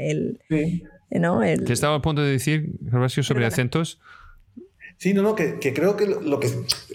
el, 0.50 0.84
¿no? 1.10 1.42
el... 1.42 1.64
¿Qué 1.64 1.74
estaba 1.74 1.96
a 1.96 2.02
punto 2.02 2.22
de 2.22 2.32
decir, 2.32 2.74
Gervasio, 2.92 3.24
sobre 3.24 3.46
acentos? 3.46 4.00
Sí, 4.98 5.14
no, 5.14 5.24
no, 5.24 5.36
que, 5.36 5.58
que, 5.60 5.74
creo 5.74 5.96
que 5.98 6.06
lo, 6.06 6.40
que. 6.40 6.50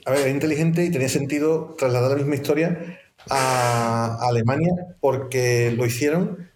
A 0.04 0.12
ver, 0.12 0.26
es 0.26 0.34
inteligente 0.34 0.84
y 0.84 0.90
tenía 0.90 1.08
sentido 1.08 1.74
trasladar 1.78 2.10
la 2.10 2.16
misma 2.18 2.34
historia 2.36 2.98
a 3.30 4.28
Alemania 4.28 4.72
porque 5.00 5.72
lo 5.76 5.86
hicieron 5.86 6.51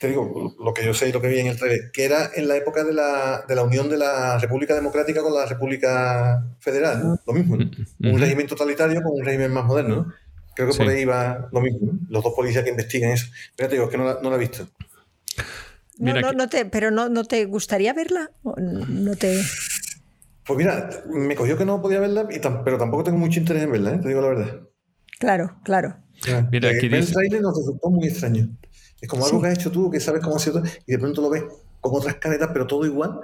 te 0.00 0.08
digo, 0.08 0.56
lo 0.58 0.72
que 0.72 0.82
yo 0.82 0.94
sé 0.94 1.10
y 1.10 1.12
lo 1.12 1.20
que 1.20 1.28
vi 1.28 1.40
en 1.40 1.48
el 1.48 1.58
trailer, 1.58 1.90
que 1.92 2.06
era 2.06 2.30
en 2.34 2.48
la 2.48 2.56
época 2.56 2.84
de 2.84 2.94
la, 2.94 3.44
de 3.46 3.54
la 3.54 3.62
unión 3.62 3.90
de 3.90 3.98
la 3.98 4.38
República 4.38 4.74
Democrática 4.74 5.20
con 5.20 5.34
la 5.34 5.44
República 5.44 6.42
Federal, 6.58 7.20
lo 7.26 7.32
mismo, 7.34 7.56
un 7.56 8.18
régimen 8.18 8.46
totalitario 8.46 9.02
con 9.02 9.12
un 9.12 9.22
régimen 9.22 9.52
más 9.52 9.66
moderno. 9.66 10.10
Creo 10.56 10.70
que 10.70 10.76
por 10.78 10.88
ahí 10.88 11.04
va 11.04 11.50
lo 11.52 11.60
mismo, 11.60 11.92
los 12.08 12.24
dos 12.24 12.32
policías 12.34 12.64
que 12.64 12.70
investigan 12.70 13.10
eso. 13.10 13.26
Pero 13.54 13.68
te 13.68 13.74
digo, 13.74 13.84
es 13.84 13.90
que 13.90 13.98
no 13.98 14.04
la, 14.04 14.18
no 14.22 14.30
la 14.30 14.36
he 14.36 14.38
visto. 14.38 14.66
No, 15.98 16.18
no, 16.18 16.32
no 16.32 16.48
te, 16.48 16.64
pero 16.64 16.90
no, 16.90 17.10
no 17.10 17.24
te 17.24 17.44
gustaría 17.44 17.92
verla? 17.92 18.30
No 18.42 19.16
te... 19.16 19.38
Pues 20.46 20.56
mira, 20.56 20.88
me 21.10 21.34
cogió 21.34 21.58
que 21.58 21.66
no 21.66 21.82
podía 21.82 22.00
verla, 22.00 22.26
pero 22.64 22.78
tampoco 22.78 23.04
tengo 23.04 23.18
mucho 23.18 23.38
interés 23.38 23.64
en 23.64 23.72
verla, 23.72 23.90
¿eh? 23.90 23.98
te 23.98 24.08
digo 24.08 24.22
la 24.22 24.28
verdad. 24.28 24.60
Claro, 25.18 25.60
claro. 25.62 25.98
Mira, 26.50 26.70
aquí 26.70 26.86
el 26.86 27.12
trailer 27.12 27.42
nos 27.42 27.54
resultó 27.54 27.90
muy 27.90 28.08
extraño. 28.08 28.48
Es 29.00 29.08
como 29.08 29.24
algo 29.24 29.40
que 29.40 29.48
has 29.48 29.54
hecho 29.54 29.70
tú, 29.70 29.90
que 29.90 30.00
sabes 30.00 30.22
cómo 30.22 30.36
ha 30.36 30.38
sido, 30.38 30.62
y 30.86 30.92
de 30.92 30.98
pronto 30.98 31.22
lo 31.22 31.30
ves 31.30 31.44
con 31.80 31.94
otras 31.94 32.16
caretas, 32.16 32.50
pero 32.52 32.66
todo 32.66 32.84
igual. 32.84 33.20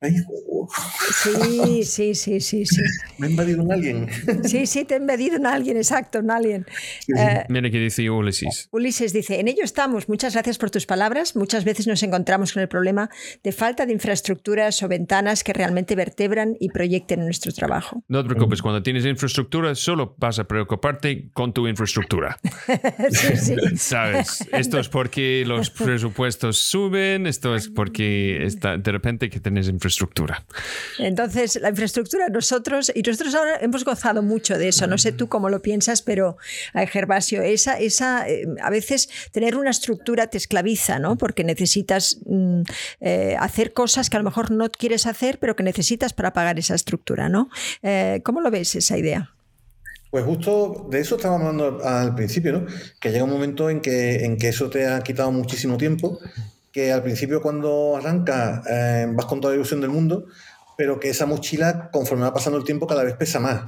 Sí, 0.00 1.82
sí, 1.84 2.14
sí, 2.14 2.40
sí, 2.40 2.64
sí. 2.64 2.82
Me 3.18 3.26
ha 3.26 3.30
invadido 3.30 3.62
un 3.62 3.72
alien. 3.72 4.08
Sí, 4.44 4.66
sí, 4.66 4.84
te 4.84 4.94
ha 4.94 4.96
invadido 4.98 5.38
un 5.38 5.46
alien, 5.46 5.76
exacto, 5.76 6.20
un 6.20 6.30
alien. 6.30 6.66
Eh, 7.16 7.44
Mira 7.48 7.68
qué 7.70 7.78
dice 7.78 8.08
Ulises. 8.08 8.68
Ulises 8.70 9.12
dice, 9.12 9.40
en 9.40 9.48
ello 9.48 9.64
estamos, 9.64 10.08
muchas 10.08 10.34
gracias 10.34 10.56
por 10.56 10.70
tus 10.70 10.86
palabras. 10.86 11.34
Muchas 11.34 11.64
veces 11.64 11.88
nos 11.88 12.02
encontramos 12.04 12.52
con 12.52 12.62
el 12.62 12.68
problema 12.68 13.10
de 13.42 13.50
falta 13.50 13.86
de 13.86 13.92
infraestructuras 13.92 14.80
o 14.84 14.88
ventanas 14.88 15.42
que 15.42 15.52
realmente 15.52 15.96
vertebran 15.96 16.56
y 16.60 16.68
proyecten 16.68 17.24
nuestro 17.24 17.52
trabajo. 17.52 18.04
No 18.06 18.22
te 18.22 18.28
preocupes, 18.28 18.62
cuando 18.62 18.82
tienes 18.82 19.04
infraestructura 19.04 19.74
solo 19.74 20.14
vas 20.18 20.38
a 20.38 20.44
preocuparte 20.44 21.30
con 21.32 21.52
tu 21.52 21.66
infraestructura. 21.66 22.38
sí, 23.10 23.36
sí. 23.36 23.54
¿Sabes? 23.76 24.46
Esto 24.52 24.78
es 24.78 24.88
porque 24.88 25.42
los 25.44 25.70
presupuestos 25.70 26.58
suben, 26.58 27.26
esto 27.26 27.56
es 27.56 27.68
porque 27.68 27.97
está, 28.00 28.76
de 28.76 28.92
repente 28.92 29.30
que 29.30 29.40
tenés 29.40 29.68
infraestructura. 29.68 30.44
Entonces, 30.98 31.58
la 31.60 31.70
infraestructura, 31.70 32.28
nosotros, 32.28 32.92
y 32.94 33.02
nosotros 33.02 33.34
ahora 33.34 33.58
hemos 33.60 33.84
gozado 33.84 34.22
mucho 34.22 34.58
de 34.58 34.68
eso, 34.68 34.86
no 34.86 34.98
sé 34.98 35.12
tú 35.12 35.28
cómo 35.28 35.48
lo 35.48 35.62
piensas, 35.62 36.02
pero, 36.02 36.36
eh, 36.74 36.86
Gervasio, 36.86 37.42
esa, 37.42 37.78
esa, 37.78 38.28
eh, 38.28 38.46
a 38.62 38.70
veces 38.70 39.08
tener 39.32 39.56
una 39.56 39.70
estructura 39.70 40.28
te 40.28 40.38
esclaviza, 40.38 40.98
¿no? 40.98 41.16
Porque 41.16 41.44
necesitas 41.44 42.18
mm, 42.26 42.62
eh, 43.00 43.36
hacer 43.38 43.72
cosas 43.72 44.10
que 44.10 44.16
a 44.16 44.20
lo 44.20 44.24
mejor 44.24 44.50
no 44.50 44.70
quieres 44.70 45.06
hacer, 45.06 45.38
pero 45.38 45.56
que 45.56 45.62
necesitas 45.62 46.12
para 46.12 46.32
pagar 46.32 46.58
esa 46.58 46.74
estructura, 46.74 47.28
¿no? 47.28 47.50
¿Cómo 48.22 48.40
lo 48.40 48.50
ves 48.50 48.74
esa 48.74 48.98
idea? 48.98 49.32
Pues 50.10 50.24
justo 50.24 50.86
de 50.90 51.00
eso 51.00 51.16
estábamos 51.16 51.48
hablando 51.48 51.84
al 51.84 52.14
principio, 52.14 52.52
¿no? 52.52 52.66
Que 53.00 53.10
llega 53.10 53.24
un 53.24 53.30
momento 53.30 53.68
en 53.68 53.80
que, 53.80 54.24
en 54.24 54.36
que 54.38 54.48
eso 54.48 54.70
te 54.70 54.86
ha 54.86 55.00
quitado 55.00 55.30
muchísimo 55.32 55.76
tiempo 55.76 56.18
que 56.72 56.92
al 56.92 57.02
principio 57.02 57.40
cuando 57.40 57.96
arranca 57.96 58.62
eh, 58.68 59.06
vas 59.14 59.26
con 59.26 59.40
toda 59.40 59.52
la 59.52 59.56
ilusión 59.56 59.80
del 59.80 59.90
mundo, 59.90 60.26
pero 60.76 61.00
que 61.00 61.10
esa 61.10 61.26
mochila, 61.26 61.90
conforme 61.90 62.24
va 62.24 62.32
pasando 62.32 62.58
el 62.58 62.64
tiempo, 62.64 62.86
cada 62.86 63.04
vez 63.04 63.14
pesa 63.14 63.40
más. 63.40 63.62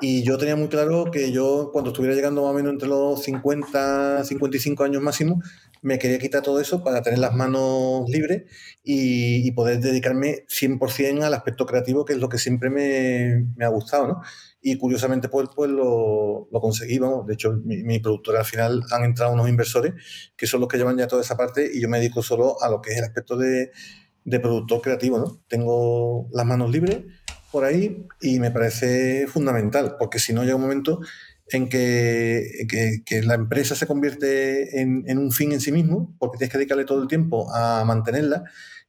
Y 0.00 0.22
yo 0.22 0.38
tenía 0.38 0.54
muy 0.54 0.68
claro 0.68 1.10
que 1.10 1.32
yo, 1.32 1.70
cuando 1.72 1.90
estuviera 1.90 2.14
llegando 2.14 2.42
más 2.42 2.52
o 2.52 2.54
menos 2.54 2.72
entre 2.72 2.88
los 2.88 3.22
50, 3.24 4.24
55 4.24 4.84
años 4.84 5.02
máximo, 5.02 5.42
me 5.82 5.98
quería 5.98 6.18
quitar 6.18 6.42
todo 6.42 6.60
eso 6.60 6.82
para 6.82 7.02
tener 7.02 7.18
las 7.18 7.34
manos 7.34 8.08
libres 8.08 8.44
y, 8.82 9.50
poder 9.52 9.80
dedicarme 9.80 10.44
100% 10.48 11.22
al 11.22 11.34
aspecto 11.34 11.66
creativo, 11.66 12.04
que 12.04 12.12
es 12.12 12.18
lo 12.18 12.28
que 12.28 12.38
siempre 12.38 12.70
me, 12.70 13.64
ha 13.64 13.68
gustado, 13.68 14.08
¿no? 14.08 14.22
Y 14.60 14.76
curiosamente, 14.76 15.28
pues, 15.28 15.48
pues 15.54 15.70
lo, 15.70 16.48
lo 16.50 16.60
conseguí, 16.60 16.98
vamos. 16.98 17.26
De 17.26 17.34
hecho, 17.34 17.52
mi, 17.64 17.82
mi, 17.82 17.98
productora 17.98 18.40
al 18.40 18.44
final 18.44 18.82
han 18.90 19.04
entrado 19.04 19.32
unos 19.32 19.48
inversores 19.48 19.94
que 20.36 20.46
son 20.46 20.60
los 20.60 20.68
que 20.68 20.76
llevan 20.76 20.96
ya 20.96 21.06
toda 21.06 21.22
esa 21.22 21.36
parte 21.36 21.68
y 21.72 21.80
yo 21.80 21.88
me 21.88 21.98
dedico 21.98 22.22
solo 22.22 22.60
a 22.62 22.68
lo 22.68 22.80
que 22.80 22.92
es 22.92 22.98
el 22.98 23.04
aspecto 23.04 23.36
de, 23.36 23.70
de 24.24 24.40
productor 24.40 24.80
creativo, 24.82 25.18
¿no? 25.18 25.40
Tengo 25.48 26.28
las 26.32 26.44
manos 26.44 26.70
libres 26.70 27.02
por 27.50 27.64
ahí 27.64 28.06
y 28.20 28.40
me 28.40 28.50
parece 28.50 29.26
fundamental, 29.26 29.96
porque 29.98 30.18
si 30.18 30.32
no 30.32 30.42
llega 30.42 30.56
un 30.56 30.62
momento 30.62 31.00
en 31.50 31.68
que, 31.68 32.66
que, 33.04 33.22
la 33.22 33.34
empresa 33.34 33.74
se 33.74 33.86
convierte 33.86 34.80
en, 34.80 35.18
un 35.18 35.32
fin 35.32 35.52
en 35.52 35.60
sí 35.60 35.72
mismo, 35.72 36.14
porque 36.18 36.38
tienes 36.38 36.52
que 36.52 36.58
dedicarle 36.58 36.84
todo 36.84 37.02
el 37.02 37.08
tiempo 37.08 37.52
a 37.54 37.84
mantenerla, 37.84 38.44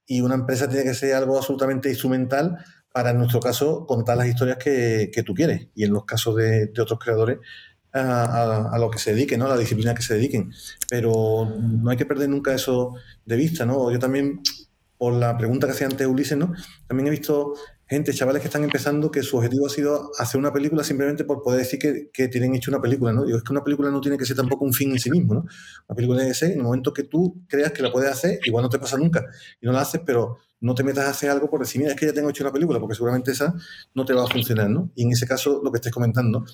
y 0.05 0.21
una 0.21 0.35
empresa 0.35 0.67
tiene 0.67 0.83
que 0.83 0.93
ser 0.93 1.13
algo 1.13 1.37
absolutamente 1.37 1.89
instrumental 1.89 2.57
para, 2.91 3.11
en 3.11 3.17
nuestro 3.17 3.39
caso, 3.39 3.85
contar 3.85 4.17
las 4.17 4.27
historias 4.27 4.57
que, 4.57 5.09
que 5.13 5.23
tú 5.23 5.33
quieres, 5.33 5.67
y 5.75 5.85
en 5.85 5.93
los 5.93 6.05
casos 6.05 6.35
de, 6.35 6.71
otros 6.79 6.99
creadores, 6.99 7.37
a, 7.91 8.01
a, 8.01 8.75
a, 8.75 8.77
lo 8.77 8.91
que 8.91 8.99
se 8.99 9.13
dediquen, 9.13 9.39
¿no? 9.39 9.45
a 9.45 9.49
la 9.49 9.57
disciplina 9.57 9.95
que 9.95 10.01
se 10.01 10.13
dediquen. 10.15 10.51
Pero 10.89 11.45
no 11.59 11.89
hay 11.89 11.97
que 11.97 12.05
perder 12.05 12.29
nunca 12.29 12.53
eso 12.53 12.93
de 13.25 13.35
vista. 13.35 13.65
¿no? 13.65 13.91
Yo 13.91 13.97
también, 13.97 14.41
por 14.95 15.13
la 15.13 15.35
pregunta 15.37 15.65
que 15.65 15.73
hacía 15.73 15.87
antes 15.87 16.05
Ulises, 16.05 16.37
¿no? 16.37 16.53
también 16.87 17.07
he 17.07 17.09
visto 17.09 17.55
gente, 17.89 18.13
chavales 18.13 18.41
que 18.41 18.47
están 18.47 18.63
empezando, 18.63 19.09
que 19.09 19.23
su 19.23 19.37
objetivo 19.37 19.65
ha 19.65 19.69
sido 19.69 20.11
hacer 20.19 20.39
una 20.39 20.53
película 20.53 20.83
simplemente 20.83 21.23
por 21.23 21.41
poder 21.41 21.61
decir 21.61 21.79
que, 21.79 22.27
tienen 22.27 22.53
hecho 22.53 22.69
una 22.69 22.79
película, 22.79 23.11
¿no? 23.11 23.25
Digo, 23.25 23.37
es 23.37 23.43
que 23.43 23.51
una 23.51 23.63
película 23.63 23.89
no 23.89 23.99
tiene 23.99 24.15
que 24.17 24.25
ser 24.25 24.37
tampoco 24.37 24.63
un 24.63 24.73
fin 24.73 24.91
en 24.91 24.99
sí 24.99 25.09
mismo, 25.09 25.33
¿no? 25.33 25.45
Una 25.87 25.95
película 25.95 26.19
tiene 26.19 26.31
que 26.31 26.37
ser 26.37 26.51
en 26.51 26.59
el 26.59 26.63
momento 26.63 26.93
que 26.93 27.03
tú 27.03 27.41
creas 27.47 27.71
que 27.71 27.81
la 27.81 27.91
puedes 27.91 28.11
hacer, 28.11 28.39
igual 28.43 28.63
no 28.63 28.69
te 28.69 28.77
pasa 28.77 28.95
nunca, 28.95 29.25
y 29.59 29.65
no 29.65 29.71
la 29.71 29.81
haces, 29.81 30.01
pero 30.05 30.37
no 30.59 30.75
te 30.75 30.83
metas 30.83 31.05
a 31.05 31.09
hacer 31.09 31.31
algo 31.31 31.49
por 31.49 31.61
decir, 31.61 31.81
mira, 31.81 31.93
es 31.93 31.99
que 31.99 32.05
ya 32.05 32.13
tengo 32.13 32.29
hecho 32.29 32.43
una 32.43 32.53
película, 32.53 32.79
porque 32.79 32.93
seguramente 32.93 33.31
esa 33.31 33.55
no 33.95 34.05
te 34.05 34.13
va 34.13 34.23
a 34.23 34.27
funcionar, 34.27 34.69
¿no? 34.69 34.91
Y 34.93 35.03
en 35.03 35.11
ese 35.11 35.25
caso, 35.25 35.59
lo 35.63 35.71
que 35.71 35.77
estés 35.77 35.91
comentando, 35.91 36.45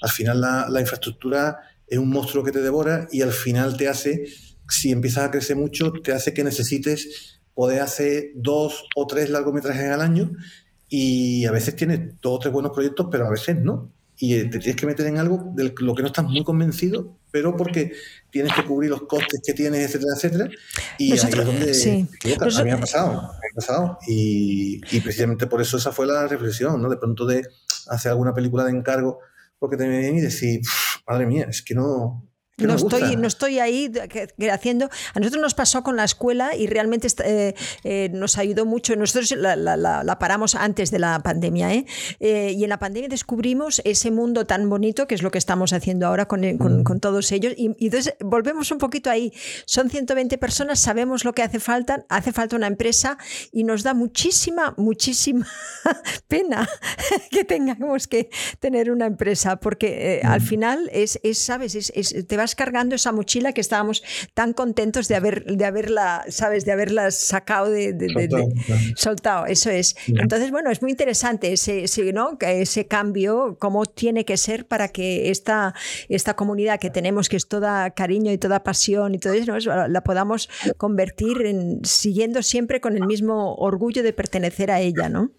al 0.00 0.10
final 0.10 0.40
la 0.40 0.80
infraestructura 0.80 1.58
es 1.88 1.98
un 1.98 2.08
monstruo 2.08 2.44
que 2.44 2.52
te 2.52 2.60
devora 2.60 3.08
y 3.10 3.22
al 3.22 3.32
final 3.32 3.76
te 3.76 3.88
hace, 3.88 4.26
si 4.68 4.92
empiezas 4.92 5.24
a 5.24 5.30
crecer 5.32 5.56
mucho, 5.56 5.92
te 5.92 6.12
hace 6.12 6.32
que 6.32 6.44
necesites 6.44 7.40
poder 7.54 7.80
hacer 7.80 8.30
dos 8.34 8.84
o 8.96 9.06
tres 9.06 9.30
largometrajes 9.30 9.90
al 9.90 10.00
año 10.00 10.32
y 10.88 11.44
a 11.46 11.52
veces 11.52 11.76
tienes 11.76 12.20
dos 12.20 12.36
o 12.36 12.38
tres 12.38 12.52
buenos 12.52 12.72
proyectos, 12.72 13.08
pero 13.10 13.26
a 13.26 13.30
veces 13.30 13.56
no. 13.56 13.90
Y 14.16 14.44
te 14.44 14.58
tienes 14.58 14.76
que 14.76 14.86
meter 14.86 15.06
en 15.06 15.18
algo 15.18 15.52
de 15.54 15.74
lo 15.76 15.94
que 15.94 16.02
no 16.02 16.06
estás 16.06 16.24
muy 16.24 16.44
convencido, 16.44 17.18
pero 17.32 17.56
porque 17.56 17.92
tienes 18.30 18.54
que 18.54 18.64
cubrir 18.64 18.90
los 18.90 19.02
costes 19.02 19.40
que 19.44 19.52
tienes, 19.54 19.86
etcétera, 19.86 20.12
etcétera. 20.14 20.50
Y 20.98 21.10
Nosotros, 21.10 21.34
ahí 21.34 21.40
es 21.40 21.46
donde 21.46 21.74
sí. 21.74 22.08
Nosotros, 22.24 22.58
a 22.58 22.64
mí 22.64 22.70
me 22.70 22.76
ha 22.76 22.80
pasado, 22.80 23.12
me 23.12 23.18
ha 23.18 23.54
pasado. 23.56 23.98
Y, 24.06 24.80
y, 24.96 25.00
precisamente 25.00 25.48
por 25.48 25.60
eso 25.60 25.76
esa 25.76 25.90
fue 25.90 26.06
la 26.06 26.28
reflexión, 26.28 26.80
¿no? 26.80 26.88
De 26.88 26.96
pronto 26.96 27.26
de 27.26 27.44
hacer 27.88 28.12
alguna 28.12 28.32
película 28.32 28.64
de 28.64 28.70
encargo 28.70 29.18
porque 29.58 29.76
te 29.76 29.88
viene 29.88 30.18
y 30.18 30.20
decir, 30.20 30.60
madre 31.08 31.26
mía, 31.26 31.46
es 31.48 31.62
que 31.62 31.74
no, 31.74 32.28
no 32.56 32.74
estoy, 32.74 33.16
no 33.16 33.26
estoy 33.26 33.58
ahí 33.58 33.90
haciendo. 34.52 34.88
A 35.14 35.18
nosotros 35.18 35.42
nos 35.42 35.54
pasó 35.54 35.82
con 35.82 35.96
la 35.96 36.04
escuela 36.04 36.54
y 36.54 36.68
realmente 36.68 37.08
eh, 37.24 37.54
eh, 37.82 38.10
nos 38.12 38.38
ayudó 38.38 38.64
mucho. 38.64 38.94
Nosotros 38.94 39.32
la, 39.32 39.56
la, 39.56 39.76
la, 39.76 40.18
paramos 40.18 40.54
antes 40.54 40.92
de 40.92 41.00
la 41.00 41.20
pandemia 41.20 41.74
¿eh? 41.74 41.86
¿eh? 42.20 42.54
y 42.56 42.62
en 42.62 42.70
la 42.70 42.78
pandemia 42.78 43.08
descubrimos 43.08 43.82
ese 43.84 44.12
mundo 44.12 44.46
tan 44.46 44.68
bonito 44.70 45.08
que 45.08 45.16
es 45.16 45.22
lo 45.22 45.32
que 45.32 45.38
estamos 45.38 45.72
haciendo 45.72 46.06
ahora 46.06 46.26
con, 46.26 46.56
con, 46.58 46.80
mm. 46.80 46.84
con 46.84 47.00
todos 47.00 47.32
ellos. 47.32 47.54
Y, 47.56 47.74
y, 47.78 47.86
entonces 47.86 48.14
volvemos 48.20 48.70
un 48.70 48.78
poquito 48.78 49.10
ahí. 49.10 49.32
Son 49.66 49.90
120 49.90 50.38
personas, 50.38 50.78
sabemos 50.78 51.24
lo 51.24 51.32
que 51.32 51.42
hace 51.42 51.58
falta. 51.58 52.04
Hace 52.08 52.32
falta 52.32 52.54
una 52.54 52.68
empresa 52.68 53.18
y 53.50 53.64
nos 53.64 53.82
da 53.82 53.94
muchísima, 53.94 54.74
muchísima 54.76 55.46
pena 56.28 56.68
que 57.32 57.44
tengamos 57.44 58.06
que 58.06 58.30
tener 58.60 58.92
una 58.92 59.06
empresa 59.06 59.56
porque 59.56 60.20
mm. 60.22 60.26
al 60.28 60.40
final 60.40 60.88
es, 60.92 61.18
es 61.24 61.38
¿sabes? 61.38 61.74
Es, 61.74 61.92
es, 61.96 62.26
te 62.28 62.36
va 62.36 62.43
cargando 62.54 62.94
esa 62.94 63.12
mochila 63.12 63.52
que 63.52 63.60
estábamos 63.60 64.02
tan 64.34 64.52
contentos 64.52 65.08
de, 65.08 65.14
haber, 65.16 65.44
de 65.44 65.64
haberla, 65.64 66.24
¿sabes? 66.28 66.64
De 66.64 66.72
haberla 66.72 67.10
sacado 67.10 67.70
de, 67.70 67.92
de, 67.92 68.08
soltado, 68.08 68.48
de, 68.48 68.92
soltado, 68.96 69.46
eso 69.46 69.70
es. 69.70 69.96
Entonces, 70.06 70.50
bueno, 70.50 70.70
es 70.70 70.82
muy 70.82 70.90
interesante 70.90 71.52
ese, 71.52 71.84
ese, 71.84 72.12
¿no? 72.12 72.36
ese 72.40 72.86
cambio, 72.86 73.56
cómo 73.58 73.86
tiene 73.86 74.24
que 74.24 74.36
ser 74.36 74.66
para 74.66 74.88
que 74.88 75.30
esta, 75.30 75.74
esta 76.08 76.34
comunidad 76.34 76.78
que 76.78 76.90
tenemos, 76.90 77.28
que 77.28 77.36
es 77.36 77.48
toda 77.48 77.90
cariño 77.90 78.32
y 78.32 78.38
toda 78.38 78.62
pasión 78.62 79.14
y 79.14 79.18
todo 79.18 79.32
eso, 79.32 79.52
¿no? 79.52 79.88
la 79.88 80.00
podamos 80.02 80.48
convertir 80.76 81.46
en 81.46 81.84
siguiendo 81.84 82.42
siempre 82.42 82.80
con 82.80 82.96
el 82.96 83.06
mismo 83.06 83.54
orgullo 83.54 84.02
de 84.02 84.12
pertenecer 84.12 84.70
a 84.70 84.80
ella, 84.80 85.08
¿no? 85.08 85.30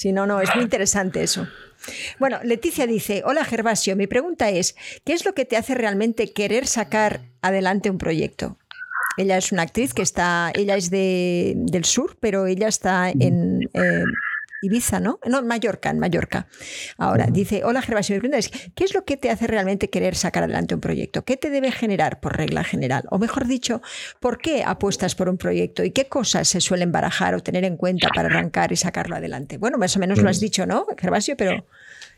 Sí, 0.00 0.14
no, 0.14 0.26
no, 0.26 0.40
es 0.40 0.48
muy 0.54 0.64
interesante 0.64 1.22
eso. 1.22 1.46
Bueno, 2.18 2.38
Leticia 2.42 2.86
dice, 2.86 3.20
hola 3.26 3.44
Gervasio, 3.44 3.96
mi 3.96 4.06
pregunta 4.06 4.48
es, 4.48 4.74
¿qué 5.04 5.12
es 5.12 5.26
lo 5.26 5.34
que 5.34 5.44
te 5.44 5.58
hace 5.58 5.74
realmente 5.74 6.32
querer 6.32 6.66
sacar 6.66 7.20
adelante 7.42 7.90
un 7.90 7.98
proyecto? 7.98 8.56
Ella 9.18 9.36
es 9.36 9.52
una 9.52 9.60
actriz 9.60 9.92
que 9.92 10.00
está, 10.00 10.52
ella 10.54 10.78
es 10.78 10.88
de, 10.88 11.52
del 11.54 11.84
sur, 11.84 12.16
pero 12.18 12.46
ella 12.46 12.66
está 12.66 13.10
en 13.10 13.60
eh, 13.74 14.04
Ibiza, 14.62 15.00
¿no? 15.00 15.18
No, 15.26 15.38
en 15.38 15.46
Mallorca, 15.46 15.90
en 15.90 15.98
Mallorca. 15.98 16.46
Ahora, 16.98 17.26
dice, 17.30 17.62
hola 17.64 17.82
Gervasio, 17.82 18.14
mi 18.14 18.20
pregunta 18.20 18.38
es, 18.38 18.50
¿qué 18.74 18.84
es 18.84 18.94
lo 18.94 19.04
que 19.04 19.16
te 19.16 19.30
hace 19.30 19.46
realmente 19.46 19.88
querer 19.90 20.14
sacar 20.14 20.44
adelante 20.44 20.74
un 20.74 20.80
proyecto? 20.80 21.24
¿Qué 21.24 21.36
te 21.36 21.50
debe 21.50 21.72
generar 21.72 22.20
por 22.20 22.36
regla 22.36 22.64
general? 22.64 23.04
O 23.10 23.18
mejor 23.18 23.46
dicho, 23.46 23.80
¿por 24.20 24.38
qué 24.38 24.62
apuestas 24.64 25.14
por 25.14 25.28
un 25.28 25.38
proyecto 25.38 25.84
y 25.84 25.90
qué 25.92 26.06
cosas 26.06 26.48
se 26.48 26.60
suelen 26.60 26.92
barajar 26.92 27.34
o 27.34 27.40
tener 27.40 27.64
en 27.64 27.76
cuenta 27.76 28.08
para 28.14 28.28
arrancar 28.28 28.72
y 28.72 28.76
sacarlo 28.76 29.16
adelante? 29.16 29.58
Bueno, 29.58 29.78
más 29.78 29.96
o 29.96 30.00
menos 30.00 30.18
lo 30.18 30.28
has 30.28 30.36
pues 30.36 30.40
dicho, 30.40 30.66
¿no, 30.66 30.86
Gervasio? 30.96 31.36
Pero... 31.36 31.64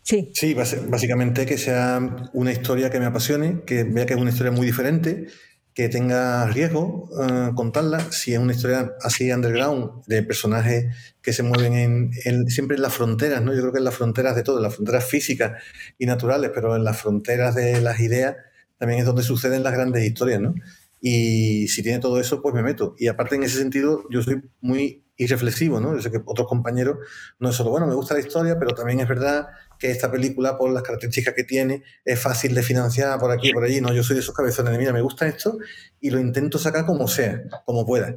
Sí. 0.03 0.31
Sí, 0.35 0.55
básicamente 0.55 1.47
que 1.47 1.57
sea 1.57 2.01
una 2.33 2.51
historia 2.51 2.91
que 2.91 2.99
me 2.99 3.07
apasione, 3.07 3.61
que 3.65 3.85
vea 3.85 4.05
que 4.05 4.15
es 4.15 4.21
una 4.21 4.31
historia 4.31 4.51
muy 4.51 4.67
diferente, 4.67 5.29
que 5.75 5.89
tenga 5.89 6.47
riesgo 6.47 7.09
uh, 7.11 7.55
contarla, 7.55 8.01
si 8.13 8.35
es 8.35 8.39
una 8.39 8.53
historia 8.53 8.93
así 9.03 9.33
underground, 9.33 10.05
de 10.07 10.23
personajes 10.23 10.95
que 11.23 11.33
se 11.33 11.43
mueven 11.43 11.73
en, 11.75 12.11
en, 12.25 12.49
siempre 12.49 12.77
en 12.77 12.83
las 12.83 12.93
fronteras, 12.93 13.43
¿no? 13.43 13.55
Yo 13.55 13.61
creo 13.61 13.73
que 13.73 13.79
en 13.79 13.85
las 13.85 13.95
fronteras 13.95 14.37
de 14.37 14.43
todo, 14.43 14.59
en 14.59 14.65
las 14.65 14.75
fronteras 14.75 15.05
físicas 15.05 15.63
y 15.99 16.07
naturales, 16.07 16.51
pero 16.55 16.77
en 16.77 16.85
las 16.85 17.01
fronteras 17.01 17.55
de 17.55 17.81
las 17.81 18.01
ideas 18.01 18.37
también 18.79 19.01
es 19.01 19.07
donde 19.07 19.23
suceden 19.23 19.63
las 19.63 19.73
grandes 19.73 20.05
historias, 20.05 20.41
¿no? 20.41 20.55
Y 21.01 21.69
si 21.69 21.83
tiene 21.83 21.99
todo 21.99 22.21
eso, 22.21 22.43
pues 22.43 22.55
me 22.55 22.63
meto. 22.63 22.95
Y 22.99 23.09
aparte, 23.09 23.35
en 23.35 23.43
ese 23.43 23.59
sentido, 23.59 24.05
yo 24.11 24.23
soy 24.23 24.43
muy 24.61 25.05
irreflexivo, 25.17 25.81
¿no? 25.81 25.95
Yo 25.95 26.03
sé 26.03 26.11
que 26.11 26.21
otros 26.25 26.47
compañeros 26.47 26.99
no 27.39 27.51
es 27.51 27.57
solo, 27.57 27.71
bueno, 27.71 27.87
me 27.87 27.95
gusta 27.95 28.15
la 28.15 28.21
historia, 28.21 28.59
pero 28.59 28.75
también 28.75 29.01
es 29.01 29.09
verdad 29.09 29.47
que 29.83 29.91
esta 29.91 30.13
película, 30.13 30.57
por 30.57 30.71
las 30.71 30.85
características 30.85 31.35
que 31.35 31.43
tiene, 31.43 31.83
es 32.05 32.21
fácil 32.21 32.55
de 32.55 32.63
financiar 32.63 33.19
por 33.19 33.33
aquí 33.33 33.49
y 33.49 33.53
por 33.53 33.65
allí. 33.65 33.81
No, 33.81 33.93
yo 33.93 34.05
soy 34.05 34.15
de 34.15 34.21
esos 34.21 34.33
cabezones 34.33 34.71
de, 34.71 34.79
mira, 34.79 34.93
me 34.93 35.01
gusta 35.01 35.27
esto 35.27 35.59
y 36.01 36.11
lo 36.11 36.21
intento 36.21 36.57
sacar 36.57 36.87
como 36.87 37.09
sea, 37.09 37.43
como 37.67 37.85
pueda. 37.85 38.15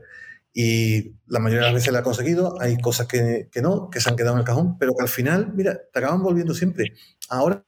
Y 0.53 1.15
la 1.25 1.39
mayoría 1.39 1.65
de 1.65 1.71
las 1.71 1.73
veces 1.73 1.91
la 1.91 2.01
he 2.01 2.03
conseguido, 2.03 2.61
hay 2.61 2.77
cosas 2.77 3.07
que, 3.07 3.49
que 3.51 3.63
no, 3.63 3.89
que 3.89 3.99
se 3.99 4.07
han 4.07 4.15
quedado 4.15 4.35
en 4.35 4.41
el 4.41 4.45
cajón, 4.45 4.77
pero 4.77 4.93
que 4.95 5.01
al 5.01 5.09
final, 5.09 5.53
mira, 5.55 5.81
te 5.91 5.97
acaban 5.97 6.21
volviendo 6.21 6.53
siempre. 6.53 6.93
Ahora, 7.29 7.65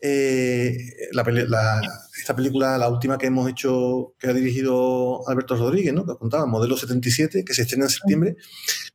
eh, 0.00 0.76
la, 1.12 1.22
la, 1.22 1.80
esta 2.18 2.34
película, 2.34 2.76
la 2.76 2.88
última 2.88 3.18
que 3.18 3.28
hemos 3.28 3.48
hecho, 3.48 4.14
que 4.18 4.26
ha 4.26 4.32
dirigido 4.32 5.28
Alberto 5.28 5.54
Rodríguez, 5.54 5.94
¿no? 5.94 6.04
que 6.04 6.16
contaba, 6.16 6.44
Modelo 6.46 6.76
77, 6.76 7.44
que 7.44 7.54
se 7.54 7.62
estrena 7.62 7.84
en 7.84 7.90
septiembre, 7.90 8.36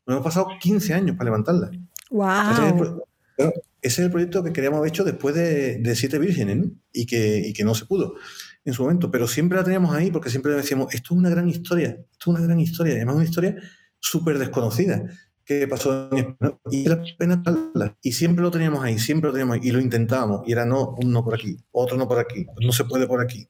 nos 0.05 0.15
hemos 0.15 0.25
pasado 0.25 0.47
15 0.59 0.93
años 0.93 1.15
para 1.15 1.29
levantarla. 1.29 1.71
¡Wow! 2.11 3.05
Ese 3.83 4.01
es 4.01 4.05
el 4.05 4.11
proyecto 4.11 4.43
que 4.43 4.53
queríamos 4.53 4.79
haber 4.79 4.89
hecho 4.89 5.03
después 5.03 5.35
de, 5.35 5.77
de 5.77 5.95
Siete 5.95 6.17
Vírgenes 6.17 6.57
¿no? 6.57 6.71
y, 6.91 7.05
que, 7.05 7.63
no 7.63 7.75
se 7.75 7.85
pudo 7.85 8.15
en 8.65 8.73
su 8.73 8.83
momento, 8.83 9.11
pero 9.11 9.27
siempre 9.27 9.57
la 9.57 9.63
teníamos 9.63 9.93
ahí 9.93 10.09
porque 10.09 10.29
siempre 10.29 10.53
decíamos, 10.53 10.93
esto 10.93 11.13
es 11.13 11.19
una 11.19 11.29
gran 11.29 11.49
historia, 11.49 11.89
esto 11.89 12.07
es 12.19 12.27
una 12.27 12.39
gran 12.39 12.59
historia, 12.59 12.93
además 12.95 13.15
una 13.15 13.25
historia 13.25 13.57
súper 13.99 14.39
desconocida 14.39 15.03
que 15.45 15.67
pasó 15.67 16.09
en 16.11 16.17
España 16.19 16.57
y 16.71 16.85
era 16.85 17.03
pena. 17.17 17.43
Y 18.01 18.13
siempre 18.13 18.41
lo 18.41 18.51
teníamos 18.51 18.81
ahí, 18.83 18.97
siempre 18.97 19.27
lo 19.27 19.33
teníamos 19.33 19.55
ahí, 19.55 19.67
y 19.67 19.71
lo 19.71 19.81
intentábamos, 19.81 20.47
y 20.47 20.53
era 20.53 20.65
no, 20.65 20.95
uno 21.03 21.23
por 21.23 21.35
aquí, 21.35 21.57
otro 21.71 21.97
no 21.97 22.07
por 22.07 22.19
aquí, 22.19 22.45
no 22.61 22.71
se 22.71 22.85
puede 22.85 23.07
por 23.07 23.21
aquí. 23.21 23.49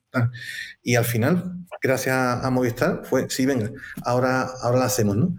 Y 0.81 0.95
al 0.95 1.05
final, 1.05 1.57
gracias 1.81 2.15
a, 2.43 2.49
Movistar, 2.49 3.01
fue, 3.03 3.30
sí, 3.30 3.45
venga, 3.45 3.72
ahora, 4.03 4.49
ahora 4.61 4.80
la 4.80 4.85
hacemos, 4.85 5.15
¿no? 5.15 5.35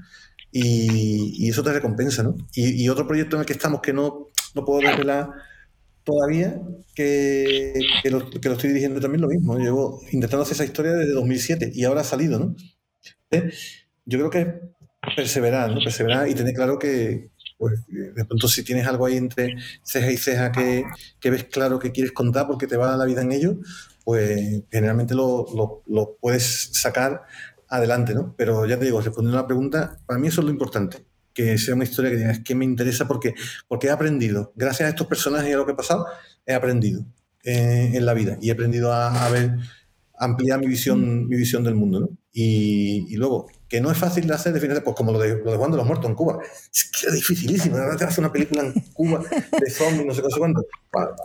Y, 0.52 1.44
y 1.44 1.48
eso 1.48 1.64
te 1.64 1.72
recompensa, 1.72 2.22
¿no? 2.22 2.36
Y, 2.54 2.88
otro 2.88 3.08
proyecto 3.08 3.34
en 3.34 3.40
el 3.40 3.46
que 3.46 3.54
estamos 3.54 3.80
que 3.80 3.92
no, 3.92 4.30
no 4.54 4.64
puedo 4.64 4.80
revelar 4.80 5.30
todavía, 6.04 6.60
que, 6.94 7.72
que, 8.02 8.10
lo, 8.10 8.30
que, 8.30 8.48
lo, 8.48 8.54
estoy 8.54 8.68
dirigiendo 8.68 9.00
también 9.00 9.22
lo 9.22 9.28
mismo. 9.28 9.58
Llevo 9.58 10.00
intentando 10.12 10.42
hacer 10.42 10.54
esa 10.54 10.64
historia 10.64 10.92
desde 10.92 11.12
2007 11.12 11.72
y 11.74 11.84
ahora 11.84 12.02
ha 12.02 12.04
salido, 12.04 12.38
¿no? 12.38 12.54
Yo 14.04 14.18
creo 14.18 14.30
que 14.30 14.60
perseverar, 15.16 15.70
¿no? 15.70 15.80
Perseverar 15.82 16.28
y 16.28 16.34
tener 16.34 16.54
claro 16.54 16.78
que, 16.78 17.30
pues 17.58 17.84
de 17.88 18.24
pronto 18.24 18.48
si 18.48 18.62
tienes 18.62 18.86
algo 18.86 19.06
ahí 19.06 19.16
entre 19.16 19.56
ceja 19.82 20.12
y 20.12 20.16
ceja 20.16 20.52
que, 20.52 20.84
que 21.20 21.30
ves 21.30 21.44
claro 21.44 21.78
que 21.78 21.92
quieres 21.92 22.12
contar 22.12 22.46
porque 22.46 22.66
te 22.66 22.76
va 22.76 22.96
la 22.96 23.04
vida 23.04 23.22
en 23.22 23.32
ello, 23.32 23.58
pues 24.04 24.62
generalmente 24.70 25.14
lo, 25.14 25.46
lo, 25.54 25.82
lo 25.86 26.16
puedes 26.20 26.70
sacar 26.72 27.22
adelante, 27.68 28.14
¿no? 28.14 28.34
Pero 28.36 28.66
ya 28.66 28.78
te 28.78 28.84
digo, 28.84 29.00
respondiendo 29.00 29.38
a 29.38 29.42
la 29.42 29.46
pregunta, 29.46 29.98
para 30.06 30.20
mí 30.20 30.28
eso 30.28 30.42
es 30.42 30.44
lo 30.46 30.52
importante 30.52 31.04
que 31.34 31.58
sea 31.58 31.74
una 31.74 31.84
historia 31.84 32.10
que 32.10 32.16
digas 32.16 32.40
que 32.40 32.54
me 32.54 32.64
interesa 32.64 33.06
porque, 33.06 33.34
porque 33.68 33.88
he 33.88 33.90
aprendido, 33.90 34.52
gracias 34.56 34.86
a 34.86 34.90
estos 34.90 35.06
personajes 35.06 35.50
y 35.50 35.52
a 35.52 35.56
lo 35.56 35.66
que 35.66 35.72
he 35.72 35.76
pasado, 35.76 36.06
he 36.46 36.54
aprendido 36.54 37.04
eh, 37.42 37.90
en 37.92 38.06
la 38.06 38.14
vida 38.14 38.38
y 38.40 38.48
he 38.48 38.52
aprendido 38.52 38.92
a, 38.92 39.26
a 39.26 39.30
ver, 39.30 39.56
ampliar 40.16 40.60
mi 40.60 40.66
visión, 40.66 41.28
mi 41.28 41.36
visión 41.36 41.64
del 41.64 41.74
mundo. 41.74 42.00
¿no? 42.00 42.08
Y, 42.32 43.06
y, 43.12 43.16
luego, 43.16 43.46
que 43.68 43.80
no 43.80 43.90
es 43.90 43.98
fácil 43.98 44.26
de 44.26 44.34
hacer, 44.34 44.52
definitivamente, 44.52 44.84
pues 44.84 44.96
como 44.96 45.12
lo 45.12 45.18
de, 45.18 45.36
lo 45.42 45.52
de 45.52 45.56
Juan 45.56 45.70
de 45.70 45.76
los 45.76 45.86
Muertos 45.86 46.08
en 46.08 46.16
Cuba. 46.16 46.38
Es 46.72 46.84
que 46.90 47.08
es 47.08 47.14
dificilísimo. 47.14 47.76
Ahora 47.76 47.96
te 47.96 48.04
hace 48.04 48.20
una 48.20 48.32
película 48.32 48.62
en 48.62 48.72
Cuba 48.92 49.22
de 49.30 49.70
zombies, 49.70 50.06
no 50.06 50.14
sé, 50.14 50.22
sé 50.22 50.38
cuánto. 50.38 50.64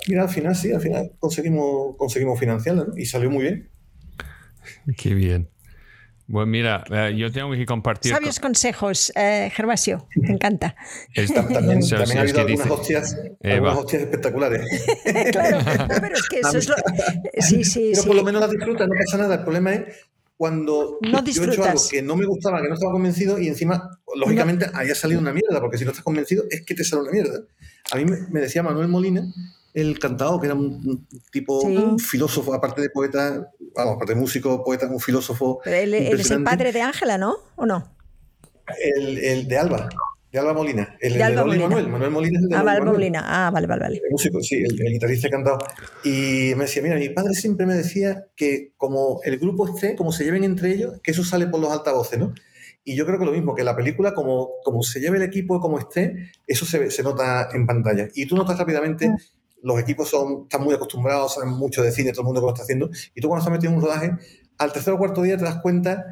Mira, 0.08 0.24
al 0.24 0.30
final 0.30 0.56
sí, 0.56 0.72
al 0.72 0.82
final 0.82 1.12
conseguimos, 1.20 1.96
conseguimos 1.98 2.40
financiarla 2.40 2.86
¿no? 2.86 2.98
y 2.98 3.06
salió 3.06 3.30
muy 3.30 3.44
bien. 3.44 3.70
Qué 4.98 5.14
bien. 5.14 5.50
Bueno, 6.30 6.46
mira, 6.46 6.84
uh, 6.92 7.12
yo 7.12 7.32
tengo 7.32 7.52
que 7.54 7.66
compartir. 7.66 8.14
Sabios 8.14 8.40
con... 8.40 8.50
consejos, 8.50 9.12
eh, 9.16 9.52
Gervasio, 9.52 10.08
me 10.16 10.30
encanta. 10.30 10.76
También, 11.16 11.80
ha 11.82 12.22
habido 12.22 12.42
algunas, 12.42 12.46
dice, 12.46 12.70
hostias, 12.70 13.18
eh, 13.42 13.54
algunas 13.54 13.78
hostias 13.78 14.04
espectaculares. 14.04 14.62
claro, 15.32 15.58
pero 15.88 16.16
es 16.16 16.30
que 16.30 16.40
eso 16.42 16.60
es 16.60 16.70
lo. 16.70 16.76
Sí, 17.40 17.64
sí, 17.64 17.90
pero 17.90 18.02
sí. 18.04 18.08
por 18.08 18.16
lo 18.16 18.24
menos 18.24 18.42
las 18.42 18.52
disfrutas, 18.52 18.88
no 18.88 18.94
pasa 18.94 19.18
nada. 19.18 19.36
El 19.36 19.42
problema 19.42 19.74
es 19.74 20.06
cuando 20.38 21.00
no 21.02 21.26
yo 21.26 21.44
he 21.44 21.48
hecho 21.48 21.64
algo 21.64 21.82
que 21.90 22.04
no 22.04 22.16
me 22.16 22.28
gustaba, 22.28 22.62
que 22.62 22.68
no 22.68 22.76
estaba 22.76 22.92
convencido, 22.92 23.40
y 23.40 23.48
encima, 23.48 24.00
lógicamente, 24.16 24.68
no. 24.68 24.78
haya 24.78 24.94
salido 24.94 25.20
una 25.20 25.34
mierda, 25.34 25.60
porque 25.60 25.80
si 25.80 25.84
no 25.84 25.90
estás 25.90 26.04
convencido, 26.04 26.44
es 26.52 26.62
que 26.62 26.76
te 26.76 26.84
sale 26.84 27.02
una 27.02 27.12
mierda. 27.12 27.40
A 27.92 27.96
mí 27.96 28.06
me, 28.06 28.18
me 28.30 28.40
decía 28.40 28.62
Manuel 28.62 28.88
Molina 28.88 29.24
el 29.74 30.00
cantado, 30.00 30.40
que 30.40 30.48
era 30.48 30.56
un, 30.56 31.08
tipo 31.32 31.62
sí. 31.62 31.76
un 31.76 32.00
filósofo, 32.00 32.54
aparte 32.54 32.82
de 32.82 32.90
poeta, 32.90 33.52
vamos, 33.76 33.96
aparte 33.96 34.14
de 34.14 34.20
músico, 34.20 34.64
poeta, 34.64 34.88
un 34.88 35.00
filósofo. 35.00 35.60
Pero 35.64 35.78
él, 35.78 35.94
él 35.94 36.20
es 36.20 36.32
el 36.32 36.44
padre 36.44 36.72
de 36.72 36.82
Ángela, 36.82 37.18
¿no? 37.18 37.38
¿O 37.56 37.66
no? 37.66 37.96
El, 38.96 39.18
el, 39.18 39.48
de 39.48 39.58
Alba, 39.58 39.90
de 40.32 40.40
Alba 40.40 40.54
Molina. 40.54 40.96
El 41.00 41.14
de, 41.14 41.24
Alba 41.24 41.42
de 41.42 41.48
Molina. 41.48 41.68
Manuel. 41.68 41.88
Manuel 41.88 42.12
Molina 42.12 42.38
es 42.38 42.44
el 42.44 42.50
de 42.50 42.56
ah, 42.56 42.64
Manuel 42.64 42.86
Molina. 42.86 43.24
Ah, 43.26 43.52
vale, 43.52 43.68
vale, 43.68 43.82
vale. 43.82 43.96
El 44.04 44.12
músico, 44.12 44.42
sí, 44.42 44.56
el, 44.56 44.80
el 44.80 44.94
guitarrista 44.94 45.30
cantado. 45.30 45.60
Y 46.04 46.54
me 46.56 46.66
decía, 46.66 46.84
mira, 46.84 46.96
mi 46.96 47.10
padre 47.10 47.34
siempre 47.34 47.66
me 47.66 47.76
decía 47.76 48.28
que 48.36 48.74
como 48.78 49.22
el 49.24 49.38
grupo 49.40 49.68
esté, 49.68 49.96
como 49.96 50.12
se 50.12 50.24
lleven 50.24 50.44
entre 50.44 50.72
ellos, 50.72 51.00
que 51.02 51.12
eso 51.12 51.24
sale 51.24 51.48
por 51.48 51.60
los 51.60 51.72
altavoces, 51.72 52.20
¿no? 52.20 52.34
Y 52.84 52.96
yo 52.96 53.06
creo 53.06 53.20
que 53.20 53.26
lo 53.26 53.32
mismo, 53.32 53.56
que 53.56 53.64
la 53.64 53.76
película, 53.76 54.14
como, 54.14 54.52
como 54.64 54.82
se 54.84 55.00
lleve 55.00 55.18
el 55.18 55.24
equipo, 55.24 55.60
como 55.60 55.78
esté, 55.78 56.32
eso 56.48 56.66
se, 56.66 56.90
se 56.90 57.04
nota 57.04 57.50
en 57.54 57.68
pantalla. 57.68 58.08
Y 58.16 58.26
tú 58.26 58.36
notas 58.36 58.58
rápidamente 58.58 59.12
los 59.64 59.80
equipos 59.80 60.10
son, 60.10 60.44
están 60.44 60.64
muy 60.64 60.74
acostumbrados, 60.74 61.36
saben 61.36 61.50
mucho 61.50 61.82
de 61.84 61.92
cine, 61.92 62.12
todo 62.12 62.22
el 62.22 62.26
mundo 62.26 62.42
que 62.42 62.46
lo 62.46 62.54
está 62.54 62.64
haciendo, 62.64 62.90
y 63.14 63.22
tú 63.22 63.28
cuando 63.28 63.44
estás 63.44 63.52
metido 63.52 63.72
en 63.72 63.78
un 63.78 63.84
rodaje, 63.84 64.12
al 64.58 64.74
tercer 64.74 64.94
o 64.94 64.98
cuarto 64.98 65.22
día 65.22 65.38
te 65.38 65.44
das 65.44 65.62
cuenta 65.62 66.06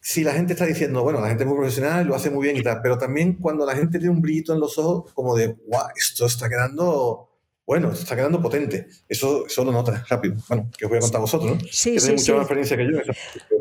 si 0.00 0.22
la 0.22 0.32
gente 0.32 0.52
está 0.52 0.64
diciendo, 0.64 1.02
bueno, 1.02 1.20
la 1.20 1.28
gente 1.28 1.42
es 1.42 1.48
muy 1.48 1.56
profesional, 1.56 2.06
lo 2.06 2.14
hace 2.14 2.30
muy 2.30 2.44
bien 2.44 2.56
y 2.56 2.62
tal, 2.62 2.80
pero 2.82 2.96
también 2.96 3.34
cuando 3.34 3.66
la 3.66 3.74
gente 3.74 3.98
tiene 3.98 4.14
un 4.14 4.22
brillito 4.22 4.54
en 4.54 4.60
los 4.60 4.78
ojos, 4.78 5.12
como 5.12 5.34
de, 5.36 5.48
wow, 5.48 5.88
esto 5.96 6.26
está 6.26 6.48
quedando, 6.48 7.27
bueno, 7.68 7.92
está 7.92 8.16
quedando 8.16 8.40
potente. 8.40 8.88
Eso, 9.06 9.44
eso 9.44 9.62
lo 9.62 9.72
notas 9.72 10.08
rápido. 10.08 10.36
Bueno, 10.48 10.70
que 10.78 10.86
os 10.86 10.88
voy 10.88 10.96
a 10.96 11.00
contar 11.02 11.18
a 11.18 11.20
vosotros, 11.20 11.52
¿no? 11.52 11.60
Sí, 11.70 11.92
que 11.92 12.00
sí, 12.00 12.12
mucha 12.12 12.24
sí. 12.24 12.32
más 12.32 12.40
experiencia 12.40 12.76
que 12.78 12.84
yo. 12.90 12.98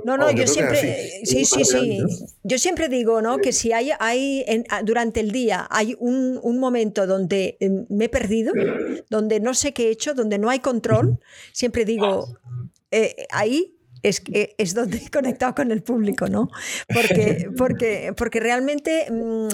No, 0.05 0.15
no, 0.15 0.31
yo, 0.31 0.45
yo 0.45 0.47
siempre, 0.47 1.21
sí, 1.25 1.43
sí, 1.43 1.65
sí. 1.65 1.99
Yo 2.41 2.57
siempre 2.57 2.87
digo, 2.87 3.21
¿no? 3.21 3.39
Que 3.39 3.51
si 3.51 3.73
hay, 3.73 3.91
hay 3.99 4.45
en, 4.47 4.63
durante 4.85 5.19
el 5.19 5.31
día 5.31 5.67
hay 5.69 5.97
un, 5.99 6.39
un, 6.41 6.57
momento 6.57 7.05
donde 7.05 7.57
me 7.89 8.05
he 8.05 8.09
perdido, 8.09 8.53
donde 9.09 9.41
no 9.41 9.53
sé 9.53 9.73
qué 9.73 9.89
he 9.89 9.91
hecho, 9.91 10.13
donde 10.13 10.39
no 10.39 10.49
hay 10.49 10.59
control, 10.59 11.19
siempre 11.51 11.83
digo, 11.83 12.37
eh, 12.91 13.27
ahí 13.29 13.76
es, 14.03 14.21
es, 14.31 14.73
donde 14.73 14.97
he 14.97 15.09
conectado 15.09 15.55
con 15.55 15.71
el 15.71 15.81
público, 15.81 16.27
¿no? 16.27 16.49
Porque, 16.87 17.49
porque, 17.57 18.13
porque 18.15 18.39
realmente, 18.39 19.07
mmm, 19.09 19.47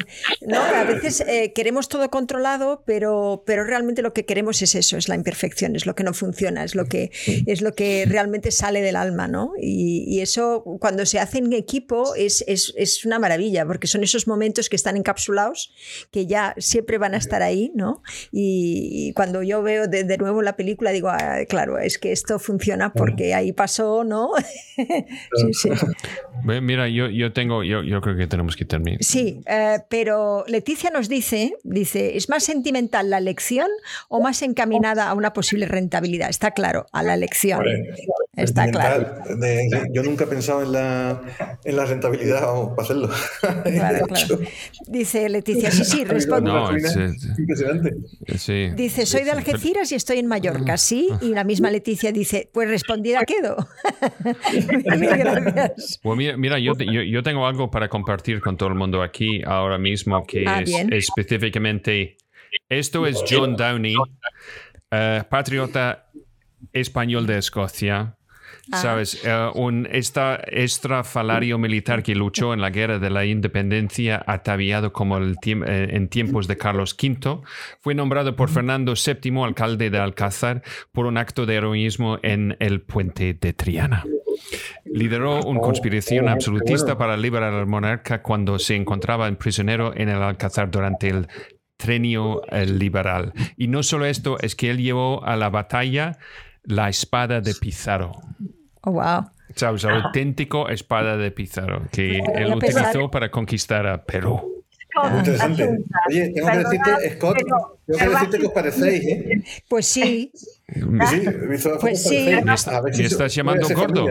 ¿no? 0.47 0.61
A 0.61 0.83
veces 0.83 1.21
eh, 1.21 1.53
queremos 1.53 1.87
todo 1.89 2.09
controlado, 2.09 2.83
pero, 2.85 3.43
pero 3.45 3.63
realmente 3.63 4.01
lo 4.01 4.13
que 4.13 4.25
queremos 4.25 4.61
es 4.61 4.75
eso, 4.75 4.97
es 4.97 5.07
la 5.07 5.15
imperfección, 5.15 5.75
es 5.75 5.85
lo 5.85 5.95
que 5.95 6.03
no 6.03 6.13
funciona, 6.13 6.63
es 6.63 6.75
lo 6.75 6.85
que, 6.85 7.11
es 7.45 7.61
lo 7.61 7.73
que 7.73 8.05
realmente 8.07 8.51
sale 8.51 8.81
del 8.81 8.95
alma, 8.95 9.27
¿no? 9.27 9.53
Y, 9.59 10.05
y 10.07 10.21
eso, 10.21 10.63
cuando 10.79 11.05
se 11.05 11.19
hace 11.19 11.39
en 11.39 11.53
equipo, 11.53 12.15
es, 12.15 12.43
es, 12.47 12.73
es, 12.77 13.05
una 13.05 13.19
maravilla, 13.19 13.65
porque 13.65 13.87
son 13.87 14.03
esos 14.03 14.27
momentos 14.27 14.69
que 14.69 14.75
están 14.75 14.97
encapsulados, 14.97 15.73
que 16.11 16.25
ya 16.25 16.55
siempre 16.57 16.97
van 16.97 17.13
a 17.13 17.17
estar 17.17 17.41
ahí, 17.41 17.71
¿no? 17.75 18.01
Y, 18.31 18.89
y 18.91 19.13
cuando 19.13 19.43
yo 19.43 19.61
veo 19.61 19.87
de, 19.87 20.03
de, 20.03 20.17
nuevo 20.17 20.41
la 20.41 20.55
película, 20.55 20.91
digo, 20.91 21.09
ah, 21.09 21.39
claro, 21.47 21.79
es 21.79 21.97
que 21.97 22.11
esto 22.11 22.39
funciona 22.39 22.93
porque 22.93 23.33
ahí 23.33 23.51
pasó, 23.51 24.03
¿no? 24.03 24.32
Sí, 24.37 25.53
sí. 25.53 25.69
Mira, 26.43 26.89
yo, 26.89 27.07
yo 27.07 27.31
tengo, 27.31 27.63
yo, 27.63 27.83
yo 27.83 28.01
creo 28.01 28.17
que 28.17 28.27
tenemos 28.27 28.55
que 28.55 28.65
terminar. 28.65 29.03
Sí, 29.03 29.41
eh, 29.45 29.79
pero 29.89 30.43
Leticia 30.47 30.89
nos 30.89 31.07
dice, 31.09 31.55
dice, 31.63 32.17
¿es 32.17 32.29
más 32.29 32.43
sentimental 32.43 33.09
la 33.09 33.17
elección 33.17 33.67
o 34.09 34.21
más 34.21 34.41
encaminada 34.41 35.09
a 35.09 35.13
una 35.13 35.33
posible 35.33 35.67
rentabilidad? 35.67 36.29
Está 36.29 36.51
claro, 36.51 36.85
a 36.91 37.03
la 37.03 37.13
elección. 37.13 37.59
Vale. 37.59 37.95
Está 38.35 38.69
claro. 38.71 39.15
De, 39.37 39.69
yo 39.91 40.01
nunca 40.01 40.23
he 40.23 40.27
pensado 40.27 40.63
en 40.63 40.71
la, 40.71 41.21
en 41.63 41.75
la 41.75 41.85
rentabilidad, 41.85 42.41
vamos, 42.41 42.69
para 42.69 42.81
hacerlo. 42.81 43.09
Claro, 43.63 44.07
claro. 44.07 44.39
Dice 44.87 45.29
Leticia, 45.29 45.71
sí, 45.71 45.85
sí, 45.85 46.03
responde. 46.05 46.49
No, 46.49 46.75
es, 46.75 46.83
es, 46.95 47.27
impresionante. 47.37 47.91
Sí. 48.37 48.71
Dice, 48.75 49.05
soy 49.05 49.23
de 49.23 49.31
Algeciras 49.31 49.91
y 49.91 49.95
estoy 49.95 50.17
en 50.19 50.27
Mallorca, 50.27 50.77
sí. 50.77 51.09
Y 51.21 51.29
la 51.29 51.43
misma 51.43 51.69
Leticia 51.69 52.11
dice, 52.11 52.49
pues 52.51 52.67
respondida 52.69 53.23
quedo. 53.25 53.67
Gracias. 54.83 55.99
Well, 56.03 56.17
mira, 56.17 56.37
mira 56.37 56.59
yo, 56.59 56.73
yo, 56.77 57.01
yo, 57.01 57.23
tengo 57.23 57.45
algo 57.45 57.69
para 57.69 57.89
compartir 57.89 58.39
con 58.41 58.57
todo 58.57 58.69
el 58.69 58.75
mundo 58.75 59.01
aquí 59.01 59.41
ahora 59.45 59.77
mismo 59.77 60.25
que 60.25 60.45
ah, 60.47 60.61
es 60.61 60.69
bien. 60.69 60.93
específicamente, 60.93 62.17
esto 62.69 63.05
es 63.05 63.23
John 63.27 63.55
Downey, 63.55 63.95
uh, 63.95 65.23
patriota 65.29 66.09
español 66.71 67.27
de 67.27 67.37
Escocia. 67.37 68.15
Ah. 68.71 68.77
¿Sabes? 68.77 69.21
Uh, 69.25 69.57
un 69.59 69.87
esta, 69.91 70.35
estrafalario 70.35 71.57
militar 71.57 72.01
que 72.01 72.15
luchó 72.15 72.53
en 72.53 72.61
la 72.61 72.69
guerra 72.69 72.97
de 72.97 73.09
la 73.09 73.25
independencia, 73.25 74.23
ataviado 74.25 74.93
como 74.93 75.17
el 75.17 75.37
tiemp 75.39 75.67
eh, 75.67 75.95
en 75.95 76.07
tiempos 76.07 76.47
de 76.47 76.57
Carlos 76.57 76.95
V, 77.01 77.41
fue 77.81 77.93
nombrado 77.93 78.35
por 78.37 78.49
Fernando 78.49 78.93
VII 78.93 79.43
alcalde 79.43 79.89
de 79.89 79.97
Alcázar 79.97 80.61
por 80.93 81.07
un 81.07 81.17
acto 81.17 81.45
de 81.45 81.55
heroísmo 81.55 82.19
en 82.23 82.55
el 82.59 82.81
puente 82.81 83.33
de 83.33 83.51
Triana. 83.51 84.05
Lideró 84.85 85.41
una 85.41 85.59
conspiración 85.59 86.29
absolutista 86.29 86.97
para 86.97 87.17
liberar 87.17 87.53
al 87.53 87.67
monarca 87.67 88.21
cuando 88.21 88.59
se 88.59 88.75
encontraba 88.75 89.27
en 89.27 89.35
prisionero 89.35 89.93
en 89.95 90.07
el 90.07 90.21
Alcázar 90.21 90.71
durante 90.71 91.09
el 91.09 91.27
trenio 91.77 92.41
liberal. 92.65 93.33
Y 93.57 93.67
no 93.67 93.83
solo 93.83 94.05
esto, 94.05 94.37
es 94.39 94.55
que 94.55 94.69
él 94.69 94.77
llevó 94.77 95.23
a 95.25 95.35
la 95.35 95.49
batalla 95.49 96.17
la 96.63 96.89
espada 96.89 97.41
de 97.41 97.53
Pizarro. 97.55 98.13
Oh, 98.81 98.91
wow. 98.91 99.25
¿Sabes? 99.55 99.83
El 99.83 100.01
auténtico 100.01 100.67
espada 100.69 101.17
de 101.17 101.31
Pizarro 101.31 101.83
que 101.91 102.19
él 102.35 102.53
utilizó 102.53 103.09
para 103.11 103.29
conquistar 103.29 103.85
a 103.85 104.03
Perú. 104.03 104.63
Muy 105.09 105.19
interesante. 105.19 105.69
Oye, 106.09 106.31
tengo 106.33 106.51
que 106.51 106.57
decirte, 106.57 107.15
Scott, 107.15 107.37
tengo 107.85 107.99
que 107.99 108.09
decirte 108.09 108.39
que 108.39 108.45
os 108.45 108.53
parecéis, 108.53 109.05
¿eh? 109.05 109.43
Pues 109.67 109.85
sí. 109.85 110.31
Sí, 110.33 110.45
pues 111.81 112.03
sí. 112.03 112.29
¿Me, 112.43 112.53
está, 112.53 112.81
¿me 112.97 113.03
estás 113.03 113.35
llamando 113.35 113.67
gordo? 113.75 114.07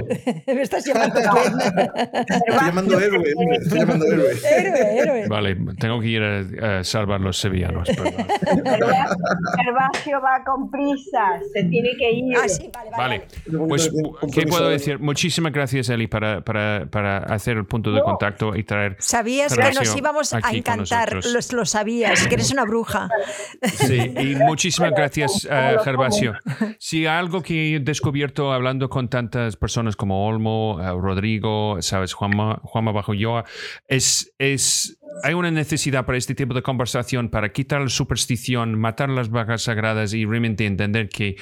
me 0.46 0.62
estás 0.62 0.84
llamando 0.84 1.18
Estoy 1.18 2.66
llamando 2.66 3.00
héroe. 3.00 3.34
Me 3.48 3.56
estoy 3.56 3.78
llamando 3.78 4.06
héroe. 4.06 4.32
héroe, 4.44 4.98
héroe. 4.98 5.28
Vale, 5.28 5.56
tengo 5.78 6.00
que 6.00 6.06
ir 6.08 6.22
a, 6.22 6.80
a 6.80 6.84
salvar 6.84 7.20
los 7.20 7.38
sevillanos. 7.38 7.88
Gervasio 7.88 10.20
va 10.20 10.44
con 10.44 10.70
prisas, 10.70 11.42
se 11.52 11.64
tiene 11.64 11.96
que 11.96 12.12
ir. 12.12 12.36
Ah, 12.36 12.48
sí, 12.48 12.70
vale, 12.72 12.90
vale. 12.90 13.26
vale. 13.48 13.66
Pues, 13.68 13.90
¿qué 14.32 14.46
puedo 14.46 14.68
decir? 14.68 14.98
Muchísimas 14.98 15.52
gracias, 15.52 15.88
Eli, 15.88 16.06
para, 16.06 16.42
para, 16.42 16.86
para 16.90 17.18
hacer 17.18 17.56
el 17.56 17.64
punto 17.64 17.90
de 17.90 17.98
no. 17.98 18.04
contacto 18.04 18.54
y 18.54 18.64
traer. 18.64 18.96
Sabías 18.98 19.56
que 19.56 19.72
nos 19.72 19.96
íbamos 19.96 20.32
a 20.34 20.40
encantar, 20.52 21.20
lo, 21.24 21.40
lo, 21.52 21.66
sabías, 21.66 22.26
que 22.26 22.34
eres 22.34 22.50
una 22.50 22.64
bruja. 22.64 23.08
Sí, 23.62 24.12
y 24.18 24.34
muchísimas 24.36 24.92
gracias, 24.92 25.44
uh, 25.44 25.82
Gervasio. 25.82 26.34
Si 26.78 27.06
algo 27.06 27.42
que 27.42 27.76
he 27.76 27.80
descubierto 27.80 28.52
hablando 28.52 28.88
con 28.88 29.08
tantas 29.08 29.56
personas 29.56 29.96
como 29.96 30.26
Olmo, 30.26 30.76
uh, 30.76 31.00
Rodrigo, 31.00 31.80
sabes, 31.80 32.12
Juanma, 32.12 32.60
Juanma 32.62 32.92
Bajo 32.92 33.14
Yoa, 33.14 33.44
es, 33.86 34.34
es 34.38 34.98
hay 35.22 35.34
una 35.34 35.50
necesidad 35.50 36.06
para 36.06 36.18
este 36.18 36.34
tipo 36.34 36.54
de 36.54 36.62
conversación, 36.62 37.28
para 37.28 37.52
quitar 37.52 37.80
la 37.80 37.88
superstición, 37.88 38.78
matar 38.78 39.08
las 39.08 39.30
vacas 39.30 39.62
sagradas 39.62 40.14
y 40.14 40.24
realmente 40.24 40.66
entender 40.66 41.08
que 41.08 41.36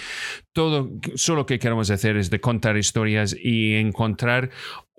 todo, 0.52 0.90
solo 1.14 1.40
lo 1.40 1.46
que 1.46 1.58
queremos 1.58 1.90
hacer 1.90 2.16
es 2.16 2.30
de 2.30 2.40
contar 2.40 2.76
historias 2.76 3.36
y 3.40 3.74
encontrar 3.74 4.50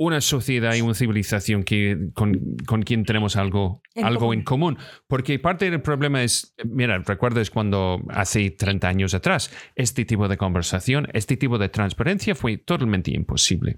una 0.04 0.20
sociedad 0.20 0.74
y 0.74 0.82
una 0.82 0.96
civilización 0.96 1.64
que, 1.64 2.10
con, 2.16 2.58
con 2.66 2.82
quien 2.82 3.06
tenemos 3.06 3.36
algo, 3.36 3.84
En 3.94 4.04
algo 4.04 4.22
común. 4.22 4.34
en 4.34 4.44
común. 4.44 4.78
Porque 5.08 5.38
parte 5.38 5.70
del 5.70 5.82
problema 5.82 6.24
es, 6.24 6.56
mira, 6.66 6.98
recuerdas 7.06 7.52
cuando 7.52 8.02
hace 8.10 8.50
30 8.50 8.88
años 8.88 9.14
atrás, 9.14 9.52
este 9.76 10.04
tipo 10.04 10.28
de 10.28 10.38
conversación, 10.38 11.08
este 11.14 11.38
tipo 11.38 11.60
de 11.60 11.70
transparencia 11.70 12.34
fue 12.34 12.58
totalmente 12.58 13.12
imposible. 13.12 13.76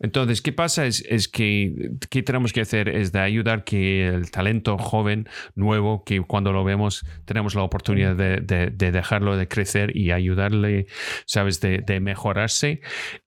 Entonces, 0.00 0.40
¿qué 0.40 0.52
pasa? 0.52 0.86
Es, 0.86 1.04
es 1.10 1.28
que, 1.28 1.90
¿qué 2.08 2.22
tenemos 2.22 2.54
que 2.54 2.62
hacer? 2.62 2.88
Es 2.88 3.12
de 3.12 3.20
ayudar 3.20 3.64
que 3.64 4.08
el 4.08 4.30
talento 4.36 4.76
joven, 4.76 5.26
nuevo, 5.54 6.04
que 6.04 6.20
cuando 6.20 6.52
lo 6.52 6.62
vemos 6.62 7.06
tenemos 7.24 7.54
la 7.54 7.62
oportunidad 7.62 8.14
de, 8.14 8.36
de- 8.42 8.70
de 8.70 8.92
dejarlo 8.92 9.34
de 9.38 9.48
crecer 9.48 9.96
y 9.96 10.10
ayudarle, 10.10 10.86
¿sabes?, 11.24 11.60
de, 11.60 11.78
de 11.78 12.00
mejorarse. 12.00 12.80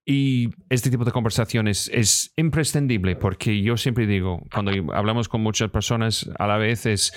Y 0.06 0.50
este 0.70 0.90
tipo 0.92 1.06
de 1.06 1.12
conversaciones 1.12 1.90
es 1.94 2.32
imprescindible 2.38 3.16
porque 3.16 3.62
yo 3.62 3.76
siempre 3.78 4.06
digo, 4.06 4.42
cuando 4.54 4.72
hablamos 4.94 5.28
con 5.30 5.42
muchas 5.42 5.70
personas 5.72 6.30
a 6.38 6.46
la 6.48 6.58
vez 6.58 6.86
es, 6.86 7.12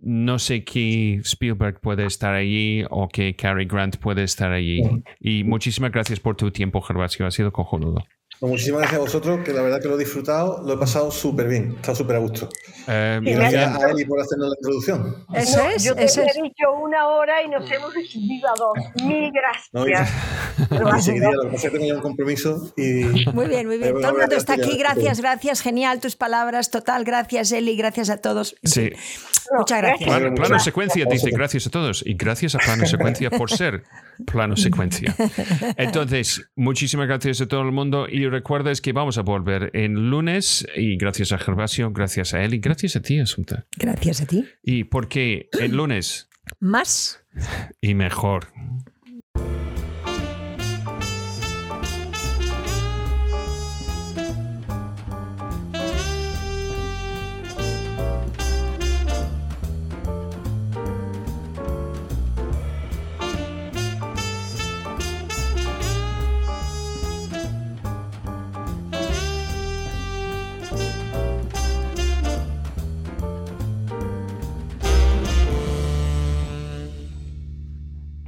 no 0.00 0.38
sé 0.40 0.64
que 0.64 1.20
Spielberg 1.24 1.80
puede 1.80 2.04
estar 2.06 2.34
allí 2.34 2.82
o 2.90 3.08
que 3.08 3.34
Cary 3.36 3.66
Grant 3.66 3.96
puede 3.98 4.24
estar 4.24 4.50
allí. 4.52 4.80
Y 5.20 5.44
muchísimas 5.44 5.92
gracias 5.92 6.18
por 6.20 6.36
tu 6.36 6.50
tiempo, 6.50 6.80
Gervasio. 6.80 7.26
Ha 7.26 7.30
sido 7.30 7.52
cojonudo. 7.52 8.04
Pues 8.38 8.50
muchísimas 8.50 8.80
gracias 8.80 9.00
a 9.00 9.02
vosotros, 9.04 9.40
que 9.44 9.52
la 9.52 9.62
verdad 9.62 9.80
que 9.80 9.88
lo 9.88 9.94
he 9.94 9.98
disfrutado, 9.98 10.62
lo 10.66 10.74
he 10.74 10.76
pasado 10.76 11.10
súper 11.10 11.48
bien, 11.48 11.72
he 11.72 11.76
estado 11.76 11.94
súper 11.96 12.16
a 12.16 12.18
gusto. 12.18 12.48
Eh, 12.88 13.20
gracias 13.22 13.82
a 13.82 13.90
Eli 13.90 14.04
por 14.04 14.20
hacernos 14.20 14.48
la 14.50 14.54
introducción. 14.58 15.16
Eso 15.34 15.58
No, 15.58 15.70
es, 15.70 15.82
yo 15.84 15.94
te 15.94 16.04
eso 16.04 16.22
es. 16.22 16.34
dicho 16.34 16.72
una 16.80 17.08
hora 17.08 17.42
y 17.42 17.48
nos 17.48 17.70
hemos 17.70 17.96
extendido 17.96 18.48
a 18.48 18.54
dos. 18.56 19.04
Mil 19.04 19.32
No, 19.72 19.84
gracias. 19.84 21.04
seguiría, 21.04 21.30
lo 21.30 21.42
que 21.42 21.48
pasa 21.48 21.66
es 21.66 21.72
que 21.72 21.78
tenía 21.78 21.94
un 21.94 22.00
compromiso 22.00 22.72
y 22.76 23.04
Muy 23.32 23.46
bien, 23.48 23.66
muy 23.66 23.78
bien. 23.78 23.92
Todo 23.94 24.08
el 24.10 24.18
mundo 24.18 24.36
está 24.36 24.54
aquí. 24.54 24.76
Gracias, 24.78 25.20
gracias. 25.20 25.60
Genial 25.62 26.00
tus 26.00 26.16
palabras. 26.16 26.70
Total, 26.70 27.04
gracias, 27.04 27.52
Eli. 27.52 27.76
Gracias 27.76 28.10
a 28.10 28.18
todos. 28.18 28.56
Sí. 28.62 28.90
Muchas 29.56 29.80
gracias. 29.80 30.10
Plano, 30.34 30.58
secuencia 30.58 31.04
dice 31.08 31.30
gracias 31.30 31.66
a 31.68 31.70
todos 31.70 32.02
y 32.04 32.14
gracias 32.14 32.54
a 32.56 32.58
plano 32.58 32.84
secuencia 32.86 33.30
por 33.30 33.50
ser 33.50 33.84
plano 34.26 34.56
secuencia. 34.56 35.14
Entonces, 35.76 36.48
muchísimas 36.56 37.06
gracias 37.06 37.40
a 37.40 37.46
todo 37.46 37.62
el 37.62 37.70
mundo 37.72 38.06
y 38.08 38.26
recuerdes 38.28 38.80
que 38.80 38.92
vamos 38.92 39.18
a 39.18 39.22
volver 39.22 39.70
en 39.74 40.10
lunes 40.10 40.66
y 40.74 40.96
gracias 40.96 41.30
a 41.32 41.38
Gervasio, 41.38 41.90
gracias 41.92 42.34
a 42.34 42.42
Eli, 42.42 42.58
gracias 42.58 42.75
a 42.96 43.00
ti, 43.02 43.18
Asunta. 43.18 43.66
Gracias 43.76 44.20
a 44.20 44.26
ti. 44.26 44.44
Y 44.62 44.84
porque 44.84 45.48
el 45.60 45.72
lunes 45.76 46.28
Más. 46.60 47.20
y 47.80 47.94
mejor. 47.94 48.52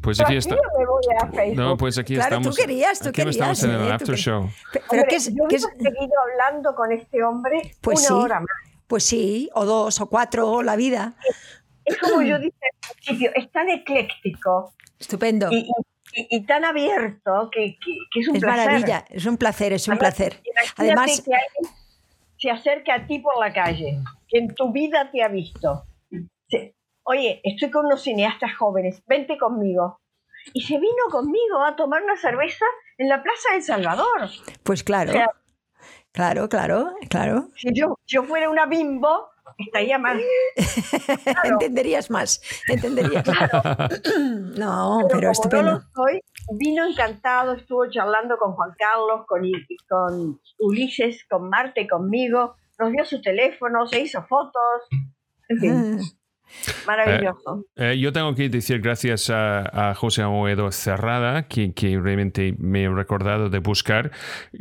Pues 0.09 0.21
aquí 0.21 0.37
está. 0.37 0.55
Yo 0.55 0.63
me 0.79 0.87
voy 0.87 1.03
a 1.21 1.27
Facebook. 1.31 1.57
No, 1.57 1.77
pues 1.77 1.99
aquí 1.99 2.15
Claro, 2.15 2.37
estamos. 2.37 2.57
tú 2.57 2.63
querías, 2.63 2.99
tú 2.99 3.09
aquí 3.11 3.17
querías, 3.17 3.35
estamos 3.37 3.63
en 3.65 3.71
el 3.73 3.89
eh, 3.89 3.93
after 3.93 4.15
show. 4.17 4.49
Pero 4.73 4.85
Hombre, 4.91 5.07
¿qué 5.09 5.17
es, 5.17 5.35
yo 5.35 5.45
qué 5.49 5.57
es- 5.57 5.65
hubiera 5.67 5.91
seguido 5.97 6.13
hablando 6.23 6.75
con 6.75 6.93
este 6.93 7.23
hombre 7.23 7.75
Pues 7.83 7.99
una 7.99 8.09
sí. 8.09 8.13
hora 8.15 8.41
más. 8.41 8.49
Pues 8.87 9.05
sí, 9.05 9.51
o 9.53 9.67
dos, 9.67 10.01
o 10.01 10.09
cuatro, 10.09 10.51
o 10.51 10.63
la 10.63 10.77
vida. 10.77 11.15
Es 11.85 11.99
como 11.99 12.23
yo 12.23 12.39
dije 12.39 12.55
al 12.63 12.95
principio, 13.05 13.31
es 13.35 13.51
tan 13.53 13.69
ecléctico 13.69 14.73
Estupendo. 14.99 15.49
y, 15.53 15.69
y- 16.15 16.27
y 16.31 16.47
tan 16.47 16.65
abierto 16.65 17.51
que, 17.53 17.77
que- 17.79 17.99
que 18.11 18.21
es 18.21 18.29
un 18.29 18.37
Es 18.37 18.43
placer. 18.43 18.67
maravilla, 18.67 19.05
es 19.11 19.27
un 19.27 19.37
placer, 19.37 19.73
es 19.75 19.89
un 19.89 19.95
Además, 19.95 20.15
placer. 20.17 20.41
Además, 20.79 21.21
que 21.21 21.35
alguien 21.35 21.75
se 22.39 22.51
acerca 22.51 22.95
a 22.95 23.07
ti 23.07 23.19
por 23.19 23.39
la 23.39 23.53
calle, 23.53 23.99
que 24.27 24.39
en 24.39 24.55
tu 24.55 24.73
vida 24.73 25.11
te 25.11 25.23
ha 25.23 25.29
visto. 25.29 25.85
Oye, 27.11 27.41
estoy 27.43 27.71
con 27.71 27.87
unos 27.87 28.03
cineastas 28.03 28.55
jóvenes, 28.59 29.03
vente 29.07 29.39
conmigo. 29.39 29.99
Y 30.53 30.61
se 30.61 30.75
vino 30.79 31.05
conmigo 31.11 31.65
a 31.65 31.75
tomar 31.75 32.03
una 32.03 32.19
cerveza 32.19 32.67
en 32.99 33.09
la 33.09 33.23
Plaza 33.23 33.53
del 33.55 33.63
Salvador. 33.63 34.29
pues 34.63 34.85
claro, 34.85 35.09
O 35.11 35.13
sea, 35.15 35.31
claro, 36.13 36.49
claro, 36.51 36.93
claro. 37.09 37.49
si 37.57 37.73
yo, 37.73 37.99
yo 38.07 38.25
fuera 38.25 38.51
una 38.51 38.67
bimbo, 38.67 39.31
estaría 39.57 39.99
más. 39.99 40.19
Entenderías 41.45 42.11
más, 42.11 42.43
entenderías. 42.69 43.25
No, 44.59 44.99
pero, 45.09 45.21
como 45.21 45.33
estupendo. 45.33 45.63
no 45.73 45.79
lo 45.79 45.85
soy, 45.95 46.21
vino 46.59 46.87
encantado, 46.87 47.55
estuvo 47.55 47.89
charlando 47.91 48.37
con 48.37 48.53
Juan 48.53 48.75
Carlos, 48.77 49.25
con, 49.27 49.43
con 49.89 50.41
Ulises, 50.59 51.25
con 51.29 51.49
Marte, 51.49 51.87
conmigo, 51.89 52.57
nos 52.79 52.93
dio 52.93 53.05
su 53.07 53.23
teléfono, 53.23 53.87
se 53.87 54.01
hizo 54.01 54.23
fotos, 54.25 54.83
en 55.49 55.59
fin, 55.59 55.99
Ah, 56.01 56.18
maravilloso. 56.87 57.65
Eh, 57.77 57.99
yo 57.99 58.13
tengo 58.13 58.35
que 58.35 58.49
decir 58.49 58.81
gracias 58.81 59.31
a, 59.31 59.91
a 59.91 59.95
José 59.95 60.23
Amoedo 60.23 60.71
Cerrada, 60.73 61.49
que, 61.49 61.73
que 61.73 61.99
realmente 61.99 62.55
me 62.59 62.85
he 62.85 62.89
recordado 62.89 63.51
de 63.51 63.59
buscar, 63.59 64.11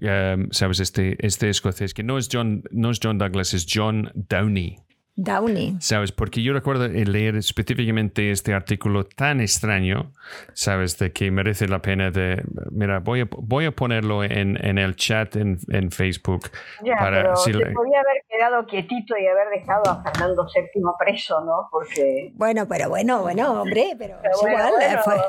eh, 0.01 0.47
sabes, 0.51 0.80
este, 0.80 1.18
este 1.26 1.49
escocés, 1.49 1.93
que 1.93 2.03
no 2.03 2.18
es, 2.18 2.30
John, 2.31 2.64
no 2.72 2.91
es 2.91 2.99
John 3.01 3.18
Douglas, 3.18 3.53
es 3.53 3.65
John 3.72 4.11
Downey. 4.14 4.86
Downey. 5.18 5.76
¿Sabes? 5.80 6.11
Porque 6.11 6.41
yo 6.44 6.53
recuerdo 6.53 6.88
leer 6.88 7.35
específicamente 7.35 8.30
este 8.31 8.53
artículo 8.53 9.03
tan 9.03 9.41
extraño, 9.41 10.11
¿sabes? 10.53 10.98
De 10.99 11.11
que 11.11 11.31
merece 11.31 11.68
la 11.68 11.81
pena 11.81 12.11
de... 12.11 12.44
Mira, 12.72 12.99
voy 12.99 13.22
a, 13.22 13.27
voy 13.31 13.65
a 13.65 13.72
ponerlo 13.72 14.23
en, 14.23 14.64
en 14.64 14.77
el 14.77 14.95
chat 14.95 15.35
en, 15.35 15.57
en 15.69 15.89
Facebook. 15.91 16.52
Ya, 16.85 16.95
para- 16.98 17.23
pero 17.23 17.35
si 17.35 17.52
se 17.52 17.57
le- 17.57 17.72
podía 17.72 17.99
haber 17.99 18.23
quedado 18.30 18.65
quietito 18.68 19.15
y 19.18 19.26
haber 19.26 19.49
dejado 19.60 19.89
a 19.89 20.03
Fernando 20.03 20.45
VII 20.56 20.84
preso, 20.99 21.41
¿no? 21.44 21.68
Porque... 21.72 22.31
Bueno, 22.35 22.68
pero 22.68 22.88
bueno, 22.89 23.22
bueno, 23.23 23.61
hombre, 23.61 23.95
pero, 23.98 24.18
Pero 24.22 24.34
es 24.35 24.41
bueno, 24.41 24.57
igual. 24.57 24.73
eh, 24.84 24.98
bueno. 25.03 25.23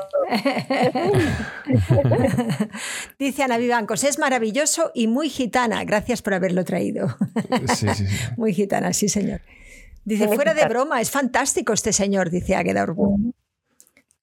fue- 1.87 2.69
Dice 3.19 3.43
Ana 3.43 3.57
Vivancos, 3.57 4.03
es 4.03 4.19
maravilloso 4.19 4.91
y 4.93 5.07
muy 5.07 5.29
gitana. 5.29 5.83
Gracias 5.83 6.21
por 6.21 6.33
haberlo 6.35 6.63
traído. 6.63 7.07
Sí, 7.75 7.87
sí, 7.89 8.05
sí. 8.05 8.05
Muy 8.37 8.53
gitana, 8.53 8.93
sí, 8.93 9.09
señor. 9.09 9.41
Dice, 10.09 10.27
fuera 10.27 10.55
de 10.55 10.65
broma, 10.65 11.01
es 11.01 11.11
fantástico 11.11 11.71
este 11.71 11.93
señor, 11.93 12.31
dice 12.31 12.55
Águeda 12.55 12.81
Urbu. 12.81 13.31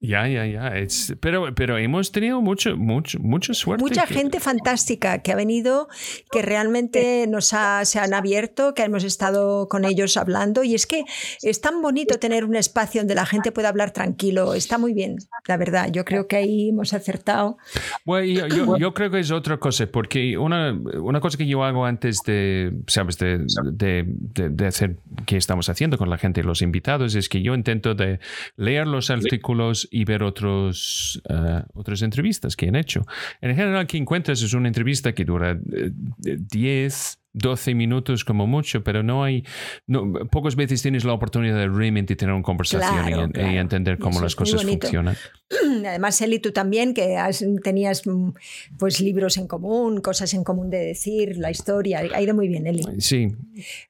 Ya, 0.07 0.29
ya, 0.29 0.47
ya. 0.47 0.69
Es- 0.79 1.15
pero, 1.21 1.55
pero 1.55 1.79
hemos 1.79 2.13
tenido 2.13 2.41
mucho, 2.41 2.77
mucho, 2.77 3.19
mucha 3.21 3.55
suerte. 3.55 3.83
Mucha 3.83 4.07
que- 4.07 4.15
gente 4.15 4.41
fantástica 4.41 5.19
que 5.23 5.33
ha 5.33 5.37
venido, 5.37 5.89
que 6.31 6.43
realmente 6.43 7.27
nos 7.29 7.53
ha- 7.53 7.85
se 7.85 7.99
han 7.99 8.15
abierto, 8.15 8.75
que 8.75 8.83
hemos 8.83 9.05
estado 9.05 9.69
con 9.69 9.85
ellos 9.85 10.17
hablando. 10.17 10.63
Y 10.65 10.75
es 10.75 10.87
que 10.87 11.05
es 11.43 11.61
tan 11.61 11.83
bonito 11.83 12.19
tener 12.19 12.45
un 12.45 12.57
espacio 12.57 13.01
donde 13.01 13.15
la 13.15 13.27
gente 13.27 13.53
pueda 13.53 13.69
hablar 13.69 13.91
tranquilo. 13.91 14.55
Está 14.55 14.79
muy 14.79 14.93
bien, 14.95 15.17
la 15.49 15.57
verdad. 15.57 15.89
Yo 15.91 16.05
creo 16.05 16.27
que 16.29 16.37
ahí 16.37 16.69
hemos 16.71 16.93
acertado. 16.93 17.57
Bueno, 18.05 18.27
yo, 18.27 18.47
yo- 18.49 18.77
yo 18.79 18.95
creo 18.95 19.11
que 19.11 19.21
es 19.21 19.31
otra 19.31 19.59
cosa, 19.59 19.87
porque 19.87 20.39
una, 20.39 20.73
una 21.03 21.21
cosa 21.21 21.37
que 21.39 21.47
yo 21.47 21.65
hago 21.65 21.85
antes 21.85 22.19
de, 22.27 22.73
¿sabes?, 22.87 23.19
de, 23.19 23.39
de- 23.73 24.05
de- 24.07 24.49
de 24.51 24.67
hacer 24.67 24.97
que 25.27 25.37
estamos 25.37 25.69
haciendo 25.69 25.99
con 25.99 26.11
la 26.11 26.19
gente, 26.19 26.43
los 26.43 26.63
invitados, 26.63 27.15
es 27.15 27.29
que 27.29 27.43
yo 27.43 27.55
intento 27.55 27.95
de 27.95 28.21
leer 28.57 28.87
los 28.87 29.11
artículos 29.11 29.89
y 29.97 30.05
ver 30.05 30.23
otros, 30.23 31.23
eh, 31.27 31.63
otras 31.73 32.03
entrevistas 32.03 32.55
que 32.55 32.69
han 32.69 32.77
hecho. 32.77 33.07
En 33.41 33.57
general, 33.57 33.87
que 33.87 33.97
encuentras 33.97 34.43
es 34.43 34.53
una 34.53 34.69
entrevista 34.69 35.15
que 35.15 35.25
dura 35.25 35.53
eh, 35.53 35.91
10, 36.19 37.19
12 37.37 37.75
minutos 37.75 38.25
como 38.25 38.47
mucho, 38.47 38.83
pero 38.83 39.03
no 39.03 39.23
hay, 39.23 39.45
no, 39.87 40.13
pocas 40.31 40.57
veces 40.57 40.81
tienes 40.83 41.05
la 41.05 41.13
oportunidad 41.13 41.57
de 41.57 41.69
realmente 41.69 42.17
tener 42.17 42.35
una 42.35 42.43
conversación 42.43 42.95
y- 43.09 43.13
Claro, 43.13 43.27
y, 43.29 43.33
claro. 43.33 43.61
entender 43.61 43.99
cómo 43.99 44.17
Eso 44.17 44.23
las 44.25 44.35
cosas 44.35 44.63
funcionan. 44.65 45.17
Además, 45.87 46.21
Eli, 46.23 46.39
tú 46.39 46.53
también, 46.53 46.95
que 46.95 47.17
has- 47.19 47.45
tenías 47.63 48.07
mm, 48.07 48.31
pues 48.79 49.01
libros 49.01 49.37
en 49.37 49.47
común, 49.47 50.01
cosas 50.01 50.33
en 50.35 50.45
común 50.45 50.71
de 50.71 50.79
decir, 50.79 51.37
la 51.37 51.51
historia. 51.51 52.01
Ha 52.15 52.21
ido 52.23 52.35
muy 52.35 52.49
bien, 52.49 52.67
Eli. 52.67 52.83
Sí, 53.01 53.29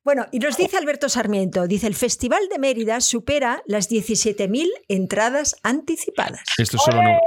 Bueno, 0.05 0.27
y 0.33 0.39
nos 0.41 0.57
dice 0.57 0.77
Alberto 0.77 1.09
Sarmiento, 1.09 1.67
dice, 1.69 1.87
el 1.87 1.95
Festival 1.95 2.41
de 2.53 2.59
Mérida 2.59 3.01
supera 3.01 3.63
las 3.67 3.89
17.000 3.91 4.67
entradas 4.89 5.57
anticipadas. 5.63 6.41
esto 6.59 6.79
solo 6.79 7.03
no... 7.03 7.11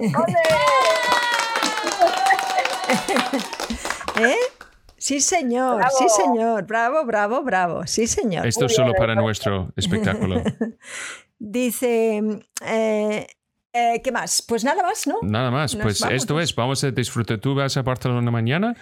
¡Eh! 0.00 0.12
¡Ole! 0.16 0.34
¿Eh? 4.30 4.36
Sí, 4.98 5.20
señor, 5.20 5.82
sí, 5.96 6.06
señor. 6.08 6.66
Bravo, 6.66 7.04
bravo, 7.04 7.42
bravo. 7.42 7.86
Sí, 7.86 8.06
señor. 8.06 8.46
Esto 8.46 8.66
es 8.66 8.74
solo 8.74 8.92
para 8.94 9.14
nuestro 9.14 9.72
espectáculo. 9.76 10.42
Dice, 11.38 12.20
eh, 12.66 13.26
eh, 13.72 14.00
¿qué 14.02 14.10
más? 14.10 14.42
Pues 14.42 14.64
nada 14.64 14.82
más, 14.82 15.06
¿no? 15.06 15.18
Nada 15.22 15.50
más. 15.50 15.74
Nos 15.74 15.82
Pues 15.84 16.00
vamos, 16.00 16.14
esto 16.16 16.40
es, 16.40 16.54
vamos 16.54 16.82
a 16.82 16.90
disfrutar. 16.90 17.38
¿Tú 17.38 17.54
vas 17.54 17.76
a 17.76 17.82
Barcelona 17.82 18.30
mañana? 18.30 18.74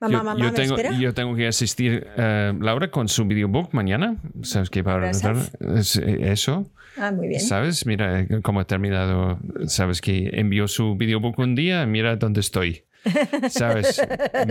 Mamá, 0.00 0.12
yo, 0.12 0.24
mamá, 0.24 0.38
yo 0.40 0.44
¿me 0.46 0.52
tengo, 0.52 0.76
espera? 0.76 0.96
yo 0.96 1.14
tengo 1.14 1.34
que 1.34 1.48
asistir, 1.48 2.06
eh, 2.16 2.52
Laura, 2.60 2.90
con 2.90 3.08
su 3.08 3.24
videobook 3.24 3.72
mañana. 3.72 4.16
¿Sabes 4.42 4.70
qué 4.70 4.82
va 4.82 4.94
a 4.94 4.98
Gracias. 4.98 5.24
organizar? 5.24 5.78
Es, 5.78 5.96
eh, 5.96 6.32
Eso. 6.32 6.70
Ah, 6.96 7.10
muy 7.12 7.28
bien. 7.28 7.40
¿Sabes? 7.40 7.86
Mira 7.86 8.26
cómo 8.42 8.60
ha 8.60 8.66
terminado. 8.66 9.38
¿Sabes 9.66 10.00
que 10.00 10.30
envió 10.34 10.68
su 10.68 10.96
videobook 10.96 11.38
un 11.38 11.54
día? 11.54 11.86
Mira 11.86 12.14
dónde 12.16 12.40
estoy. 12.40 12.84
¿Sabes? 13.50 14.00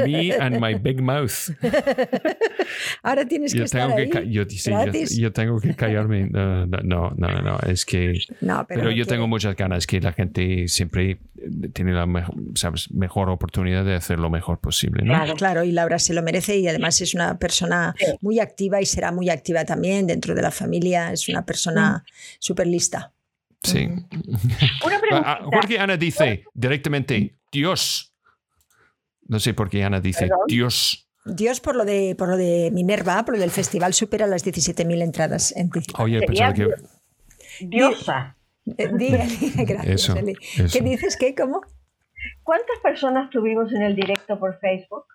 Me 0.06 0.34
and 0.34 0.60
my 0.60 0.74
big 0.76 1.02
mouth. 1.02 1.50
Ahora 3.04 3.26
tienes 3.26 3.52
que 3.54 3.60
Yo 3.60 3.66
estar 3.66 3.96
tengo 3.96 4.12
que, 4.12 4.18
ahí, 4.20 4.32
yo, 4.32 4.44
sí, 4.50 4.70
yo- 4.72 4.80
gratis. 4.80 5.18
yo 5.18 5.32
tengo 5.32 5.60
que 5.60 5.76
callarme. 5.76 6.28
No, 6.30 6.66
no, 6.66 6.78
no, 6.84 7.12
no, 7.16 7.42
no, 7.42 7.60
es 7.68 7.86
que. 7.86 8.20
No, 8.42 8.66
pero, 8.68 8.82
Pero, 8.82 8.84
no 8.84 8.90
yo 8.90 8.96
quiere. 9.04 9.06
tengo 9.06 9.28
muchas 9.28 9.56
ganas 9.56 9.86
que 9.88 10.00
la 10.02 10.14
gente 10.14 10.68
siempre 10.68 11.20
tiene 11.74 11.94
la 11.94 12.06
mejor, 12.06 12.36
¿sabes? 12.56 12.92
mejor 12.92 13.30
oportunidad 13.30 13.86
de 13.86 13.96
hacer 13.96 14.20
lo 14.20 14.30
mejor 14.30 14.60
posible. 14.60 15.04
¿no? 15.04 15.14
Claro. 15.14 15.36
Claro, 15.36 15.64
y 15.64 15.72
Laura 15.72 16.00
se 16.00 16.14
lo 16.14 16.22
merece 16.24 16.58
y 16.58 16.68
además 16.68 17.00
es 17.02 17.14
una 17.14 17.38
persona 17.40 17.96
muy 18.22 18.40
activa 18.40 18.82
y 18.82 18.86
será 18.86 19.12
muy 19.12 19.30
activa 19.30 19.64
también 19.66 20.08
dentro 20.08 20.36
de 20.36 20.42
la 20.42 20.52
familia. 20.52 21.12
Es 21.12 21.30
una 21.30 21.46
persona 21.46 22.04
súper 22.40 22.68
lista. 22.68 23.12
Sí. 23.64 23.88
Una 24.86 24.96
Ah, 24.96 25.00
pregunta. 25.02 25.32
ah, 25.34 25.50
Porque 25.52 25.80
Ana 25.80 25.98
dice 25.98 26.44
directamente 26.54 27.36
Dios. 27.52 28.09
No 29.30 29.39
sé 29.39 29.53
por 29.53 29.69
qué 29.69 29.84
Ana 29.84 30.01
dice 30.01 30.27
Perdón. 30.27 30.39
Dios. 30.47 31.07
Dios 31.23 31.61
por 31.61 31.76
lo 31.76 31.85
de 31.85 32.15
por 32.18 32.27
lo 32.30 32.35
de 32.35 32.72
Minerva, 32.73 33.23
por 33.23 33.35
lo 33.35 33.39
del 33.39 33.51
festival 33.51 33.93
supera 33.93 34.26
las 34.26 34.45
17.000 34.45 35.01
entradas 35.01 35.56
en 35.56 35.69
principio. 35.69 36.03
Oye, 36.03 36.19
pensaba 36.22 36.53
que. 36.53 36.68
Diosa. 37.61 38.35
Diga, 38.65 38.91
diga, 38.97 39.26
gracias, 39.68 40.10
Eso, 40.10 40.15
Eli. 40.18 40.35
eso. 40.57 40.77
¿Qué 40.77 40.84
dices? 40.84 41.15
¿Qué? 41.15 41.35
¿Cómo? 41.35 41.61
¿Cuántas 42.43 42.80
personas 42.81 43.30
tuvimos 43.30 43.72
en 43.72 43.84
el 43.84 43.95
directo 43.95 44.38
por 44.39 44.60
Facebook? 44.60 45.06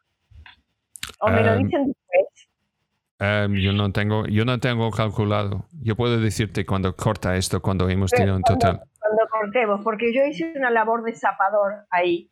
¿O 1.20 1.28
me 1.28 1.42
lo 1.42 1.56
dicen 1.56 1.86
después? 1.86 3.60
Yo 3.62 3.72
no 3.72 3.92
tengo, 3.92 4.26
yo 4.26 4.44
no 4.44 4.60
tengo 4.60 4.90
calculado. 4.90 5.66
Yo 5.82 5.96
puedo 5.96 6.20
decirte 6.20 6.64
cuando 6.64 6.94
corta 6.94 7.36
esto, 7.36 7.60
cuando 7.60 7.88
hemos 7.88 8.10
tenido 8.10 8.36
en 8.36 8.42
total. 8.42 8.82
Cuando 8.98 9.22
cortemos, 9.30 9.80
porque 9.82 10.14
yo 10.14 10.24
hice 10.24 10.52
una 10.56 10.70
labor 10.70 11.02
de 11.02 11.14
zapador 11.14 11.86
ahí. 11.90 12.30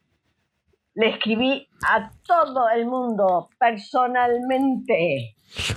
Le 0.95 1.09
escribí 1.09 1.67
a 1.89 2.11
todo 2.27 2.69
el 2.69 2.87
mundo 2.87 3.49
personalmente. 3.59 5.37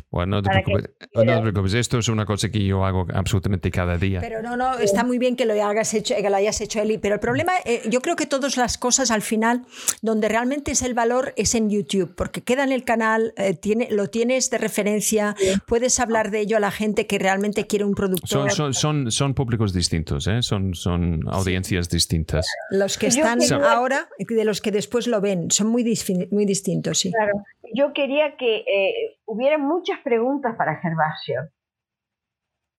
Bueno, 0.09 0.37
no 0.37 0.43
te 0.43 0.49
que 0.49 0.61
preocupes. 0.63 0.91
No 1.13 1.23
te 1.23 1.41
preocupes. 1.41 1.73
Esto 1.73 1.99
es 1.99 2.07
una 2.07 2.25
cosa 2.25 2.49
que 2.49 2.63
yo 2.63 2.85
hago 2.85 3.05
absolutamente 3.13 3.71
cada 3.71 3.97
día. 3.97 4.19
Pero 4.21 4.41
no, 4.41 4.55
no, 4.55 4.77
está 4.79 5.03
muy 5.03 5.17
bien 5.17 5.35
que 5.35 5.45
lo 5.45 5.53
hagas 5.63 5.93
hecho, 5.93 6.15
que 6.15 6.29
lo 6.29 6.35
hayas 6.35 6.59
hecho 6.61 6.81
Eli. 6.81 6.97
Pero 6.97 7.15
el 7.15 7.19
problema, 7.19 7.53
eh, 7.65 7.81
yo 7.89 8.01
creo 8.01 8.15
que 8.15 8.25
todas 8.25 8.57
las 8.57 8.77
cosas 8.77 9.11
al 9.11 9.21
final, 9.21 9.65
donde 10.01 10.29
realmente 10.29 10.71
es 10.71 10.81
el 10.81 10.93
valor, 10.93 11.33
es 11.37 11.55
en 11.55 11.69
YouTube, 11.69 12.13
porque 12.15 12.41
queda 12.41 12.63
en 12.63 12.71
el 12.71 12.83
canal, 12.83 13.33
eh, 13.37 13.53
tiene, 13.53 13.87
lo 13.91 14.07
tienes 14.07 14.49
de 14.49 14.57
referencia, 14.57 15.35
puedes 15.67 15.99
hablar 15.99 16.31
de 16.31 16.41
ello 16.41 16.57
a 16.57 16.59
la 16.59 16.71
gente 16.71 17.07
que 17.07 17.19
realmente 17.19 17.67
quiere 17.67 17.85
un 17.85 17.95
productor. 17.95 18.51
Son, 18.51 18.51
son, 18.51 18.73
son, 18.73 19.11
son 19.11 19.33
públicos 19.33 19.73
distintos, 19.73 20.27
¿eh? 20.27 20.41
son, 20.41 20.73
son 20.73 21.21
audiencias 21.27 21.89
distintas. 21.89 22.47
Los 22.71 22.97
que 22.97 23.07
están 23.07 23.39
ahora, 23.63 24.09
de 24.17 24.45
los 24.45 24.61
que 24.61 24.71
después 24.71 25.07
lo 25.07 25.21
ven, 25.21 25.51
son 25.51 25.67
muy, 25.67 25.83
muy 26.31 26.45
distintos, 26.45 26.99
sí. 26.99 27.11
Claro. 27.11 27.43
Yo 27.75 27.91
quería 27.91 28.37
que 28.37 28.57
eh, 28.59 29.17
hubiera 29.25 29.57
muchas 29.57 29.99
preguntas 29.99 30.55
para 30.55 30.77
Gervasio. 30.77 31.49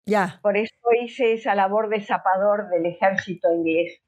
Ya, 0.07 0.39
Por 0.41 0.57
eso 0.57 0.73
hice 1.03 1.35
esa 1.35 1.55
labor 1.55 1.91
de 1.91 2.01
zapador 2.01 2.71
del 2.71 2.87
ejército 2.87 3.53
inglés. 3.53 4.01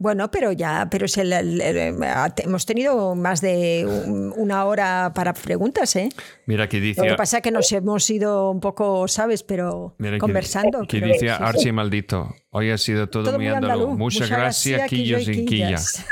Bueno, 0.00 0.30
pero 0.30 0.50
ya, 0.50 0.88
pero 0.90 1.04
es 1.04 1.16
el- 1.18 1.32
el- 1.32 1.60
el- 1.60 2.02
ha- 2.02 2.32
hemos 2.38 2.64
tenido 2.64 3.14
más 3.14 3.42
de 3.42 3.84
un- 4.06 4.32
una 4.34 4.64
hora 4.64 5.12
para 5.14 5.34
preguntas, 5.34 5.94
¿eh? 5.94 6.08
Mira 6.46 6.64
Lo 6.64 6.80
dice, 6.80 7.02
que 7.02 7.14
pasa 7.14 7.36
es 7.36 7.42
que 7.42 7.50
nos 7.50 7.70
hemos 7.70 8.08
ido 8.08 8.50
un 8.50 8.60
poco, 8.60 9.06
¿sabes? 9.08 9.42
Pero 9.42 9.94
mira 9.98 10.16
conversando. 10.18 10.86
pero 10.90 11.06
dice 11.06 11.18
sí, 11.20 11.26
sí. 11.26 11.32
Archie 11.38 11.72
Maldito. 11.72 12.34
Hoy 12.50 12.70
ha 12.70 12.78
sido 12.78 13.08
todo, 13.10 13.24
Todo 13.24 13.34
muy 13.36 13.44
muy 13.46 13.54
andaluz. 13.54 13.74
andaluz. 13.74 13.98
Muchas 13.98 14.20
Muchas 14.22 14.38
gracias, 14.38 14.78
gracias, 14.78 14.88
Quillos 14.90 15.20
Quillo 15.24 15.40
y 15.42 15.44
Quillas. 15.44 16.06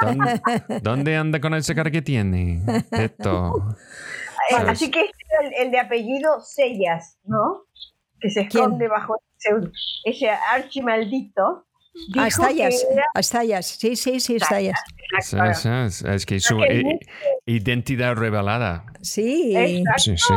¿Dónde, 0.00 0.40
dónde 0.80 1.16
anda 1.16 1.40
con 1.40 1.52
esa 1.54 1.74
cara 1.74 1.90
que 1.90 2.00
tiene? 2.00 2.62
Esto. 2.92 3.76
Eh, 4.50 4.54
así 4.68 4.90
que 4.90 5.00
este 5.02 5.16
el, 5.58 5.66
el 5.66 5.70
de 5.72 5.80
apellido 5.80 6.40
Sellas, 6.40 7.18
¿no? 7.24 7.64
Que 8.20 8.30
se 8.30 8.46
¿Quién? 8.46 8.62
esconde 8.64 8.86
bajo 8.88 9.16
ese, 9.36 9.68
ese 10.04 10.30
archi 10.30 10.80
maldito. 10.80 11.66
Ah, 12.16 12.24
dijo 12.24 12.42
que 12.42 12.48
Estallas, 12.48 12.86
era- 12.90 13.04
Estallas, 13.14 13.66
sí, 13.66 13.96
sí, 13.96 14.18
sí, 14.20 14.36
Estallas. 14.36 14.80
Sí, 15.20 15.36
sí, 15.54 15.68
Es, 15.68 16.02
es 16.02 16.26
que 16.26 16.40
su 16.40 16.62
eh, 16.62 16.82
mucho- 16.84 16.98
identidad 17.46 18.14
revelada. 18.14 18.86
Sí. 19.02 19.54
Sí, 19.98 20.16
sí. 20.16 20.34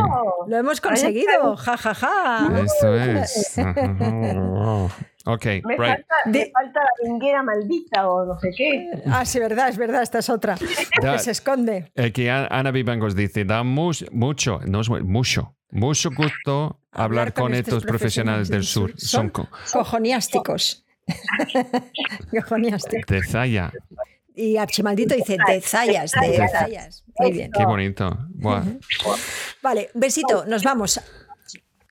lo 0.48 0.58
hemos 0.58 0.82
conseguido, 0.82 1.56
ja, 1.56 1.78
ja, 1.78 1.94
ja. 1.96 2.52
Esto 2.64 2.96
es. 2.96 3.56
Ok, 5.28 5.44
Me, 5.64 5.76
right. 5.76 5.80
falta, 5.80 6.16
me 6.28 6.32
De- 6.34 6.52
falta 6.52 6.80
la 6.82 7.10
vinguera 7.10 7.42
maldita 7.42 8.08
o 8.10 8.26
no 8.26 8.40
sé 8.40 8.52
qué. 8.56 8.88
Ah, 9.08 9.26
sí, 9.26 9.40
verdad, 9.40 9.70
es 9.70 9.78
verdad, 9.78 10.04
esta 10.04 10.20
es 10.20 10.30
otra. 10.30 10.56
Da- 11.02 11.14
Que 11.14 11.20
se 11.20 11.32
esconde. 11.32 11.92
Eh, 11.96 12.12
que 12.12 12.30
A- 12.30 12.46
Ana 12.46 12.70
Vivangos 12.70 13.16
dice, 13.16 13.44
da 13.44 13.64
mus- 13.64 14.06
mucho, 14.12 14.60
no 14.68 14.82
es 14.82 14.90
mu- 14.90 15.00
mucho, 15.04 15.56
mucho 15.72 16.12
gusto 16.16 16.80
hablar, 16.92 17.34
con, 17.34 17.56
estos 17.56 17.84
profesionales 17.86 18.50
del 18.50 18.64
sur. 18.66 18.94
Son 18.98 19.30
co- 19.30 19.50
cojoniásticos. 19.74 20.85
de 23.08 23.24
Zaya. 23.24 23.72
Y 24.34 24.58
Archimaldito 24.58 25.16
dice 25.16 25.38
de 25.48 25.62
Zayas, 25.62 26.12
de 26.12 26.20
Zayas. 26.38 26.52
Zayas. 26.52 27.04
Muy 27.20 27.32
bien. 27.32 27.52
Qué 27.52 27.66
bonito. 27.66 28.18
Buah. 28.30 28.64
Vale, 29.64 29.90
un 29.94 30.02
besito, 30.02 30.46
nos 30.46 30.64
vamos. 30.64 31.00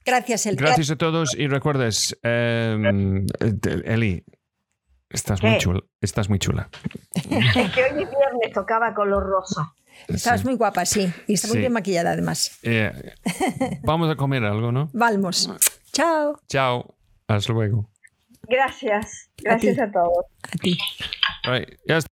Gracias, 0.05 0.45
El. 0.47 0.57
Gracias 0.57 0.91
a 0.91 0.97
todos 0.97 1.35
y 1.35 1.49
recuerdes, 1.49 2.19
em, 2.23 3.24
eh, 3.41 3.82
Eli, 3.86 4.23
estás 5.09 5.43
muy 5.43 5.57
chula. 5.57 5.81
Estás 6.03 6.28
muy 6.28 6.39
chula. 6.39 6.69
Es 7.15 7.23
que 7.74 7.85
hoy 7.85 8.03
es 8.03 8.11
viernes, 8.11 8.53
tocaba 8.53 8.93
color 8.93 9.24
rosa. 9.24 9.73
Estabas 10.09 10.41
Sí. 10.41 10.47
muy 10.47 10.57
guapa, 10.57 10.85
sí. 10.85 11.11
Y 11.27 11.35
está 11.35 11.49
muy 11.49 11.55
Sí. 11.55 11.61
bien 11.61 11.73
maquillada, 11.73 12.11
además. 12.11 12.59
Eh, 12.62 12.93
vamos 13.85 14.11
a 14.11 14.16
comer 14.16 14.45
algo, 14.45 14.70
¿no? 14.70 14.91
Vamos. 14.93 15.49
Chao. 15.93 16.39
Chao. 16.49 16.95
Hasta 17.27 17.53
luego. 17.55 17.89
Gracias. 18.49 19.31
Gracias 19.39 19.77
ti. 19.77 19.81
a 19.81 19.93
todos. 19.93 20.25
A 20.43 20.59
ti. 20.59 20.79
Right. 21.45 22.05